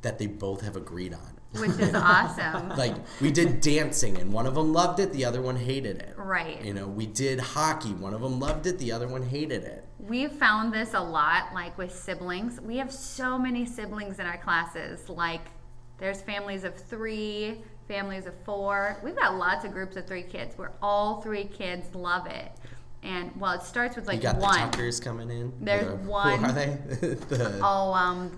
That 0.05 0.19
they 0.19 0.27
both 0.27 0.61
have 0.61 0.77
agreed 0.77 1.13
on. 1.13 1.35
Which 1.61 1.79
is 1.79 1.95
awesome. 1.95 2.71
Like 2.71 2.95
we 3.21 3.31
did 3.31 3.61
dancing, 3.61 4.19
and 4.19 4.33
one 4.33 4.47
of 4.47 4.55
them 4.55 4.73
loved 4.73 5.01
it, 5.01 5.13
the 5.13 5.25
other 5.25 5.43
one 5.43 5.57
hated 5.57 5.99
it. 5.99 6.15
Right. 6.17 6.65
You 6.65 6.75
know, 6.75 6.87
we 6.87 7.07
did 7.07 7.41
hockey. 7.41 7.93
One 7.93 8.15
of 8.15 8.21
them 8.21 8.41
loved 8.41 8.67
it, 8.67 8.79
the 8.79 8.93
other 8.93 9.09
one 9.09 9.23
hated 9.23 9.65
it. 9.65 9.85
We've 9.99 10.33
found 10.33 10.73
this 10.73 10.95
a 10.95 11.01
lot, 11.01 11.55
like 11.55 11.77
with 11.77 11.95
siblings. 11.95 12.61
We 12.61 12.77
have 12.79 12.93
so 12.93 13.39
many 13.39 13.67
siblings 13.67 14.19
in 14.19 14.27
our 14.27 14.39
classes. 14.39 15.09
Like, 15.09 15.43
there's 15.99 16.21
families 16.21 16.65
of 16.65 16.75
three, 16.75 17.63
families 17.89 18.27
of 18.27 18.35
four. 18.45 18.99
We've 19.05 19.17
got 19.17 19.37
lots 19.37 19.65
of 19.65 19.73
groups 19.73 19.97
of 19.97 20.07
three 20.07 20.23
kids 20.23 20.59
where 20.59 20.73
all 20.83 21.23
three 21.23 21.45
kids 21.45 21.95
love 21.95 22.27
it. 22.27 22.53
And 23.05 23.31
well, 23.39 23.53
it 23.53 23.63
starts 23.63 23.97
with 23.97 24.07
You 24.07 24.13
like 24.13 24.23
got 24.23 24.37
one. 24.39 24.55
the 24.55 24.59
Tuckers 24.77 24.99
coming 24.99 25.31
in. 25.31 25.53
There's 25.61 25.85
The- 25.87 25.97
one. 26.09 26.39
Who 26.39 26.45
are 26.47 26.53
they? 26.53 26.67
the, 27.29 27.61
Oh, 27.63 27.93
um, 27.93 28.33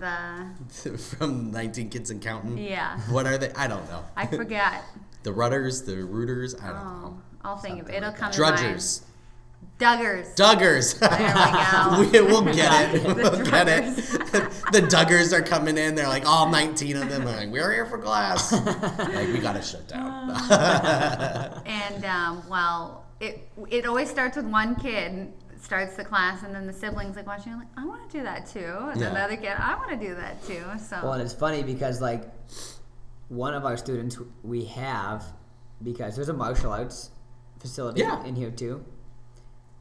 the 0.83 0.97
from 0.97 1.51
19 1.51 1.89
Kids 1.89 2.11
and 2.11 2.21
Counting. 2.21 2.57
Yeah. 2.57 2.99
What 3.09 3.25
are 3.25 3.37
they? 3.37 3.51
I 3.53 3.67
don't 3.67 3.87
know. 3.89 4.03
I 4.17 4.25
forget. 4.41 4.83
The 5.23 5.31
Rudders, 5.31 5.83
the 5.83 6.03
Rooters. 6.03 6.53
I 6.61 6.67
don't 6.67 6.75
Oh, 6.75 6.81
know. 6.81 7.21
I'll 7.45 7.57
think 7.57 7.81
of 7.81 7.89
it. 7.89 7.95
It'll 7.95 8.09
like 8.09 8.17
come 8.17 8.31
to. 8.31 8.37
Drudgers. 8.37 9.03
Duggars. 9.79 10.35
Duggars. 10.35 10.99
There 10.99 11.99
we 11.99 12.07
we, 12.19 12.31
will 12.31 12.41
get 12.53 12.95
it. 12.95 13.03
We'll 13.03 13.43
get 13.45 13.67
it. 13.69 13.95
The 13.95 14.81
Duggars 14.89 15.31
are 15.31 15.41
coming 15.43 15.77
in. 15.77 15.93
They're 15.95 16.07
like 16.07 16.25
all 16.25 16.49
19 16.49 16.97
of 16.97 17.09
them. 17.09 17.23
They're 17.25 17.37
like, 17.37 17.49
we're 17.49 17.71
here 17.71 17.85
for 17.85 17.97
class. 17.99 18.51
like 18.51 19.27
we 19.29 19.37
gotta 19.39 19.61
shut 19.61 19.87
down. 19.87 20.31
And 21.65 22.03
um, 22.05 22.43
well, 22.49 23.05
it 23.19 23.49
it 23.69 23.85
always 23.85 24.09
starts 24.09 24.37
with 24.37 24.45
one 24.45 24.75
kid 24.75 25.31
starts 25.59 25.95
the 25.95 26.03
class, 26.03 26.43
and 26.43 26.53
then 26.53 26.67
the 26.67 26.73
siblings 26.73 27.15
like 27.15 27.25
watching, 27.25 27.51
like 27.57 27.67
I 27.75 27.83
want 27.85 28.09
to 28.09 28.17
do 28.17 28.23
that 28.23 28.45
too, 28.45 28.73
and 28.91 29.01
then 29.01 29.13
the 29.13 29.19
other 29.19 29.35
kid, 29.35 29.53
I 29.57 29.75
want 29.75 29.89
to 29.89 29.97
do 30.07 30.13
that 30.15 30.43
too. 30.45 30.63
So 30.87 30.99
Well, 31.03 31.13
and 31.13 31.21
it's 31.21 31.33
funny 31.33 31.63
because 31.63 31.99
like 31.99 32.23
one 33.29 33.53
of 33.53 33.65
our 33.65 33.75
students 33.75 34.17
we 34.43 34.65
have 34.65 35.25
because 35.83 36.15
there's 36.15 36.29
a 36.29 36.33
martial 36.33 36.71
arts 36.71 37.09
facility 37.59 38.01
Yeah. 38.01 38.23
in 38.23 38.35
here 38.35 38.51
too. 38.51 38.85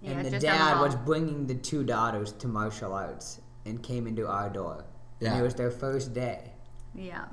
yeah, 0.00 0.12
and 0.12 0.26
the 0.26 0.30
the 0.30 0.38
dad 0.38 0.74
hall. 0.74 0.84
was 0.86 0.94
bringing 0.96 1.46
the 1.46 1.54
two 1.54 1.84
daughters 1.84 2.32
to 2.32 2.48
martial 2.48 2.92
arts 2.92 3.40
and 3.66 3.82
came 3.82 4.06
into 4.06 4.26
our 4.26 4.48
door. 4.48 4.84
And 5.20 5.38
it 5.38 5.42
was 5.42 5.54
their 5.54 5.70
first 5.70 6.12
day. 6.14 6.52
yeah. 6.94 7.26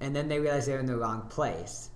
And 0.00 0.14
then 0.16 0.28
they 0.28 0.40
realized 0.40 0.66
they 0.66 0.72
were 0.72 0.80
in 0.80 0.86
the 0.86 0.96
wrong 0.96 1.22
place. 1.28 1.90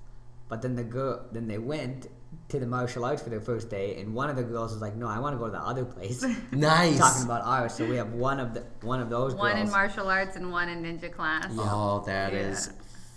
But 0.49 0.63
then 0.63 0.77
the 0.77 0.85
girl, 0.85 1.27
then 1.33 1.49
they 1.49 1.59
went 1.59 2.07
to 2.49 2.61
the 2.61 2.67
martial 2.67 3.05
arts 3.05 3.23
for 3.23 3.31
their 3.31 3.41
first 3.41 3.69
day, 3.71 4.01
and 4.01 4.15
one 4.15 4.31
of 4.31 4.37
the 4.37 4.43
girls 4.45 4.73
was 4.73 4.81
like, 4.81 4.95
"No, 4.97 5.09
I 5.09 5.19
want 5.19 5.35
to 5.35 5.39
go 5.39 5.47
to 5.47 5.51
the 5.53 5.61
other 5.61 5.85
place." 5.85 6.25
nice. 6.53 6.99
Talking 6.99 7.25
about 7.25 7.43
ours, 7.45 7.75
so 7.75 7.85
we 7.87 7.97
have 7.97 8.13
one 8.13 8.39
of 8.41 8.55
the 8.55 8.65
one 8.83 9.01
of 9.01 9.11
those 9.11 9.35
One 9.35 9.57
in 9.59 9.71
martial 9.71 10.09
arts 10.09 10.37
and 10.37 10.51
one 10.53 10.69
in 10.69 10.83
ninja 10.83 11.13
class. 11.13 11.47
Oh, 11.59 12.03
that 12.07 12.33
Yeah. 12.33 12.39
is 12.51 12.71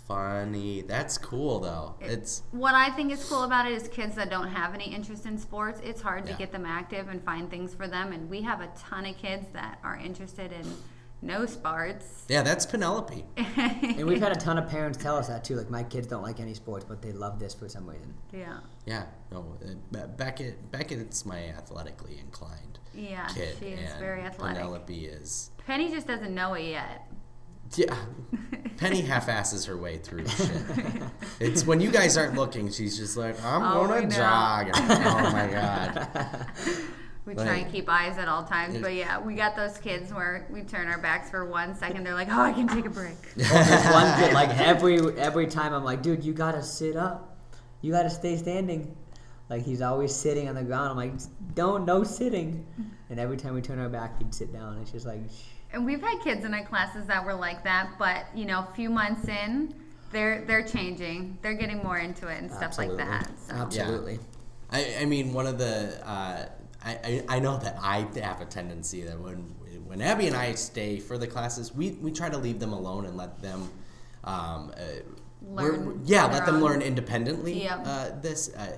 funny. 0.08 0.82
That's 0.82 1.18
cool 1.20 1.60
though. 1.60 1.96
It's 2.02 2.42
What 2.52 2.74
I 2.74 2.90
think 2.92 3.12
is 3.12 3.24
cool 3.30 3.44
about 3.44 3.68
it 3.68 3.74
is 3.74 3.88
kids 3.88 4.16
that 4.16 4.30
don't 4.30 4.48
have 4.48 4.74
any 4.74 4.86
interest 4.94 5.26
in 5.28 5.38
sports, 5.38 5.80
it's 5.84 6.02
hard 6.02 6.26
Yeah. 6.26 6.32
to 6.34 6.38
get 6.40 6.52
them 6.52 6.66
active 6.66 7.08
and 7.10 7.24
find 7.24 7.50
things 7.50 7.76
for 7.76 7.88
them. 7.88 8.12
And 8.12 8.30
we 8.30 8.42
have 8.42 8.62
a 8.62 8.70
ton 8.78 9.06
of 9.06 9.16
kids 9.18 9.46
that 9.54 9.78
are 9.84 9.98
interested 9.98 10.52
in 10.52 10.66
no 11.22 11.46
sports. 11.46 12.26
yeah, 12.30 12.42
that's 12.44 12.66
Penelope. 12.66 13.26
and 13.38 14.06
we've 14.06 14.22
had 14.22 14.32
a 14.32 14.40
ton 14.40 14.58
of 14.58 14.70
parents 14.70 14.98
tell 14.98 15.18
us 15.18 15.28
that 15.28 15.44
too. 15.44 15.56
Like 15.56 15.70
my 15.70 15.84
kids 15.84 16.08
don't 16.08 16.24
like 16.24 16.40
any 16.40 16.54
sports, 16.54 16.86
but 16.88 17.02
they 17.02 17.12
love 17.12 17.40
this 17.40 17.54
for 17.54 17.68
some 17.70 17.90
reason. 17.90 18.14
Yeah. 18.32 18.60
Yeah, 18.86 19.04
no, 19.32 19.58
uh, 19.96 20.08
Beckett. 20.08 20.72
Beckett's 20.72 21.26
my 21.26 21.50
athletically 21.50 22.18
inclined 22.20 22.80
Yeah, 22.94 23.28
kid, 23.28 23.56
she 23.60 23.66
is 23.68 23.94
very 24.00 24.22
athletic. 24.22 24.58
Penelope 24.58 25.06
is. 25.06 25.52
Penny 25.66 25.90
just 25.92 26.08
doesn't 26.08 26.34
know 26.34 26.54
it 26.56 26.64
yet. 26.70 27.06
Yeah, 27.76 27.96
Penny 28.78 29.02
half-asses 29.02 29.66
her 29.66 29.78
way 29.78 29.98
through 30.00 30.28
shit. 30.28 30.50
It's 31.40 31.66
when 31.68 31.80
you 31.80 31.92
guys 31.92 32.18
aren't 32.18 32.34
looking, 32.34 32.72
she's 32.72 32.98
just 32.98 33.16
like, 33.16 33.36
"I'm 33.46 33.62
Oh, 33.62 33.86
gonna 33.88 34.08
jog." 34.10 34.72
oh 34.76 35.30
my 35.32 35.48
god. 35.52 36.08
We 37.30 37.36
Right. 37.36 37.46
try 37.46 37.56
and 37.58 37.72
keep 37.72 37.88
eyes 37.88 38.18
at 38.18 38.28
all 38.28 38.44
times, 38.44 38.80
but 38.82 38.96
yeah, 38.96 39.20
we 39.20 39.36
got 39.36 39.56
those 39.56 39.78
kids 39.78 40.12
where 40.12 40.48
we 40.50 40.64
turn 40.64 40.88
our 40.88 40.98
backs 40.98 41.30
for 41.30 41.46
one 41.46 41.76
second. 41.76 42.04
They're 42.04 42.16
like, 42.16 42.30
"Oh, 42.32 42.42
I 42.42 42.52
can 42.54 42.68
take 42.68 42.88
a 42.88 42.90
break." 42.90 43.18
Well, 43.38 43.64
there's 43.66 43.94
one 43.94 44.20
kid 44.20 44.34
like 44.34 44.50
every 44.58 44.98
every 45.20 45.46
time 45.46 45.72
I'm 45.72 45.84
like, 45.84 46.02
dude, 46.02 46.24
you 46.24 46.34
gotta 46.34 46.64
sit 46.64 46.96
up, 46.96 47.38
you 47.82 47.92
gotta 47.92 48.10
stay 48.10 48.36
standing. 48.36 48.96
Like 49.48 49.64
he's 49.64 49.80
always 49.84 50.16
sitting 50.16 50.50
on 50.50 50.56
the 50.56 50.64
ground. 50.64 50.90
I'm 50.90 50.98
like, 50.98 51.14
don't 51.54 51.86
no 51.86 52.04
sitting. 52.04 52.66
And 53.12 53.20
every 53.20 53.38
time 53.38 53.54
we 53.54 53.62
turn 53.62 53.78
our 53.78 53.90
back, 53.90 54.18
he'd 54.18 54.34
sit 54.34 54.52
down. 54.52 54.80
It's 54.82 54.90
just 54.92 55.06
like, 55.06 55.20
shh. 55.30 55.44
And 55.72 55.86
we've 55.86 56.02
had 56.02 56.20
kids 56.24 56.46
in 56.46 56.54
our 56.56 56.66
classes 56.66 57.06
that 57.06 57.24
were 57.24 57.36
like 57.36 57.64
that, 57.64 57.92
but 58.00 58.26
you 58.34 58.46
know, 58.46 58.66
a 58.68 58.74
few 58.76 58.90
months 58.90 59.28
in, 59.28 59.76
they're 60.12 60.44
they're 60.46 60.64
changing. 60.64 61.38
They're 61.44 61.54
getting 61.54 61.84
more 61.84 62.00
into 62.00 62.28
it 62.28 62.40
and 62.42 62.52
stuff 62.52 62.80
like 62.80 62.98
that. 62.98 63.30
So. 63.48 63.54
absolutely. 63.54 64.18
I, 64.72 64.98
I 65.02 65.06
mean, 65.06 65.32
one 65.34 65.46
of 65.46 65.60
the 65.60 66.00
uh, 66.08 66.46
I, 66.84 66.92
I 67.30 67.36
I 67.36 67.40
know 67.40 67.58
that 67.58 67.78
I 67.82 68.08
have 68.22 68.42
a 68.42 68.46
tendency 68.46 69.02
that 69.04 69.20
when 69.20 69.38
when 69.86 70.02
Abby 70.02 70.28
and 70.28 70.36
I 70.36 70.54
stay 70.54 71.00
for 71.00 71.18
the 71.18 71.26
classes, 71.28 71.74
we, 71.74 71.92
we 71.92 72.12
try 72.12 72.30
to 72.30 72.38
leave 72.38 72.60
them 72.60 72.74
alone 72.74 73.06
and 73.06 73.18
let 73.18 73.42
them. 73.42 73.70
Um, 74.24 74.72
uh, 74.78 74.82
Learn 75.42 76.02
yeah, 76.04 76.26
let 76.26 76.46
them 76.46 76.56
own. 76.56 76.62
learn 76.64 76.82
independently. 76.82 77.64
Yep. 77.64 77.82
Uh, 77.86 78.10
this, 78.22 78.54
uh, 78.54 78.78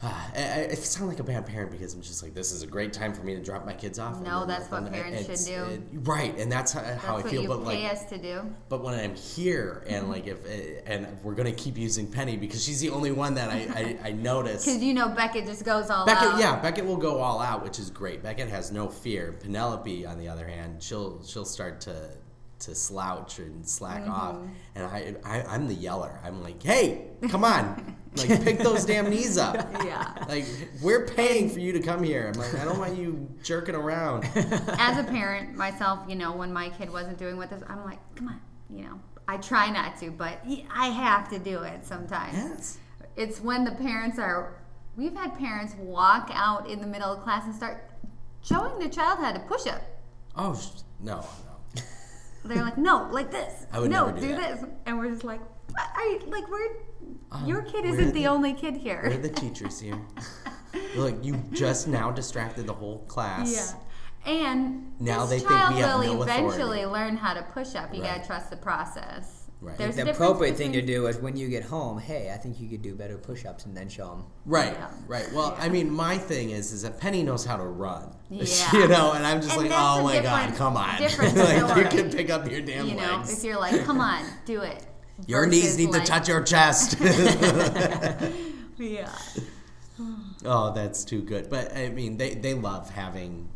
I, 0.02 0.68
I, 0.70 0.74
sound 0.76 1.08
like 1.10 1.20
a 1.20 1.22
bad 1.22 1.44
parent 1.46 1.70
because 1.70 1.92
I'm 1.92 2.00
just 2.00 2.22
like, 2.22 2.32
this 2.32 2.52
is 2.52 2.62
a 2.62 2.66
great 2.66 2.92
time 2.94 3.12
for 3.12 3.22
me 3.22 3.34
to 3.34 3.42
drop 3.42 3.66
my 3.66 3.74
kids 3.74 3.98
off. 3.98 4.18
No, 4.22 4.46
that's 4.46 4.70
what 4.70 4.90
parents 4.90 5.26
should 5.26 5.46
do. 5.54 5.62
it- 5.74 5.82
right, 5.92 6.34
and 6.38 6.50
that's 6.50 6.72
how, 6.72 6.80
That's 6.80 7.04
how 7.04 7.16
I 7.18 7.20
what 7.20 7.30
feel. 7.30 7.46
But 7.46 7.66
pay 7.70 7.82
like, 7.84 7.92
us 7.92 8.04
to 8.06 8.16
do. 8.16 8.40
but 8.70 8.82
when 8.82 8.94
I'm 8.94 9.14
here 9.14 9.84
and 9.86 10.04
Mm-hmm. 10.04 10.10
like 10.12 10.26
if 10.26 10.38
and 10.86 11.06
we're 11.22 11.34
gonna 11.34 11.52
keep 11.52 11.76
using 11.76 12.10
Penny 12.10 12.38
because 12.38 12.64
she's 12.64 12.80
the 12.80 12.88
only 12.90 13.12
one 13.12 13.34
that 13.34 13.50
I 13.50 13.98
I, 14.02 14.08
I 14.08 14.12
notice. 14.12 14.64
Because 14.64 14.82
you 14.82 14.94
know 14.94 15.08
Beckett 15.10 15.44
just 15.46 15.64
goes 15.64 15.90
all 15.90 16.06
Beckett, 16.06 16.28
out. 16.34 16.40
yeah, 16.40 16.56
Beckett 16.60 16.86
will 16.86 16.96
go 16.96 17.18
all 17.20 17.40
out, 17.40 17.62
which 17.62 17.78
is 17.78 17.90
great. 17.90 18.22
Beckett 18.22 18.48
has 18.48 18.72
no 18.72 18.88
fear. 18.88 19.32
Penelope, 19.40 20.06
on 20.06 20.18
the 20.18 20.28
other 20.28 20.46
hand, 20.46 20.82
she'll 20.82 21.22
she'll 21.26 21.44
start 21.44 21.80
to 21.82 22.10
to 22.60 22.74
slouch 22.74 23.38
and 23.38 23.66
slack 23.66 24.02
Mm-hmm. 24.02 24.10
off, 24.10 24.36
and 24.74 24.84
I, 24.84 25.14
I 25.24 25.42
I'm 25.44 25.66
the 25.66 25.74
yeller. 25.74 26.18
I'm 26.24 26.42
like, 26.42 26.62
hey, 26.62 27.08
come 27.28 27.42
on, 27.44 27.96
like 28.16 28.42
pick 28.44 28.58
those 28.58 28.84
damn 28.84 29.08
knees 29.10 29.36
up. 29.38 29.56
Yeah. 29.84 30.12
Like 30.28 30.44
we're 30.82 31.06
paying 31.06 31.48
for 31.50 31.58
you 31.60 31.72
to 31.72 31.80
come 31.80 32.02
here. 32.02 32.30
I'm 32.32 32.40
like, 32.40 32.54
I 32.54 32.64
don't 32.64 32.78
want 32.78 32.96
you 32.96 33.28
jerking 33.42 33.74
around. 33.74 34.24
As 34.34 34.98
a 34.98 35.04
parent 35.04 35.56
myself, 35.56 36.00
you 36.08 36.16
know, 36.16 36.32
when 36.32 36.52
my 36.52 36.68
kid 36.70 36.90
wasn't 36.92 37.18
doing 37.18 37.36
what 37.36 37.50
this, 37.50 37.62
I'm 37.68 37.84
like, 37.84 37.98
come 38.14 38.28
on, 38.28 38.40
you 38.68 38.84
know. 38.84 39.00
I 39.28 39.36
try 39.36 39.70
not 39.70 39.98
to, 40.00 40.10
but 40.10 40.44
I 40.74 40.86
have 40.88 41.28
to 41.30 41.38
do 41.38 41.62
it 41.62 41.86
sometimes. 41.86 42.34
Yes. 42.36 42.78
It's 43.16 43.40
when 43.40 43.64
the 43.64 43.72
parents 43.72 44.18
are. 44.18 44.56
We've 44.96 45.14
had 45.14 45.38
parents 45.38 45.74
walk 45.78 46.30
out 46.34 46.68
in 46.68 46.80
the 46.80 46.86
middle 46.86 47.12
of 47.12 47.22
class 47.22 47.44
and 47.46 47.54
start 47.54 47.88
showing 48.42 48.78
their 48.80 48.88
child 48.88 49.20
how 49.20 49.32
to 49.32 49.38
push 49.40 49.66
up. 49.66 49.80
Oh 50.36 50.60
no. 51.00 51.24
They're 52.44 52.62
like, 52.62 52.78
no, 52.78 53.08
like 53.10 53.30
this. 53.30 53.66
I 53.72 53.78
would 53.80 53.90
no, 53.90 54.06
never 54.06 54.20
do 54.20 54.28
that. 54.36 54.60
this. 54.60 54.70
And 54.86 54.98
we're 54.98 55.10
just 55.10 55.24
like, 55.24 55.40
you, 55.98 56.20
like, 56.28 56.48
we're, 56.50 56.68
Um, 57.30 57.46
your 57.46 57.62
kid 57.62 57.84
isn't 57.84 58.06
the, 58.06 58.12
the- 58.12 58.26
only 58.26 58.54
kid 58.54 58.76
here. 58.76 59.02
We're 59.04 59.18
the 59.18 59.28
teachers 59.28 59.78
here. 59.80 59.98
Look, 60.96 61.22
you 61.24 61.36
just 61.52 61.86
now 61.88 62.10
distracted 62.10 62.66
the 62.66 62.72
whole 62.72 63.00
class. 63.06 63.52
Yeah. 64.26 64.30
And 64.32 64.92
Now 65.00 65.20
this 65.26 65.30
they 65.42 65.48
think 65.48 65.50
child 65.50 65.74
we 65.74 65.80
have 65.80 65.98
will 66.00 66.14
no 66.14 66.22
authority. 66.22 66.46
eventually 66.46 66.86
learn 66.86 67.16
how 67.16 67.34
to 67.34 67.42
push 67.42 67.74
up. 67.74 67.94
You 67.94 68.02
Right. 68.02 68.16
gotta 68.16 68.26
trust 68.26 68.50
the 68.50 68.56
process. 68.56 69.39
Right. 69.62 69.76
There's 69.76 69.94
The 69.96 70.02
a 70.02 70.04
difference 70.06 70.16
appropriate 70.30 70.56
thing 70.56 70.72
to 70.72 70.80
do 70.80 71.06
is 71.06 71.18
when 71.18 71.36
you 71.36 71.48
get 71.48 71.64
home, 71.64 71.98
hey, 71.98 72.30
I 72.32 72.38
think 72.38 72.58
you 72.60 72.68
could 72.70 72.80
do 72.80 72.94
better 72.94 73.18
push-ups, 73.18 73.66
and 73.66 73.76
then 73.76 73.90
show 73.90 74.08
them. 74.08 74.24
Right, 74.46 74.72
Yeah. 74.72 74.88
right. 75.06 75.30
Well, 75.34 75.54
I 75.60 75.68
mean, 75.68 75.90
my 75.90 76.16
thing 76.16 76.48
is, 76.50 76.72
is 76.72 76.80
that 76.82 76.98
Penny 76.98 77.22
knows 77.22 77.44
how 77.44 77.56
to 77.58 77.64
run. 77.64 78.14
Yeah. 78.30 78.72
you 78.72 78.88
know, 78.88 79.12
and 79.12 79.26
I'm 79.26 79.42
just 79.42 79.52
And 79.58 79.68
like, 79.68 79.72
oh 79.78 80.02
my 80.02 80.20
god, 80.20 80.54
come 80.54 80.76
on, 80.78 80.98
like 81.18 81.76
you 81.76 81.84
can 82.02 82.10
pick 82.10 82.30
up 82.30 82.50
your 82.50 82.62
damn 82.62 82.86
You 82.88 82.94
know, 82.94 83.16
legs. 83.18 83.36
if 83.36 83.44
you're 83.44 83.58
like, 83.60 83.84
come 83.84 84.00
on, 84.00 84.24
do 84.46 84.62
it. 84.62 84.86
your 85.26 85.44
knees 85.46 85.76
need 85.76 85.90
like- 85.90 86.04
to 86.04 86.10
touch 86.10 86.28
your 86.28 86.42
chest. 86.42 86.96
Yeah. 88.78 89.10
oh, 90.46 90.72
that's 90.74 91.04
too 91.04 91.20
good. 91.20 91.50
But 91.50 91.76
I 91.76 91.90
mean, 91.90 92.16
they, 92.16 92.34
they 92.34 92.54
love 92.54 92.88
having 92.90 93.48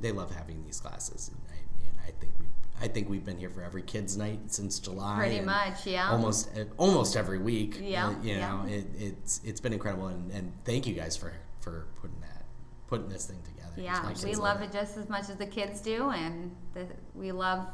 they 0.00 0.12
love 0.12 0.34
having 0.34 0.64
these 0.64 0.80
classes, 0.80 1.30
and 1.32 1.40
I, 1.50 1.58
and 1.88 1.98
I 2.06 2.18
think 2.18 2.32
we 2.40 2.46
I 2.82 2.88
think 2.88 3.08
we've 3.08 3.24
been 3.24 3.38
here 3.38 3.48
for 3.48 3.62
every 3.62 3.82
kids' 3.82 4.16
night 4.16 4.40
since 4.48 4.80
July. 4.80 5.16
Pretty 5.16 5.40
much, 5.40 5.86
yeah. 5.86 6.10
Almost 6.10 6.50
almost 6.78 7.16
every 7.16 7.38
week. 7.38 7.78
Yeah, 7.80 8.08
uh, 8.08 8.10
you 8.22 8.34
yeah. 8.34 8.50
know, 8.50 8.66
it, 8.68 8.86
it's 8.98 9.40
it's 9.44 9.60
been 9.60 9.72
incredible, 9.72 10.08
and, 10.08 10.32
and 10.32 10.52
thank 10.64 10.86
you 10.88 10.94
guys 10.94 11.16
for 11.16 11.32
for 11.60 11.86
putting 12.00 12.20
that 12.20 12.44
putting 12.88 13.08
this 13.08 13.26
thing 13.26 13.38
together. 13.44 13.72
Yeah, 13.76 14.12
we 14.24 14.34
love 14.34 14.62
it 14.62 14.72
just 14.72 14.98
as 14.98 15.08
much 15.08 15.30
as 15.30 15.36
the 15.36 15.46
kids 15.46 15.80
do, 15.80 16.10
and 16.10 16.54
the, 16.74 16.86
we 17.14 17.30
love 17.30 17.68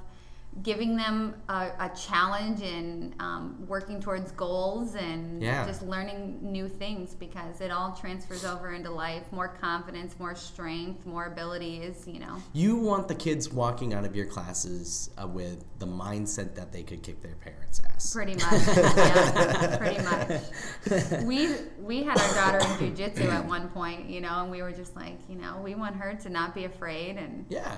giving 0.62 0.96
them 0.96 1.34
a, 1.48 1.70
a 1.78 1.90
challenge 1.96 2.62
and 2.62 3.14
um, 3.20 3.64
working 3.68 4.00
towards 4.00 4.32
goals 4.32 4.94
and 4.94 5.42
Yeah. 5.42 5.66
just 5.66 5.82
learning 5.82 6.38
new 6.42 6.68
things 6.68 7.14
because 7.14 7.60
it 7.60 7.70
all 7.70 7.92
transfers 7.92 8.44
over 8.44 8.72
into 8.72 8.90
life. 8.90 9.30
More 9.30 9.48
confidence, 9.48 10.14
more 10.18 10.34
strength, 10.34 11.06
more 11.06 11.26
abilities. 11.26 12.04
You 12.06 12.20
know. 12.20 12.36
You 12.52 12.76
want 12.76 13.08
the 13.08 13.14
kids 13.14 13.52
walking 13.52 13.94
out 13.94 14.04
of 14.04 14.16
your 14.16 14.26
classes 14.26 15.10
uh, 15.22 15.26
with 15.26 15.64
the 15.78 15.86
mindset 15.86 16.54
that 16.56 16.72
they 16.72 16.82
could 16.82 17.02
kick 17.02 17.22
their 17.22 17.36
parents' 17.36 17.80
ass. 17.94 18.12
Pretty 18.12 18.34
much. 18.44 18.66
yeah, 18.76 19.76
pretty 19.76 20.02
much. 20.02 21.22
We 21.24 21.48
we 21.80 22.02
had 22.02 22.18
our 22.18 22.34
daughter 22.34 22.84
in 22.84 22.94
jujitsu 22.94 23.28
at 23.30 23.44
one 23.46 23.68
point, 23.68 24.08
you 24.08 24.20
know, 24.20 24.42
and 24.42 24.50
we 24.50 24.62
were 24.62 24.72
just 24.72 24.96
like, 24.96 25.18
you 25.28 25.36
know, 25.36 25.60
we 25.62 25.74
want 25.74 25.96
her 25.96 26.14
to 26.14 26.28
not 26.30 26.54
be 26.54 26.64
afraid, 26.64 27.16
and 27.16 27.46
Yeah. 27.48 27.76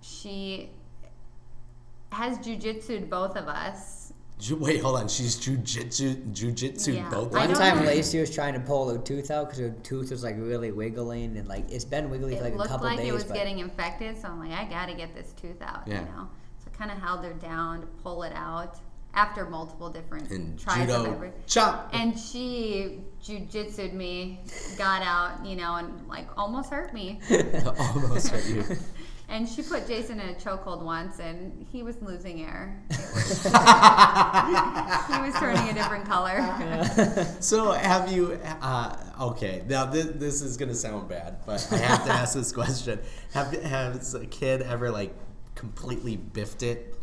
she 0.00 0.70
has 2.14 2.38
jujitsu'd 2.38 3.10
both 3.10 3.36
of 3.36 3.46
us. 3.48 4.12
Ju- 4.38 4.56
Wait, 4.56 4.82
hold 4.82 4.96
on. 4.96 5.06
She's 5.08 5.36
jujitsu, 5.36 6.32
jujitsu 6.32 6.94
Yeah. 6.96 7.08
both. 7.08 7.34
I 7.34 7.38
One 7.38 7.50
of 7.50 7.56
don't 7.56 7.66
time, 7.68 7.78
know. 7.80 7.84
Lacey 7.90 8.18
was 8.20 8.34
trying 8.34 8.54
to 8.54 8.60
pull 8.60 8.90
her 8.90 8.98
tooth 8.98 9.30
out 9.30 9.46
because 9.46 9.60
her 9.60 9.70
tooth 9.82 10.10
was 10.10 10.24
like 10.24 10.34
really 10.38 10.72
wiggling, 10.72 11.36
and 11.36 11.46
like 11.48 11.70
it's 11.70 11.84
been 11.84 12.10
wiggly 12.10 12.34
It 12.34 12.38
for 12.38 12.44
like 12.44 12.54
a 12.54 12.68
couple 12.68 12.86
like 12.86 12.98
days. 12.98 13.08
it 13.08 13.12
looked 13.12 13.12
like 13.12 13.12
it 13.12 13.12
was 13.12 13.24
but 13.24 13.34
getting 13.34 13.58
infected, 13.60 14.18
so 14.20 14.28
I'm 14.28 14.40
like, 14.40 14.50
I 14.50 14.64
gotta 14.64 14.94
get 14.94 15.14
this 15.14 15.32
tooth 15.40 15.62
out, 15.62 15.86
Yeah. 15.86 16.00
you 16.00 16.06
know. 16.06 16.28
So 16.64 16.70
kind 16.76 16.90
of 16.90 16.98
held 16.98 17.24
her 17.24 17.32
down 17.34 17.82
to 17.82 17.86
pull 18.02 18.22
it 18.24 18.32
out. 18.34 18.76
after 19.16 19.44
multiple 19.48 19.88
different 19.88 20.28
And 20.32 20.58
tries 20.58 20.90
of 20.90 20.96
judo 21.04 21.12
every. 21.12 21.30
chop. 21.46 21.88
And 21.92 22.18
she 22.18 22.98
jujitsu'd 23.24 23.94
me, 23.94 24.40
got 24.76 25.02
out, 25.02 25.46
you 25.46 25.54
know, 25.54 25.76
and 25.76 26.08
like 26.08 26.26
almost 26.36 26.68
hurt 26.70 26.92
me. 26.92 27.20
Almost 27.94 28.28
hurt 28.30 28.44
you. 28.46 28.64
And 29.34 29.46
she 29.48 29.62
put 29.62 29.88
Jason 29.88 30.20
in 30.20 30.28
a 30.28 30.34
chokehold 30.34 30.84
once, 30.84 31.18
and 31.18 31.66
he 31.72 31.82
was 31.82 32.00
losing 32.00 32.42
air. 32.42 32.80
he 32.90 32.96
was 32.96 33.42
turning 35.40 35.70
a 35.70 35.74
different 35.74 36.04
color. 36.04 36.40
So 37.40 37.72
have 37.72 38.12
you? 38.12 38.38
Uh, 38.62 38.96
okay, 39.20 39.64
now 39.66 39.86
this, 39.86 40.06
this 40.14 40.40
is 40.40 40.56
gonna 40.56 40.72
sound 40.72 41.08
bad, 41.08 41.38
but 41.44 41.66
I 41.72 41.78
have 41.78 42.04
to 42.04 42.12
ask 42.12 42.34
this 42.34 42.52
question: 42.52 43.00
Have 43.32 43.50
has 43.64 44.14
a 44.14 44.24
kid 44.24 44.62
ever 44.62 44.92
like 44.92 45.12
completely 45.56 46.16
biffed 46.16 46.62
it 46.62 46.94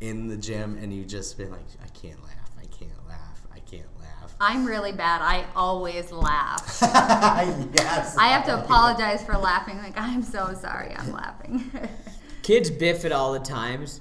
in 0.00 0.28
the 0.28 0.36
gym, 0.36 0.78
and 0.80 0.94
you 0.94 1.04
just 1.04 1.36
been 1.36 1.50
like, 1.50 1.66
I 1.82 1.88
can't 1.88 2.22
laugh, 2.22 2.52
I 2.60 2.66
can't 2.66 3.08
laugh, 3.08 3.44
I 3.52 3.58
can't 3.58 3.90
laugh. 3.98 4.31
I'm 4.44 4.64
really 4.64 4.90
bad. 4.90 5.22
I 5.22 5.44
always 5.54 6.10
laugh. 6.10 6.78
yes. 6.82 8.16
I 8.18 8.26
have 8.26 8.44
to 8.46 8.58
apologize 8.58 9.22
for 9.22 9.38
laughing. 9.38 9.78
Like, 9.78 9.96
I'm 9.96 10.20
so 10.20 10.52
sorry 10.54 10.92
I'm 10.96 11.12
laughing. 11.12 11.70
Kids 12.42 12.68
biff 12.68 13.04
it 13.04 13.12
all 13.12 13.32
the 13.32 13.38
times, 13.38 14.00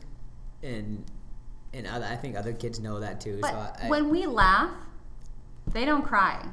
and 0.63 1.05
and 1.75 1.85
other, 1.85 2.07
I 2.07 2.15
think 2.15 2.35
other 2.35 2.53
kids 2.53 2.79
know 2.79 2.99
that 3.01 3.21
too. 3.21 3.37
but 3.39 3.51
so 3.51 3.85
I, 3.85 3.89
when 3.89 4.09
we 4.09 4.25
laugh, 4.25 4.71
they 5.67 5.85
don't 5.85 6.03
cry. 6.03 6.43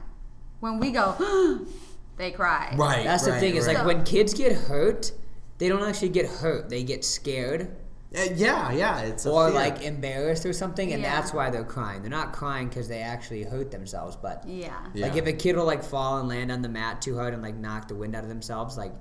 When 0.60 0.78
we 0.78 0.90
go, 0.90 1.64
they 2.18 2.30
cry. 2.30 2.74
Right. 2.76 3.04
that's 3.04 3.24
the 3.24 3.30
right, 3.30 3.40
thing 3.40 3.56
is 3.56 3.66
right. 3.66 3.76
like 3.76 3.86
when 3.86 4.04
kids 4.04 4.34
get 4.34 4.52
hurt, 4.52 5.12
they 5.56 5.70
don't 5.70 5.82
actually 5.82 6.10
get 6.10 6.26
hurt. 6.26 6.68
They 6.68 6.82
get 6.82 7.06
scared 7.06 7.74
Uh, 8.16 8.22
yeah, 8.36 8.72
yeah, 8.72 9.00
it's 9.00 9.26
a 9.26 9.30
or 9.30 9.48
fear. 9.48 9.54
like 9.54 9.82
embarrassed 9.82 10.46
or 10.46 10.52
something, 10.54 10.92
and 10.94 11.02
Yeah. 11.02 11.14
that's 11.20 11.34
why 11.34 11.50
they're 11.50 11.62
crying. 11.64 12.00
They're 12.00 12.10
not 12.10 12.32
crying 12.32 12.68
because 12.68 12.88
they 12.88 13.02
actually 13.02 13.42
hurt 13.42 13.70
themselves, 13.70 14.16
but 14.16 14.44
Yeah. 14.46 14.72
Yeah. 14.94 15.06
like 15.08 15.16
if 15.16 15.26
a 15.26 15.32
kid 15.32 15.56
will 15.56 15.66
like 15.66 15.82
fall 15.84 16.18
and 16.18 16.26
land 16.28 16.50
on 16.50 16.62
the 16.62 16.70
mat 16.70 17.02
too 17.02 17.16
hard 17.16 17.34
and 17.34 17.42
like 17.42 17.54
knock 17.56 17.86
the 17.88 17.94
wind 17.94 18.16
out 18.16 18.22
of 18.22 18.30
themselves, 18.30 18.78
like 18.78 18.92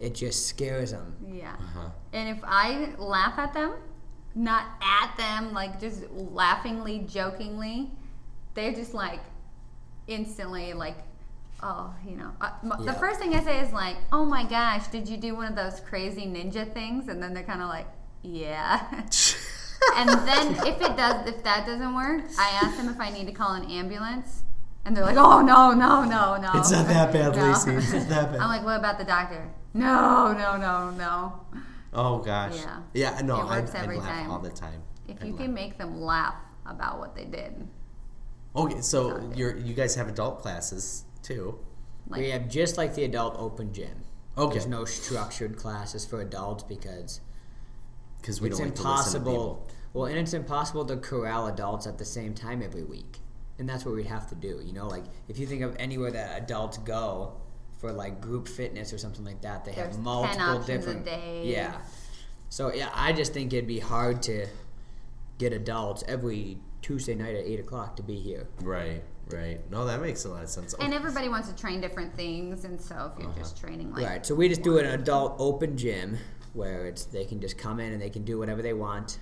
it 0.00 0.14
just 0.14 0.46
scares 0.48 0.90
them. 0.90 1.16
Yeah. 1.26 1.52
Uh-huh. 1.52 1.88
And 2.12 2.28
if 2.28 2.42
I 2.44 2.90
laugh 2.98 3.38
at 3.38 3.54
them, 3.54 3.72
not 4.34 4.66
at 4.82 5.16
them, 5.16 5.54
like 5.54 5.80
just 5.80 6.10
laughingly, 6.10 6.98
jokingly, 7.08 7.90
they're 8.54 8.72
just 8.74 8.92
like 8.92 9.20
instantly 10.08 10.72
like, 10.74 10.96
oh, 11.62 11.94
you 12.06 12.16
know. 12.16 12.32
Uh, 12.40 12.50
m- 12.62 12.72
The 12.80 12.84
Yeah. 12.92 12.92
first 12.94 13.18
thing 13.20 13.34
I 13.34 13.42
say 13.42 13.60
is 13.60 13.72
like, 13.72 13.96
oh 14.12 14.24
my 14.24 14.44
gosh, 14.44 14.88
did 14.88 15.08
you 15.08 15.16
do 15.16 15.34
one 15.34 15.46
of 15.46 15.54
those 15.56 15.80
crazy 15.80 16.26
ninja 16.26 16.70
things? 16.70 17.08
And 17.08 17.22
then 17.22 17.32
they're 17.34 17.44
kind 17.44 17.62
of 17.62 17.68
like, 17.68 17.86
yeah. 18.22 18.86
and 19.96 20.08
then 20.26 20.54
if 20.66 20.80
it 20.80 20.96
does, 20.96 21.28
if 21.28 21.42
that 21.44 21.66
doesn't 21.66 21.94
work, 21.94 22.24
I 22.38 22.60
ask 22.62 22.76
them 22.76 22.88
if 22.88 23.00
I 23.00 23.10
need 23.10 23.26
to 23.26 23.32
call 23.32 23.54
an 23.54 23.70
ambulance. 23.70 24.42
And 24.84 24.96
they're 24.96 25.04
like, 25.04 25.16
oh 25.16 25.40
no, 25.40 25.72
no, 25.72 26.04
no, 26.04 26.36
no. 26.36 26.50
It's 26.54 26.70
not 26.72 26.88
that 26.88 27.12
bad, 27.12 27.36
No. 27.36 27.48
Lacey. 27.50 27.70
It's 27.72 27.92
not 27.92 28.08
that 28.08 28.32
bad. 28.32 28.40
I'm 28.40 28.48
like, 28.48 28.64
what 28.64 28.78
about 28.78 28.98
the 28.98 29.04
doctor? 29.04 29.48
No, 29.74 30.32
no, 30.32 30.56
no, 30.56 30.90
no. 30.90 31.40
oh 31.92 32.18
gosh. 32.18 32.56
Yeah. 32.56 32.80
Yeah. 32.92 33.20
No, 33.22 33.40
It 33.42 33.46
works 33.46 33.74
I'd, 33.74 33.88
I'd 33.88 33.96
laugh 33.96 34.06
time. 34.06 34.30
all 34.30 34.38
the 34.40 34.50
time. 34.50 34.82
If 35.08 35.18
I'd 35.20 35.26
you 35.26 35.32
laugh. 35.32 35.40
can 35.42 35.54
make 35.54 35.78
them 35.78 36.00
laugh 36.00 36.34
about 36.66 36.98
what 36.98 37.14
they 37.14 37.24
did, 37.24 37.68
Okay, 38.54 38.80
so 38.82 39.30
you're 39.34 39.56
you 39.56 39.72
guys 39.72 39.94
have 39.94 40.08
adult 40.08 40.42
classes 40.42 41.04
too. 41.22 41.58
like 42.08 42.20
we 42.20 42.30
have 42.30 42.48
just 42.50 42.76
like 42.76 42.94
the 42.94 43.04
adult 43.04 43.34
open 43.38 43.72
gym. 43.72 44.02
Okay. 44.36 44.54
There's 44.54 44.66
no 44.66 44.84
structured 44.84 45.56
classes 45.56 46.04
for 46.04 46.20
adults 46.20 46.62
because 46.64 47.20
Because 48.22 48.40
we 48.40 48.48
it's 48.48 48.58
don't 48.58 48.68
like 48.68 48.76
to 48.76 48.82
listen 48.82 49.12
to 49.12 49.18
impossible. 49.18 49.32
people. 49.32 49.68
Well, 49.92 50.06
and 50.06 50.16
it's 50.16 50.32
impossible 50.32 50.86
to 50.86 50.96
corral 50.96 51.48
adults 51.48 51.86
at 51.86 51.98
the 51.98 52.04
same 52.04 52.32
time 52.34 52.62
every 52.62 52.84
week, 52.84 53.18
and 53.58 53.68
that's 53.68 53.84
what 53.84 53.94
we'd 53.94 54.06
have 54.06 54.26
to 54.28 54.34
do. 54.34 54.62
You 54.64 54.72
know, 54.72 54.86
like 54.86 55.04
if 55.28 55.38
you 55.38 55.46
think 55.46 55.62
of 55.62 55.76
anywhere 55.78 56.10
that 56.12 56.42
adults 56.42 56.78
go 56.78 57.34
for 57.78 57.92
like 57.92 58.20
group 58.20 58.48
fitness 58.48 58.92
or 58.92 58.98
something 58.98 59.24
like 59.24 59.42
that, 59.42 59.64
they 59.64 59.72
There's 59.72 59.88
have 59.88 59.96
10 59.96 60.04
multiple 60.04 60.40
options 60.40 60.68
a 60.68 60.72
different. 60.72 61.04
day. 61.04 61.42
Yeah. 61.44 61.78
So 62.48 62.72
yeah, 62.72 62.90
I 62.94 63.12
just 63.12 63.34
think 63.34 63.52
it'd 63.52 63.66
be 63.66 63.80
hard 63.80 64.22
to 64.22 64.46
get 65.38 65.52
adults 65.52 66.04
every 66.06 66.58
Tuesday 66.80 67.14
night 67.14 67.34
at 67.34 67.44
eight 67.44 67.60
o'clock 67.60 67.96
to 67.96 68.02
be 68.02 68.16
here. 68.16 68.46
Right, 68.62 69.02
right. 69.30 69.58
No, 69.70 69.84
that 69.86 70.00
makes 70.00 70.24
a 70.24 70.28
lot 70.28 70.42
of 70.42 70.48
sense. 70.48 70.74
and 70.74 70.94
everybody 70.94 71.28
wants 71.28 71.48
to 71.48 71.56
train 71.56 71.80
different 71.80 72.14
things, 72.14 72.64
and 72.64 72.80
so 72.80 73.12
if 73.12 73.20
you're 73.20 73.30
uh-huh. 73.30 73.38
just 73.38 73.58
training 73.58 73.92
like 73.92 74.06
right. 74.06 74.26
So 74.26 74.34
we 74.34 74.48
just 74.48 74.62
do 74.62 74.78
an 74.78 74.86
adult 74.86 75.36
open 75.38 75.76
gym 75.76 76.18
where 76.54 76.86
it's 76.86 77.04
they 77.04 77.24
can 77.24 77.40
just 77.40 77.56
come 77.58 77.80
in 77.80 77.92
and 77.92 78.00
they 78.02 78.10
can 78.10 78.24
do 78.24 78.38
whatever 78.38 78.62
they 78.62 78.74
want. 78.74 79.18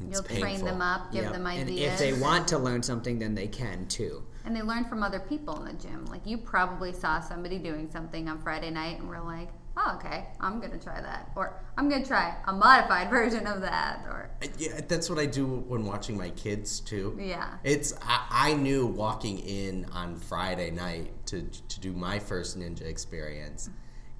It's 0.00 0.14
you'll 0.30 0.38
train 0.40 0.64
them 0.64 0.80
up, 0.80 1.12
give 1.12 1.24
Yep. 1.24 1.32
them 1.32 1.46
and 1.46 1.68
if 1.70 1.98
they 1.98 2.12
want 2.14 2.48
to 2.48 2.58
learn 2.58 2.82
something, 2.82 3.18
then 3.18 3.34
they 3.34 3.46
can 3.46 3.86
too. 3.86 4.22
and 4.44 4.56
they 4.56 4.62
learn 4.62 4.84
from 4.86 5.02
other 5.04 5.20
people 5.20 5.56
in 5.60 5.64
the 5.76 5.80
gym. 5.80 6.04
Like 6.06 6.26
you 6.26 6.36
probably 6.38 6.92
saw 6.92 7.20
somebody 7.20 7.58
doing 7.58 7.88
something 7.90 8.28
on 8.28 8.38
Friday 8.40 8.70
night, 8.70 8.98
and 8.98 9.08
we're 9.08 9.20
like, 9.20 9.50
oh 9.76 9.92
okay, 9.96 10.26
I'm 10.40 10.60
gonna 10.60 10.78
try 10.78 11.00
that, 11.00 11.30
or 11.36 11.62
I'm 11.76 11.88
gonna 11.88 12.04
try 12.04 12.34
a 12.46 12.52
modified 12.52 13.08
version 13.18 13.46
of 13.46 13.60
that, 13.60 14.00
or 14.08 14.30
uh, 14.42 14.46
Yeah, 14.58 14.80
that's 14.88 15.08
what 15.08 15.20
I 15.20 15.26
do 15.26 15.46
when 15.46 15.84
watching 15.84 16.16
my 16.16 16.30
kids 16.30 16.80
too. 16.80 17.16
yeah. 17.20 17.58
It's 17.62 17.92
I, 18.02 18.26
I 18.50 18.54
knew 18.54 18.86
walking 18.86 19.38
in 19.38 19.84
on 19.92 20.16
Friday 20.16 20.70
night 20.72 21.12
to 21.26 21.42
to 21.68 21.80
do 21.80 21.92
my 21.92 22.18
first 22.18 22.58
ninja 22.58 22.82
experience, 22.82 23.70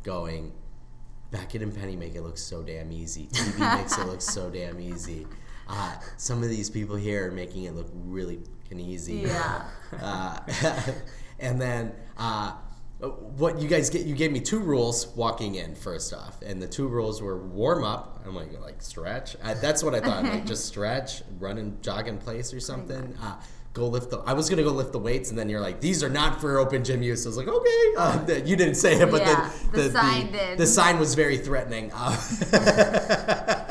going, 0.04 0.52
Beckett 1.32 1.62
and 1.62 1.74
Penny 1.74 1.96
make 1.96 2.14
it 2.14 2.22
look 2.22 2.38
so 2.38 2.62
damn 2.62 2.92
easy. 2.92 3.26
TV 3.32 3.76
makes 3.76 3.98
it 3.98 4.06
look 4.06 4.20
so 4.20 4.50
damn 4.50 4.78
easy. 4.80 5.26
Uh, 5.66 5.96
some 6.18 6.42
of 6.42 6.48
these 6.48 6.70
people 6.70 6.94
here 6.94 7.28
are 7.28 7.32
making 7.32 7.64
it 7.64 7.74
look 7.74 7.88
really 7.92 8.40
easy. 8.70 9.16
Yeah. 9.16 9.64
Uh, 10.00 10.38
and 11.40 11.60
then 11.60 11.92
uh, 12.16 12.52
what 13.00 13.60
you 13.60 13.68
guys 13.68 13.90
get? 13.90 14.06
You 14.06 14.14
gave 14.14 14.32
me 14.32 14.40
two 14.40 14.60
rules 14.60 15.08
walking 15.08 15.56
in. 15.56 15.74
First 15.74 16.14
off, 16.14 16.40
and 16.42 16.62
the 16.62 16.68
two 16.68 16.86
rules 16.86 17.20
were 17.20 17.38
warm 17.38 17.84
up. 17.84 18.22
I'm 18.24 18.34
like 18.34 18.58
like 18.60 18.80
stretch. 18.80 19.36
I, 19.42 19.54
that's 19.54 19.82
what 19.82 19.94
I 19.94 20.00
thought. 20.00 20.24
like 20.24 20.46
just 20.46 20.66
stretch, 20.66 21.22
run 21.38 21.58
and 21.58 21.82
jog 21.82 22.08
in 22.08 22.18
place 22.18 22.54
or 22.54 22.60
something. 22.60 23.16
Go 23.72 23.88
lift 23.88 24.10
the. 24.10 24.18
I 24.18 24.34
was 24.34 24.50
gonna 24.50 24.62
go 24.62 24.70
lift 24.70 24.92
the 24.92 24.98
weights, 24.98 25.30
and 25.30 25.38
then 25.38 25.48
you're 25.48 25.60
like, 25.60 25.80
these 25.80 26.02
are 26.02 26.10
not 26.10 26.40
for 26.40 26.58
open 26.58 26.84
gym 26.84 27.02
use. 27.02 27.24
I 27.24 27.28
was 27.30 27.36
like, 27.38 27.48
okay. 27.48 27.68
Uh, 27.96 28.24
the- 28.24 28.40
you 28.40 28.56
didn't 28.56 28.74
say 28.76 28.94
it, 29.00 29.10
but 29.10 29.20
Yeah, 29.22 29.50
then 29.72 29.92
the 29.92 29.98
sign 29.98 30.32
did. 30.32 30.58
The 30.58 30.66
sign 30.66 30.98
was 30.98 31.14
very 31.14 31.36
threatening. 31.38 31.90
Uh, 31.94 32.16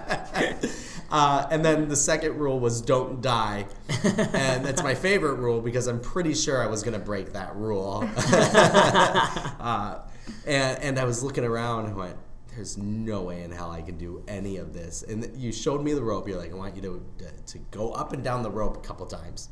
Uh, 1.10 1.46
and 1.50 1.64
then 1.64 1.88
the 1.88 1.96
second 1.96 2.36
rule 2.36 2.60
was 2.60 2.82
don't 2.82 3.22
die. 3.22 3.66
and 4.14 4.62
that's 4.64 4.82
my 4.82 4.94
favorite 4.94 5.36
rule 5.36 5.60
because 5.62 5.86
I'm 5.86 6.00
pretty 6.00 6.34
sure 6.34 6.62
I 6.62 6.66
was 6.66 6.82
going 6.82 6.92
to 6.98 7.04
break 7.04 7.32
that 7.32 7.56
rule. 7.56 8.06
uh, 8.16 10.00
and, 10.46 10.82
and 10.82 10.98
I 10.98 11.04
was 11.04 11.22
looking 11.22 11.44
around 11.44 11.86
and 11.86 11.96
went, 11.96 12.16
there's 12.54 12.76
no 12.76 13.22
way 13.22 13.42
in 13.42 13.50
hell 13.50 13.70
I 13.70 13.80
can 13.80 13.96
do 13.96 14.22
any 14.28 14.58
of 14.58 14.74
this. 14.74 15.02
And 15.02 15.30
you 15.34 15.50
showed 15.50 15.82
me 15.82 15.94
the 15.94 16.02
rope. 16.02 16.28
You're 16.28 16.38
like, 16.38 16.52
I 16.52 16.56
want 16.56 16.76
you 16.76 16.82
to, 16.82 17.02
to 17.46 17.58
go 17.70 17.92
up 17.92 18.12
and 18.12 18.22
down 18.22 18.42
the 18.42 18.50
rope 18.50 18.76
a 18.76 18.80
couple 18.80 19.06
times. 19.06 19.48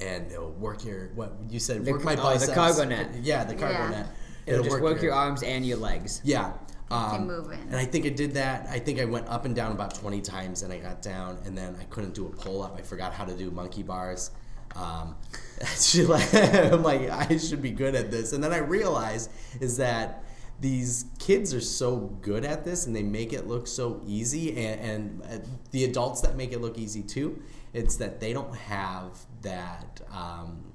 And 0.00 0.30
it'll 0.32 0.52
work 0.52 0.84
your, 0.84 1.08
what 1.14 1.34
you 1.48 1.58
said, 1.60 1.84
The- 1.84 1.92
work 1.92 2.04
my 2.04 2.16
oh, 2.16 2.38
the 2.38 2.52
cargo 2.52 2.84
net. 2.84 3.14
Yeah, 3.22 3.44
the 3.44 3.54
cargo 3.54 3.78
Yeah. 3.78 3.90
net. 3.90 4.06
It'll, 4.46 4.64
just 4.64 4.80
work 4.80 5.02
your 5.02 5.12
arms 5.14 5.42
and 5.42 5.64
your 5.64 5.78
legs. 5.78 6.20
Yeah. 6.24 6.52
you 6.90 6.96
Um, 6.96 7.26
moving. 7.26 7.60
and 7.60 7.76
I 7.76 7.84
think 7.84 8.06
I 8.06 8.08
did 8.08 8.34
that. 8.34 8.66
I 8.68 8.78
think 8.78 9.00
I 9.00 9.04
went 9.04 9.28
up 9.28 9.44
and 9.44 9.54
down 9.54 9.72
about 9.72 9.94
20 9.94 10.20
times 10.20 10.62
and 10.62 10.72
I 10.72 10.78
got 10.78 11.00
down 11.00 11.38
and 11.44 11.56
then 11.56 11.76
I 11.80 11.84
couldn't 11.84 12.14
do 12.14 12.26
a 12.26 12.30
pull 12.30 12.62
up. 12.62 12.76
I 12.76 12.82
forgot 12.82 13.12
how 13.12 13.24
to 13.24 13.34
do 13.36 13.50
monkey 13.50 13.82
bars. 13.82 14.30
Um, 14.74 15.14
she 15.78 16.04
like, 16.04 16.34
I'm 16.34 16.82
like, 16.82 17.08
I 17.08 17.36
should 17.36 17.62
be 17.62 17.70
good 17.70 17.94
at 17.94 18.10
this. 18.10 18.32
And 18.32 18.42
then 18.42 18.52
I 18.52 18.58
realized 18.58 19.30
is 19.60 19.76
that 19.76 20.24
these 20.60 21.06
kids 21.18 21.52
are 21.54 21.60
so 21.60 21.96
good 22.22 22.44
at 22.44 22.64
this 22.64 22.86
and 22.86 22.94
they 22.94 23.02
make 23.02 23.32
it 23.32 23.46
look 23.46 23.66
so 23.66 24.00
easy. 24.06 24.56
And, 24.56 24.80
and 24.80 25.22
uh, 25.22 25.44
the 25.70 25.84
adults 25.84 26.20
that 26.22 26.36
make 26.36 26.52
it 26.52 26.60
look 26.60 26.78
easy 26.78 27.02
too, 27.02 27.40
it's 27.72 27.96
that 27.96 28.20
they 28.20 28.32
don't 28.32 28.54
have 28.54 29.18
that 29.42 30.00
um, 30.12 30.72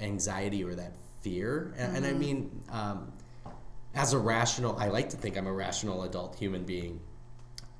anxiety 0.00 0.64
or 0.64 0.74
that 0.74 0.94
fear. 1.20 1.74
And, 1.76 1.98
and 1.98 2.06
I 2.06 2.12
mean, 2.12 2.62
um, 2.70 3.12
as 3.94 4.12
a 4.12 4.18
rational, 4.18 4.76
I 4.78 4.88
like 4.88 5.10
to 5.10 5.16
think 5.16 5.36
I'm 5.36 5.46
a 5.46 5.52
rational 5.52 6.02
adult 6.04 6.36
human 6.36 6.64
being. 6.64 7.00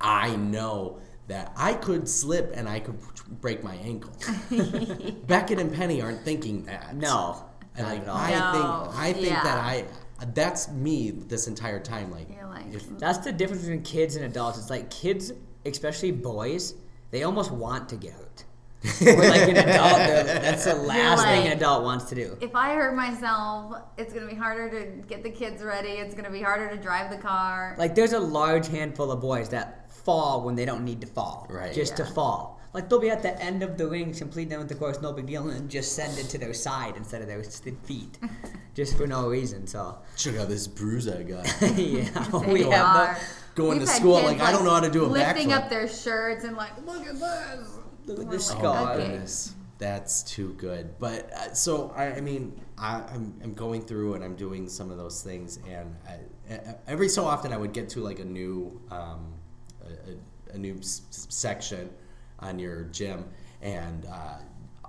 I 0.01 0.37
know 0.37 0.99
that 1.29 1.53
I 1.57 1.75
could 1.75 2.09
slip 2.09 2.53
and 2.55 2.69
I 2.69 2.81
could 2.81 2.99
break 3.41 3.63
my 3.63 3.77
ankle. 3.77 4.13
Beckett 5.27 5.59
and 5.59 5.73
Penny 5.73 6.03
aren't 6.03 6.23
thinking 6.23 6.65
that. 6.65 6.95
No, 6.97 7.45
And 7.77 7.87
like, 7.87 8.03
at. 8.03 8.09
I 8.09 8.31
No, 8.31 8.53
think 8.53 8.99
I 8.99 9.13
think 9.13 9.27
yeah. 9.27 9.43
that 9.45 9.59
I 9.59 9.85
that's 10.35 10.69
me 10.71 11.11
this 11.11 11.49
entire 11.49 11.81
time. 11.81 12.11
Like, 12.11 12.29
like, 12.49 12.73
if, 12.73 12.89
That's 12.99 13.19
the 13.19 13.33
difference 13.33 13.63
between 13.63 13.83
kids 13.83 14.17
and 14.17 14.25
adults. 14.25 14.59
It's 14.59 14.71
like 14.71 14.91
kids, 14.91 15.33
especially 15.65 16.13
boys, 16.13 16.75
they 17.11 17.25
almost 17.25 17.51
want 17.51 17.89
to 17.89 17.97
get 17.97 18.13
hurt. 18.13 18.22
Or 19.07 19.15
like 19.17 19.49
an 19.49 19.57
adult, 19.57 19.97
that's 20.43 20.65
the 20.65 20.75
last 20.93 21.23
thing 21.25 21.47
an 21.47 21.53
adult 21.57 21.85
wants 21.85 22.07
to 22.07 22.15
do. 22.15 22.37
If 22.41 22.55
I 22.57 22.75
hurt 22.75 22.95
myself, 22.97 23.77
it's 23.97 24.13
gonna 24.13 24.27
be 24.27 24.35
harder 24.35 24.69
to 24.71 25.03
get 25.07 25.23
the 25.23 25.31
kids 25.31 25.63
ready. 25.63 25.91
It's 25.91 26.15
gonna 26.15 26.31
be 26.31 26.43
harder 26.43 26.69
to 26.75 26.77
drive 26.83 27.11
the 27.11 27.17
car. 27.19 27.77
Like 27.79 27.95
there's 27.95 28.13
a 28.13 28.21
large 28.21 28.69
handful 28.69 29.13
of 29.13 29.21
boys 29.21 29.49
that 29.51 29.91
fall 29.93 30.43
when 30.43 30.57
they 30.57 30.65
don't 30.65 30.85
need 30.85 31.01
to 31.03 31.07
fall, 31.07 31.47
Right. 31.49 31.73
Just 31.73 31.97
to 31.99 32.05
fall. 32.05 32.59
Like 32.75 32.89
they'll 32.89 32.99
be 33.01 33.11
at 33.11 33.23
the 33.23 33.39
end 33.41 33.63
of 33.63 33.77
the 33.77 33.87
ring, 33.87 34.15
complete 34.15 34.49
down 34.49 34.61
with 34.61 34.69
the 34.69 34.75
course, 34.75 35.01
no 35.03 35.13
big 35.13 35.27
deal, 35.27 35.47
and 35.49 35.69
just 35.71 35.93
send 35.93 36.19
it 36.19 36.25
to 36.31 36.39
their 36.39 36.55
side 36.55 36.97
instead 36.97 37.21
of 37.21 37.29
their 37.29 37.43
feet, 37.45 38.19
just 38.75 38.97
for 38.97 39.07
no 39.07 39.29
reason. 39.29 39.67
So 39.67 39.99
Check 40.17 40.37
out 40.37 40.49
this 40.49 40.67
bruise 40.67 41.07
I 41.07 41.23
got. 41.23 41.45
yeah, 41.77 42.09
They 42.33 42.53
we 42.53 42.63
have 42.65 42.97
are. 42.97 43.15
the 43.15 43.21
Going 43.55 43.79
We've 43.81 43.87
to 43.87 43.95
school, 43.95 44.17
kids, 44.23 44.33
like, 44.33 44.41
I 44.41 44.51
don't 44.51 44.65
know 44.65 44.71
how 44.71 44.81
to 44.81 44.91
do 44.91 45.05
a 45.05 45.07
lifting 45.07 45.51
backflip. 45.51 45.65
up 45.65 45.69
their 45.69 45.87
shirts 45.87 46.45
and 46.45 46.57
like, 46.57 46.71
look 46.87 47.07
at 47.07 47.21
this. 47.21 47.69
Look 48.07 48.19
at 48.19 48.27
the 48.27 48.33
like, 48.33 48.41
scar. 48.41 48.93
okay. 48.93 49.03
goodness, 49.07 49.55
that's 49.79 50.23
too 50.23 50.55
good. 50.55 50.99
But 50.99 51.33
uh, 51.33 51.55
so 51.55 51.93
I, 51.97 52.15
I 52.17 52.21
mean, 52.21 52.61
I, 52.79 53.03
I'm 53.13 53.35
I'm 53.43 53.55
going 53.55 53.83
through 53.83 54.15
and 54.15 54.25
I'm 54.25 54.37
doing 54.37 54.69
some 54.69 54.91
of 54.91 54.97
those 54.99 55.23
things, 55.23 55.59
and 55.69 55.95
I, 56.09 56.55
e- 56.55 56.59
every 56.87 57.09
so 57.09 57.25
often 57.25 57.53
I 57.53 57.57
would 57.57 57.73
get 57.73 57.89
to 57.91 58.01
like 58.01 58.19
a 58.19 58.25
new 58.25 58.81
um, 58.91 59.33
a, 59.85 60.53
a, 60.53 60.55
a 60.55 60.59
new 60.59 60.77
s- 60.79 61.03
s- 61.11 61.27
section 61.31 61.91
on 62.41 62.59
your 62.59 62.85
gym, 62.85 63.25
and 63.61 64.07
uh, 64.07 64.39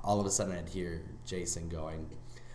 all 0.04 0.20
of 0.20 0.26
a 0.26 0.30
sudden 0.32 0.56
I'd 0.56 0.70
hear 0.70 1.04
Jason 1.26 1.70
going. 1.70 2.10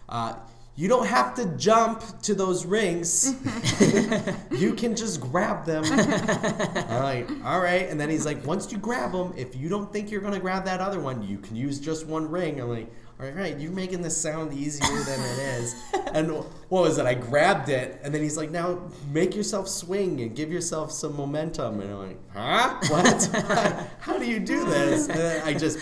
Uh, 0.08 0.34
you 0.78 0.86
don't 0.86 1.08
have 1.08 1.34
to 1.34 1.44
jump 1.56 2.04
to 2.22 2.36
those 2.36 2.64
rings. 2.64 3.34
you 4.52 4.74
can 4.74 4.94
just 4.94 5.20
grab 5.20 5.64
them. 5.64 5.82
I'm 5.90 7.02
like, 7.02 7.28
all 7.44 7.58
right. 7.58 7.88
And 7.88 8.00
then 8.00 8.08
he's 8.08 8.24
like, 8.24 8.46
once 8.46 8.70
you 8.70 8.78
grab 8.78 9.10
them, 9.10 9.34
if 9.36 9.56
you 9.56 9.68
don't 9.68 9.92
think 9.92 10.08
you're 10.08 10.20
gonna 10.20 10.38
grab 10.38 10.64
that 10.66 10.80
other 10.80 11.00
one, 11.00 11.20
you 11.26 11.38
can 11.38 11.56
use 11.56 11.80
just 11.80 12.06
one 12.06 12.30
ring. 12.30 12.60
I'm 12.60 12.68
like, 12.68 12.92
all 13.20 13.28
right, 13.30 13.58
you're 13.58 13.72
making 13.72 14.00
this 14.00 14.16
sound 14.16 14.52
easier 14.52 15.02
than 15.02 15.20
it 15.20 15.38
is. 15.60 15.74
And 16.14 16.32
what 16.32 16.84
was 16.84 16.96
it? 16.96 17.04
I 17.04 17.12
grabbed 17.12 17.68
it, 17.68 18.00
and 18.02 18.14
then 18.14 18.22
he's 18.22 18.38
like, 18.38 18.50
now 18.50 18.90
make 19.12 19.36
yourself 19.36 19.68
swing 19.68 20.22
and 20.22 20.34
give 20.34 20.50
yourself 20.50 20.90
some 20.90 21.14
momentum. 21.14 21.80
And 21.80 21.92
I'm 21.92 21.98
like, 21.98 22.18
huh? 22.32 22.78
What? 22.88 23.90
How 24.00 24.18
do 24.18 24.24
you 24.24 24.40
do 24.40 24.64
this? 24.64 25.06
And 25.08 25.18
then 25.18 25.46
I 25.46 25.52
just 25.52 25.78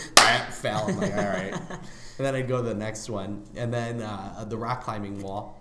fell. 0.50 0.88
I'm 0.88 0.98
like, 0.98 1.12
all 1.12 1.28
right. 1.28 1.54
And 2.18 2.26
then 2.26 2.34
I'd 2.34 2.48
go 2.48 2.56
to 2.56 2.68
the 2.68 2.74
next 2.74 3.08
one, 3.08 3.44
and 3.54 3.72
then 3.72 4.02
uh, 4.02 4.44
the 4.48 4.56
rock 4.56 4.82
climbing 4.82 5.22
wall. 5.22 5.56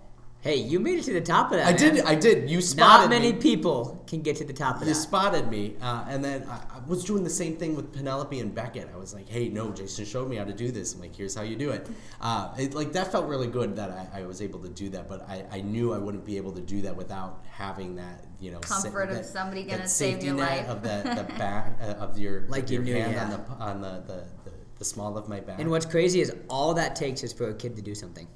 Hey, 0.46 0.56
you 0.56 0.78
made 0.78 0.98
it 1.00 1.02
to 1.06 1.12
the 1.12 1.20
top 1.20 1.50
of 1.50 1.58
that. 1.58 1.66
I 1.66 1.70
man. 1.70 1.94
did. 1.96 2.04
I 2.04 2.14
did. 2.14 2.48
You 2.48 2.60
spotted 2.60 3.08
me. 3.10 3.16
Not 3.16 3.22
many 3.22 3.32
me. 3.32 3.38
people 3.40 4.04
can 4.06 4.22
get 4.22 4.36
to 4.36 4.44
the 4.44 4.52
top 4.52 4.76
of 4.76 4.82
You 4.82 4.86
that. 4.86 4.90
You 4.90 4.94
spotted 4.94 5.50
me, 5.50 5.74
uh, 5.82 6.04
and 6.08 6.24
then 6.24 6.46
I, 6.48 6.58
I 6.76 6.78
was 6.86 7.04
doing 7.04 7.24
the 7.24 7.30
same 7.30 7.56
thing 7.56 7.74
with 7.74 7.92
Penelope 7.92 8.38
and 8.38 8.54
Beckett. 8.54 8.88
I 8.94 8.96
was 8.96 9.12
like, 9.12 9.28
"Hey, 9.28 9.48
no, 9.48 9.72
Jason 9.72 10.04
showed 10.04 10.28
me 10.30 10.36
how 10.36 10.44
to 10.44 10.52
do 10.52 10.70
this. 10.70 10.94
I'm 10.94 11.00
like, 11.00 11.16
here's 11.16 11.34
how 11.34 11.42
you 11.42 11.56
do 11.56 11.70
it." 11.70 11.88
Uh, 12.20 12.54
it 12.56 12.74
like 12.74 12.92
that 12.92 13.10
felt 13.10 13.26
really 13.26 13.48
good 13.48 13.74
that 13.74 13.90
I, 13.90 14.20
I 14.20 14.26
was 14.26 14.40
able 14.40 14.60
to 14.60 14.68
do 14.68 14.88
that, 14.90 15.08
but 15.08 15.28
I, 15.28 15.44
I 15.50 15.60
knew 15.62 15.92
I 15.92 15.98
wouldn't 15.98 16.24
be 16.24 16.36
able 16.36 16.52
to 16.52 16.60
do 16.60 16.80
that 16.82 16.94
without 16.94 17.42
having 17.50 17.96
that 17.96 18.24
you 18.38 18.52
know 18.52 18.60
sa- 18.64 18.82
Comfort 18.82 19.08
of 19.10 19.16
that- 19.16 19.26
somebody 19.26 19.64
gonna 19.64 19.88
save 19.88 20.12
safety 20.14 20.26
your 20.26 20.36
net 20.36 20.68
life. 20.68 20.68
of 20.68 20.82
the, 20.82 21.22
the 21.22 21.32
back 21.38 21.76
uh, 21.82 21.86
of 22.04 22.18
your 22.18 22.42
Like 22.48 22.64
of 22.64 22.70
you 22.70 22.76
your 22.82 22.84
knew, 22.84 23.02
hand 23.02 23.12
yeah. 23.14 23.24
on 23.24 23.30
the 23.30 23.64
on 23.64 23.80
the, 23.80 24.02
the, 24.12 24.24
the, 24.50 24.56
the 24.78 24.84
small 24.84 25.18
of 25.18 25.28
my 25.28 25.40
back. 25.40 25.58
And 25.58 25.70
what's 25.72 25.86
crazy 25.86 26.20
is 26.20 26.32
all 26.48 26.74
that 26.74 26.94
takes 26.94 27.24
is 27.24 27.32
for 27.32 27.48
a 27.48 27.54
kid 27.54 27.74
to 27.74 27.82
do 27.82 27.96
something. 27.96 28.28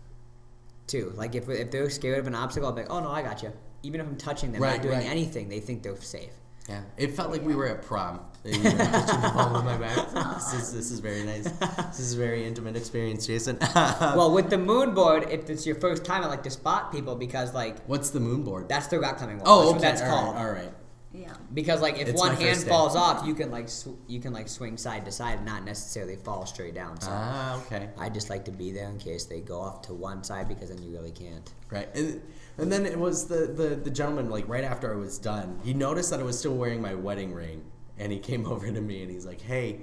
Too. 0.91 1.13
Like 1.17 1.35
if, 1.35 1.49
if 1.49 1.71
they're 1.71 1.89
scared 1.91 2.19
of 2.19 2.27
an 2.27 2.35
obstacle, 2.35 2.71
be 2.73 2.83
like, 2.83 2.91
oh 2.91 3.01
no, 3.01 3.11
I 3.11 3.23
got 3.23 3.43
you. 3.43 3.53
Even 3.83 4.01
if 4.01 4.07
I'm 4.09 4.17
touching 4.17 4.53
them, 4.53 4.61
Right, 4.63 4.75
not 4.77 4.83
doing 4.83 4.99
right. 4.99 5.07
anything, 5.07 5.49
they 5.49 5.61
think 5.61 5.83
they're 5.85 6.01
safe. 6.01 6.33
Yeah, 6.69 6.83
it 6.97 7.15
felt 7.17 7.31
like 7.31 7.43
we 7.43 7.55
were 7.55 7.67
at 7.69 7.83
prom. 7.83 8.21
You 8.45 8.53
know, 8.63 8.71
touching 8.71 9.21
the 9.21 9.31
palm 9.35 9.55
of 9.57 9.65
my 9.65 9.77
back. 9.77 9.97
This 10.37 10.55
is 10.55 10.73
this 10.73 10.91
is 10.91 11.01
very 11.01 11.23
nice. 11.25 11.45
This 11.89 12.01
is 12.01 12.15
a 12.15 12.19
very 12.19 12.47
intimate 12.47 12.77
experience, 12.77 13.27
Jason. 13.27 13.59
well, 13.75 14.33
with 14.33 14.51
the 14.51 14.59
moon 14.59 14.95
board, 14.95 15.27
if 15.31 15.49
it's 15.51 15.67
your 15.67 15.77
first 15.77 16.05
time, 16.05 16.23
I 16.23 16.27
like 16.27 16.43
to 16.45 16.51
spot 16.51 16.91
people 16.93 17.17
because 17.17 17.55
like 17.55 17.85
What's 17.87 18.11
the 18.11 18.21
moon 18.21 18.43
board? 18.45 18.69
that's 18.69 18.87
the 18.89 18.99
rock 19.01 19.19
climbing 19.19 19.39
wall. 19.39 19.47
Oh, 19.47 19.73
that's 19.73 19.73
okay. 19.73 19.81
that's 19.81 20.03
all 20.03 20.09
right, 20.09 20.15
called. 20.25 20.37
All 20.37 20.53
right. 20.53 20.73
Yeah. 21.13 21.35
Because 21.53 21.81
like 21.81 21.99
if 21.99 22.09
It's 22.09 22.19
one 22.19 22.37
hand 22.37 22.63
falls 22.63 22.95
off, 22.95 23.27
you 23.27 23.35
can 23.35 23.51
like 23.51 23.69
sw- 23.69 23.99
you 24.07 24.21
can 24.21 24.33
like 24.33 24.49
swing 24.49 24.77
side 24.77 25.05
to 25.07 25.13
side 25.13 25.39
and 25.39 25.47
not 25.47 25.65
necessarily 25.65 26.17
fall 26.17 26.47
straight 26.47 26.75
down. 26.75 27.01
So 27.01 27.09
Ah, 27.11 27.61
okay. 27.63 27.89
I 27.99 28.09
just 28.09 28.31
like 28.31 28.45
to 28.45 28.53
be 28.53 28.71
there 28.71 28.89
in 28.89 28.99
case 28.99 29.25
they 29.25 29.41
go 29.41 29.61
off 29.61 29.83
to 29.83 29.95
one 29.95 30.23
side 30.23 30.47
because 30.49 30.69
then 30.69 30.83
you 30.83 30.91
really 30.93 31.11
can't. 31.11 31.53
Right. 31.71 31.89
And, 31.97 32.23
and 32.59 32.71
then 32.73 32.87
it 32.87 32.99
was 32.99 33.27
the, 33.27 33.47
the, 33.47 33.75
the 33.75 33.91
gentleman, 33.91 34.31
like 34.31 34.47
right 34.49 34.65
after 34.65 34.93
I 34.93 34.97
was 34.97 35.19
done, 35.19 35.59
he 35.65 35.75
noticed 35.75 36.11
that 36.11 36.21
I 36.21 36.23
was 36.23 36.39
still 36.39 36.55
wearing 36.55 36.81
my 36.81 36.95
wedding 36.95 37.35
ring. 37.35 37.65
And 37.99 38.13
he 38.13 38.19
came 38.19 38.47
over 38.53 38.71
to 38.71 38.81
me 38.81 39.03
and 39.03 39.11
he's 39.11 39.27
like, 39.27 39.41
hey, 39.41 39.81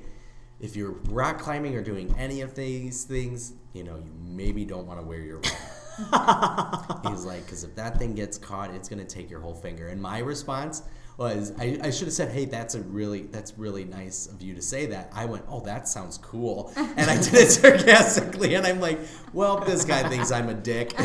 if 0.62 0.76
you're 0.76 0.94
rock 1.10 1.40
climbing 1.40 1.76
or 1.76 1.84
doing 1.84 2.16
any 2.18 2.42
of 2.42 2.56
these 2.56 3.04
things, 3.04 3.54
you 3.74 3.84
know, 3.84 3.98
you 3.98 4.12
maybe 4.26 4.64
don't 4.66 4.88
want 4.88 5.00
to 5.00 5.06
wear 5.06 5.20
your 5.20 5.38
ring. 5.38 5.52
He's 7.12 7.26
like, 7.26 7.46
because 7.46 7.64
if 7.64 7.76
that 7.76 7.98
thing 7.98 8.14
gets 8.14 8.38
caught, 8.38 8.72
it's 8.72 8.88
gonna 8.90 9.04
take 9.06 9.30
your 9.30 9.40
whole 9.40 9.54
finger. 9.54 9.88
And 9.88 10.02
my 10.02 10.20
response 10.20 10.84
was, 11.18 11.52
I, 11.60 11.80
I 11.82 11.90
should 11.90 12.06
have 12.08 12.14
said, 12.14 12.32
hey, 12.32 12.46
that's 12.46 12.76
a 12.76 12.82
really, 12.82 13.24
that's 13.24 13.58
really 13.58 13.84
nice 13.86 14.28
of 14.28 14.40
you 14.42 14.54
to 14.54 14.62
say 14.62 14.86
that. 14.88 15.10
I 15.16 15.26
went, 15.26 15.46
oh, 15.50 15.62
that 15.62 15.88
sounds 15.88 16.20
cool, 16.20 16.72
and 16.76 17.10
I 17.10 17.16
did 17.20 17.34
it 17.34 17.50
sarcastically. 17.50 18.54
And 18.54 18.68
I'm 18.68 18.80
like, 18.80 19.00
well, 19.34 19.60
this 19.60 19.84
guy 19.84 20.08
thinks 20.08 20.32
I'm 20.32 20.48
a 20.50 20.54
dick. 20.54 20.92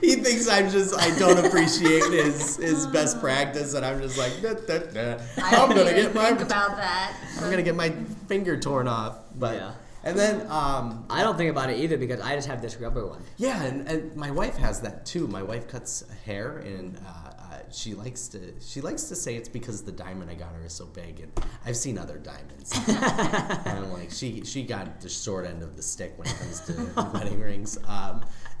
he 0.00 0.14
thinks 0.16 0.48
I'm 0.48 0.70
just, 0.70 0.94
I 0.98 1.16
don't 1.18 1.44
appreciate 1.44 2.04
his 2.12 2.56
his 2.56 2.86
best 2.88 3.20
practice, 3.20 3.74
and 3.74 3.84
I'm 3.84 4.00
just 4.00 4.16
like, 4.18 4.32
"Nah, 4.42 4.52
nah, 4.52 4.78
nah. 5.16 5.22
I 5.42 5.56
I'm 5.56 5.68
gonna 5.70 5.92
get 5.94 6.14
my, 6.14 6.26
think 6.28 6.40
about 6.42 6.76
that. 6.76 7.16
I'm 7.40 7.50
gonna 7.50 7.62
get 7.62 7.74
my 7.74 7.90
finger 8.28 8.58
torn 8.58 8.88
off. 8.88 9.16
But 9.34 9.56
Yeah. 9.56 9.72
and 10.04 10.18
then 10.18 10.46
um, 10.50 11.06
I 11.10 11.22
don't 11.22 11.36
think 11.36 11.50
about 11.50 11.70
it 11.70 11.78
either 11.78 11.96
because 11.96 12.20
I 12.20 12.34
just 12.34 12.48
have 12.48 12.62
this 12.62 12.76
rubber 12.76 13.06
one. 13.06 13.22
yeah, 13.36 13.62
and, 13.64 13.88
and 13.88 14.16
my 14.16 14.30
wife 14.30 14.56
has 14.56 14.80
that 14.82 15.06
too. 15.06 15.26
My 15.28 15.42
wife 15.42 15.68
cuts 15.68 16.04
hair, 16.24 16.58
and 16.58 16.96
uh, 17.06 17.27
uh, 17.68 17.72
she 17.72 17.94
likes 17.94 18.28
to 18.28 18.54
she 18.60 18.80
likes 18.80 19.04
to 19.04 19.16
say 19.16 19.36
it's 19.36 19.48
because 19.48 19.82
the 19.82 19.92
diamond 19.92 20.30
I 20.30 20.34
got 20.34 20.52
her 20.54 20.62
is 20.64 20.72
so 20.72 20.86
big, 20.86 21.20
and 21.20 21.32
I've 21.64 21.76
seen 21.76 21.98
other 21.98 22.18
diamonds, 22.18 22.72
and 22.88 23.78
I'm 23.78 23.92
like 23.92 24.10
she 24.10 24.44
she 24.44 24.62
got 24.62 25.00
the 25.00 25.08
short 25.08 25.46
end 25.46 25.62
of 25.62 25.76
the 25.76 25.82
stick 25.82 26.14
when 26.16 26.28
it 26.28 26.36
comes 26.38 26.60
to 26.60 27.10
wedding 27.14 27.40
rings. 27.40 27.78
Um, 27.86 28.24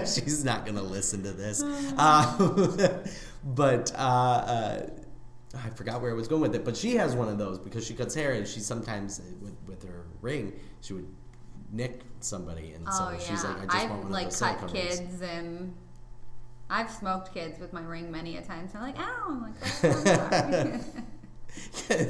she's 0.00 0.44
not 0.44 0.66
gonna 0.66 0.82
listen 0.82 1.22
to 1.22 1.32
this, 1.32 1.62
um, 1.62 3.02
but. 3.44 3.92
Uh, 3.94 3.98
uh, 3.98 4.90
I 5.54 5.70
forgot 5.70 6.02
where 6.02 6.10
I 6.10 6.14
was 6.14 6.28
going 6.28 6.42
with 6.42 6.54
it, 6.54 6.66
but 6.66 6.76
she 6.76 6.96
has 6.96 7.14
one 7.16 7.30
of 7.30 7.38
those 7.38 7.58
because 7.58 7.86
she 7.86 7.94
cuts 7.94 8.14
hair, 8.14 8.32
and 8.32 8.46
she 8.46 8.60
sometimes 8.60 9.22
with 9.40 9.56
with 9.66 9.88
her 9.88 10.04
ring 10.20 10.52
she 10.82 10.92
would 10.92 11.08
nick 11.72 12.02
somebody, 12.20 12.72
and 12.72 12.86
so 12.92 13.08
oh 13.08 13.10
yeah. 13.12 13.18
she's 13.18 13.44
like, 13.44 13.56
I 13.56 13.64
just 13.64 13.76
I've 13.76 13.90
want 13.90 14.02
one 14.04 14.12
like 14.12 14.26
of 14.26 14.32
those 14.32 14.40
cut 14.40 14.58
silicone 14.58 14.74
rings. 14.74 14.98
kids 14.98 15.22
and 15.22 15.74
I've 16.68 16.90
smoked 16.90 17.32
kids 17.32 17.58
with 17.60 17.72
my 17.72 17.82
ring 17.82 18.10
many 18.10 18.36
a 18.36 18.42
time. 18.42 18.68
So 18.68 18.78
I'm 18.78 18.84
like, 18.84 18.98
ow! 18.98 19.24
I'm 19.28 19.42
like, 19.42 19.54
oh, 19.62 19.88
I'm 19.88 20.80
sorry. 20.80 20.80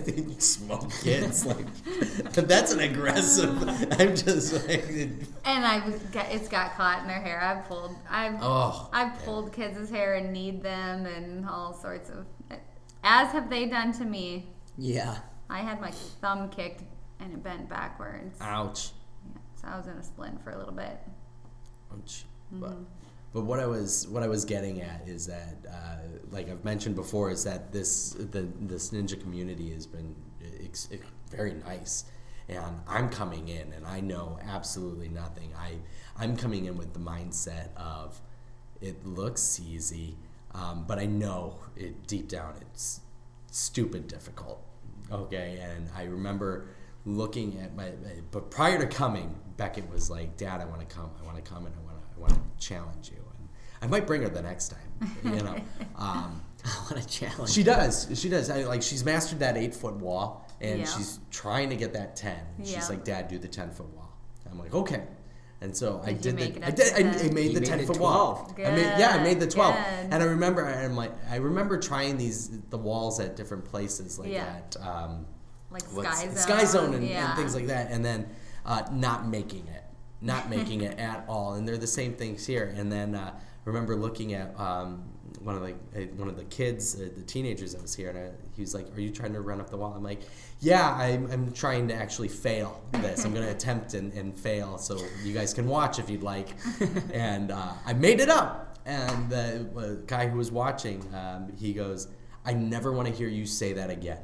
You 0.06 0.40
smoke 0.40 0.90
kids 1.02 1.46
like 1.46 1.66
that's 2.32 2.72
an 2.72 2.80
aggressive. 2.80 3.62
I'm 4.00 4.16
just 4.16 4.66
like, 4.66 4.84
and 5.44 5.64
I've 5.64 6.12
got, 6.12 6.32
it's 6.32 6.48
got 6.48 6.74
caught 6.76 7.02
in 7.02 7.06
their 7.06 7.20
hair. 7.20 7.40
I've 7.40 7.66
pulled 7.68 7.94
I've 8.08 8.38
oh, 8.40 8.88
I've 8.92 9.18
pulled 9.24 9.52
kids' 9.52 9.90
hair 9.90 10.14
and 10.14 10.32
kneed 10.32 10.62
them 10.62 11.06
and 11.06 11.48
all 11.48 11.72
sorts 11.72 12.10
of. 12.10 12.26
As 13.04 13.30
have 13.32 13.48
they 13.48 13.66
done 13.66 13.92
to 13.92 14.04
me. 14.04 14.48
Yeah. 14.76 15.18
I 15.48 15.60
had 15.60 15.80
my 15.80 15.92
thumb 15.92 16.48
kicked 16.48 16.82
and 17.20 17.32
it 17.32 17.42
bent 17.42 17.68
backwards. 17.68 18.36
ouch, 18.40 18.90
Yeah, 19.24 19.40
so 19.54 19.68
I 19.68 19.76
was 19.76 19.86
in 19.86 19.96
a 19.96 20.02
splint 20.02 20.42
for 20.42 20.50
a 20.50 20.58
little 20.58 20.74
bit. 20.74 20.98
ouch. 21.92 22.24
But 22.50 22.72
mm-hmm. 22.72 22.82
But 23.32 23.42
what 23.42 23.60
I 23.60 23.66
was 23.66 24.06
what 24.08 24.22
I 24.22 24.28
was 24.28 24.44
getting 24.44 24.80
at 24.80 25.06
is 25.06 25.26
that 25.26 25.56
uh, 25.70 25.96
like 26.30 26.48
I've 26.48 26.64
mentioned 26.64 26.96
before 26.96 27.30
is 27.30 27.44
that 27.44 27.72
this 27.72 28.10
the 28.10 28.48
this 28.60 28.90
ninja 28.90 29.20
community 29.20 29.72
has 29.72 29.86
been 29.86 30.14
ex- 30.62 30.88
very 31.30 31.54
nice. 31.54 32.04
And 32.48 32.80
I'm 32.86 33.08
coming 33.08 33.48
in, 33.48 33.72
and 33.72 33.84
I 33.84 33.98
know 33.98 34.38
absolutely 34.40 35.08
nothing. 35.08 35.52
I 35.58 35.78
I'm 36.16 36.36
coming 36.36 36.66
in 36.66 36.78
with 36.78 36.92
the 36.92 37.00
mindset 37.00 37.74
of 37.76 38.20
it 38.80 39.04
looks 39.04 39.58
easy, 39.60 40.16
um, 40.54 40.84
but 40.86 40.98
I 40.98 41.06
know 41.06 41.58
it 41.74 42.06
deep 42.06 42.28
down 42.28 42.54
it's 42.60 43.00
stupid 43.50 44.06
difficult. 44.06 44.62
Okay, 45.10 45.58
and 45.60 45.88
I 45.96 46.04
remember 46.04 46.68
looking 47.04 47.58
at 47.60 47.74
my, 47.76 47.90
but 48.30 48.50
prior 48.50 48.78
to 48.78 48.86
coming, 48.86 49.36
Beckett 49.56 49.90
was 49.90 50.08
like, 50.08 50.36
"Dad, 50.36 50.60
I 50.60 50.66
want 50.66 50.80
to 50.80 50.86
come. 50.86 51.10
I 51.20 51.26
want 51.26 51.36
to 51.36 51.42
come, 51.42 51.66
and 51.66 51.74
I 51.74 51.85
I 52.16 52.20
want 52.20 52.32
to 52.34 52.66
challenge 52.66 53.10
you." 53.10 53.22
And 53.38 53.48
I 53.82 53.86
might 53.86 54.06
bring 54.06 54.22
her 54.22 54.28
the 54.28 54.42
next 54.42 54.68
time, 54.68 55.10
you 55.24 55.42
know. 55.42 55.56
Um, 55.96 56.42
want 56.90 57.00
to 57.02 57.08
challenge. 57.08 57.50
she 57.52 57.62
does. 57.62 58.08
She 58.20 58.28
does. 58.28 58.50
I, 58.50 58.64
like 58.64 58.82
she's 58.82 59.04
mastered 59.04 59.38
that 59.38 59.56
eight 59.56 59.74
foot 59.74 59.94
wall, 59.96 60.46
and 60.60 60.80
Yeah. 60.80 60.84
she's 60.86 61.20
trying 61.30 61.70
to 61.70 61.76
get 61.76 61.92
that 61.94 62.16
ten. 62.16 62.38
She's 62.58 62.72
Yeah. 62.72 62.88
like, 62.88 63.04
"Dad, 63.04 63.28
do 63.28 63.38
the 63.38 63.48
ten 63.48 63.70
foot 63.70 63.88
wall." 63.94 64.12
I'm 64.50 64.58
like, 64.58 64.74
"Okay." 64.74 65.02
And 65.62 65.74
so 65.74 66.02
I 66.04 66.12
Did 66.12 66.24
you 66.26 66.32
did 66.32 66.54
the, 66.56 66.66
I 66.66 66.70
did. 66.70 66.92
I, 66.92 67.02
10? 67.02 67.30
I 67.30 67.32
made 67.32 67.46
You 67.46 67.54
the 67.54 67.60
made 67.60 67.66
ten 67.66 67.86
foot 67.86 67.98
wall. 67.98 68.52
12. 68.54 68.68
I 68.68 68.76
made, 68.76 68.98
yeah, 68.98 69.16
I 69.18 69.22
made 69.22 69.40
the 69.40 69.46
twelve. 69.46 69.74
Good. 69.74 70.12
And 70.12 70.22
I 70.22 70.26
remember, 70.26 70.66
I'm 70.66 70.96
like, 70.96 71.12
I 71.30 71.36
remember 71.36 71.78
trying 71.78 72.18
these 72.18 72.50
the 72.68 72.76
walls 72.76 73.20
at 73.20 73.36
different 73.36 73.64
places, 73.64 74.18
like 74.18 74.30
Yeah. 74.30 74.44
at 74.58 74.76
um, 74.86 75.24
like 75.70 75.82
what's- 75.94 76.18
Sky 76.20 76.26
Zone, 76.26 76.36
Sky 76.36 76.64
Zone 76.66 76.94
and, 76.94 77.08
yeah. 77.08 77.30
and 77.30 77.38
things 77.38 77.54
like 77.54 77.68
that, 77.68 77.90
and 77.90 78.04
then 78.04 78.28
uh, 78.66 78.82
not 78.92 79.28
making 79.28 79.66
it, 79.68 79.82
not 80.20 80.48
making 80.56 80.82
it 80.82 80.98
at 80.98 81.24
all, 81.28 81.54
and 81.54 81.66
they're 81.66 81.78
the 81.78 81.86
same 81.86 82.14
things 82.14 82.46
here. 82.46 82.74
And 82.76 82.90
then 82.90 83.14
uh, 83.14 83.32
remember 83.64 83.96
looking 83.96 84.32
at 84.34 84.58
um, 84.58 85.04
one 85.40 85.54
of 85.54 85.62
the 85.62 85.72
uh, 85.72 86.06
one 86.16 86.28
of 86.28 86.36
the 86.36 86.44
kids, 86.44 86.94
uh, 86.94 87.08
the 87.14 87.22
teenagers 87.22 87.72
that 87.72 87.82
was 87.82 87.94
here, 87.94 88.10
and 88.10 88.18
I, 88.18 88.30
he 88.54 88.62
was 88.62 88.74
like, 88.74 88.94
"Are 88.96 89.00
you 89.00 89.10
trying 89.10 89.32
to 89.34 89.40
run 89.40 89.60
up 89.60 89.70
the 89.70 89.76
wall?" 89.76 89.92
I'm 89.94 90.02
like, 90.02 90.20
"Yeah, 90.60 90.94
I'm, 90.94 91.30
I'm 91.30 91.52
trying 91.52 91.88
to 91.88 91.94
actually 91.94 92.28
fail 92.28 92.82
this. 92.92 93.24
I'm 93.24 93.32
going 93.32 93.46
to 93.46 93.52
attempt 93.52 93.94
and, 93.94 94.12
and 94.14 94.34
fail, 94.34 94.78
so 94.78 94.98
you 95.22 95.34
guys 95.34 95.52
can 95.52 95.66
watch 95.66 95.98
if 95.98 96.08
you'd 96.08 96.22
like." 96.22 96.48
and 97.12 97.50
uh, 97.50 97.72
I 97.84 97.92
made 97.92 98.20
it 98.20 98.28
up. 98.28 98.62
And 98.86 99.28
the 99.28 99.68
uh, 99.76 100.06
guy 100.06 100.28
who 100.28 100.38
was 100.38 100.52
watching, 100.52 101.02
um, 101.12 101.52
he 101.56 101.72
goes, 101.72 102.08
"I 102.44 102.52
never 102.52 102.92
want 102.92 103.08
to 103.08 103.14
hear 103.14 103.28
you 103.28 103.46
say 103.46 103.72
that 103.74 103.90
again." 103.90 104.18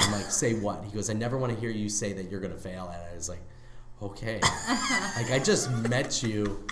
I'm 0.00 0.12
like, 0.12 0.30
say 0.30 0.54
what? 0.54 0.84
He 0.84 0.92
goes, 0.92 1.10
I 1.10 1.12
never 1.12 1.36
want 1.36 1.52
to 1.52 1.58
hear 1.58 1.70
you 1.70 1.88
say 1.88 2.12
that 2.12 2.30
you're 2.30 2.38
gonna 2.38 2.56
fail 2.56 2.88
at 2.94 3.00
it. 3.00 3.12
I 3.12 3.16
was 3.16 3.28
like, 3.28 3.42
okay. 4.02 4.40
like 5.16 5.30
I 5.30 5.40
just 5.44 5.70
met 5.70 6.22
you 6.22 6.64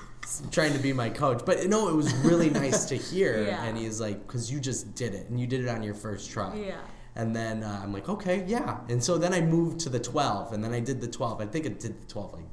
trying 0.51 0.73
to 0.73 0.79
be 0.79 0.93
my 0.93 1.09
coach. 1.09 1.43
But 1.45 1.67
no, 1.67 1.89
it 1.89 1.95
was 1.95 2.13
really 2.17 2.51
nice 2.51 2.85
to 2.87 2.97
hear. 2.97 3.27
Yeah. 3.47 3.65
And 3.65 3.77
he's 3.79 4.01
like, 4.01 4.27
because 4.27 4.51
you 4.51 4.61
just 4.61 4.95
did 4.95 5.15
it 5.15 5.29
and 5.29 5.39
you 5.39 5.47
did 5.47 5.61
it 5.61 5.69
on 5.69 5.83
your 5.83 5.95
first 5.95 6.31
try. 6.31 6.55
Yeah. 6.57 6.81
And 7.15 7.35
then 7.35 7.63
uh, 7.63 7.81
I'm 7.83 7.93
like, 7.93 8.09
okay, 8.09 8.45
yeah. 8.47 8.79
And 8.89 9.03
so 9.03 9.19
then 9.19 9.33
I 9.33 9.41
moved 9.41 9.81
to 9.81 9.89
the 9.89 9.99
12, 9.99 10.53
and 10.53 10.63
then 10.63 10.75
I 10.75 10.81
did 10.81 11.01
the 11.01 11.09
12. 11.09 11.41
I 11.41 11.47
think 11.47 11.65
I 11.65 11.71
did 11.71 12.01
the 12.01 12.07
12 12.07 12.35
like 12.35 12.45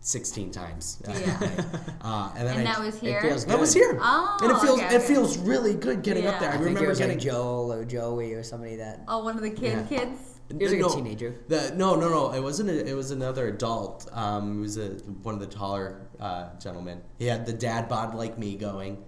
16 0.00 0.50
times. 0.50 1.02
Yeah. 1.06 1.38
uh, 2.00 2.32
and 2.36 2.46
then 2.46 2.58
and 2.60 2.68
I, 2.68 2.72
that 2.72 2.80
was 2.80 2.98
here. 2.98 3.18
It 3.18 3.22
feels 3.22 3.44
good. 3.44 3.52
that 3.52 3.60
was 3.60 3.74
here. 3.74 3.98
Oh, 4.00 4.38
and 4.42 4.52
it 4.52 4.58
feels 4.60 4.80
okay, 4.80 4.94
it 4.94 4.98
okay. 4.98 5.06
feels 5.06 5.38
really 5.38 5.74
good 5.74 6.02
getting 6.02 6.26
up 6.26 6.40
there. 6.40 6.50
Yeah. 6.50 6.56
I 6.56 6.60
I 6.60 6.64
think 6.64 6.68
remember 6.68 6.86
it 6.86 6.88
was 6.88 6.98
getting 6.98 7.18
like 7.18 7.24
Joel 7.24 7.72
or 7.72 7.84
Joey 7.84 8.32
or 8.32 8.42
somebody 8.42 8.76
that. 8.76 9.02
oh, 9.08 9.22
one 9.24 9.36
of 9.36 9.42
the 9.42 9.50
kid 9.50 9.86
Yeah. 9.90 9.98
kids. 9.98 10.35
He 10.48 10.54
was 10.64 10.72
like 10.72 10.82
a 10.92 10.94
teenager. 10.94 11.34
The, 11.48 11.72
no, 11.76 11.94
no, 11.96 12.08
no. 12.08 12.32
It 12.32 12.40
wasn't. 12.40 12.70
A, 12.70 12.86
it 12.88 12.94
was 12.94 13.10
another 13.10 13.48
adult. 13.48 14.08
Um, 14.12 14.58
it 14.58 14.60
was 14.62 14.76
a, 14.78 14.88
one 15.22 15.34
of 15.34 15.40
the 15.40 15.46
taller 15.46 16.06
uh, 16.20 16.50
gentlemen. 16.60 17.02
He 17.18 17.26
had 17.26 17.46
the 17.46 17.52
dad 17.52 17.88
bod 17.88 18.14
like 18.14 18.38
me 18.38 18.54
going, 18.56 19.02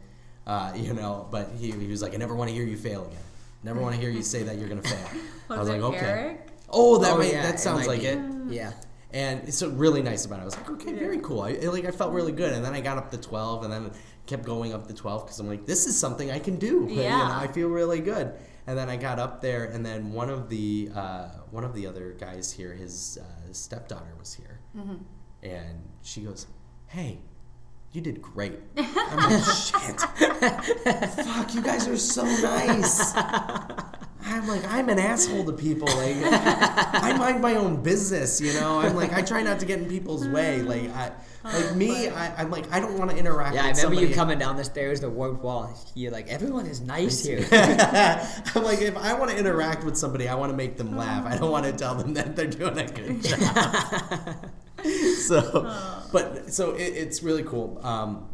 uh, 0.47 0.73
you 0.75 0.95
know. 0.95 1.29
But 1.31 1.51
he, 1.59 1.71
he 1.71 1.87
was 1.87 2.03
like, 2.03 2.15
I 2.15 2.17
never 2.17 2.35
want 2.35 2.51
to 2.51 2.55
hear 2.55 2.65
you 2.65 2.77
fail 2.77 3.05
again. 3.05 3.21
Never 3.63 3.81
want 3.81 3.95
to 3.95 4.01
hear 4.01 4.11
you 4.11 4.23
say 4.23 4.43
that 4.45 4.57
you're 4.59 4.69
gonna 4.69 4.83
fail. 4.83 5.09
Was 5.49 5.59
I 5.59 5.61
was 5.61 5.69
it 5.69 5.73
like, 5.81 5.95
okay. 5.95 6.07
Eric? 6.07 6.47
Oh, 6.71 6.99
that 6.99 7.13
Oh, 7.15 7.19
might, 7.19 7.33
yeah, 7.33 7.43
that 7.43 7.59
sounds 7.59 7.87
might 7.87 7.89
like 7.89 8.01
be. 8.03 8.07
it. 8.07 8.21
Yeah. 8.51 8.73
And 9.13 9.49
it's 9.49 9.57
so 9.59 9.71
really 9.71 10.03
nice 10.03 10.27
about 10.27 10.39
it. 10.41 10.43
I 10.43 10.45
was 10.45 10.57
like, 10.57 10.71
okay, 10.71 10.93
very 10.93 11.19
cool. 11.19 11.41
I, 11.41 11.53
I- 11.63 11.67
like 11.69 11.87
I 11.87 11.91
felt 11.91 12.13
really 12.13 12.33
good, 12.33 12.53
and 12.53 12.65
then 12.65 12.75
I 12.75 12.81
got 12.81 12.99
up 12.99 13.11
to 13.13 13.17
twelve, 13.19 13.65
and 13.65 13.73
then 13.73 13.91
kept 14.27 14.45
going 14.45 14.75
up 14.75 14.87
to 14.89 14.95
twelve 14.95 15.25
because 15.25 15.41
I'm 15.41 15.49
like, 15.49 15.65
this 15.67 15.87
is 15.87 15.99
something 15.99 16.31
I 16.31 16.39
can 16.39 16.57
do. 16.57 16.87
You 16.91 16.97
know, 16.97 17.03
Yeah. 17.03 17.31
I 17.41 17.47
feel 17.49 17.69
really 17.69 18.01
good. 18.01 18.33
And 18.69 18.77
then 18.77 18.91
I 18.91 18.97
got 18.99 19.19
up 19.19 19.41
there, 19.41 19.65
and 19.65 19.85
then 19.85 20.13
one 20.13 20.29
of 20.29 20.51
the 20.51 20.91
uh, 20.95 21.29
one 21.51 21.65
of 21.65 21.73
the 21.75 21.87
other 21.87 22.15
guys 22.21 22.53
here, 22.53 22.75
his 22.75 23.17
uh, 23.19 23.51
stepdaughter 23.51 24.15
was 24.19 24.35
here, 24.35 24.61
and 25.43 25.89
she 26.03 26.21
goes, 26.21 26.47
"Hey, 26.89 27.21
you 27.93 28.03
did 28.03 28.21
great." 28.21 28.61
I'm 28.77 29.31
like, 29.31 29.43
"Shit, 29.43 30.01
fuck, 31.25 31.55
you 31.55 31.63
guys 31.63 31.89
are 31.89 31.97
so 31.97 32.25
nice." 32.25 33.15
I'm 34.31 34.47
like, 34.47 34.63
I'm 34.71 34.89
an 34.89 34.99
asshole 34.99 35.45
to 35.47 35.53
people. 35.53 35.89
Like, 35.89 36.17
I 36.23 37.17
mind 37.19 37.41
my 37.41 37.55
own 37.55 37.83
business, 37.83 38.41
you 38.41 38.53
know. 38.53 38.81
I'm 38.81 38.95
like, 38.95 39.13
I 39.13 39.23
try 39.23 39.43
not 39.43 39.59
to 39.61 39.67
get 39.67 39.79
in 39.79 39.89
people's 39.89 40.27
way. 40.29 40.63
Like, 40.69 40.91
I, 40.95 41.13
like 41.45 41.77
me, 41.77 42.09
I, 42.09 42.43
I'm 42.43 42.51
like, 42.51 42.71
I 42.71 42.79
don't 42.79 42.99
want 42.99 43.11
to 43.11 43.17
interact. 43.17 43.55
Yeah, 43.55 43.63
I 43.63 43.69
with 43.69 43.77
remember 43.79 43.95
somebody. 43.95 44.09
you 44.09 44.15
coming 44.15 44.39
down 44.39 44.57
the 44.57 44.65
stairs, 44.65 45.01
the 45.01 45.09
warped 45.09 45.43
wall. 45.43 45.73
You're 45.95 46.13
like, 46.13 46.29
everyone 46.29 46.67
is 46.67 46.83
nice 46.83 47.25
here. 47.25 47.39
I'm 47.53 48.65
like, 48.65 48.83
if 48.83 48.97
I 48.99 49.15
want 49.15 49.31
to 49.31 49.39
interact 49.39 49.85
with 49.85 49.97
somebody, 49.97 50.29
I 50.29 50.35
want 50.35 50.53
to 50.53 50.57
make 50.57 50.77
them 50.77 50.95
laugh. 50.97 51.25
I 51.25 51.39
don't 51.39 51.51
want 51.51 51.65
to 51.65 51.73
tell 51.73 51.95
them 51.95 52.13
that 52.15 52.37
they're 52.37 52.49
doing 52.49 52.77
a 52.79 52.87
good 52.87 53.23
job. 53.23 54.51
so, 55.17 56.07
but 56.13 56.53
so 56.53 56.73
it, 56.73 56.83
it's 56.83 57.23
really 57.23 57.45
cool. 57.45 57.81
Um, 57.83 58.29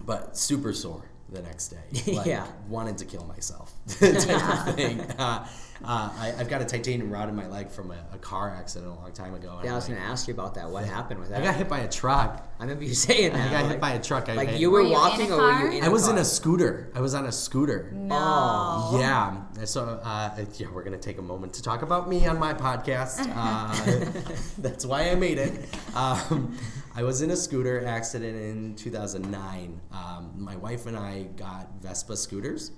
but 0.00 0.36
super 0.38 0.72
sore 0.72 1.10
the 1.34 1.42
next 1.42 1.68
day. 1.68 2.12
Like, 2.14 2.26
Yeah. 2.26 2.46
wanted 2.68 2.98
to 2.98 3.04
kill 3.04 3.24
myself. 3.24 3.72
type 3.98 4.68
of 4.68 4.74
thing. 4.74 5.00
Uh, 5.18 5.46
uh, 5.84 6.10
I, 6.16 6.32
I've 6.38 6.48
got 6.48 6.62
a 6.62 6.64
titanium 6.64 7.10
rod 7.10 7.28
in 7.28 7.34
my 7.34 7.46
leg 7.48 7.68
from 7.70 7.90
a, 7.90 7.96
a 8.12 8.18
car 8.18 8.50
accident 8.56 8.92
a 8.92 8.94
long 8.94 9.12
time 9.12 9.34
ago. 9.34 9.60
Yeah, 9.62 9.72
I 9.72 9.74
was 9.74 9.88
like, 9.88 9.98
gonna 9.98 10.08
ask 10.10 10.28
you 10.28 10.32
about 10.34 10.54
that. 10.54 10.70
What 10.70 10.84
happened 10.84 11.20
with 11.20 11.30
that? 11.30 11.40
I 11.40 11.44
got 11.44 11.56
hit 11.56 11.68
by 11.68 11.80
a 11.80 11.88
truck. 11.88 12.48
I 12.58 12.62
remember 12.62 12.84
you 12.84 12.94
saying 12.94 13.32
that. 13.32 13.48
I 13.48 13.52
got 13.52 13.62
like, 13.64 13.72
hit 13.72 13.80
by 13.80 13.90
a 13.94 14.02
truck. 14.02 14.28
I, 14.28 14.34
like 14.34 14.48
I- 14.50 14.52
you 14.52 14.70
Were 14.70 14.82
were, 14.82 14.86
you 14.86 14.92
walking, 14.92 15.32
or 15.32 15.36
were 15.38 15.70
you 15.72 15.78
in? 15.78 15.84
I 15.84 15.88
was 15.88 16.06
a 16.06 16.12
in 16.12 16.18
a 16.18 16.24
scooter. 16.24 16.90
I 16.94 17.00
was 17.00 17.14
on 17.14 17.26
a 17.26 17.32
scooter. 17.32 17.90
No. 17.92 18.96
Yeah. 18.98 19.36
So, 19.64 20.00
uh, 20.02 20.30
yeah, 20.56 20.68
we're 20.72 20.82
going 20.84 20.98
to 20.98 21.04
take 21.04 21.18
a 21.18 21.22
moment 21.22 21.54
to 21.54 21.62
talk 21.62 21.82
about 21.82 22.08
me 22.08 22.26
on 22.26 22.38
my 22.38 22.54
podcast. 22.54 23.20
Uh, 23.34 24.20
that's 24.58 24.84
why 24.86 25.10
I 25.10 25.14
made 25.16 25.38
it. 25.38 25.52
Um, 25.94 26.56
I 26.96 27.02
was 27.02 27.22
in 27.22 27.30
a 27.30 27.36
scooter 27.36 27.84
accident 27.84 28.36
in 28.36 28.76
2009. 28.76 29.80
Um, 29.90 30.32
my 30.36 30.54
wife 30.56 30.86
and 30.86 30.96
I 30.96 31.24
got 31.36 31.68
Vespa 31.82 32.16
scooters, 32.16 32.70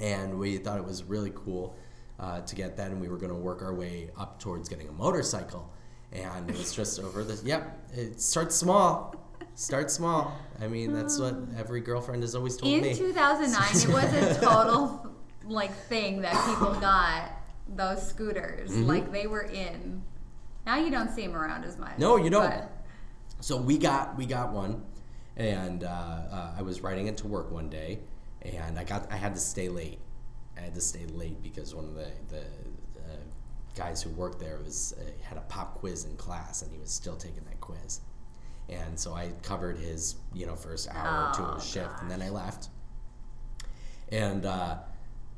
and 0.00 0.38
we 0.38 0.58
thought 0.58 0.78
it 0.78 0.84
was 0.84 1.02
really 1.02 1.32
cool 1.34 1.76
uh, 2.20 2.42
to 2.42 2.54
get 2.54 2.76
that, 2.76 2.92
and 2.92 3.00
we 3.00 3.08
were 3.08 3.16
going 3.16 3.32
to 3.32 3.38
work 3.38 3.62
our 3.62 3.74
way 3.74 4.10
up 4.16 4.38
towards 4.38 4.68
getting 4.68 4.88
a 4.88 4.92
motorcycle. 4.92 5.72
And 6.12 6.48
it 6.48 6.56
was 6.56 6.72
just 6.72 7.00
over 7.00 7.24
the, 7.24 7.44
yep, 7.44 7.90
it 7.92 8.20
starts 8.20 8.54
small. 8.54 9.16
Start 9.56 9.90
small. 9.90 10.38
I 10.60 10.68
mean, 10.68 10.92
that's 10.92 11.18
what 11.18 11.34
every 11.58 11.80
girlfriend 11.80 12.22
has 12.22 12.36
always 12.36 12.56
told 12.56 12.80
me. 12.80 12.90
In 12.90 12.96
2009, 12.96 13.62
it 13.70 13.88
was 13.88 14.36
a 14.36 14.40
total 14.44 15.10
like 15.44 15.74
thing 15.88 16.20
that 16.20 16.34
people 16.46 16.74
got 16.74 17.32
those 17.74 18.06
scooters. 18.06 18.70
Mm-hmm. 18.70 18.86
Like 18.86 19.10
they 19.10 19.26
were 19.26 19.42
in. 19.42 20.02
Now 20.64 20.76
you 20.76 20.90
don't 20.90 21.10
see 21.10 21.26
them 21.26 21.34
around 21.34 21.64
as 21.64 21.76
much. 21.76 21.98
No, 21.98 22.16
you 22.16 22.30
don't. 22.30 22.64
So 23.46 23.56
we 23.56 23.78
got 23.78 24.16
we 24.16 24.26
got 24.26 24.50
one, 24.50 24.82
and 25.36 25.84
uh, 25.84 25.86
uh, 25.86 26.54
I 26.58 26.62
was 26.62 26.80
riding 26.80 27.06
it 27.06 27.16
to 27.18 27.28
work 27.28 27.52
one 27.52 27.68
day, 27.68 28.00
and 28.42 28.76
I 28.76 28.82
got 28.82 29.06
I 29.12 29.14
had 29.14 29.34
to 29.34 29.40
stay 29.40 29.68
late. 29.68 30.00
I 30.56 30.62
had 30.62 30.74
to 30.74 30.80
stay 30.80 31.06
late 31.06 31.40
because 31.44 31.72
one 31.72 31.84
of 31.84 31.94
the 31.94 32.08
the 32.28 32.40
uh, 32.40 33.16
guys 33.76 34.02
who 34.02 34.10
worked 34.10 34.40
there 34.40 34.58
was 34.64 34.96
uh, 34.98 35.04
had 35.22 35.38
a 35.38 35.42
pop 35.42 35.76
quiz 35.76 36.06
in 36.06 36.16
class, 36.16 36.62
and 36.62 36.72
he 36.72 36.78
was 36.80 36.90
still 36.90 37.14
taking 37.14 37.44
that 37.44 37.60
quiz. 37.60 38.00
And 38.68 38.98
so 38.98 39.14
I 39.14 39.30
covered 39.44 39.78
his 39.78 40.16
you 40.34 40.46
know 40.46 40.56
first 40.56 40.88
hour 40.90 41.28
or 41.28 41.34
two 41.36 41.42
of 41.44 41.62
his 41.62 41.70
shift, 41.70 42.00
and 42.02 42.10
then 42.10 42.22
I 42.22 42.30
left. 42.30 42.70
And 44.08 44.44
uh, 44.44 44.78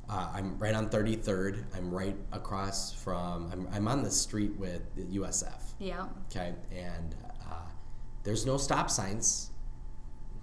uh, 0.08 0.32
I'm 0.32 0.58
right 0.58 0.74
on 0.74 0.88
33rd. 0.88 1.62
I'm 1.76 1.94
right 1.94 2.16
across 2.32 2.90
from. 2.90 3.50
I'm, 3.52 3.68
I'm 3.70 3.86
on 3.86 4.02
the 4.02 4.10
street 4.10 4.56
with 4.56 4.94
the 4.94 5.18
USF. 5.18 5.60
yeah. 5.78 6.06
Okay, 6.30 6.54
and 6.72 7.14
there's 8.28 8.44
no 8.44 8.58
stop 8.58 8.90
signs. 8.90 9.48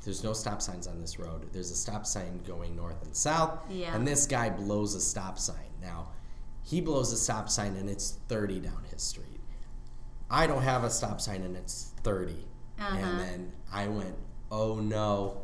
There's 0.04 0.24
no 0.24 0.34
stop 0.34 0.60
signs 0.60 0.88
on 0.88 1.00
this 1.00 1.20
road. 1.20 1.48
There's 1.54 1.70
a 1.70 1.76
stop 1.76 2.08
sign 2.08 2.42
going 2.48 2.76
north 2.76 3.04
and 3.04 3.16
south. 3.16 3.60
Yeah. 3.70 3.96
And 3.96 4.08
this 4.08 4.26
guy 4.26 4.50
blows 4.50 4.96
a 4.96 5.00
stop 5.00 5.38
sign. 5.38 5.70
Now, 5.84 6.08
he 6.64 6.82
blows 6.82 7.14
a 7.14 7.16
stop 7.18 7.48
sign 7.48 7.76
and 7.76 7.88
it's 7.88 8.18
30 8.28 8.60
down 8.62 8.84
his 8.92 9.04
street. 9.04 9.40
I 10.32 10.48
don't 10.48 10.64
have 10.64 10.84
a 10.84 10.90
stop 10.90 11.22
sign 11.22 11.44
and 11.44 11.56
it's 11.56 11.92
30. 12.02 12.34
Uh-huh. 12.80 12.98
And 12.98 13.20
then 13.20 13.52
I 13.72 13.88
went, 13.88 14.16
oh 14.50 14.80
no, 14.80 15.42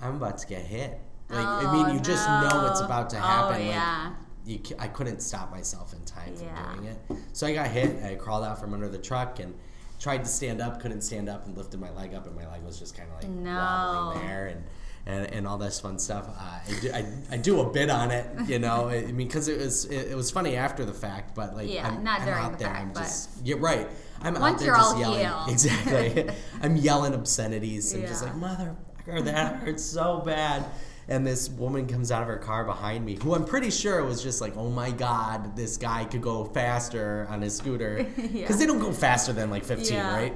I'm 0.00 0.14
about 0.14 0.38
to 0.38 0.46
get 0.46 0.62
hit. 0.62 1.00
Like, 1.28 1.44
I 1.44 1.64
Oh, 1.66 1.72
mean, 1.72 1.94
you 1.96 2.00
just 2.00 2.24
know 2.28 2.68
it's 2.70 2.80
about 2.80 3.10
to 3.10 3.16
happen. 3.16 3.48
Oh, 3.48 3.64
happen. 3.64 3.66
yeah. 3.66 4.12
Like, 4.46 4.70
you, 4.70 4.76
I 4.78 4.86
couldn't 4.86 5.20
stop 5.22 5.50
myself 5.50 5.92
in 5.92 6.04
time 6.04 6.36
from 6.36 6.74
doing 6.76 6.84
it. 6.86 7.16
So 7.32 7.48
I 7.48 7.52
got 7.52 7.66
hit. 7.66 8.00
I 8.04 8.14
crawled 8.14 8.44
out 8.44 8.60
from 8.60 8.74
under 8.74 8.88
the 8.88 8.98
truck 8.98 9.40
and 9.40 9.54
tried 10.00 10.24
to 10.24 10.28
stand 10.30 10.60
up, 10.60 10.80
couldn't 10.80 11.02
stand 11.02 11.28
up, 11.28 11.46
and 11.46 11.56
lifted 11.56 11.78
my 11.78 11.90
leg 11.90 12.14
up, 12.14 12.26
and 12.26 12.34
my 12.34 12.50
leg 12.50 12.62
was 12.64 12.78
just 12.78 12.96
kind 12.96 13.08
of 13.10 13.22
like 13.22 13.30
No. 13.30 13.52
wobbling 13.54 14.26
there, 14.26 14.46
and, 14.46 14.64
and 15.06 15.32
and 15.34 15.46
all 15.46 15.58
this 15.58 15.78
fun 15.78 15.98
stuff. 15.98 16.26
Uh, 16.28 16.40
I, 16.42 16.80
do, 16.80 16.92
I, 16.92 17.04
I 17.32 17.36
do 17.36 17.60
a 17.60 17.70
bit 17.70 17.88
on 17.90 18.10
it, 18.10 18.26
you 18.48 18.58
know. 18.58 18.88
I 18.88 19.02
mean, 19.02 19.28
because 19.28 19.46
it 19.48 19.58
was 19.58 19.84
it, 19.84 20.10
it 20.12 20.14
was 20.16 20.30
funny 20.30 20.56
after 20.56 20.84
the 20.84 20.92
fact, 20.94 21.34
but 21.34 21.54
like 21.54 21.70
Yeah, 21.72 21.86
I'm, 21.88 22.02
not 22.02 22.20
I'm 22.20 22.26
during 22.26 22.40
out 22.42 22.52
the 22.52 22.58
there. 22.58 22.68
fact, 22.68 22.80
I'm 22.82 22.92
but- 22.92 23.00
just 23.02 23.46
you're 23.46 23.58
right. 23.58 23.86
I'm 24.22 24.36
out 24.36 24.58
there 24.58 24.74
just 24.74 24.98
yelling. 24.98 25.20
healed. 25.20 25.48
Exactly. 25.48 26.28
I'm 26.62 26.76
yelling 26.76 27.14
obscenities 27.14 27.94
and 27.94 28.06
just 28.06 28.22
like 28.22 28.34
motherfucker, 28.34 29.24
that 29.24 29.56
hurts 29.62 29.82
so 29.84 30.18
bad. 30.24 30.66
And 31.08 31.26
this 31.26 31.48
woman 31.48 31.86
comes 31.88 32.12
out 32.12 32.22
of 32.22 32.28
her 32.28 32.36
car 32.36 32.64
behind 32.64 33.04
me, 33.04 33.16
who 33.20 33.34
I'm 33.34 33.44
pretty 33.44 33.70
sure 33.70 34.04
was 34.04 34.22
just 34.22 34.40
like, 34.40 34.56
"Oh 34.56 34.70
my 34.70 34.90
god, 34.92 35.56
this 35.56 35.76
guy 35.76 36.04
could 36.04 36.22
go 36.22 36.44
faster 36.44 37.26
on 37.28 37.42
his 37.42 37.56
scooter," 37.56 38.04
because 38.16 38.30
Yeah. 38.32 38.52
they 38.56 38.66
don't 38.66 38.78
go 38.78 38.92
faster 38.92 39.32
than 39.32 39.50
like 39.50 39.64
15, 39.64 39.92
Yeah. 39.94 40.14
right? 40.14 40.34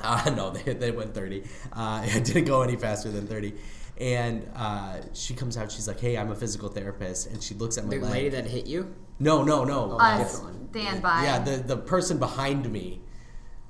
Uh, 0.00 0.30
no, 0.36 0.50
they, 0.50 0.74
they 0.74 0.90
went 0.90 1.14
30. 1.14 1.44
Uh, 1.72 2.02
it 2.06 2.24
didn't 2.24 2.46
go 2.46 2.62
any 2.62 2.74
faster 2.76 3.10
than 3.10 3.26
30. 3.28 3.54
And 4.00 4.50
uh, 4.56 4.96
she 5.12 5.34
comes 5.34 5.56
out. 5.56 5.70
She's 5.70 5.86
like, 5.86 6.00
"Hey, 6.00 6.18
I'm 6.18 6.32
a 6.32 6.34
physical 6.34 6.68
therapist," 6.68 7.28
and 7.28 7.40
she 7.40 7.54
looks 7.54 7.78
at 7.78 7.84
my 7.84 7.90
The 7.90 8.00
leg. 8.02 8.10
lady 8.12 8.28
that 8.30 8.46
hit 8.46 8.66
you. 8.66 8.92
no, 9.20 9.44
no, 9.44 9.64
no. 9.64 9.92
Us 9.98 10.40
different 10.40 10.72
one. 10.74 11.00
by. 11.00 11.22
Yeah, 11.22 11.38
the 11.38 11.58
the 11.58 11.76
person 11.76 12.18
behind 12.18 12.68
me, 12.72 13.00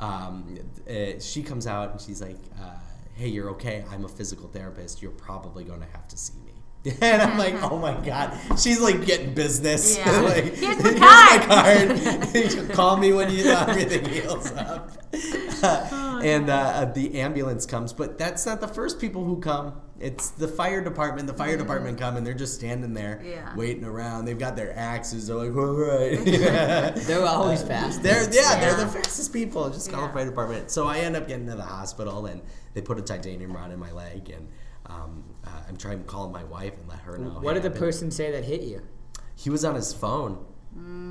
um, 0.00 0.58
uh, 0.88 1.18
she 1.20 1.42
comes 1.42 1.66
out 1.66 1.90
and 1.92 2.00
she's 2.00 2.22
like, 2.22 2.38
uh, 2.58 2.70
"Hey, 3.14 3.28
you're 3.28 3.50
okay. 3.50 3.84
I'm 3.90 4.04
a 4.04 4.08
physical 4.08 4.48
therapist. 4.48 5.02
You're 5.02 5.12
probably 5.12 5.64
going 5.64 5.80
to 5.80 5.88
have 5.88 6.08
to 6.08 6.16
see 6.16 6.34
me." 6.44 6.52
And 7.00 7.22
I'm 7.22 7.38
like, 7.38 7.54
oh 7.62 7.78
my 7.78 7.94
god, 8.04 8.38
she's 8.58 8.78
like 8.80 9.06
getting 9.06 9.32
business. 9.32 9.96
Yeah. 9.96 10.20
like, 10.20 10.54
Here's 10.54 10.82
my 10.82 10.90
my 10.92 11.44
card. 11.46 12.70
Call 12.72 12.98
me 12.98 13.12
when 13.12 13.30
you 13.30 13.46
everything 13.46 14.04
heals 14.04 14.52
up. 14.52 14.90
Oh, 15.62 16.20
and 16.22 16.50
uh, 16.50 16.90
the 16.94 17.20
ambulance 17.20 17.64
comes, 17.64 17.94
but 17.94 18.18
that's 18.18 18.44
not 18.44 18.60
the 18.60 18.68
first 18.68 19.00
people 19.00 19.24
who 19.24 19.40
come. 19.40 19.80
It's 19.98 20.30
the 20.30 20.48
fire 20.48 20.82
department. 20.82 21.26
The 21.26 21.34
fire 21.34 21.56
department 21.56 21.98
come 21.98 22.16
and 22.16 22.26
they're 22.26 22.34
just 22.34 22.54
standing 22.54 22.92
there. 22.92 23.22
Yeah. 23.24 23.54
waiting 23.56 23.84
around. 23.84 24.26
They've 24.26 24.38
got 24.38 24.56
their 24.56 24.76
axes. 24.76 25.28
They're 25.28 25.36
like, 25.36 25.56
all 25.56 25.72
right. 25.72 26.20
Yeah. 26.26 26.90
They're 26.90 27.24
always 27.24 27.62
fast. 27.62 28.02
They're 28.02 28.30
yeah, 28.30 28.60
they're 28.60 28.76
the 28.76 28.88
fastest 28.88 29.32
people. 29.32 29.70
Just 29.70 29.90
call 29.90 30.08
the 30.08 30.12
fire 30.12 30.26
department. 30.26 30.70
So 30.70 30.86
I 30.86 30.98
end 30.98 31.16
up 31.16 31.28
getting 31.28 31.46
to 31.46 31.54
the 31.54 31.62
hospital, 31.62 32.26
and 32.26 32.42
they 32.74 32.80
put 32.82 32.98
a 32.98 33.02
titanium 33.02 33.52
rod 33.56 33.72
in 33.72 33.78
my 33.78 33.90
leg, 33.92 34.28
and 34.30 34.48
um, 34.86 35.24
uh, 35.44 35.62
I'm 35.68 35.76
trying 35.76 35.98
to 35.98 36.04
call 36.04 36.28
my 36.28 36.44
wife 36.44 36.76
and 36.78 36.88
let 36.88 37.00
her 37.00 37.16
know. 37.16 37.30
What 37.40 37.56
hey, 37.56 37.62
did 37.62 37.72
the 37.72 37.78
person 37.78 38.10
say 38.10 38.30
that 38.32 38.44
hit 38.44 38.62
you? 38.62 38.82
He 39.34 39.48
was 39.50 39.64
on 39.64 39.74
his 39.74 39.92
phone, 39.92 40.44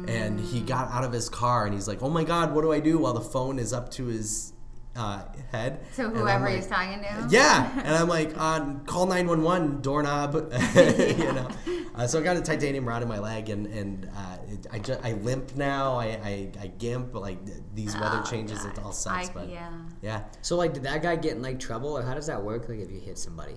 and 0.06 0.40
he 0.40 0.62
Mm. 0.62 0.68
got 0.68 0.92
out 0.92 1.04
of 1.04 1.12
his 1.12 1.30
car, 1.30 1.66
and 1.66 1.74
he's 1.74 1.88
like, 1.88 2.04
"Oh 2.04 2.10
my 2.10 2.24
God, 2.24 2.54
what 2.54 2.62
do 2.62 2.72
I 2.72 2.80
do?" 2.80 3.00
While 3.00 3.14
the 3.14 3.22
phone 3.22 3.58
is 3.58 3.74
up 3.74 3.90
to 3.92 4.06
his 4.06 4.53
uh, 4.96 5.24
head. 5.52 5.80
So 5.94 6.10
whoever 6.10 6.46
like, 6.46 6.56
he's 6.58 6.68
talking 6.68 7.00
to. 7.02 7.28
yeah, 7.30 7.72
and 7.80 7.96
I'm 7.96 8.08
like, 8.08 8.34
uh, 8.38 8.74
call 8.86 9.06
911, 9.08 9.82
doorknob, 9.82 10.36
you 10.76 11.34
know. 11.34 11.50
Uh, 11.96 12.08
so 12.08 12.20
I 12.20 12.24
got 12.24 12.38
a 12.38 12.42
titanium 12.42 12.88
rod 12.88 13.02
in 13.04 13.08
my 13.08 13.20
leg, 13.20 13.50
and 13.50 13.68
and 13.68 14.10
uh, 14.16 14.38
it, 14.50 14.68
I 14.72 14.80
just 14.80 15.04
I 15.04 15.14
limp 15.14 15.56
now. 15.56 15.96
I, 15.96 16.06
I 16.06 16.52
I 16.62 16.68
gimp 16.68 17.14
like 17.16 17.38
these 17.76 17.94
weather 17.96 18.22
Oh, 18.26 18.30
changes. 18.30 18.66
It 18.66 18.80
all 18.80 18.92
sucks, 18.92 19.30
I- 19.30 19.34
but 19.34 19.50
yeah. 19.50 19.72
yeah. 20.02 20.24
So 20.42 20.56
like, 20.56 20.74
did 20.74 20.84
that 20.84 21.02
guy 21.04 21.16
get 21.16 21.34
in 21.36 21.42
like 21.42 21.60
trouble, 21.60 21.98
or 21.98 22.02
how 22.04 22.14
does 22.16 22.28
that 22.28 22.44
work? 22.44 22.68
Like, 22.70 22.80
if 22.80 22.90
you 22.92 23.00
hit 23.00 23.18
somebody? 23.18 23.56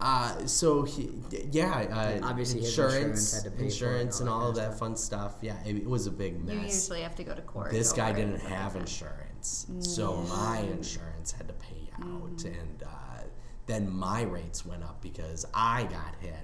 Uh, 0.00 0.44
so 0.44 0.82
he, 0.82 1.08
yeah, 1.52 2.18
uh, 2.22 2.26
Obviously 2.28 2.60
his 2.60 2.70
insurance, 2.70 3.32
insurance 3.32 3.32
had 3.34 3.44
to 3.44 3.50
pay 3.50 3.56
for 3.56 3.62
it 3.62 3.62
and 3.62 3.70
insurance, 3.72 4.20
and 4.20 4.28
all 4.28 4.42
all 4.42 4.48
of 4.50 4.56
that 4.56 4.72
of 4.72 4.78
fun 4.78 4.96
stuff. 4.96 5.34
Yeah, 5.40 5.56
it, 5.64 5.76
it 5.76 5.86
was 5.88 6.06
a 6.06 6.10
big 6.10 6.44
mess. 6.44 6.54
You 6.54 6.60
usually 6.62 7.00
have 7.02 7.14
to 7.14 7.24
go 7.24 7.34
to 7.34 7.40
court. 7.42 7.70
this 7.70 7.92
guy 7.92 8.12
didn't 8.12 8.40
have 8.40 8.72
said. 8.72 9.14
Insurance, 9.44 9.94
so 9.94 10.16
my 10.28 10.58
insurance 10.58 11.32
had 11.32 11.48
to 11.48 11.54
pay 11.54 11.90
out, 11.94 12.36
Mm. 12.36 12.44
and 12.46 12.82
uh, 12.82 13.22
then 13.66 13.90
my 13.90 14.22
rates 14.22 14.64
went 14.66 14.82
up 14.82 15.00
because 15.02 15.44
I 15.54 15.84
got 15.84 16.14
hit. 16.20 16.34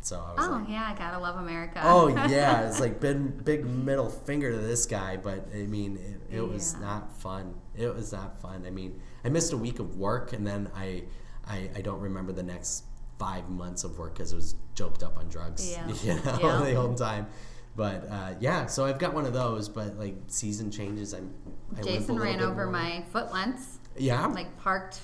So 0.00 0.20
I 0.24 0.34
was 0.40 0.46
Oh 0.46 0.50
like, 0.60 0.68
yeah, 0.68 0.94
gotta 0.96 1.18
love 1.18 1.36
America. 1.36 1.80
oh 1.84 2.06
yeah, 2.28 2.68
it's 2.68 2.78
like 2.78 3.00
big 3.00 3.44
big 3.44 3.64
middle 3.66 4.08
finger 4.08 4.52
to 4.52 4.58
this 4.58 4.86
guy, 4.86 5.16
but 5.16 5.48
I 5.52 5.66
mean 5.66 5.96
it, 6.30 6.36
it 6.36 6.40
was 6.48 6.76
not 6.76 7.12
fun. 7.20 7.54
It 7.76 7.92
was 7.92 8.12
not 8.12 8.40
fun. 8.40 8.64
I 8.66 8.70
mean, 8.70 9.00
I 9.24 9.30
missed 9.30 9.52
a 9.52 9.56
week 9.56 9.80
of 9.80 9.96
work, 9.96 10.32
and 10.32 10.46
then 10.46 10.70
I 10.76 11.04
I, 11.44 11.70
I 11.76 11.80
don't 11.80 11.98
remember 12.00 12.32
the 12.32 12.44
next 12.44 12.84
five 13.18 13.48
months 13.48 13.82
of 13.82 13.98
work 13.98 14.14
because 14.14 14.32
it 14.32 14.36
was 14.36 14.54
joked 14.76 15.02
up 15.02 15.16
on 15.18 15.28
drugs, 15.28 15.68
Yeah. 15.72 15.88
you 16.04 16.14
know, 16.14 16.38
Yeah. 16.40 16.64
the 16.64 16.74
whole 16.80 16.94
time. 16.94 17.26
But 17.74 18.08
uh, 18.08 18.34
yeah, 18.40 18.66
so 18.66 18.84
I've 18.86 18.98
got 19.00 19.12
one 19.12 19.26
of 19.26 19.32
those. 19.32 19.68
But 19.68 19.98
like 19.98 20.14
season 20.28 20.70
changes, 20.70 21.14
I'm. 21.14 21.34
I 21.78 21.82
Jason 21.82 22.18
ran 22.18 22.40
over 22.40 22.66
my 22.66 23.02
foot 23.12 23.30
once. 23.30 23.78
Yeah. 23.96 24.26
Like 24.26 24.56
parked 24.58 25.00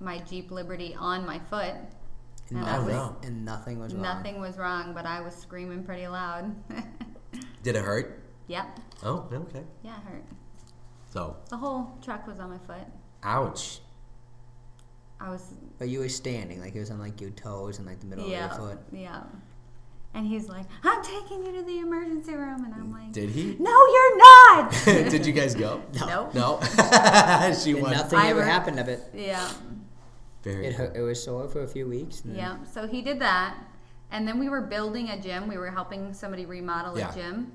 my 0.00 0.18
Jeep 0.20 0.50
Liberty 0.50 0.94
on 0.98 1.24
my 1.26 1.38
foot. 1.38 1.74
And, 2.50 2.58
And 2.58 2.58
Oh, 2.58 2.62
nothing, 2.64 2.88
no. 2.94 3.16
and 3.22 3.44
nothing 3.44 3.78
was 3.78 3.94
wrong. 3.94 4.02
Nothing 4.02 4.40
was 4.40 4.58
wrong, 4.58 4.92
but 4.94 5.06
I 5.06 5.20
was 5.22 5.34
screaming 5.34 5.82
pretty 5.84 6.06
loud. 6.06 6.54
Did 7.62 7.76
it 7.76 7.84
hurt? 7.84 8.20
yep. 8.46 8.78
Oh, 9.02 9.26
okay. 9.32 9.62
Yeah, 9.82 9.96
it 9.96 10.02
hurt. 10.12 10.24
So, 11.10 11.36
The 11.48 11.56
whole 11.56 11.96
truck 12.02 12.26
was 12.26 12.38
on 12.40 12.50
my 12.50 12.58
foot. 12.58 12.86
ouch. 13.22 13.80
I 15.20 15.30
was 15.30 15.54
But 15.78 15.88
you 15.88 16.00
were 16.00 16.08
standing, 16.08 16.60
like 16.60 16.74
it 16.74 16.80
was 16.80 16.90
on 16.90 16.98
like 16.98 17.20
your 17.20 17.30
toes 17.30 17.78
and 17.78 17.86
like 17.86 18.00
the 18.00 18.06
middle 18.06 18.26
yeah, 18.28 18.50
of 18.52 18.58
your 18.58 18.68
foot. 18.70 18.78
yeah. 18.92 19.22
And 20.12 20.26
he's 20.26 20.48
like, 20.48 20.66
"I'm 20.84 21.02
taking 21.02 21.44
you 21.44 21.52
to 21.52 21.62
the 21.62 21.78
emergency 21.78 22.34
room," 22.34 22.64
and 22.64 22.74
I'm 22.74 22.92
like, 22.92 23.10
Did 23.12 23.30
he? 23.30 23.56
"No, 23.58 23.70
you're 23.70 24.16
not." 24.18 24.33
Did 24.84 25.26
you 25.26 25.32
guys 25.32 25.54
go? 25.54 25.82
No. 25.94 26.30
No. 26.34 26.60
she 27.62 27.72
And 27.72 27.82
went. 27.82 27.96
nothing 27.96 28.18
I 28.18 28.28
ever 28.28 28.40
re- 28.40 28.46
happened 28.46 28.78
of 28.80 28.88
it. 28.88 29.00
Yeah. 29.14 29.50
Very. 30.42 30.66
It 30.66 30.74
hurt, 30.74 30.94
it 30.96 31.00
was 31.00 31.22
sore 31.22 31.48
for 31.48 31.62
a 31.62 31.66
few 31.66 31.88
weeks. 31.88 32.20
and 32.22 32.36
Yeah. 32.36 32.62
So 32.64 32.86
he 32.86 33.00
did 33.02 33.18
that, 33.20 33.56
and 34.10 34.26
then 34.28 34.38
we 34.38 34.48
were 34.48 34.60
building 34.60 35.08
a 35.10 35.20
gym. 35.20 35.48
We 35.48 35.56
were 35.56 35.70
helping 35.70 36.12
somebody 36.12 36.44
remodel 36.46 36.98
Yeah. 36.98 37.10
a 37.10 37.14
gym, 37.14 37.52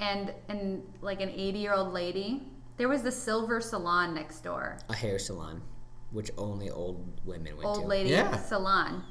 and 0.00 0.32
and 0.48 0.82
like 1.02 1.20
an 1.20 1.28
80 1.28 1.58
year 1.58 1.74
old 1.74 1.92
lady. 1.92 2.42
There 2.78 2.88
was 2.88 3.02
the 3.02 3.12
Silver 3.12 3.60
Salon 3.60 4.14
next 4.14 4.40
door. 4.40 4.78
A 4.88 4.94
hair 4.94 5.18
salon, 5.18 5.60
which 6.10 6.30
only 6.38 6.70
old 6.70 7.20
women 7.24 7.54
went 7.56 7.66
old 7.66 7.74
to. 7.76 7.80
Old 7.82 7.88
lady 7.90 8.10
Yeah. 8.10 8.36
salon. 8.38 9.04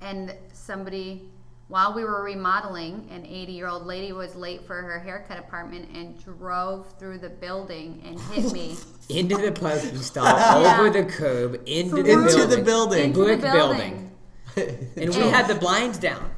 And 0.00 0.34
somebody, 0.52 1.30
while 1.72 1.94
we 1.94 2.04
were 2.04 2.22
remodeling, 2.22 3.08
an 3.10 3.24
80 3.24 3.52
year 3.52 3.66
old 3.66 3.86
lady 3.86 4.12
was 4.12 4.34
late 4.36 4.66
for 4.66 4.82
her 4.82 4.98
haircut 5.00 5.38
appointment 5.38 5.88
and 5.94 6.22
drove 6.22 6.86
through 6.98 7.18
the 7.18 7.30
building 7.30 8.02
and 8.06 8.20
hit 8.20 8.52
me. 8.52 8.76
Into 9.08 9.38
the 9.38 9.52
parking 9.52 9.96
stall, 10.10 10.26
Yeah. 10.26 10.78
over 10.78 10.90
the 10.90 11.04
curb, 11.04 11.62
into 11.66 12.02
the 12.02 12.10
Into 12.12 12.26
building. 12.36 12.50
the 12.50 12.62
building. 12.62 13.04
Into 13.04 13.18
the 13.20 13.24
Brick 13.24 13.40
building. 13.40 14.12
building. 14.54 14.88
And 14.96 15.14
we 15.16 15.22
had 15.30 15.48
the 15.48 15.54
blinds 15.54 15.96
down. 15.98 16.30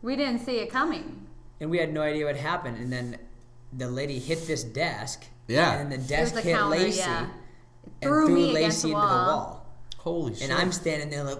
We 0.00 0.16
didn't 0.16 0.40
see 0.46 0.60
it 0.60 0.70
coming. 0.70 1.26
And 1.60 1.70
we 1.70 1.76
had 1.76 1.92
no 1.92 2.00
idea 2.00 2.24
what 2.24 2.36
happened. 2.36 2.78
And 2.78 2.90
then 2.90 3.18
the 3.76 3.86
lady 3.86 4.18
hit 4.18 4.46
this 4.46 4.64
desk. 4.64 5.24
Yeah. 5.46 5.78
And 5.78 5.90
the 5.92 5.96
It 5.96 5.98
was 6.00 6.08
desk 6.08 6.34
the 6.36 6.40
hit 6.40 6.56
counter, 6.56 6.76
Lacey. 6.78 7.00
yeah. 7.00 7.26
And 8.00 8.10
Threw 8.10 8.26
threw 8.26 8.34
me 8.34 8.56
against 8.56 8.82
Lacey 8.84 8.94
the 8.94 8.96
into 8.96 9.06
the 9.08 9.14
wall. 9.14 9.36
wall. 9.36 9.66
Holy 9.98 10.34
shit. 10.34 10.48
And 10.48 10.58
I'm 10.58 10.72
standing 10.72 11.10
there 11.10 11.22
like, 11.24 11.38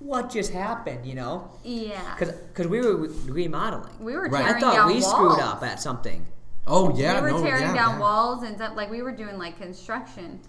what 0.00 0.30
just 0.30 0.52
happened, 0.52 1.04
you 1.06 1.14
know? 1.14 1.50
Yeah. 1.64 2.14
Because 2.18 2.66
we 2.68 2.80
were 2.80 2.96
remodeling. 3.26 3.92
We 4.00 4.14
were 4.14 4.28
Right. 4.28 4.42
tearing 4.44 4.56
I 4.56 4.60
thought 4.60 4.74
down 4.74 4.86
we 4.88 4.94
walls. 5.00 5.10
screwed 5.10 5.40
up 5.40 5.62
at 5.62 5.80
something. 5.80 6.26
Oh 6.66 6.94
yeah. 6.96 7.16
we 7.22 7.32
were 7.32 7.38
no, 7.38 7.42
tearing 7.44 7.62
yeah, 7.62 7.74
down 7.74 7.94
yeah. 7.94 8.00
walls 8.00 8.42
and 8.42 8.56
stuff. 8.56 8.76
Like 8.76 8.90
we 8.90 9.02
were 9.02 9.12
doing 9.12 9.38
like 9.38 9.58
construction. 9.58 10.40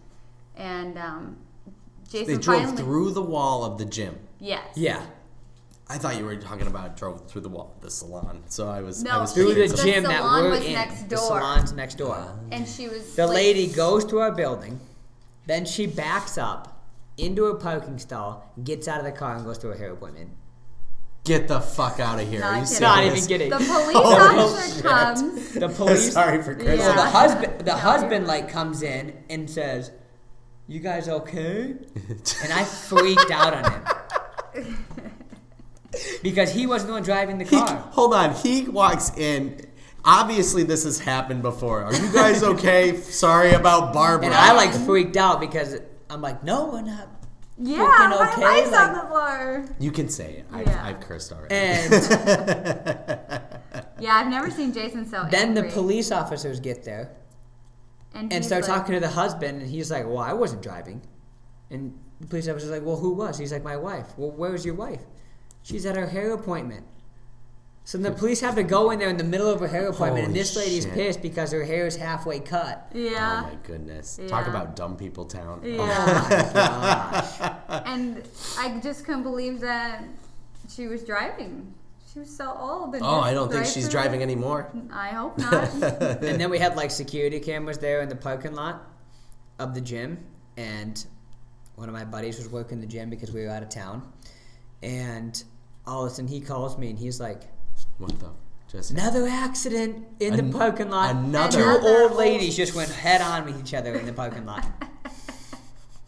And 0.55 0.97
um, 0.97 1.37
Jason 2.11 2.35
They 2.35 2.39
drove 2.41 2.59
finally. 2.63 2.77
through 2.83 3.11
the 3.11 3.21
wall 3.21 3.63
of 3.63 3.77
the 3.77 3.85
gym. 3.85 4.17
Yes. 4.39 4.65
Yeah. 4.75 5.01
I 5.91 5.97
thought 5.97 6.17
you 6.17 6.25
were 6.25 6.35
talking 6.35 6.67
about 6.67 6.95
drove 6.97 7.27
through 7.27 7.41
the 7.41 7.49
wall 7.49 7.73
of 7.75 7.81
the 7.81 7.89
salon. 7.89 8.43
So 8.47 8.67
I 8.69 8.81
was. 8.81 9.03
I 9.03 9.09
No, 9.09 9.21
was 9.21 9.33
Through 9.33 9.55
the 9.55 9.67
thinking 9.67 9.75
The 9.77 9.83
gym 9.83 10.03
that 10.03 10.17
salon 10.19 10.43
we're 10.43 10.49
was 10.51 10.65
in. 10.65 10.73
next 10.73 11.01
The 11.09 11.15
door. 11.15 11.27
salon's 11.39 11.71
next 11.73 11.95
door. 11.97 12.39
And 12.51 12.67
she 12.67 12.87
was. 12.87 13.15
The 13.15 13.25
like, 13.25 13.35
lady 13.35 13.67
goes 13.67 14.05
to 14.05 14.19
our 14.19 14.31
building, 14.31 14.79
then 15.47 15.65
she 15.65 15.87
backs 15.87 16.37
up 16.37 16.68
into 17.19 17.45
a 17.45 17.55
parking 17.55 17.99
stall, 17.99 18.51
gets 18.63 18.87
out 18.87 18.99
of 18.99 19.05
the 19.05 19.11
car, 19.11 19.35
and 19.35 19.45
goes 19.45 19.57
to 19.59 19.69
a 19.69 19.77
hair 19.77 19.91
appointment. 19.91 20.29
Get 21.25 21.47
the 21.47 21.59
fuck 21.59 21.99
out 21.99 22.19
of 22.19 22.27
here. 22.27 22.39
Not 22.39 22.53
Are 22.53 22.59
you 22.59 22.65
kidding. 22.65 22.81
Not 22.81 23.03
even 23.03 23.25
kidding. 23.25 23.49
The 23.49 23.57
police 23.57 23.67
Holy 23.67 23.95
officer 24.39 24.75
shit. 24.75 24.83
comes. 24.83 25.53
The 25.53 25.69
police. 25.69 26.13
Sorry 26.19 26.41
for 26.41 26.55
Chris. 26.55 26.79
Well, 26.79 26.95
the 26.95 27.01
husband, 27.11 27.59
the 27.59 27.65
No, 27.65 27.77
husband 27.77 28.25
like 28.27 28.49
comes 28.49 28.81
in 28.81 29.21
and 29.29 29.49
says, 29.49 29.91
"You 30.67 30.79
guys 30.79 31.07
okay?" 31.09 31.71
And 32.43 32.53
I 32.53 32.63
freaked 32.63 33.29
out 33.31 33.53
on 33.53 33.71
him 33.71 34.77
because 36.23 36.51
he 36.51 36.65
wasn't 36.65 36.87
the 36.87 36.93
one 36.93 37.03
driving 37.03 37.37
the 37.37 37.43
He, 37.45 37.57
car. 37.57 37.75
hold 37.91 38.13
on. 38.13 38.33
He 38.35 38.63
walks 38.67 39.11
in. 39.17 39.65
Obviously, 40.05 40.63
this 40.63 40.85
has 40.85 40.99
happened 40.99 41.41
before. 41.41 41.83
Are 41.83 41.93
you 41.93 42.11
guys 42.13 42.41
okay? 42.43 42.95
Sorry 42.95 43.51
about 43.51 43.93
Barbara. 43.93 44.27
And 44.27 44.33
I 44.33 44.53
like 44.53 44.71
freaked 44.71 45.17
out 45.17 45.41
because 45.41 45.75
I'm 46.09 46.21
like, 46.21 46.43
"No, 46.43 46.69
we're 46.71 46.81
not." 46.81 47.07
Yeah, 47.61 47.77
my 47.77 48.29
okay, 48.31 48.41
wife's 48.41 48.71
like- 48.71 48.87
on 48.87 48.93
the 48.93 49.01
floor. 49.01 49.65
You 49.79 49.91
can 49.91 50.07
say 50.09 50.37
it. 50.37 50.45
I've, 50.51 50.65
Yeah. 50.67 50.85
I've 50.85 50.99
cursed 51.01 51.33
already. 51.33 51.53
And 51.55 51.91
Yeah, 53.99 54.15
I've 54.15 54.27
never 54.27 54.49
seen 54.49 54.71
Jason 54.73 55.05
so 55.05 55.27
then 55.29 55.53
the 55.53 55.63
police 55.63 56.09
officers 56.11 56.59
get 56.61 56.85
there 56.85 57.11
and, 58.13 58.31
and 58.31 58.45
start 58.45 58.61
like, 58.67 58.71
talking 58.71 58.93
to 58.93 58.99
the 59.01 59.09
husband, 59.09 59.61
and 59.61 59.69
he's 59.69 59.91
like, 59.91 60.05
"Well, 60.07 60.19
I 60.19 60.33
wasn't 60.33 60.61
driving." 60.61 61.01
And 61.69 61.97
the 62.21 62.27
police 62.27 62.47
officer's 62.47 62.71
like, 62.71 62.85
"Well, 62.85 62.95
who 62.97 63.13
was?" 63.13 63.37
He's 63.37 63.51
like, 63.51 63.63
"My 63.63 63.75
wife." 63.77 64.07
Well, 64.17 64.31
where 64.31 64.51
was 64.51 64.65
your 64.65 64.75
wife? 64.75 65.01
She's 65.61 65.85
at 65.85 65.97
her 65.97 66.07
hair 66.07 66.31
appointment. 66.33 66.85
So 67.85 67.97
the 67.97 68.11
police 68.11 68.39
have 68.41 68.53
to 68.55 68.63
go 68.63 68.91
in 68.91 68.99
there 68.99 69.09
in 69.09 69.17
the 69.17 69.23
middle 69.23 69.49
of 69.49 69.59
her 69.61 69.67
hair 69.67 69.87
appointment, 69.87 70.27
and 70.27 70.35
this 70.35 70.55
lady's 70.55 70.83
shit. 70.83 70.93
pissed 70.93 71.21
because 71.23 71.51
her 71.51 71.63
hair 71.63 71.87
is 71.87 71.95
halfway 71.95 72.39
cut. 72.39 72.91
Yeah. 72.93 73.45
oh 73.45 73.47
my 73.49 73.55
goodness. 73.63 74.19
Talk 74.27 74.45
Yeah. 74.45 74.49
about 74.51 74.75
dumb 74.75 74.95
people 74.95 75.25
town. 75.25 75.61
yeah. 75.63 75.79
Oh 75.81 76.51
gosh. 77.69 77.83
and 77.87 78.21
I 78.59 78.79
just 78.79 79.05
couldn't 79.05 79.23
believe 79.23 79.59
that 79.61 80.03
she 80.69 80.87
was 80.87 81.03
driving. 81.03 81.73
She 82.13 82.19
was 82.19 82.35
so 82.35 82.55
old. 82.59 82.93
And 82.93 83.03
Oh, 83.03 83.21
I 83.21 83.33
don't 83.33 83.51
think 83.51 83.65
she's 83.65 83.89
driving 83.89 84.21
anymore. 84.21 84.71
I 84.91 85.09
hope 85.09 85.37
not. 85.39 85.71
and 85.81 86.39
then 86.39 86.49
we 86.51 86.59
had 86.59 86.75
like 86.75 86.91
security 86.91 87.39
cameras 87.39 87.79
there 87.79 88.01
in 88.01 88.09
the 88.09 88.15
parking 88.15 88.53
lot 88.53 88.83
of 89.57 89.73
the 89.73 89.81
gym, 89.81 90.19
and 90.57 91.03
one 91.75 91.87
of 91.89 91.93
my 91.95 92.05
buddies 92.05 92.37
was 92.37 92.49
working 92.49 92.81
the 92.81 92.87
gym 92.87 93.09
because 93.09 93.31
we 93.31 93.43
were 93.43 93.49
out 93.49 93.63
of 93.63 93.69
town, 93.69 94.11
and 94.83 95.43
all 95.87 96.05
of 96.05 96.11
a 96.11 96.13
sudden 96.13 96.27
he 96.27 96.39
calls 96.39 96.77
me 96.77 96.89
and 96.91 96.99
he's 96.99 97.19
like, 97.19 97.43
What 97.99 98.17
the? 98.19 98.29
Just 98.71 98.91
Another 98.91 99.27
accident 99.27 100.05
in 100.19 100.33
An- 100.33 100.51
the 100.51 100.57
parking 100.57 100.89
lot. 100.89 101.15
another- 101.15 101.57
Two 101.57 101.87
old 101.87 102.11
old- 102.11 102.15
ladies 102.17 102.55
just 102.55 102.75
went 102.75 102.89
head 102.89 103.21
on 103.21 103.45
with 103.45 103.59
each 103.59 103.73
other 103.73 103.93
in 103.95 104.05
the 104.05 104.13
parking 104.13 104.45
lot. 104.45 104.65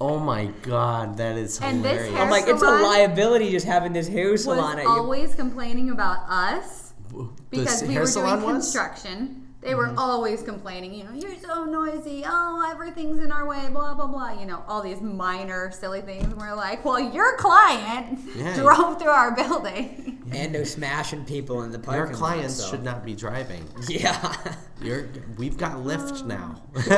Oh 0.03 0.18
my 0.18 0.45
god, 0.63 1.18
that 1.18 1.38
is 1.38 1.59
And 1.61 1.84
this 1.85 1.91
hilarious. 1.91 2.13
hair 2.15 2.23
I'm 2.23 2.31
like, 2.31 2.43
it's 2.47 2.53
a 2.53 2.65
salon 2.65 2.81
liability 2.81 3.51
just 3.51 3.68
having 3.68 3.93
this 3.93 4.07
hair 4.07 4.35
salon 4.35 4.57
was 4.57 4.76
at 4.77 4.84
you. 4.84 4.89
always 4.89 5.35
complaining 5.35 5.91
about 5.91 6.27
us 6.27 6.93
The 7.11 7.30
because 7.51 7.84
we 7.84 7.93
hair 7.93 8.01
were 8.01 8.07
salon 8.07 8.39
doing 8.39 8.55
was? 8.55 8.65
construction. 8.65 9.47
They 9.61 9.76
were 9.76 9.89
mm-hmm. 9.89 9.99
always 9.99 10.41
complaining, 10.41 10.95
you 10.95 11.03
know, 11.03 11.11
you're 11.13 11.35
so 11.38 11.65
noisy. 11.65 12.23
Oh, 12.26 12.68
everything's 12.72 13.23
in 13.23 13.31
our 13.31 13.45
way. 13.47 13.68
Blah 13.72 13.93
blah 13.93 14.07
blah. 14.07 14.31
You 14.39 14.47
know, 14.47 14.63
all 14.68 14.81
these 14.81 15.01
minor 15.01 15.69
silly 15.69 16.01
things. 16.01 16.23
And 16.23 16.35
we're 16.38 16.55
like, 16.55 16.84
well, 16.84 16.99
your 16.99 17.38
client 17.38 18.18
Yeah. 18.35 18.55
drove 18.59 18.97
through 18.99 19.11
our 19.11 19.35
building. 19.35 20.18
And 20.31 20.53
they're 20.55 20.65
smashing 20.65 21.25
people 21.25 21.63
in 21.63 21.71
the 21.71 21.79
parking 21.79 21.97
lot. 21.97 22.05
Your 22.05 22.13
lot, 22.13 22.17
clients 22.19 22.55
so- 22.55 22.71
should 22.71 22.83
not 22.83 23.03
be 23.05 23.15
driving. 23.15 23.67
Yeah. 23.87 24.35
You're, 24.81 25.09
we've 25.37 25.57
got 25.57 25.77
Lyft 25.77 26.25
now. 26.25 26.61
Pretty 26.73 26.89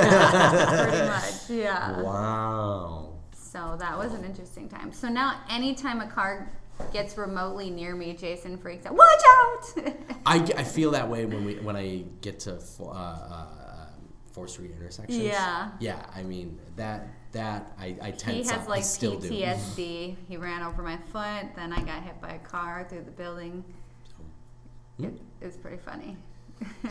much, 1.07 1.49
yeah. 1.49 2.01
wow. 2.01 3.13
So 3.33 3.75
that 3.79 3.97
was 3.97 4.13
an 4.13 4.23
interesting 4.23 4.67
time. 4.69 4.91
So 4.91 5.09
now, 5.09 5.41
anytime 5.49 6.01
a 6.01 6.07
car 6.07 6.51
gets 6.91 7.17
remotely 7.17 7.69
near 7.69 7.95
me, 7.95 8.13
Jason 8.13 8.57
freaks 8.57 8.85
out. 8.85 8.95
Watch 8.95 9.21
out! 9.27 9.93
I, 10.25 10.37
I 10.57 10.63
feel 10.63 10.91
that 10.91 11.07
way 11.07 11.25
when 11.25 11.45
we 11.45 11.55
when 11.55 11.75
I 11.75 12.05
get 12.21 12.39
to 12.41 12.59
fo- 12.59 12.89
uh, 12.89 12.95
uh, 12.95 13.87
Fourth 14.31 14.49
Street 14.49 14.71
intersections. 14.71 15.19
Yeah. 15.19 15.69
Yeah. 15.79 16.03
I 16.15 16.23
mean 16.23 16.59
that 16.77 17.07
that 17.33 17.71
I 17.79 17.95
I 18.01 18.11
tense 18.11 18.47
he 18.47 18.53
has 18.53 18.63
up. 18.63 18.67
I 18.67 18.71
like 18.71 18.83
still 18.83 19.19
do. 19.19 19.29
PTSD. 19.29 20.15
He 20.27 20.37
ran 20.37 20.63
over 20.63 20.81
my 20.81 20.97
foot. 21.11 21.47
Then 21.55 21.73
I 21.73 21.81
got 21.81 22.03
hit 22.03 22.19
by 22.21 22.31
a 22.33 22.39
car 22.39 22.85
through 22.89 23.03
the 23.03 23.11
building. 23.11 23.63
It, 24.99 25.13
it 25.41 25.45
was 25.45 25.57
pretty 25.57 25.77
funny. 25.77 26.15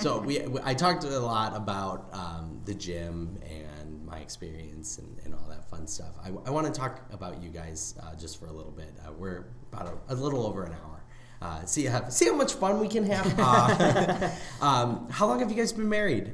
so 0.01 0.19
we, 0.27 0.40
we- 0.40 0.60
I 0.64 0.74
talked 0.74 1.05
a 1.05 1.19
lot 1.20 1.56
about 1.56 2.09
um, 2.12 2.60
the 2.64 2.74
gym 2.74 3.39
and 3.48 4.05
my 4.05 4.19
experience 4.19 4.98
and, 4.98 5.16
and 5.24 5.35
all 5.35 5.47
that 5.48 5.69
fun 5.70 5.86
stuff. 5.86 6.10
I, 6.23 6.28
I 6.28 6.51
want 6.51 6.66
to 6.66 6.73
talk 6.73 7.01
about 7.12 7.43
you 7.43 7.48
guys 7.48 7.94
uh, 8.02 8.14
just 8.16 8.39
for 8.39 8.47
a 8.47 8.52
little 8.52 8.73
bit. 8.73 8.93
Uh, 9.06 9.12
we're 9.12 9.47
about 9.73 9.98
a, 10.09 10.12
a 10.12 10.16
little 10.16 10.44
over 10.47 10.64
an 10.64 10.73
hour. 10.73 11.02
Uh, 11.40 11.64
see 11.64 11.86
how 11.86 12.09
see 12.09 12.27
how 12.27 12.35
much 12.35 12.55
fun 12.55 12.78
we 12.81 12.89
can 12.89 13.05
have. 13.05 13.27
Uh, 13.39 14.31
um, 14.64 15.09
how 15.10 15.27
long 15.27 15.39
have 15.40 15.51
you 15.51 15.56
guys 15.56 15.73
been 15.73 15.89
married? 15.89 16.32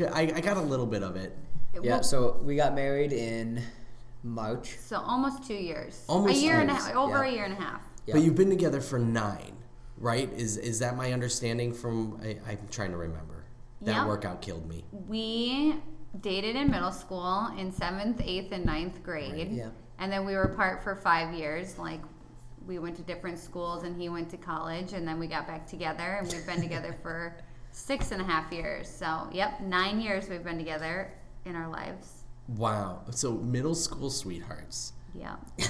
I, 0.00 0.22
I 0.34 0.40
got 0.40 0.56
a 0.56 0.60
little 0.60 0.86
bit 0.86 1.02
of 1.02 1.14
it. 1.16 1.36
Yeah, 1.82 1.90
Well, 1.94 2.02
so 2.02 2.40
we 2.42 2.56
got 2.56 2.74
married 2.74 3.12
in 3.12 3.62
March. 4.22 4.76
so 4.78 4.98
almost 5.00 5.44
two 5.46 5.54
years. 5.54 6.04
Almost 6.08 6.34
a 6.34 6.38
year 6.38 6.54
two 6.54 6.60
and 6.62 6.70
a 6.70 6.74
half. 6.74 6.94
Over 6.96 7.24
yeah. 7.24 7.30
a 7.30 7.34
year 7.34 7.44
and 7.44 7.52
a 7.54 7.56
half. 7.56 7.82
Yeah. 8.06 8.14
But 8.14 8.22
you've 8.22 8.34
been 8.36 8.50
together 8.50 8.80
for 8.80 8.98
nine, 8.98 9.56
right? 9.98 10.30
Is 10.32 10.56
is 10.56 10.78
that 10.80 10.96
my 10.96 11.12
understanding? 11.12 11.72
From 11.72 12.20
I, 12.22 12.38
I'm 12.48 12.58
trying 12.70 12.90
to 12.90 12.96
remember. 12.96 13.44
That 13.82 13.92
Yeah. 13.92 14.06
workout 14.06 14.40
killed 14.40 14.66
me. 14.68 14.84
We 15.08 15.76
dated 16.20 16.56
in 16.56 16.70
middle 16.70 16.92
school 16.92 17.48
in 17.58 17.72
seventh, 17.72 18.20
eighth, 18.24 18.52
and 18.52 18.64
ninth 18.64 19.02
grade. 19.02 19.50
yeah. 19.52 19.70
And 19.98 20.10
then 20.12 20.24
we 20.24 20.34
were 20.34 20.44
apart 20.44 20.82
for 20.82 20.94
five 20.94 21.34
years. 21.34 21.78
Like 21.78 22.00
we 22.66 22.78
went 22.78 22.96
to 22.96 23.02
different 23.02 23.38
schools 23.38 23.84
and 23.84 24.00
he 24.00 24.08
went 24.08 24.30
to 24.30 24.36
college 24.36 24.92
and 24.94 25.06
then 25.06 25.18
we 25.18 25.26
got 25.26 25.46
back 25.46 25.66
together 25.66 26.18
and 26.20 26.32
we've 26.32 26.46
been 26.46 26.60
together 26.62 26.94
for 27.02 27.36
six 27.72 28.10
and 28.12 28.20
a 28.20 28.24
half 28.24 28.50
years. 28.52 28.88
So 28.88 29.28
yep, 29.32 29.60
nine 29.60 30.00
years 30.00 30.28
we've 30.28 30.44
been 30.44 30.58
together 30.58 31.12
in 31.44 31.56
our 31.56 31.68
lives. 31.68 32.24
Wow. 32.48 33.02
So 33.10 33.32
middle 33.32 33.74
school 33.74 34.10
sweethearts. 34.10 34.92
Yeah. 35.14 35.36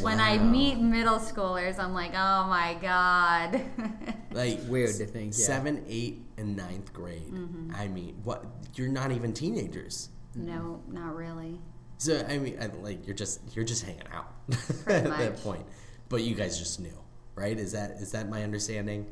When 0.00 0.18
I 0.18 0.38
meet 0.38 0.76
middle 0.80 1.18
schoolers, 1.20 1.78
I'm 1.78 1.94
like, 1.94 2.10
oh 2.12 2.46
my 2.48 2.76
god. 2.80 3.60
Like 4.32 4.58
Weird 4.68 4.94
to 4.96 5.06
think, 5.06 5.32
yeah. 5.38 5.44
Seven, 5.46 5.84
eight, 5.88 6.22
and 6.36 6.54
ninth 6.56 6.92
grade. 6.92 7.32
Mm-hmm. 7.32 7.72
I 7.74 7.88
mean, 7.88 8.16
what? 8.24 8.44
You're 8.74 8.88
not 8.88 9.10
even 9.10 9.32
teenagers. 9.32 10.10
no, 10.34 10.82
not 10.88 11.14
really. 11.16 11.58
So 11.96 12.24
I 12.28 12.38
mean, 12.38 12.58
I, 12.60 12.66
like 12.66 13.06
you're 13.06 13.16
just 13.16 13.40
you're 13.56 13.64
just 13.64 13.84
hanging 13.84 14.02
out 14.12 14.32
Pretty 14.84 15.08
at 15.10 15.18
that 15.18 15.42
point. 15.42 15.64
But 16.08 16.22
you 16.22 16.34
guys 16.34 16.58
just 16.58 16.78
knew, 16.78 16.96
right? 17.36 17.58
Is 17.58 17.72
that 17.72 17.92
is 17.92 18.12
that 18.12 18.28
my 18.28 18.42
understanding? 18.44 19.06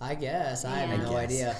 I 0.00 0.14
guess. 0.14 0.64
I 0.64 0.78
Yeah. 0.80 0.86
have 0.86 1.02
no 1.02 1.10
guess. 1.10 1.18
idea. 1.18 1.56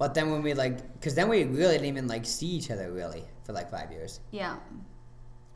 But 0.00 0.14
then 0.14 0.30
when 0.32 0.42
we 0.42 0.54
like, 0.54 0.94
because 0.94 1.14
then 1.14 1.28
we 1.28 1.44
really 1.44 1.74
didn't 1.74 1.86
even 1.88 2.08
like 2.08 2.24
see 2.24 2.46
each 2.46 2.70
other 2.70 2.90
really 2.90 3.22
for 3.44 3.52
like 3.52 3.70
five 3.70 3.92
years. 3.92 4.20
Yeah. 4.30 4.56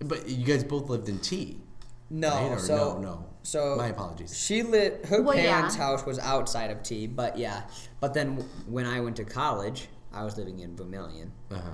But 0.01 0.29
you 0.29 0.45
guys 0.45 0.63
both 0.63 0.91
lived 0.91 1.09
in 1.09 1.19
Tea. 1.19 1.63
No, 2.11 2.51
right? 2.51 2.61
So 2.61 2.77
no, 2.77 3.01
no. 3.01 3.27
so 3.43 3.77
my 3.77 3.87
apologies. 3.89 4.39
She 4.39 4.63
lit 4.63 5.07
her 5.07 5.23
Well, 5.23 5.35
yeah. 5.35 5.55
parents' 5.57 5.77
house 5.77 6.05
was 6.05 6.19
outside 6.19 6.71
of 6.71 6.83
Tea, 6.83 7.07
but 7.07 7.39
yeah. 7.39 7.63
But 8.01 8.13
then 8.13 8.37
w- 8.37 8.49
when 8.69 8.85
I 8.87 9.01
went 9.01 9.17
to 9.17 9.25
college, 9.25 9.89
I 10.13 10.23
was 10.25 10.37
living 10.37 10.59
in 10.61 10.77
Vermillion, 10.77 11.33
Uh-huh. 11.51 11.71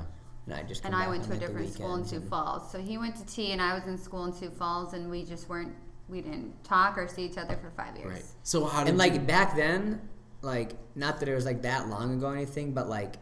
and 0.47 0.55
I 0.55 0.63
just 0.63 0.85
And 0.85 0.95
I 0.95 1.09
went 1.09 1.25
to 1.25 1.31
a 1.31 1.33
like, 1.33 1.41
different 1.41 1.73
school 1.73 1.97
in 1.97 2.05
Sioux 2.05 2.21
Falls. 2.21 2.71
So 2.71 2.79
he 2.79 2.97
went 2.99 3.17
to 3.17 3.27
Tea 3.27 3.51
and 3.51 3.61
I 3.61 3.75
was 3.75 3.87
in 3.89 3.99
school 3.99 4.25
in 4.27 4.33
Sioux 4.33 4.51
Falls 4.51 4.93
and 4.95 5.11
we 5.11 5.25
just 5.25 5.49
weren't 5.49 5.75
we 6.09 6.21
didn't 6.21 6.63
talk 6.65 6.97
or 6.99 7.07
see 7.09 7.25
each 7.25 7.37
other 7.39 7.57
for 7.57 7.71
five 7.71 7.97
years. 7.97 8.13
Right. 8.13 8.25
So 8.45 8.65
how 8.65 8.81
did 8.85 8.91
And 8.91 8.99
like 8.99 9.15
you, 9.15 9.21
back 9.21 9.57
then, 9.57 10.01
like 10.43 10.73
not 10.95 11.21
that 11.21 11.29
it 11.29 11.35
was 11.35 11.45
like 11.45 11.63
that 11.63 11.89
long 11.89 12.15
ago 12.15 12.29
or 12.29 12.35
anything, 12.37 12.73
but 12.73 12.89
like 12.89 13.17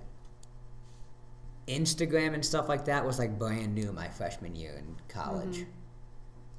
Instagram 1.67 2.35
and 2.35 2.45
stuff 2.45 2.69
like 2.69 2.87
that 2.87 3.05
was 3.05 3.19
like 3.19 3.39
brand 3.39 3.75
new 3.75 3.93
my 3.93 4.09
freshman 4.09 4.55
year 4.57 4.75
in 4.79 4.97
college. 5.09 5.59
Mm-hmm. 5.59 5.71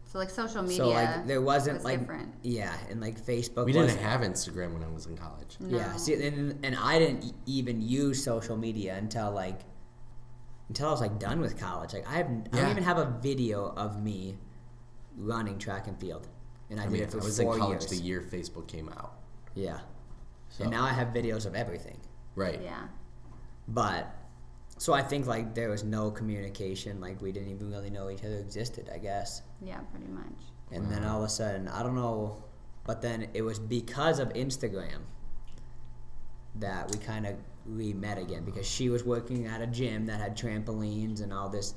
So 0.05 0.17
like 0.19 0.29
social 0.29 0.61
media. 0.63 0.77
So 0.77 0.89
like 0.89 1.27
there 1.27 1.41
wasn't 1.41 1.77
was 1.77 1.83
like 1.85 1.99
different. 1.99 2.33
yeah, 2.41 2.73
and 2.89 2.99
like 2.99 3.19
Facebook. 3.19 3.65
we 3.65 3.71
didn't 3.73 3.87
wasn't- 3.87 4.03
have 4.03 4.21
Instagram 4.21 4.73
when 4.73 4.83
I 4.83 4.87
was 4.89 5.05
in 5.05 5.15
college. 5.15 5.55
Yeah, 5.59 5.95
see, 5.97 6.13
and, 6.25 6.57
and 6.65 6.75
I 6.75 6.97
didn't 6.99 7.31
even 7.45 7.81
use 7.81 8.23
social 8.23 8.57
media 8.57 8.95
until 8.97 9.31
like 9.31 9.61
until 10.67 10.87
I 10.87 10.91
was 10.91 11.01
like 11.01 11.19
done 11.19 11.39
with 11.41 11.59
college. 11.59 11.93
Like 11.93 12.07
I 12.07 12.13
have, 12.17 12.27
I 12.27 12.31
Yeah. 12.57 12.61
don't 12.61 12.71
even 12.71 12.83
have 12.83 12.97
a 12.97 13.05
video 13.21 13.71
of 13.77 14.01
me 14.03 14.35
running 15.15 15.57
track 15.59 15.87
and 15.87 15.99
field, 15.99 16.27
and 16.71 16.79
I, 16.79 16.83
I 16.83 16.85
did 16.87 16.93
mean, 16.93 17.03
it 17.03 17.11
for 17.11 17.21
I 17.21 17.23
was 17.25 17.39
four 17.39 17.53
in 17.53 17.59
college 17.59 17.81
years. 17.81 17.89
the 17.91 17.97
year 17.97 18.21
Facebook 18.21 18.67
came 18.67 18.89
out. 18.89 19.13
Yeah, 19.53 19.79
So, 20.49 20.63
and 20.63 20.71
now 20.71 20.83
I 20.83 20.89
have 20.93 21.09
videos 21.09 21.45
of 21.45 21.55
everything. 21.55 21.97
right. 22.35 22.59
Yeah. 22.63 22.87
But 23.67 24.15
so 24.77 24.93
I 24.93 25.01
think 25.03 25.27
like 25.27 25.53
there 25.53 25.69
was 25.69 25.83
no 25.83 26.09
communication. 26.09 26.99
Like 26.99 27.21
we 27.21 27.31
didn't 27.31 27.49
even 27.49 27.69
really 27.69 27.89
know 27.89 28.09
each 28.09 28.23
other 28.23 28.37
existed. 28.37 28.89
I 28.93 28.97
guess. 28.97 29.41
Yeah, 29.61 29.79
pretty 29.91 30.07
much. 30.07 30.33
And 30.71 30.91
then 30.91 31.03
all 31.03 31.19
of 31.19 31.25
a 31.25 31.29
sudden, 31.29 31.67
I 31.67 31.81
don't 31.83 31.95
know, 31.95 32.43
but 32.85 33.01
then 33.01 33.27
it 33.33 33.41
was 33.41 33.57
because 33.59 34.19
of 34.19 34.29
Instagram 34.33 35.01
that 36.55 36.89
we 36.91 36.97
kind 36.97 37.25
of 37.25 37.35
we 37.65 37.93
met 37.93 38.17
again 38.17 38.43
because 38.43 38.67
she 38.67 38.89
was 38.89 39.03
working 39.03 39.45
at 39.47 39.61
a 39.61 39.67
gym 39.67 40.05
that 40.07 40.19
had 40.19 40.35
trampolines 40.37 41.21
and 41.21 41.31
all 41.33 41.49
this 41.49 41.75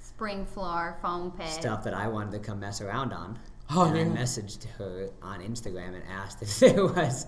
Spring 0.00 0.44
floor, 0.46 0.96
foam 1.02 1.32
pit. 1.32 1.48
stuff 1.48 1.82
that 1.84 1.92
I 1.94 2.06
wanted 2.08 2.32
to 2.32 2.38
come 2.38 2.60
mess 2.60 2.80
around 2.80 3.12
on. 3.12 3.38
Oh, 3.70 3.84
and 3.84 3.96
yeah. 3.96 4.20
I 4.20 4.22
messaged 4.22 4.64
her 4.78 5.10
on 5.22 5.40
Instagram 5.40 5.94
and 5.94 6.02
asked 6.08 6.42
if 6.42 6.58
there 6.60 6.84
was 6.86 7.26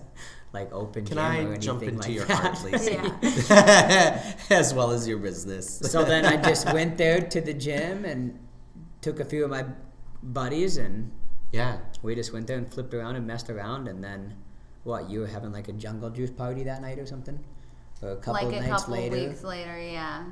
like 0.53 0.71
open 0.73 1.05
Can 1.05 1.17
gym 1.17 1.25
or 1.25 1.27
I 1.27 1.37
anything 1.37 1.59
jump 1.61 1.83
into 1.83 1.99
like 1.99 2.09
your 2.11 2.25
that. 2.25 2.37
heart, 2.39 2.55
please? 2.55 2.89
Yeah. 2.89 4.33
as 4.49 4.73
well 4.73 4.91
as 4.91 5.07
your 5.07 5.17
business. 5.19 5.79
so 5.79 6.03
then 6.03 6.25
I 6.25 6.37
just 6.37 6.71
went 6.73 6.97
there 6.97 7.21
to 7.21 7.41
the 7.41 7.53
gym 7.53 8.05
and 8.05 8.39
took 9.01 9.19
a 9.19 9.25
few 9.25 9.43
of 9.43 9.49
my 9.51 9.65
buddies 10.23 10.77
and 10.77 11.11
yeah. 11.51 11.77
we 12.01 12.15
just 12.15 12.33
went 12.33 12.47
there 12.47 12.57
and 12.57 12.71
flipped 12.71 12.93
around 12.93 13.15
and 13.17 13.27
messed 13.27 13.49
around 13.49 13.87
and 13.87 14.03
then 14.03 14.35
what 14.83 15.09
you 15.09 15.19
were 15.19 15.27
having 15.27 15.51
like 15.51 15.67
a 15.67 15.73
jungle 15.73 16.09
juice 16.09 16.31
party 16.31 16.63
that 16.63 16.81
night 16.81 16.97
or 16.97 17.05
something 17.05 17.37
or 18.01 18.11
a 18.11 18.15
couple 18.15 18.33
like 18.33 18.45
of 18.45 18.53
a 18.53 18.59
nights 18.67 18.83
couple 18.83 18.93
later 18.95 19.15
weeks 19.17 19.43
later, 19.43 19.77
yeah. 19.79 20.23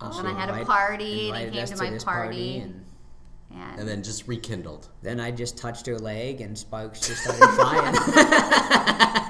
Oh, 0.00 0.06
and 0.18 0.28
And 0.28 0.28
I 0.28 0.30
she 0.32 0.36
had 0.40 0.48
a 0.48 0.52
invite- 0.52 0.66
party 0.66 1.30
and 1.30 1.38
he 1.38 1.50
came 1.50 1.62
us 1.62 1.70
to 1.70 1.76
my 1.76 1.90
this 1.90 2.04
party. 2.04 2.58
and 2.58 2.84
And, 3.50 3.80
And 3.80 3.88
then 3.88 4.02
just 4.02 4.26
rekindled. 4.28 4.88
then 5.02 5.20
I 5.20 5.30
just 5.30 5.56
touched 5.58 5.86
her 5.86 5.98
leg 5.98 6.40
and 6.40 6.56
sparks 6.56 7.06
just 7.06 7.22
started 7.24 7.46
flying. 7.56 7.94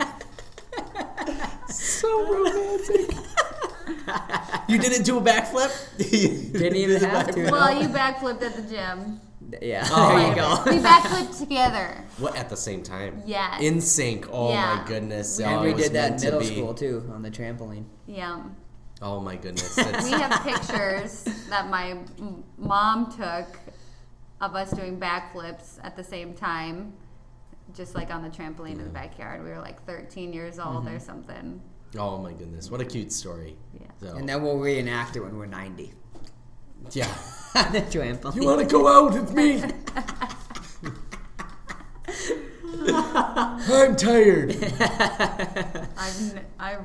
So 1.98 2.32
romantic. 2.32 3.16
you 4.68 4.78
didn't 4.78 5.04
do 5.04 5.18
a 5.18 5.20
backflip? 5.20 5.72
Didn't 6.52 6.76
even 6.76 7.02
have 7.02 7.34
to. 7.34 7.50
well, 7.50 7.82
you 7.82 7.88
backflipped 7.88 8.42
at 8.42 8.54
the 8.54 8.62
gym. 8.62 9.20
yeah, 9.62 9.86
Oh. 9.90 10.16
there 10.16 10.28
you 10.28 10.34
go. 10.34 10.62
We 10.66 10.78
backflipped 10.82 11.38
together. 11.38 12.04
What 12.18 12.36
at 12.36 12.48
the 12.48 12.56
same 12.56 12.82
time? 12.82 13.22
Yeah. 13.26 13.58
In 13.60 13.80
sync. 13.80 14.28
Oh 14.30 14.50
Yeah. 14.50 14.76
my 14.76 14.86
goodness. 14.86 15.40
and 15.40 15.56
oh, 15.56 15.62
we 15.64 15.74
did 15.74 15.92
that 15.94 16.04
in 16.04 16.10
meant 16.12 16.20
to 16.20 16.30
middle 16.32 16.42
school 16.44 16.74
too 16.74 17.10
on 17.12 17.22
the 17.22 17.30
trampoline. 17.30 17.84
Yeah. 18.06 18.42
Oh 19.02 19.20
my 19.20 19.36
goodness. 19.36 19.76
We 19.76 20.10
have 20.12 20.42
pictures 20.42 21.24
that 21.48 21.68
my 21.68 21.98
mom 22.56 23.10
took 23.12 23.58
of 24.40 24.54
us 24.54 24.70
doing 24.70 24.98
backflips 25.00 25.78
at 25.82 25.96
the 25.96 26.04
same 26.04 26.34
time, 26.34 26.92
just 27.74 27.94
like 27.94 28.10
on 28.12 28.22
the 28.22 28.28
trampoline 28.28 28.72
in 28.72 28.84
the 28.84 28.90
backyard. 28.90 29.42
We 29.42 29.50
were 29.50 29.60
like 29.60 29.84
13 29.86 30.32
years 30.32 30.58
old 30.58 30.84
Mm-hmm. 30.84 30.94
or 30.96 30.98
something. 31.00 31.60
Oh 31.96 32.18
my 32.18 32.32
goodness. 32.32 32.70
What 32.70 32.80
a 32.80 32.84
cute 32.84 33.12
story. 33.12 33.56
Yeah. 33.80 33.86
So, 34.00 34.16
And 34.16 34.28
then 34.28 34.42
we'll 34.42 34.58
reenact 34.58 35.16
it 35.16 35.20
when 35.20 35.36
we're 35.38 35.46
90 35.46 35.92
yeah. 36.92 37.06
on 37.54 37.72
the 37.72 37.80
trampoline. 37.82 38.36
You 38.36 38.44
want 38.46 38.60
to 38.60 38.66
go 38.66 38.86
out 38.88 39.12
with 39.14 39.32
me? 39.32 39.62
I'm 42.90 43.96
tired. 43.96 44.52
I've, 45.96 46.20
n- 46.36 46.44
I've, 46.58 46.80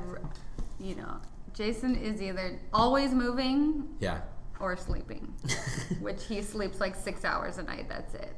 you 0.78 0.96
know, 0.96 1.16
Jason 1.52 1.94
is 1.96 2.20
either 2.20 2.58
always 2.72 3.12
moving 3.12 3.88
Yeah. 4.00 4.20
or 4.60 4.76
sleeping, 4.76 5.32
which 6.00 6.24
he 6.26 6.42
sleeps 6.42 6.80
like 6.80 6.94
six 6.96 7.24
hours 7.24 7.58
a 7.58 7.62
night. 7.62 7.88
That's 7.88 8.14
it. 8.14 8.34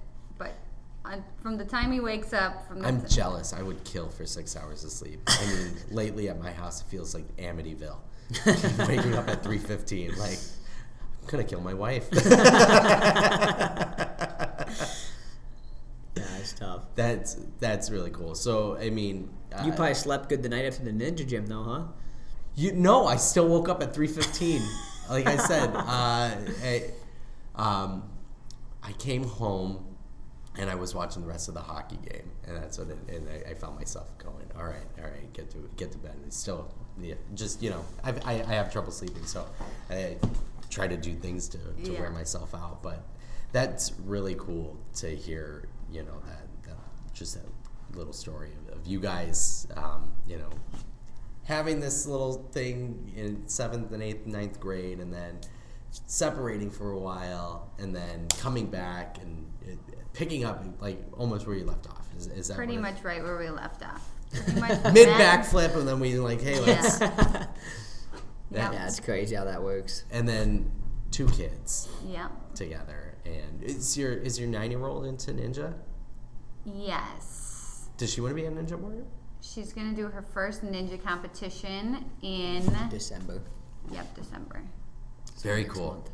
But 1.08 1.20
from 1.40 1.56
the 1.56 1.64
time 1.64 1.92
he 1.92 2.00
wakes 2.00 2.32
up, 2.32 2.66
from 2.66 2.80
the 2.80 2.88
I'm 2.88 3.00
t- 3.02 3.14
jealous. 3.14 3.52
I 3.52 3.62
would 3.62 3.84
kill 3.84 4.08
for 4.08 4.26
six 4.26 4.56
hours 4.56 4.82
of 4.82 4.90
sleep. 4.90 5.20
I 5.28 5.46
mean, 5.46 5.76
lately 5.90 6.28
at 6.28 6.40
my 6.40 6.50
house, 6.50 6.80
it 6.80 6.86
feels 6.86 7.14
like 7.14 7.24
Amityville. 7.36 7.98
Waking 8.88 9.14
up 9.14 9.28
at 9.28 9.44
3.15, 9.44 10.16
like, 10.16 10.38
I'm 11.22 11.28
going 11.28 11.44
to 11.44 11.48
kill 11.48 11.60
my 11.60 11.74
wife. 11.74 12.08
Yeah, 16.16 16.24
it's 16.38 16.54
tough. 16.54 16.84
that's 16.94 17.36
that's 17.60 17.90
really 17.90 18.10
cool. 18.10 18.34
So, 18.34 18.78
I 18.78 18.88
mean... 18.88 19.28
You 19.62 19.72
uh, 19.72 19.76
probably 19.76 19.92
slept 19.92 20.30
good 20.30 20.42
the 20.42 20.48
night 20.48 20.64
after 20.64 20.82
the 20.82 20.90
ninja 20.90 21.28
gym, 21.28 21.46
though, 21.46 21.62
huh? 21.62 21.82
You 22.54 22.72
no, 22.72 23.06
I 23.06 23.16
still 23.16 23.46
woke 23.46 23.68
up 23.68 23.82
at 23.82 23.92
three 23.92 24.06
fifteen. 24.06 24.62
like 25.10 25.26
I 25.26 25.36
said, 25.36 25.68
uh, 25.74 25.82
I, 25.84 26.90
um, 27.54 28.04
I 28.82 28.92
came 28.92 29.24
home 29.24 29.85
and 30.58 30.70
I 30.70 30.74
was 30.74 30.94
watching 30.94 31.22
the 31.22 31.28
rest 31.28 31.48
of 31.48 31.54
the 31.54 31.60
hockey 31.60 31.98
game, 32.10 32.30
and 32.46 32.56
that's 32.56 32.78
what. 32.78 32.88
It, 32.88 32.98
and 33.08 33.28
I, 33.28 33.50
I 33.50 33.54
found 33.54 33.76
myself 33.76 34.16
going, 34.18 34.46
"All 34.56 34.64
right, 34.64 34.86
all 34.98 35.04
right, 35.04 35.32
get 35.32 35.50
to 35.50 35.68
get 35.76 35.92
to 35.92 35.98
bed." 35.98 36.12
And 36.14 36.24
it's 36.26 36.36
still, 36.36 36.72
yeah, 37.00 37.14
just 37.34 37.62
you 37.62 37.70
know, 37.70 37.84
I've, 38.04 38.24
I 38.26 38.42
I 38.46 38.54
have 38.54 38.72
trouble 38.72 38.90
sleeping, 38.92 39.24
so 39.26 39.46
I 39.90 40.16
try 40.70 40.86
to 40.88 40.96
do 40.96 41.14
things 41.14 41.48
to, 41.50 41.58
to 41.58 41.92
Yeah. 41.92 42.00
wear 42.00 42.10
myself 42.10 42.54
out. 42.54 42.82
But 42.82 43.04
that's 43.52 43.92
really 44.04 44.34
cool 44.36 44.76
to 44.96 45.14
hear. 45.14 45.68
You 45.90 46.02
know 46.02 46.18
that, 46.26 46.46
that 46.64 46.76
just 47.14 47.34
that 47.34 47.46
little 47.96 48.12
story 48.12 48.50
of, 48.68 48.78
of 48.78 48.86
you 48.86 48.98
guys. 49.00 49.66
Um, 49.76 50.12
you 50.26 50.38
know, 50.38 50.50
having 51.44 51.80
this 51.80 52.06
little 52.06 52.48
thing 52.52 53.12
in 53.16 53.46
seventh 53.48 53.92
and 53.92 54.02
eighth, 54.02 54.26
ninth 54.26 54.58
grade, 54.58 54.98
and 55.00 55.12
then 55.12 55.38
separating 56.06 56.70
for 56.70 56.90
a 56.92 56.98
while, 56.98 57.70
and 57.78 57.94
then 57.94 58.26
coming 58.38 58.66
back 58.66 59.18
and 59.22 59.46
it, 59.62 59.78
picking 60.16 60.44
up 60.44 60.64
like 60.80 60.98
almost 61.12 61.46
where 61.46 61.54
you 61.56 61.64
left 61.66 61.86
off. 61.88 62.06
Is, 62.16 62.26
is 62.28 62.48
that 62.48 62.56
pretty 62.56 62.78
much 62.78 63.04
right 63.04 63.22
where 63.22 63.36
we 63.38 63.50
left 63.50 63.82
off. 63.84 64.02
Mid 64.32 64.56
then- 64.94 65.20
backflip, 65.20 65.76
and 65.76 65.86
then 65.86 66.00
we 66.00 66.18
like, 66.18 66.40
hey, 66.40 66.58
let's. 66.60 67.00
Yeah. 68.50 68.68
That- 68.68 68.72
Yeah, 68.74 68.86
it's 68.86 69.00
crazy 69.00 69.34
how 69.34 69.44
that 69.44 69.62
works. 69.62 70.04
And 70.10 70.26
then 70.28 70.70
two 71.10 71.26
kids 71.28 71.88
Yeah. 72.06 72.28
together, 72.54 73.14
and 73.24 73.62
is 73.62 73.98
your 73.98 74.12
is 74.12 74.38
your 74.38 74.48
nine 74.48 74.70
year 74.70 74.86
old 74.86 75.04
into 75.04 75.32
ninja? 75.32 75.74
Yes. 76.64 77.88
Does 77.96 78.12
she 78.12 78.20
want 78.20 78.30
to 78.32 78.34
be 78.34 78.44
a 78.46 78.50
ninja 78.50 78.78
warrior? 78.78 79.04
She's 79.40 79.72
gonna 79.72 79.94
do 79.94 80.06
her 80.08 80.22
first 80.22 80.64
ninja 80.64 81.00
competition 81.02 82.04
in 82.22 82.64
December. 82.90 83.42
yep 83.90 84.12
December 84.14 84.62
Very 85.42 85.64
cool. 85.64 86.04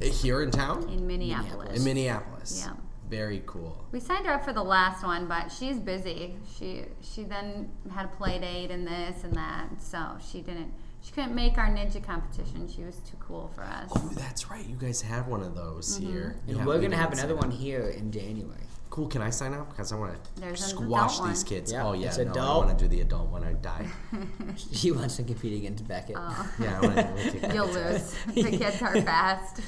Uh, 0.00 0.06
Here 0.06 0.42
in 0.42 0.50
town, 0.50 0.88
in 0.88 1.06
Minneapolis. 1.06 1.78
in 1.78 1.84
Minneapolis. 1.84 2.64
Yeah. 2.66 2.74
Very 3.12 3.42
cool. 3.44 3.84
We 3.92 4.00
signed 4.00 4.24
her 4.26 4.32
up 4.32 4.42
for 4.42 4.54
the 4.54 4.62
last 4.64 5.04
one, 5.04 5.28
but 5.28 5.48
she's 5.52 5.78
busy. 5.78 6.34
She 6.58 6.84
she 7.02 7.24
then 7.24 7.70
had 7.94 8.06
a 8.06 8.08
play 8.08 8.38
date 8.38 8.70
and 8.70 8.86
this 8.86 9.22
and 9.22 9.34
that, 9.34 9.66
so 9.82 10.16
she 10.30 10.40
didn't. 10.40 10.72
She 11.02 11.12
couldn't 11.12 11.34
make 11.34 11.58
our 11.58 11.66
ninja 11.68 12.02
competition. 12.02 12.66
She 12.74 12.82
was 12.84 12.96
too 13.00 13.18
cool 13.20 13.50
for 13.54 13.64
us. 13.64 13.90
Oh, 13.94 14.10
that's 14.14 14.50
right. 14.50 14.64
You 14.66 14.76
guys 14.76 15.02
had 15.02 15.26
one 15.28 15.42
of 15.42 15.54
those 15.54 15.98
Mm-hmm. 15.98 16.10
here. 16.10 16.36
And 16.48 16.56
Yeah, 16.56 16.64
we're 16.64 16.80
gonna 16.80 16.96
have 16.96 17.12
another 17.12 17.36
one 17.36 17.50
here 17.50 17.88
in 17.90 18.10
January. 18.12 18.64
Cool. 18.88 19.08
Can 19.08 19.20
I 19.20 19.28
sign 19.30 19.52
up? 19.52 19.68
Because 19.70 19.90
I 19.92 19.96
want 19.96 20.14
to 20.36 20.56
squash 20.56 21.18
these 21.20 21.42
one. 21.42 21.44
kids. 21.50 21.70
Yeah, 21.72 21.86
oh 21.86 21.92
yeah, 21.92 22.06
it's 22.08 22.18
no, 22.18 22.32
I 22.32 22.56
want 22.64 22.78
to 22.78 22.84
do 22.84 22.88
the 22.88 23.00
adult 23.02 23.28
one. 23.28 23.44
I 23.44 23.52
die. 23.52 23.86
She 24.72 24.90
wants 24.90 25.16
to 25.16 25.22
compete 25.24 25.54
against 25.58 25.86
Beckett. 25.86 26.16
yeah, 26.58 26.78
I 26.80 26.86
want 26.86 26.96
to. 26.96 27.50
You'll 27.54 27.66
lose. 27.68 28.14
the 28.34 28.56
kids 28.56 28.80
are 28.80 29.00
fast. 29.02 29.60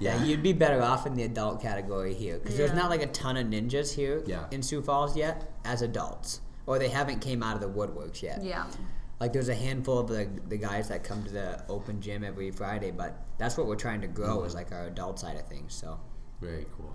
Yeah, 0.00 0.22
you'd 0.24 0.42
be 0.42 0.52
better 0.52 0.82
off 0.82 1.06
in 1.06 1.14
the 1.14 1.22
adult 1.24 1.60
category 1.62 2.14
here 2.14 2.38
because 2.38 2.56
there's 2.56 2.72
not 2.72 2.90
like 2.90 3.02
a 3.02 3.06
ton 3.08 3.36
of 3.36 3.46
ninjas 3.46 3.94
here 3.94 4.22
Yeah. 4.26 4.46
in 4.50 4.62
Sioux 4.62 4.82
Falls 4.82 5.16
yet 5.16 5.50
as 5.64 5.82
adults, 5.82 6.40
or 6.66 6.78
they 6.78 6.88
haven't 6.88 7.20
came 7.20 7.42
out 7.42 7.54
of 7.54 7.60
the 7.60 7.68
woodworks 7.68 8.22
yet. 8.22 8.42
yeah. 8.42 8.66
Like 9.18 9.32
there's 9.32 9.48
a 9.48 9.54
handful 9.54 9.98
of 9.98 10.08
the, 10.08 10.28
the 10.48 10.58
guys 10.58 10.88
that 10.90 11.02
come 11.02 11.24
to 11.24 11.30
the 11.30 11.64
open 11.70 12.02
gym 12.02 12.22
every 12.22 12.50
Friday, 12.50 12.90
but 12.90 13.26
that's 13.38 13.56
what 13.56 13.66
we're 13.66 13.74
trying 13.76 14.02
to 14.02 14.06
grow 14.08 14.44
is 14.44 14.54
like 14.54 14.72
our 14.72 14.86
adult 14.88 15.18
side 15.18 15.36
of 15.38 15.46
things. 15.48 15.72
So 15.74 15.98
Very 16.40 16.66
cool. 16.76 16.94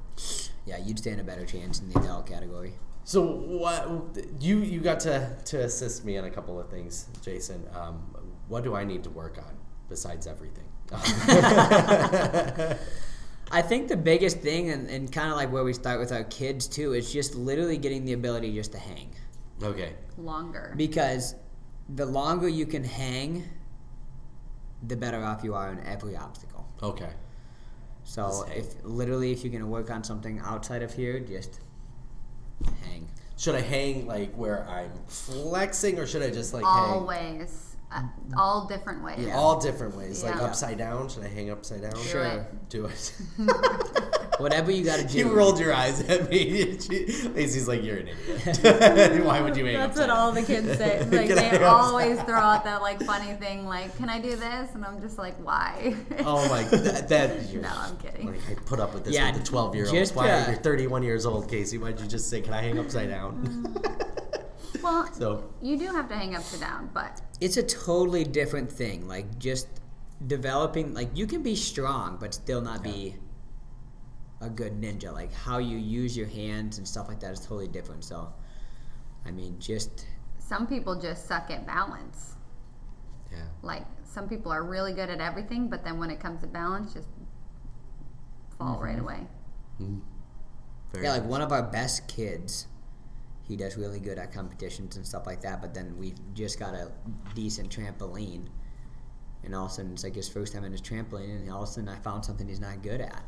yeah, 0.68 0.78
you'd 0.78 0.99
stand 0.99 1.19
a 1.19 1.23
better 1.23 1.45
chance 1.48 1.80
in 1.80 1.90
the 1.90 1.99
adult 1.99 2.28
category. 2.28 2.73
So 3.06 3.26
what 3.26 4.15
you 4.40 4.60
you 4.60 4.80
got 4.82 4.99
to 5.02 5.36
to 5.45 5.61
assist 5.64 6.06
me 6.06 6.19
on 6.19 6.26
a 6.26 6.30
couple 6.30 6.60
of 6.60 6.69
things, 6.69 7.07
Jason. 7.23 7.65
Um, 7.76 8.15
what 8.48 8.64
do 8.64 8.76
I 8.76 8.84
need 8.84 9.03
to 9.06 9.10
work 9.10 9.40
on 9.40 9.57
besides 9.90 10.28
everything? 10.28 10.65
I 13.53 13.61
think 13.61 13.88
the 13.89 13.97
biggest 13.97 14.39
thing, 14.39 14.69
and, 14.69 14.89
and 14.89 15.11
kind 15.11 15.30
of 15.30 15.35
like 15.38 15.51
where 15.51 15.63
we 15.63 15.73
start 15.73 15.99
with 15.99 16.11
our 16.11 16.23
kids 16.26 16.68
too, 16.68 16.93
is 16.93 17.11
just 17.11 17.35
literally 17.35 17.77
getting 17.77 18.05
the 18.05 18.13
ability 18.13 18.53
just 18.53 18.72
to 18.72 18.77
hang. 18.77 19.13
okay. 19.61 19.93
Longer. 20.18 20.73
Because 20.77 21.35
the 21.89 22.05
longer 22.05 22.47
you 22.47 22.65
can 22.65 22.84
hang, 22.84 23.43
the 24.88 24.95
better 24.95 25.23
off 25.23 25.43
you 25.43 25.53
are 25.53 25.72
in 25.72 25.80
every 25.85 26.15
obstacle. 26.15 26.65
Okay. 26.81 27.09
So 28.03 28.45
if 28.55 28.84
literally 28.84 29.31
if 29.31 29.43
you're 29.43 29.53
gonna 29.53 29.68
work 29.68 29.91
on 29.91 30.03
something 30.03 30.39
outside 30.39 30.81
of 30.81 30.93
here, 30.93 31.19
just 31.19 31.59
hang. 32.84 33.07
Should 33.38 33.55
I 33.55 33.61
hang 33.61 34.07
like 34.07 34.34
where 34.35 34.68
I'm 34.68 34.91
flexing, 35.07 35.99
or 35.99 36.07
should 36.07 36.22
I 36.23 36.30
just 36.30 36.53
like 36.53 36.63
hang 36.63 36.73
Always. 36.73 37.70
Uh, 37.93 38.03
all 38.38 38.68
different 38.68 39.03
ways. 39.03 39.26
Yeah. 39.26 39.35
all 39.35 39.59
different 39.59 39.95
ways, 39.97 40.23
like 40.23 40.35
Yeah. 40.35 40.45
upside 40.45 40.77
down? 40.77 41.09
Should 41.09 41.23
I 41.23 41.27
hang 41.27 41.49
upside 41.51 41.81
down? 41.81 41.95
Sure. 41.95 42.23
Sure. 42.23 42.47
Do 42.69 42.85
it. 42.85 43.13
Whatever 44.38 44.72
you 44.72 44.84
gotta 44.84 45.03
do. 45.03 45.18
you 45.18 45.30
rolled 45.30 45.59
your 45.59 45.73
eyes 45.73 46.01
at 46.09 46.30
me. 46.30 46.63
Lacey's 47.35 47.68
like, 47.68 47.84
"You're 47.84 47.97
an 47.97 48.07
idiot. 48.07 49.23
Why 49.26 49.41
would 49.41 49.55
you 49.55 49.65
hang 49.65 49.76
That's 49.76 49.91
upside 49.99 50.09
what 50.09 50.18
all 50.18 50.31
the 50.31 50.41
kids 50.41 50.77
say. 50.77 50.99
Like 51.11 51.27
they 51.27 51.63
always 51.63 52.13
upside 52.13 52.27
throw 52.27 52.39
out 52.39 52.63
that 52.63 52.81
like 52.81 53.03
funny 53.03 53.34
thing, 53.34 53.68
like, 53.68 53.95
"Can 53.97 54.09
I 54.09 54.19
do 54.19 54.35
this?" 54.35 54.69
And 54.73 54.84
I'm 54.85 54.99
just 55.01 55.18
like, 55.19 55.35
"Why?" 55.45 55.95
Oh 56.26 56.47
my, 56.49 56.63
that, 56.63 57.09
that 57.09 57.53
No, 57.53 57.69
I'm 57.72 57.97
kidding. 57.97 58.27
Like 58.27 58.39
I 58.49 58.53
put 58.65 58.80
up 58.80 58.93
with 58.93 59.03
this 59.03 59.13
Yeah, 59.13 59.31
with 59.31 59.41
the 59.43 59.47
12 59.47 59.76
year 59.76 59.88
old. 59.88 60.09
Why 60.15 60.31
uh, 60.31 60.51
are 60.51 60.55
31 60.55 61.03
years 61.03 61.26
old, 61.26 61.47
Casey? 61.47 61.77
Why'd 61.77 61.99
you 61.99 62.07
just 62.07 62.30
say, 62.30 62.41
"Can 62.41 62.53
I 62.53 62.61
hang 62.61 62.80
upside 62.80 63.09
down"? 63.09 63.76
Well, 64.83 65.11
so 65.13 65.53
you 65.61 65.77
do 65.77 65.87
have 65.87 66.07
to 66.09 66.15
hang 66.15 66.35
upside 66.35 66.59
down, 66.59 66.89
but 66.93 67.21
It's 67.39 67.57
a 67.57 67.63
totally 67.63 68.23
different 68.23 68.71
thing. 68.71 69.07
Like 69.07 69.39
just 69.39 69.67
developing 70.27 70.93
like 70.93 71.09
you 71.15 71.25
can 71.25 71.41
be 71.41 71.55
strong 71.55 72.17
but 72.19 72.31
still 72.33 72.61
not 72.61 72.83
be 72.83 73.15
a 74.41 74.49
good 74.49 74.79
ninja. 74.79 75.11
Like 75.13 75.33
how 75.33 75.57
you 75.57 75.77
use 75.77 76.15
your 76.15 76.27
hands 76.27 76.77
and 76.77 76.87
stuff 76.87 77.07
like 77.07 77.19
that 77.21 77.33
is 77.33 77.39
totally 77.39 77.67
different. 77.67 78.03
So 78.03 78.31
I 79.25 79.31
mean 79.31 79.57
just 79.59 80.05
some 80.39 80.67
people 80.67 80.99
just 80.99 81.27
suck 81.27 81.49
at 81.49 81.65
balance. 81.65 82.35
yeah, 83.31 83.43
Like 83.61 83.85
some 84.03 84.27
people 84.27 84.51
are 84.51 84.63
really 84.63 84.91
good 84.93 85.09
at 85.09 85.21
everything, 85.21 85.69
but 85.69 85.83
then 85.83 85.97
when 85.97 86.09
it 86.11 86.19
comes 86.19 86.41
to 86.41 86.47
balance, 86.47 86.93
just 86.93 87.07
fall 88.57 88.75
mm-hmm. 88.75 88.83
right 88.83 88.99
away. 88.99 89.27
Mm-hmm. 89.81 89.99
very 90.91 91.05
Yeah, 91.05 91.13
like 91.13 91.23
one 91.23 91.41
of 91.41 91.51
our 91.51 91.63
best 91.63 92.07
kids, 92.07 92.67
he 93.43 93.55
does 93.55 93.77
really 93.77 93.99
good 93.99 94.18
at 94.18 94.31
competitions 94.34 94.95
and 94.95 95.05
stuff 95.05 95.26
like 95.26 95.41
that. 95.41 95.61
But 95.61 95.73
then 95.73 95.97
we 95.97 96.13
just 96.34 96.59
got 96.59 96.73
a 96.73 96.91
decent 97.35 97.76
trampoline, 97.76 98.47
and 99.43 99.55
all 99.55 99.65
of 99.65 99.72
a 99.72 99.73
sudden 99.73 99.93
it's 99.93 100.03
like 100.03 100.15
his 100.15 100.30
first 100.30 100.53
time 100.53 100.63
in 100.63 100.72
his 100.72 100.81
trampoline, 100.81 101.35
and 101.35 101.51
all 101.51 101.63
of 101.63 101.69
a 101.69 101.72
sudden 101.72 101.89
I 101.89 101.97
found 101.97 102.26
something 102.26 102.47
he's 102.47 102.59
not 102.59 102.81
good 102.81 103.01
at. 103.01 103.23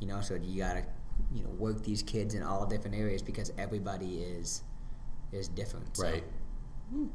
You 0.00 0.06
know, 0.06 0.20
so 0.20 0.34
you 0.34 0.58
gotta, 0.62 0.84
you 1.32 1.42
know, 1.42 1.50
work 1.50 1.82
these 1.84 2.02
kids 2.02 2.34
in 2.34 2.42
all 2.42 2.66
different 2.66 2.96
areas 2.96 3.22
because 3.22 3.52
everybody 3.58 4.22
is 4.22 4.62
is 5.32 5.48
different. 5.48 5.96
so. 5.96 6.04
right. 6.04 6.24
Hmm. 6.90 7.06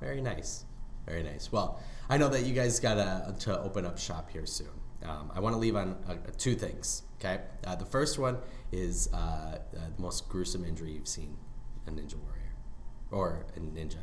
Very 0.00 0.20
nice, 0.20 0.64
very 1.06 1.24
nice. 1.24 1.50
Well, 1.50 1.80
I 2.08 2.18
know 2.18 2.28
that 2.28 2.46
you 2.46 2.54
guys 2.54 2.78
got 2.78 2.94
to 2.94 3.34
to 3.46 3.60
open 3.60 3.84
up 3.84 3.98
shop 3.98 4.30
here 4.30 4.46
soon. 4.46 4.68
Um, 5.04 5.30
I 5.34 5.40
want 5.40 5.54
to 5.54 5.58
leave 5.58 5.76
on 5.76 5.96
uh, 6.08 6.14
two 6.36 6.54
things. 6.54 7.02
Okay, 7.18 7.40
uh, 7.66 7.74
the 7.74 7.84
first 7.84 8.18
one 8.18 8.38
is 8.70 9.08
uh, 9.12 9.16
uh, 9.16 9.58
the 9.72 10.00
most 10.00 10.28
gruesome 10.28 10.64
injury 10.64 10.92
you've 10.92 11.08
seen 11.08 11.36
a 11.88 11.90
ninja 11.90 12.14
warrior 12.16 12.52
or 13.10 13.46
a 13.56 13.60
ninja. 13.60 13.96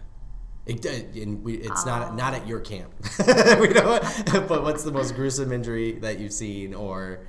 It, 0.66 0.84
and 1.16 1.44
we, 1.44 1.56
it's 1.58 1.86
not 1.86 2.02
ah. 2.12 2.16
not 2.16 2.34
at 2.34 2.48
your 2.48 2.60
camp. 2.60 2.92
we 3.60 3.68
don't, 3.68 4.04
but 4.48 4.64
what's 4.64 4.84
the 4.84 4.92
most 4.92 5.16
gruesome 5.16 5.52
injury 5.52 5.94
that 6.00 6.20
you've 6.20 6.34
seen 6.34 6.74
or 6.74 7.20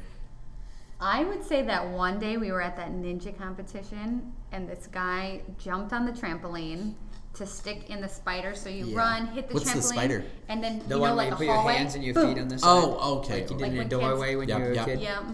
I 0.98 1.24
would 1.24 1.44
say 1.44 1.60
that 1.62 1.86
one 1.88 2.18
day 2.18 2.38
we 2.38 2.50
were 2.50 2.62
at 2.62 2.76
that 2.76 2.90
ninja 2.90 3.36
competition, 3.36 4.32
and 4.50 4.66
this 4.66 4.86
guy 4.90 5.42
jumped 5.58 5.92
on 5.92 6.06
the 6.06 6.12
trampoline 6.12 6.94
to 7.34 7.46
stick 7.46 7.90
in 7.90 8.00
the 8.00 8.08
spider. 8.08 8.54
So 8.54 8.70
you 8.70 8.86
Yeah. 8.86 8.98
run, 8.98 9.26
hit 9.26 9.48
the 9.48 9.54
What's 9.54 9.70
the 9.74 9.80
trampoline, 9.80 9.82
spider? 9.82 10.24
and 10.48 10.64
then 10.64 10.78
The 10.88 10.94
you 10.94 11.00
one 11.02 11.10
know, 11.10 11.16
where 11.16 11.24
like 11.24 11.28
you 11.28 11.34
a 11.34 11.36
put 11.36 11.46
your 11.46 11.70
hands 11.70 11.94
and 11.96 12.02
your 12.04 12.14
boom. 12.14 12.34
feet 12.34 12.40
on 12.40 12.48
the 12.48 12.54
oh, 12.54 12.58
side. 12.58 12.96
Oh, 13.00 13.18
okay, 13.18 13.32
Like 13.34 13.42
you 13.42 13.48
did 13.48 13.60
Like 13.60 13.68
in 13.68 13.74
your 13.74 13.84
when 13.84 13.88
kids- 13.90 14.00
doorway 14.00 14.34
when 14.36 14.48
Yep, 14.48 14.58
you 14.58 14.64
were 14.64 14.70
a 14.70 14.74
yep. 14.74 14.84
kid. 14.86 15.00
Yep. 15.00 15.24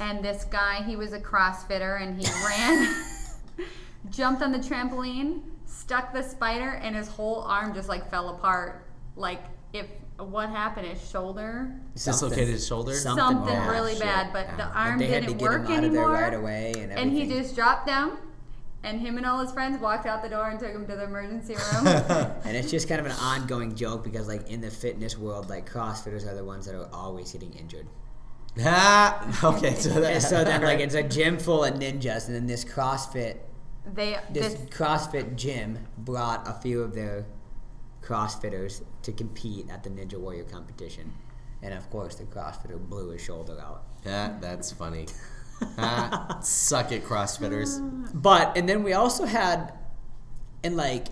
And 0.00 0.22
this 0.22 0.44
guy, 0.44 0.82
he 0.82 0.96
was 0.96 1.14
a 1.14 1.18
CrossFitter, 1.20 2.02
and 2.02 2.20
he 2.20 2.26
ran, 2.46 2.94
jumped 4.08 4.42
on 4.42 4.52
the 4.52 4.58
trampoline, 4.58 5.42
stuck 5.66 6.12
the 6.12 6.22
spider, 6.22 6.70
and 6.82 6.96
his 6.96 7.08
whole 7.08 7.42
arm 7.42 7.74
just 7.74 7.88
like 7.88 8.10
fell 8.10 8.30
apart. 8.30 8.86
Like 9.16 9.42
if 9.72 9.86
what 10.18 10.48
happened, 10.50 10.86
his 10.86 11.08
shoulder, 11.10 11.72
Dislocated 11.94 12.48
his 12.48 12.66
shoulder? 12.66 12.94
Something 12.94 13.24
something 13.24 13.54
bad. 13.54 13.70
really 13.70 13.92
shit. 13.94 14.02
bad, 14.02 14.32
but 14.32 14.46
Yeah. 14.46 14.56
the 14.56 14.62
But 14.64 14.76
arm 14.76 14.98
they 14.98 15.06
had 15.06 15.22
to 15.22 15.28
didn't 15.28 15.38
get 15.40 15.48
work 15.50 15.66
him 15.66 15.72
out 15.78 15.84
of 15.84 15.92
there 15.92 16.02
anymore. 16.02 16.12
right 16.22 16.34
away, 16.34 16.74
and 16.78 16.92
and 16.92 17.12
he 17.12 17.26
just 17.26 17.54
dropped 17.54 17.86
down, 17.86 18.18
and 18.82 19.00
him 19.00 19.16
and 19.16 19.24
all 19.24 19.40
his 19.40 19.50
friends 19.52 19.80
walked 19.80 20.06
out 20.06 20.22
the 20.22 20.28
door 20.28 20.48
and 20.50 20.58
took 20.60 20.72
him 20.72 20.86
to 20.86 20.96
the 20.96 21.04
emergency 21.04 21.54
room. 21.54 21.86
And 22.44 22.56
it's 22.56 22.70
just 22.70 22.86
kind 22.88 23.00
of 23.00 23.06
an 23.06 23.12
ongoing 23.12 23.74
joke 23.74 24.02
because, 24.04 24.28
like, 24.28 24.50
in 24.50 24.60
the 24.60 24.70
fitness 24.70 25.16
world, 25.16 25.48
like, 25.48 25.70
CrossFitters 25.70 26.26
are 26.30 26.34
the 26.34 26.44
ones 26.44 26.66
that 26.66 26.74
are 26.74 26.88
always 26.92 27.32
getting 27.32 27.52
injured. 27.54 27.86
Ah, 28.62 29.44
okay, 29.56 29.74
so 29.74 29.88
that, 30.00 30.22
so 30.22 30.44
then, 30.44 30.62
like, 30.62 30.80
it's 30.80 30.94
a 30.94 31.02
gym 31.02 31.38
full 31.38 31.64
of 31.64 31.74
ninjas, 31.74 32.26
and 32.26 32.34
then 32.34 32.46
this 32.46 32.64
CrossFit, 32.64 33.36
they 33.86 34.18
this 34.30 34.54
this 34.54 34.64
CrossFit 34.70 35.36
gym 35.36 35.78
brought 35.98 36.46
a 36.48 36.52
few 36.54 36.82
of 36.82 36.94
their 36.94 37.26
CrossFitters 38.02 38.82
to 39.02 39.12
compete 39.12 39.68
at 39.70 39.82
the 39.82 39.90
Ninja 39.90 40.14
Warrior 40.18 40.44
competition. 40.44 41.12
And 41.62 41.74
of 41.74 41.88
course, 41.90 42.14
the 42.14 42.24
CrossFitter 42.24 42.78
blew 42.78 43.10
his 43.10 43.20
shoulder 43.22 43.58
out. 43.60 43.84
Yeah, 44.04 44.36
that's 44.40 44.72
funny. 44.72 45.06
Ah, 45.76 46.38
suck 46.42 46.90
it, 46.90 47.04
CrossFitters. 47.04 47.80
But 48.14 48.56
and 48.56 48.66
then 48.66 48.82
we 48.82 48.94
also 48.94 49.26
had, 49.26 49.74
and 50.64 50.74
like, 50.74 51.08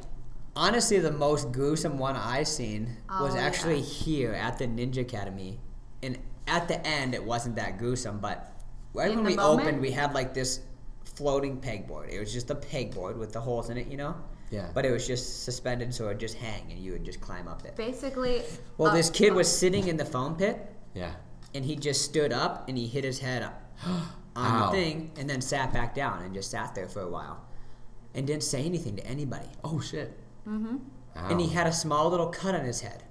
honestly, 0.57 0.99
the 1.01 1.13
most 1.13 1.53
gruesome 1.53 1.99
one 1.99 2.17
I 2.17 2.45
seen 2.45 2.97
was 3.11 3.35
Oh, 3.35 3.39
actually 3.39 3.81
yeah. 3.81 3.85
here 3.85 4.33
at 4.33 4.57
the 4.57 4.67
Ninja 4.67 5.03
Academy, 5.03 5.61
and 6.03 6.19
at 6.47 6.67
the 6.67 6.81
end 6.87 7.15
it 7.15 7.23
wasn't 7.23 7.57
that 7.57 7.77
gruesome, 7.77 8.21
but 8.21 8.51
right 8.95 9.11
In 9.11 9.17
when 9.17 9.27
we 9.27 9.37
moment? 9.37 9.61
opened, 9.69 9.81
we 9.83 9.91
had 9.91 10.15
like 10.15 10.33
this 10.33 10.61
floating 11.19 11.61
pegboard. 11.61 12.09
It 12.11 12.21
was 12.21 12.33
just 12.33 12.49
a 12.51 12.55
pegboard 12.55 13.17
with 13.19 13.33
the 13.33 13.41
holes 13.41 13.71
in 13.71 13.77
it, 13.77 13.89
you 13.89 13.97
know. 13.97 14.15
Yeah. 14.51 14.69
But 14.73 14.87
it 14.87 14.93
was 14.93 15.07
just 15.07 15.43
suspended, 15.45 15.93
so 15.93 16.05
it 16.05 16.09
would 16.09 16.21
just 16.21 16.37
hang, 16.37 16.71
and 16.71 16.79
you 16.79 16.93
would 16.93 17.05
just 17.05 17.21
climb 17.21 17.49
up 17.49 17.65
it. 17.67 17.77
basically. 17.77 18.43
Well, 18.79 18.93
uh, 18.93 18.95
this 18.95 19.11
kid 19.11 19.35
was 19.35 19.47
sitting 19.51 19.89
in 19.89 19.97
the 19.99 20.05
foam 20.07 20.37
pit, 20.37 20.57
Yeah. 20.95 21.13
and 21.55 21.65
he 21.65 21.77
just 21.77 22.03
stood 22.05 22.33
up 22.33 22.69
and 22.69 22.79
he 22.79 22.87
hit 22.87 23.05
his 23.05 23.19
head 23.19 23.43
on 23.87 24.03
Ow. 24.37 24.67
the 24.67 24.73
thing 24.73 25.11
and 25.19 25.29
then 25.29 25.41
sat 25.43 25.73
back 25.73 25.95
down 25.95 26.23
and 26.23 26.33
just 26.33 26.51
sat 26.51 26.75
there 26.75 26.89
for 26.89 27.01
a 27.03 27.09
while 27.09 27.45
and 28.15 28.27
didn't 28.27 28.45
say 28.45 28.63
anything 28.65 28.97
to 28.97 29.07
anybody. 29.07 29.49
Oh, 29.65 29.81
shit. 29.81 30.17
Mm-hmm. 30.49 30.77
And 31.15 31.41
he 31.41 31.49
had 31.49 31.67
a 31.67 31.73
small 31.73 32.09
little 32.09 32.29
cut 32.29 32.55
on 32.55 32.65
his 32.65 32.81
head. 32.81 33.03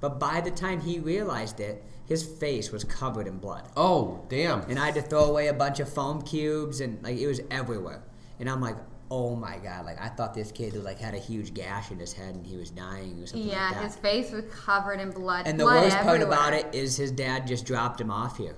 But 0.00 0.20
by 0.20 0.40
the 0.42 0.50
time 0.50 0.80
he 0.82 0.98
realized 1.00 1.58
it, 1.60 1.82
his 2.06 2.22
face 2.22 2.70
was 2.70 2.84
covered 2.84 3.26
in 3.26 3.38
blood. 3.38 3.62
Oh, 3.76 4.24
damn. 4.28 4.60
And 4.68 4.78
I 4.78 4.86
had 4.86 4.94
to 4.96 5.02
throw 5.02 5.24
away 5.24 5.48
a 5.48 5.54
bunch 5.54 5.80
of 5.80 5.92
foam 5.92 6.22
cubes 6.22 6.80
and 6.80 7.02
like 7.02 7.16
it 7.18 7.26
was 7.26 7.40
everywhere. 7.50 8.02
And 8.38 8.48
I'm 8.50 8.60
like, 8.60 8.76
oh 9.10 9.36
my 9.36 9.58
god, 9.58 9.84
like 9.86 10.00
I 10.00 10.08
thought 10.08 10.34
this 10.34 10.50
kid 10.52 10.72
was 10.74 10.82
like 10.82 10.98
had 10.98 11.14
a 11.14 11.18
huge 11.18 11.54
gash 11.54 11.90
in 11.90 11.98
his 11.98 12.12
head 12.12 12.34
and 12.34 12.44
he 12.46 12.56
was 12.56 12.70
dying 12.70 13.20
or 13.22 13.26
something 13.26 13.48
Yeah, 13.48 13.66
like 13.68 13.74
that. 13.76 13.84
his 13.84 13.96
face 13.96 14.32
was 14.32 14.44
covered 14.50 15.00
in 15.00 15.10
blood. 15.12 15.46
and 15.46 15.58
the 15.58 15.64
blood 15.64 15.84
worst 15.84 15.96
part 15.98 16.20
about 16.22 16.52
it 16.52 16.66
is 16.74 16.96
his 16.96 17.10
dad 17.12 17.46
just 17.46 17.64
dropped 17.64 18.00
him 18.00 18.10
off 18.10 18.38
here. 18.38 18.56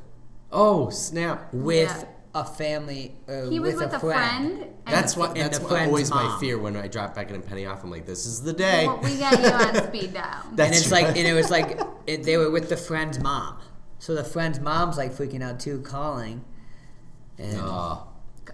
Oh, 0.52 0.90
snap. 0.90 1.52
with 1.52 1.88
Yeah. 1.90 2.04
A 2.40 2.44
family. 2.44 3.14
Uh, 3.28 3.48
He 3.48 3.58
was 3.60 3.74
with, 3.74 3.84
with 3.84 3.92
a 3.94 3.96
a 3.96 4.00
friend. 4.00 4.56
friend. 4.58 4.62
and- 4.86 4.94
That's 4.94 5.16
what. 5.16 5.30
and 5.30 5.40
That's 5.40 5.58
what, 5.60 5.70
friend's 5.70 5.88
always 5.88 6.10
my 6.10 6.36
fear 6.40 6.58
when 6.58 6.76
I 6.76 6.86
drop 6.88 7.14
Beckett 7.14 7.34
and 7.34 7.44
Penny 7.46 7.66
off. 7.66 7.82
I'm 7.84 7.90
like, 7.90 8.06
this 8.06 8.26
is 8.26 8.42
the 8.42 8.52
day. 8.52 8.86
Well, 8.86 9.00
we 9.02 9.16
got 9.18 9.40
you 9.40 9.48
on 9.48 9.86
speed 9.88 10.14
dial. 10.14 10.42
and 10.48 10.56
That's 10.56 10.80
it's 10.82 10.90
like, 10.92 11.06
and 11.08 11.18
it 11.26 11.32
was 11.34 11.50
like 11.50 11.80
it, 12.06 12.22
they 12.24 12.36
were 12.36 12.50
with 12.50 12.68
the 12.68 12.76
friend's 12.76 13.18
mom. 13.20 13.58
So 13.98 14.14
the 14.14 14.24
friend's 14.24 14.60
mom's 14.60 14.96
like 14.96 15.12
freaking 15.12 15.42
out 15.42 15.58
too, 15.60 15.80
calling. 15.80 16.44
And 17.38 17.58
Oh, 17.62 18.06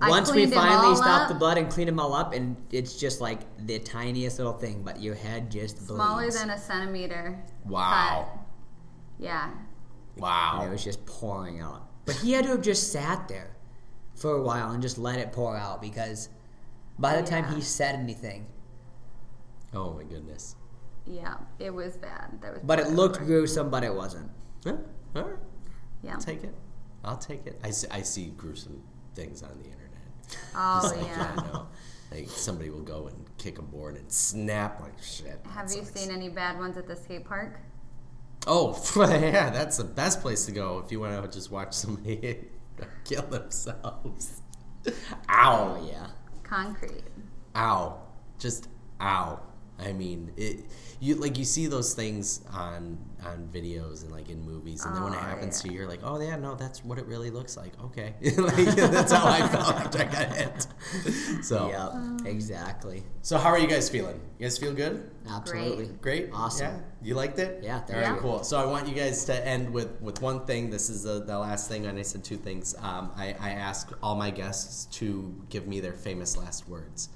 once 0.09 0.33
we 0.33 0.47
finally 0.47 0.87
all 0.89 0.97
stopped 0.97 1.25
up. 1.25 1.29
the 1.29 1.35
blood 1.35 1.59
and 1.59 1.71
cleaned 1.71 1.89
them 1.89 2.01
all 2.01 2.15
up, 2.15 2.33
and 2.33 2.57
it's 2.73 2.97
just 2.97 3.21
like 3.21 3.41
the 3.67 3.79
tiniest 3.79 4.39
little 4.39 4.53
thing, 4.55 4.83
but 4.83 5.01
your 5.01 5.15
head 5.15 5.51
just 5.51 5.77
bleeds. 5.77 5.95
Smaller 5.95 6.31
than 6.31 6.51
a 6.51 6.59
centimeter. 6.59 7.39
Wow. 7.67 8.29
cut. 8.33 8.39
Yeah. 9.19 9.51
Wow. 10.17 10.59
And 10.61 10.69
it 10.69 10.73
was 10.73 10.83
just 10.85 11.05
pouring 11.07 11.61
out. 11.61 11.89
But 12.05 12.17
he 12.17 12.33
had 12.33 12.45
to 12.45 12.51
have 12.51 12.63
just 12.63 12.91
sat 12.93 13.29
there 13.29 13.52
for 14.23 14.37
a 14.37 14.43
while 14.43 14.71
and 14.71 14.81
just 14.81 14.99
let 14.99 15.19
it 15.19 15.33
pour 15.33 15.57
out 15.57 15.83
because 15.83 16.29
by 16.99 17.21
the 17.21 17.27
time 17.27 17.45
he 17.55 17.61
said 17.61 17.95
anything, 17.97 18.47
Oh 19.75 19.95
my 19.95 20.05
goodness. 20.05 20.57
Yeah. 21.07 21.37
It 21.59 21.73
was 21.75 21.97
bad. 21.97 22.39
There 22.41 22.53
was 22.53 22.61
but 22.63 22.79
it 22.79 22.89
looked 22.91 23.17
everywhere. 23.17 23.41
gruesome, 23.41 23.71
but 23.71 23.83
it 23.85 23.95
wasn't. 23.95 24.31
Yeah, 24.65 24.77
all 25.17 25.23
right. 25.23 25.37
Yeah. 26.03 26.15
I'll 26.15 26.21
take 26.21 26.45
it. 26.45 26.55
I'll 27.05 27.19
take 27.19 27.47
it. 27.47 27.59
I 27.65 27.71
see, 27.71 27.89
I 27.91 28.03
see 28.03 28.27
gruesome 28.37 28.83
things 29.15 29.43
on 29.43 29.51
the 29.59 29.65
internet. 29.65 30.39
Oh 30.55 30.81
Just 30.83 30.97
like, 30.97 31.07
yeah. 31.07 31.33
I 31.37 31.43
know. 31.53 31.69
Like 32.13 32.29
somebody 32.29 32.71
will 32.71 32.83
go 32.83 33.07
and 33.09 33.25
kick 33.39 33.59
a 33.59 33.63
board 33.63 33.97
and 33.97 34.11
snap 34.13 34.81
like 34.81 35.03
shit. 35.03 35.41
Have 35.55 35.69
that 35.69 35.77
you 35.77 35.85
sucks. 35.85 35.99
seen 36.01 36.11
any 36.11 36.29
bad 36.29 36.59
ones 36.59 36.77
at 36.77 36.87
the 36.87 36.95
skate 36.95 37.25
park? 37.25 37.59
Oh 38.47 38.81
yeah, 38.97 39.51
that's 39.51 39.79
the 39.79 39.85
best 39.85 40.21
place 40.21 40.45
to 40.47 40.53
go 40.53 40.83
if 40.85 40.93
you 40.93 41.01
want 41.01 41.21
to 41.25 41.31
just 41.39 41.51
watch 41.51 41.73
somebody 41.73 42.45
kill 43.05 43.23
themselves. 43.23 44.43
Ow! 45.29 45.85
Yeah. 45.89 46.07
Concrete. 46.43 47.05
ow 47.55 47.99
just 48.39 48.69
ow 49.01 49.41
i 49.79 49.91
mean 49.93 50.31
it 50.37 50.67
you 51.03 51.17
like 51.17 51.37
you 51.37 51.45
see 51.45 51.67
those 51.67 51.95
things 51.95 52.41
on 52.53 52.97
on 53.27 53.49
videos 53.53 54.03
and 54.03 54.11
like 54.13 54.29
in 54.29 54.41
movies 54.41 54.85
and 54.85 54.95
then 54.95 55.03
when 55.03 55.13
it 55.13 55.19
Oh, 55.21 55.31
happens 55.33 55.55
yeah. 55.59 55.63
to 55.63 55.73
you 55.73 55.81
you're 55.81 55.89
like 55.89 56.01
oh 56.05 56.21
yeah 56.21 56.37
no 56.37 56.55
that's 56.55 56.85
what 56.85 56.97
it 56.99 57.07
really 57.07 57.31
looks 57.31 57.57
like. 57.57 57.73
Okay. 57.89 58.15
Like, 58.39 58.75
that's 58.95 59.13
how 59.13 59.27
i 59.27 59.41
felt 59.49 59.75
after 59.83 59.99
i 59.99 60.05
got 60.05 60.29
hit. 60.37 60.67
So 61.51 61.57
Yep, 61.71 62.27
exactly. 62.27 63.03
so 63.23 63.37
how 63.39 63.51
are 63.51 63.59
you 63.59 63.67
guys 63.67 63.89
feeling? 63.89 64.21
You 64.39 64.47
guys 64.47 64.59
feel 64.59 64.73
good? 64.73 65.11
Absolutely. 65.29 65.87
great. 66.01 66.31
Awesome. 66.33 66.67
yeah? 66.69 66.81
You 67.03 67.15
liked 67.15 67.39
it? 67.39 67.61
Yeah, 67.63 67.81
thank 67.81 68.07
all 68.07 68.13
right 68.13 68.21
cool. 68.21 68.45
So 68.45 68.55
i 68.61 68.65
want 68.65 68.87
you 68.89 68.95
guys 68.95 69.25
to 69.27 69.35
end 69.55 69.65
with 69.77 69.91
with 70.01 70.23
one 70.23 70.47
thing. 70.47 70.71
This 70.71 70.89
is 70.89 71.03
the, 71.03 71.17
the 71.25 71.39
last 71.39 71.69
thing 71.69 71.87
and 71.87 71.99
i 71.99 72.03
said 72.03 72.23
two 72.23 72.37
things. 72.49 72.75
Um, 72.81 73.11
I, 73.17 73.35
I 73.41 73.51
ask 73.69 73.93
all 74.05 74.15
my 74.17 74.31
guests 74.31 74.87
to 74.99 75.35
give 75.49 75.67
me 75.67 75.81
their 75.81 75.93
famous 76.09 76.37
last 76.37 76.69
words 76.69 77.09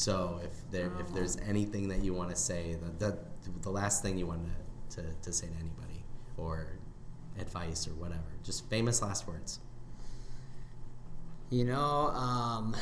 so 0.00 0.40
if 0.42 0.70
there 0.70 0.90
if 0.98 1.12
there's 1.12 1.36
anything 1.46 1.86
that 1.86 1.98
you 2.02 2.14
want 2.14 2.30
to 2.30 2.34
say 2.34 2.74
the, 2.82 3.10
the 3.10 3.18
the 3.60 3.68
last 3.68 4.02
thing 4.02 4.16
you 4.16 4.26
want 4.26 4.40
to, 4.88 4.96
to, 4.96 5.08
to 5.20 5.30
say 5.30 5.46
to 5.46 5.52
anybody 5.60 6.02
or 6.38 6.68
advice 7.38 7.86
or 7.86 7.90
whatever 7.90 8.30
just 8.42 8.66
famous 8.70 9.02
last 9.02 9.28
words. 9.28 9.60
You 11.50 11.66
know, 11.66 12.06
um, 12.14 12.74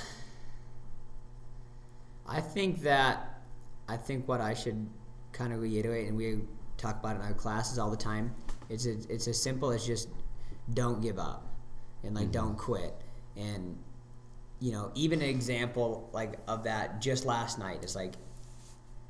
I 2.24 2.40
think 2.40 2.82
that 2.82 3.40
I 3.88 3.96
think 3.96 4.28
what 4.28 4.40
I 4.40 4.54
should 4.54 4.88
kind 5.32 5.52
of 5.52 5.60
reiterate, 5.60 6.06
and 6.06 6.16
we 6.16 6.42
talk 6.76 7.00
about 7.00 7.16
it 7.16 7.18
in 7.18 7.24
our 7.24 7.34
classes 7.34 7.80
all 7.80 7.90
the 7.90 7.96
time. 7.96 8.32
It's 8.68 8.86
a, 8.86 8.92
it's 9.12 9.26
as 9.26 9.42
simple 9.42 9.72
as 9.72 9.84
just 9.84 10.08
don't 10.72 11.00
give 11.00 11.18
up, 11.18 11.48
and 12.04 12.14
like 12.14 12.30
don't 12.30 12.56
quit, 12.56 12.94
and 13.36 13.76
you 14.60 14.72
know, 14.72 14.90
even 14.94 15.22
an 15.22 15.28
example 15.28 16.09
like 16.12 16.39
of 16.48 16.64
that 16.64 17.01
just 17.01 17.24
last 17.24 17.59
night 17.59 17.85
is 17.85 17.94
like 17.94 18.14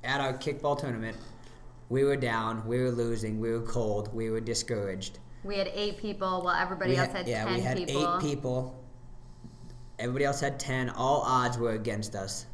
at 0.05 0.21
our 0.21 0.33
kickball 0.33 0.79
tournament, 0.79 1.17
we 1.89 2.05
were 2.05 2.17
down, 2.17 2.67
we 2.67 2.81
were 2.81 2.91
losing, 2.91 3.41
we 3.41 3.51
were 3.51 3.63
cold, 3.63 4.13
we 4.15 4.31
were 4.31 4.41
discouraged. 4.41 5.19
We 5.45 5.57
had 5.57 5.69
eight 5.69 5.99
people 5.99 6.43
while 6.43 6.55
everybody 6.55 6.93
We 6.93 6.97
else 6.97 7.13
had 7.13 7.27
yeah, 7.27 7.45
ten 7.45 7.55
we 7.55 7.61
had 7.61 7.77
people. 7.79 8.17
eight 8.17 8.21
people. 8.21 8.85
Everybody 9.99 10.25
else 10.27 10.41
had 10.41 10.61
ten. 10.61 10.91
All 10.91 11.23
odds 11.23 11.59
were 11.59 11.73
against 11.73 12.15
us, 12.15 12.47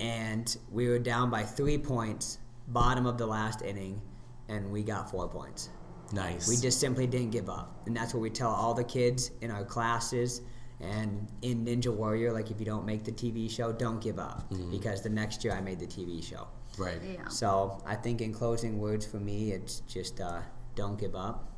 and 0.00 0.56
we 0.70 0.88
were 0.88 0.98
down 0.98 1.30
by 1.30 1.42
three 1.42 1.78
points, 1.78 2.38
bottom 2.68 3.06
of 3.06 3.18
the 3.18 3.26
last 3.26 3.62
inning, 3.62 4.00
and 4.48 4.70
we 4.70 4.82
got 4.82 5.10
four 5.10 5.28
points. 5.28 5.68
nice 6.12 6.48
We 6.48 6.56
just 6.56 6.80
simply 6.80 7.06
didn't 7.06 7.30
give 7.30 7.48
up, 7.48 7.82
and 7.86 7.96
that's 7.96 8.14
what 8.14 8.20
we 8.20 8.30
tell 8.30 8.50
all 8.50 8.74
the 8.74 8.84
kids 8.84 9.30
in 9.42 9.50
our 9.50 9.64
classes 9.64 10.40
and 10.82 11.28
in 11.42 11.64
Ninja 11.64 11.94
Warrior. 11.94 12.32
Like, 12.32 12.50
if 12.50 12.58
you 12.58 12.66
don't 12.66 12.84
make 12.84 13.04
the 13.04 13.12
TV 13.12 13.50
show, 13.50 13.72
don't 13.72 14.00
give 14.00 14.18
up, 14.18 14.44
because 14.70 15.02
the 15.02 15.08
next 15.10 15.44
year 15.44 15.52
I 15.54 15.60
made 15.60 15.78
the 15.78 15.86
TV 15.86 16.22
show. 16.22 16.46
right 16.78 17.00
Yeah. 17.02 17.28
So 17.28 17.80
I 17.86 17.94
think 17.94 18.20
in 18.20 18.32
closing 18.32 18.78
words 18.78 19.06
for 19.06 19.18
me, 19.18 19.52
it's 19.52 19.80
just 19.80 20.20
uh, 20.20 20.40
don't 20.74 20.98
give 20.98 21.14
up. 21.14 21.48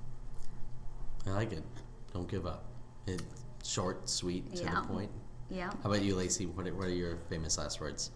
i 1.27 1.31
like 1.31 1.53
it 1.53 1.63
don't 2.13 2.29
give 2.29 2.47
up 2.47 2.65
it's 3.07 3.25
short 3.65 4.09
sweet 4.09 4.55
to 4.57 4.63
Yeah. 4.63 4.81
the 4.81 4.87
point 4.89 5.11
Yeah. 5.55 5.71
how 5.83 5.91
about 5.91 6.03
you 6.03 6.17
lacey 6.17 6.47
what 6.47 6.67
are, 6.67 6.75
what 6.75 6.89
are 6.89 6.91
your 7.05 7.17
famous 7.31 7.57
last 7.59 7.81
words 7.81 8.11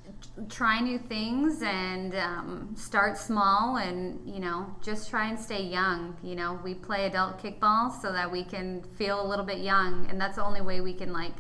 Try 0.48 0.81
new 0.81 0.98
things 0.98 1.62
and 1.62 2.15
um, 2.16 2.74
start 2.77 3.16
small 3.16 3.77
and, 3.77 4.19
you 4.28 4.40
know, 4.40 4.66
just 4.82 5.09
try 5.10 5.28
and 5.28 5.39
stay 5.39 5.62
young. 5.62 6.16
You 6.23 6.35
know, 6.35 6.59
we 6.65 6.74
play 6.74 7.06
adult 7.06 7.40
kickball 7.40 7.93
so 8.02 8.12
that 8.12 8.31
we 8.31 8.43
can 8.44 8.82
feel 8.82 9.24
a 9.24 9.27
little 9.27 9.44
bit 9.44 9.59
young. 9.59 10.09
And 10.10 10.20
that's 10.20 10.36
the 10.36 10.44
only 10.44 10.60
way 10.60 10.81
we 10.81 10.93
can, 10.93 11.12
like, 11.12 11.35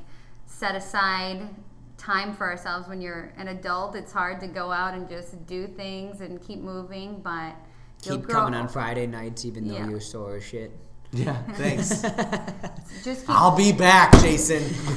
set 0.46 0.74
aside 0.76 1.48
time 1.96 2.32
for 2.34 2.48
ourselves 2.48 2.88
when 2.88 3.00
you're 3.00 3.32
an 3.36 3.48
adult. 3.48 3.96
It's 3.96 4.12
hard 4.12 4.38
to 4.40 4.46
go 4.46 4.70
out 4.70 4.94
and 4.94 5.08
just 5.08 5.44
do 5.46 5.66
things 5.66 6.20
and 6.20 6.40
keep 6.40 6.60
moving, 6.60 7.20
but 7.20 7.54
Keep 8.02 8.28
coming 8.28 8.54
on 8.54 8.68
Friday 8.68 9.06
nights, 9.08 9.44
even 9.44 9.66
though 9.66 9.74
Yeah. 9.74 9.88
you're 9.88 10.00
sore 10.00 10.36
as 10.36 10.44
shit. 10.44 10.70
Yeah, 11.12 11.40
thanks. 11.54 12.02
Just 13.04 13.26
keep 13.26 13.30
I'll 13.30 13.56
be 13.56 13.72
back, 13.72 14.12
Jason. 14.20 14.62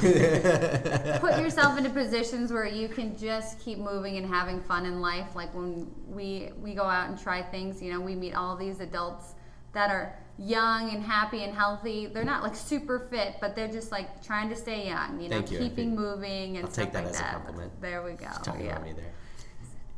put 1.20 1.38
yourself 1.40 1.78
into 1.78 1.88
positions 1.90 2.52
where 2.52 2.66
you 2.66 2.88
can 2.88 3.16
just 3.16 3.60
keep 3.60 3.78
moving 3.78 4.16
and 4.16 4.26
having 4.26 4.60
fun 4.60 4.84
in 4.84 5.00
life. 5.00 5.34
Like 5.34 5.54
when 5.54 5.90
we 6.08 6.50
we 6.60 6.74
go 6.74 6.82
out 6.82 7.08
and 7.08 7.18
try 7.18 7.42
things 7.42 7.80
you 7.80 7.92
know 7.92 8.00
we 8.00 8.14
meet 8.14 8.34
all 8.34 8.56
these 8.56 8.80
adults 8.80 9.34
that 9.72 9.90
are 9.90 10.14
young 10.38 10.90
and 10.90 11.02
happy 11.02 11.44
and 11.44 11.54
healthy. 11.54 12.06
They're 12.06 12.24
not 12.24 12.42
like 12.42 12.56
super 12.56 13.06
fit 13.10 13.36
but 13.40 13.54
they're 13.56 13.72
just 13.72 13.90
like 13.92 14.22
trying 14.22 14.50
to 14.50 14.56
stay 14.56 14.88
young 14.88 15.20
you 15.20 15.28
know 15.28 15.36
Thank 15.36 15.52
you, 15.52 15.58
keeping 15.58 15.94
moving 15.94 16.56
and 16.56 16.66
I'll 16.66 16.72
stuff 16.72 16.86
take 16.86 16.92
that 16.94 17.04
like 17.04 17.14
as 17.14 17.20
a 17.20 17.24
compliment. 17.24 17.80
there 17.80 18.02
we 18.02 18.12
go. 18.12 18.26
Talking 18.42 18.66
yeah. 18.66 18.72
about 18.72 18.84
me 18.84 18.92
there. 18.92 19.12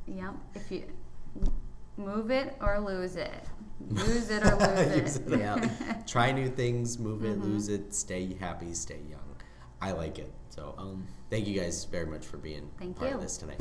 yep. 0.07 0.35
If 0.55 0.71
you 0.71 0.85
move 1.97 2.31
it 2.31 2.57
or 2.61 2.79
lose 2.79 3.17
it 3.17 3.49
lose 3.91 4.31
it 4.31 4.43
or 4.45 4.57
lose 4.57 4.97
Use 4.97 5.17
it 5.17 5.33
it. 5.33 5.39
Yeah. 5.41 5.69
Try 6.07 6.33
new 6.33 6.49
things, 6.49 6.99
move 6.99 7.25
it, 7.25 7.39
Mm-hmm. 7.39 7.53
lose 7.53 7.69
it, 7.69 7.95
stay 7.95 8.35
happy, 8.39 8.73
stay 8.75 9.01
young. 9.09 9.37
I 9.81 9.93
like 9.93 10.19
it. 10.19 10.33
So, 10.51 10.75
Um, 10.79 11.07
thank 11.31 11.47
you 11.47 11.59
guys 11.61 11.85
very 11.85 12.07
much 12.07 12.25
for 12.25 12.37
being 12.39 12.71
Thank 12.79 12.97
part 12.97 13.11
you. 13.11 13.17
of 13.17 13.23
this 13.23 13.37
tonight. 13.37 13.61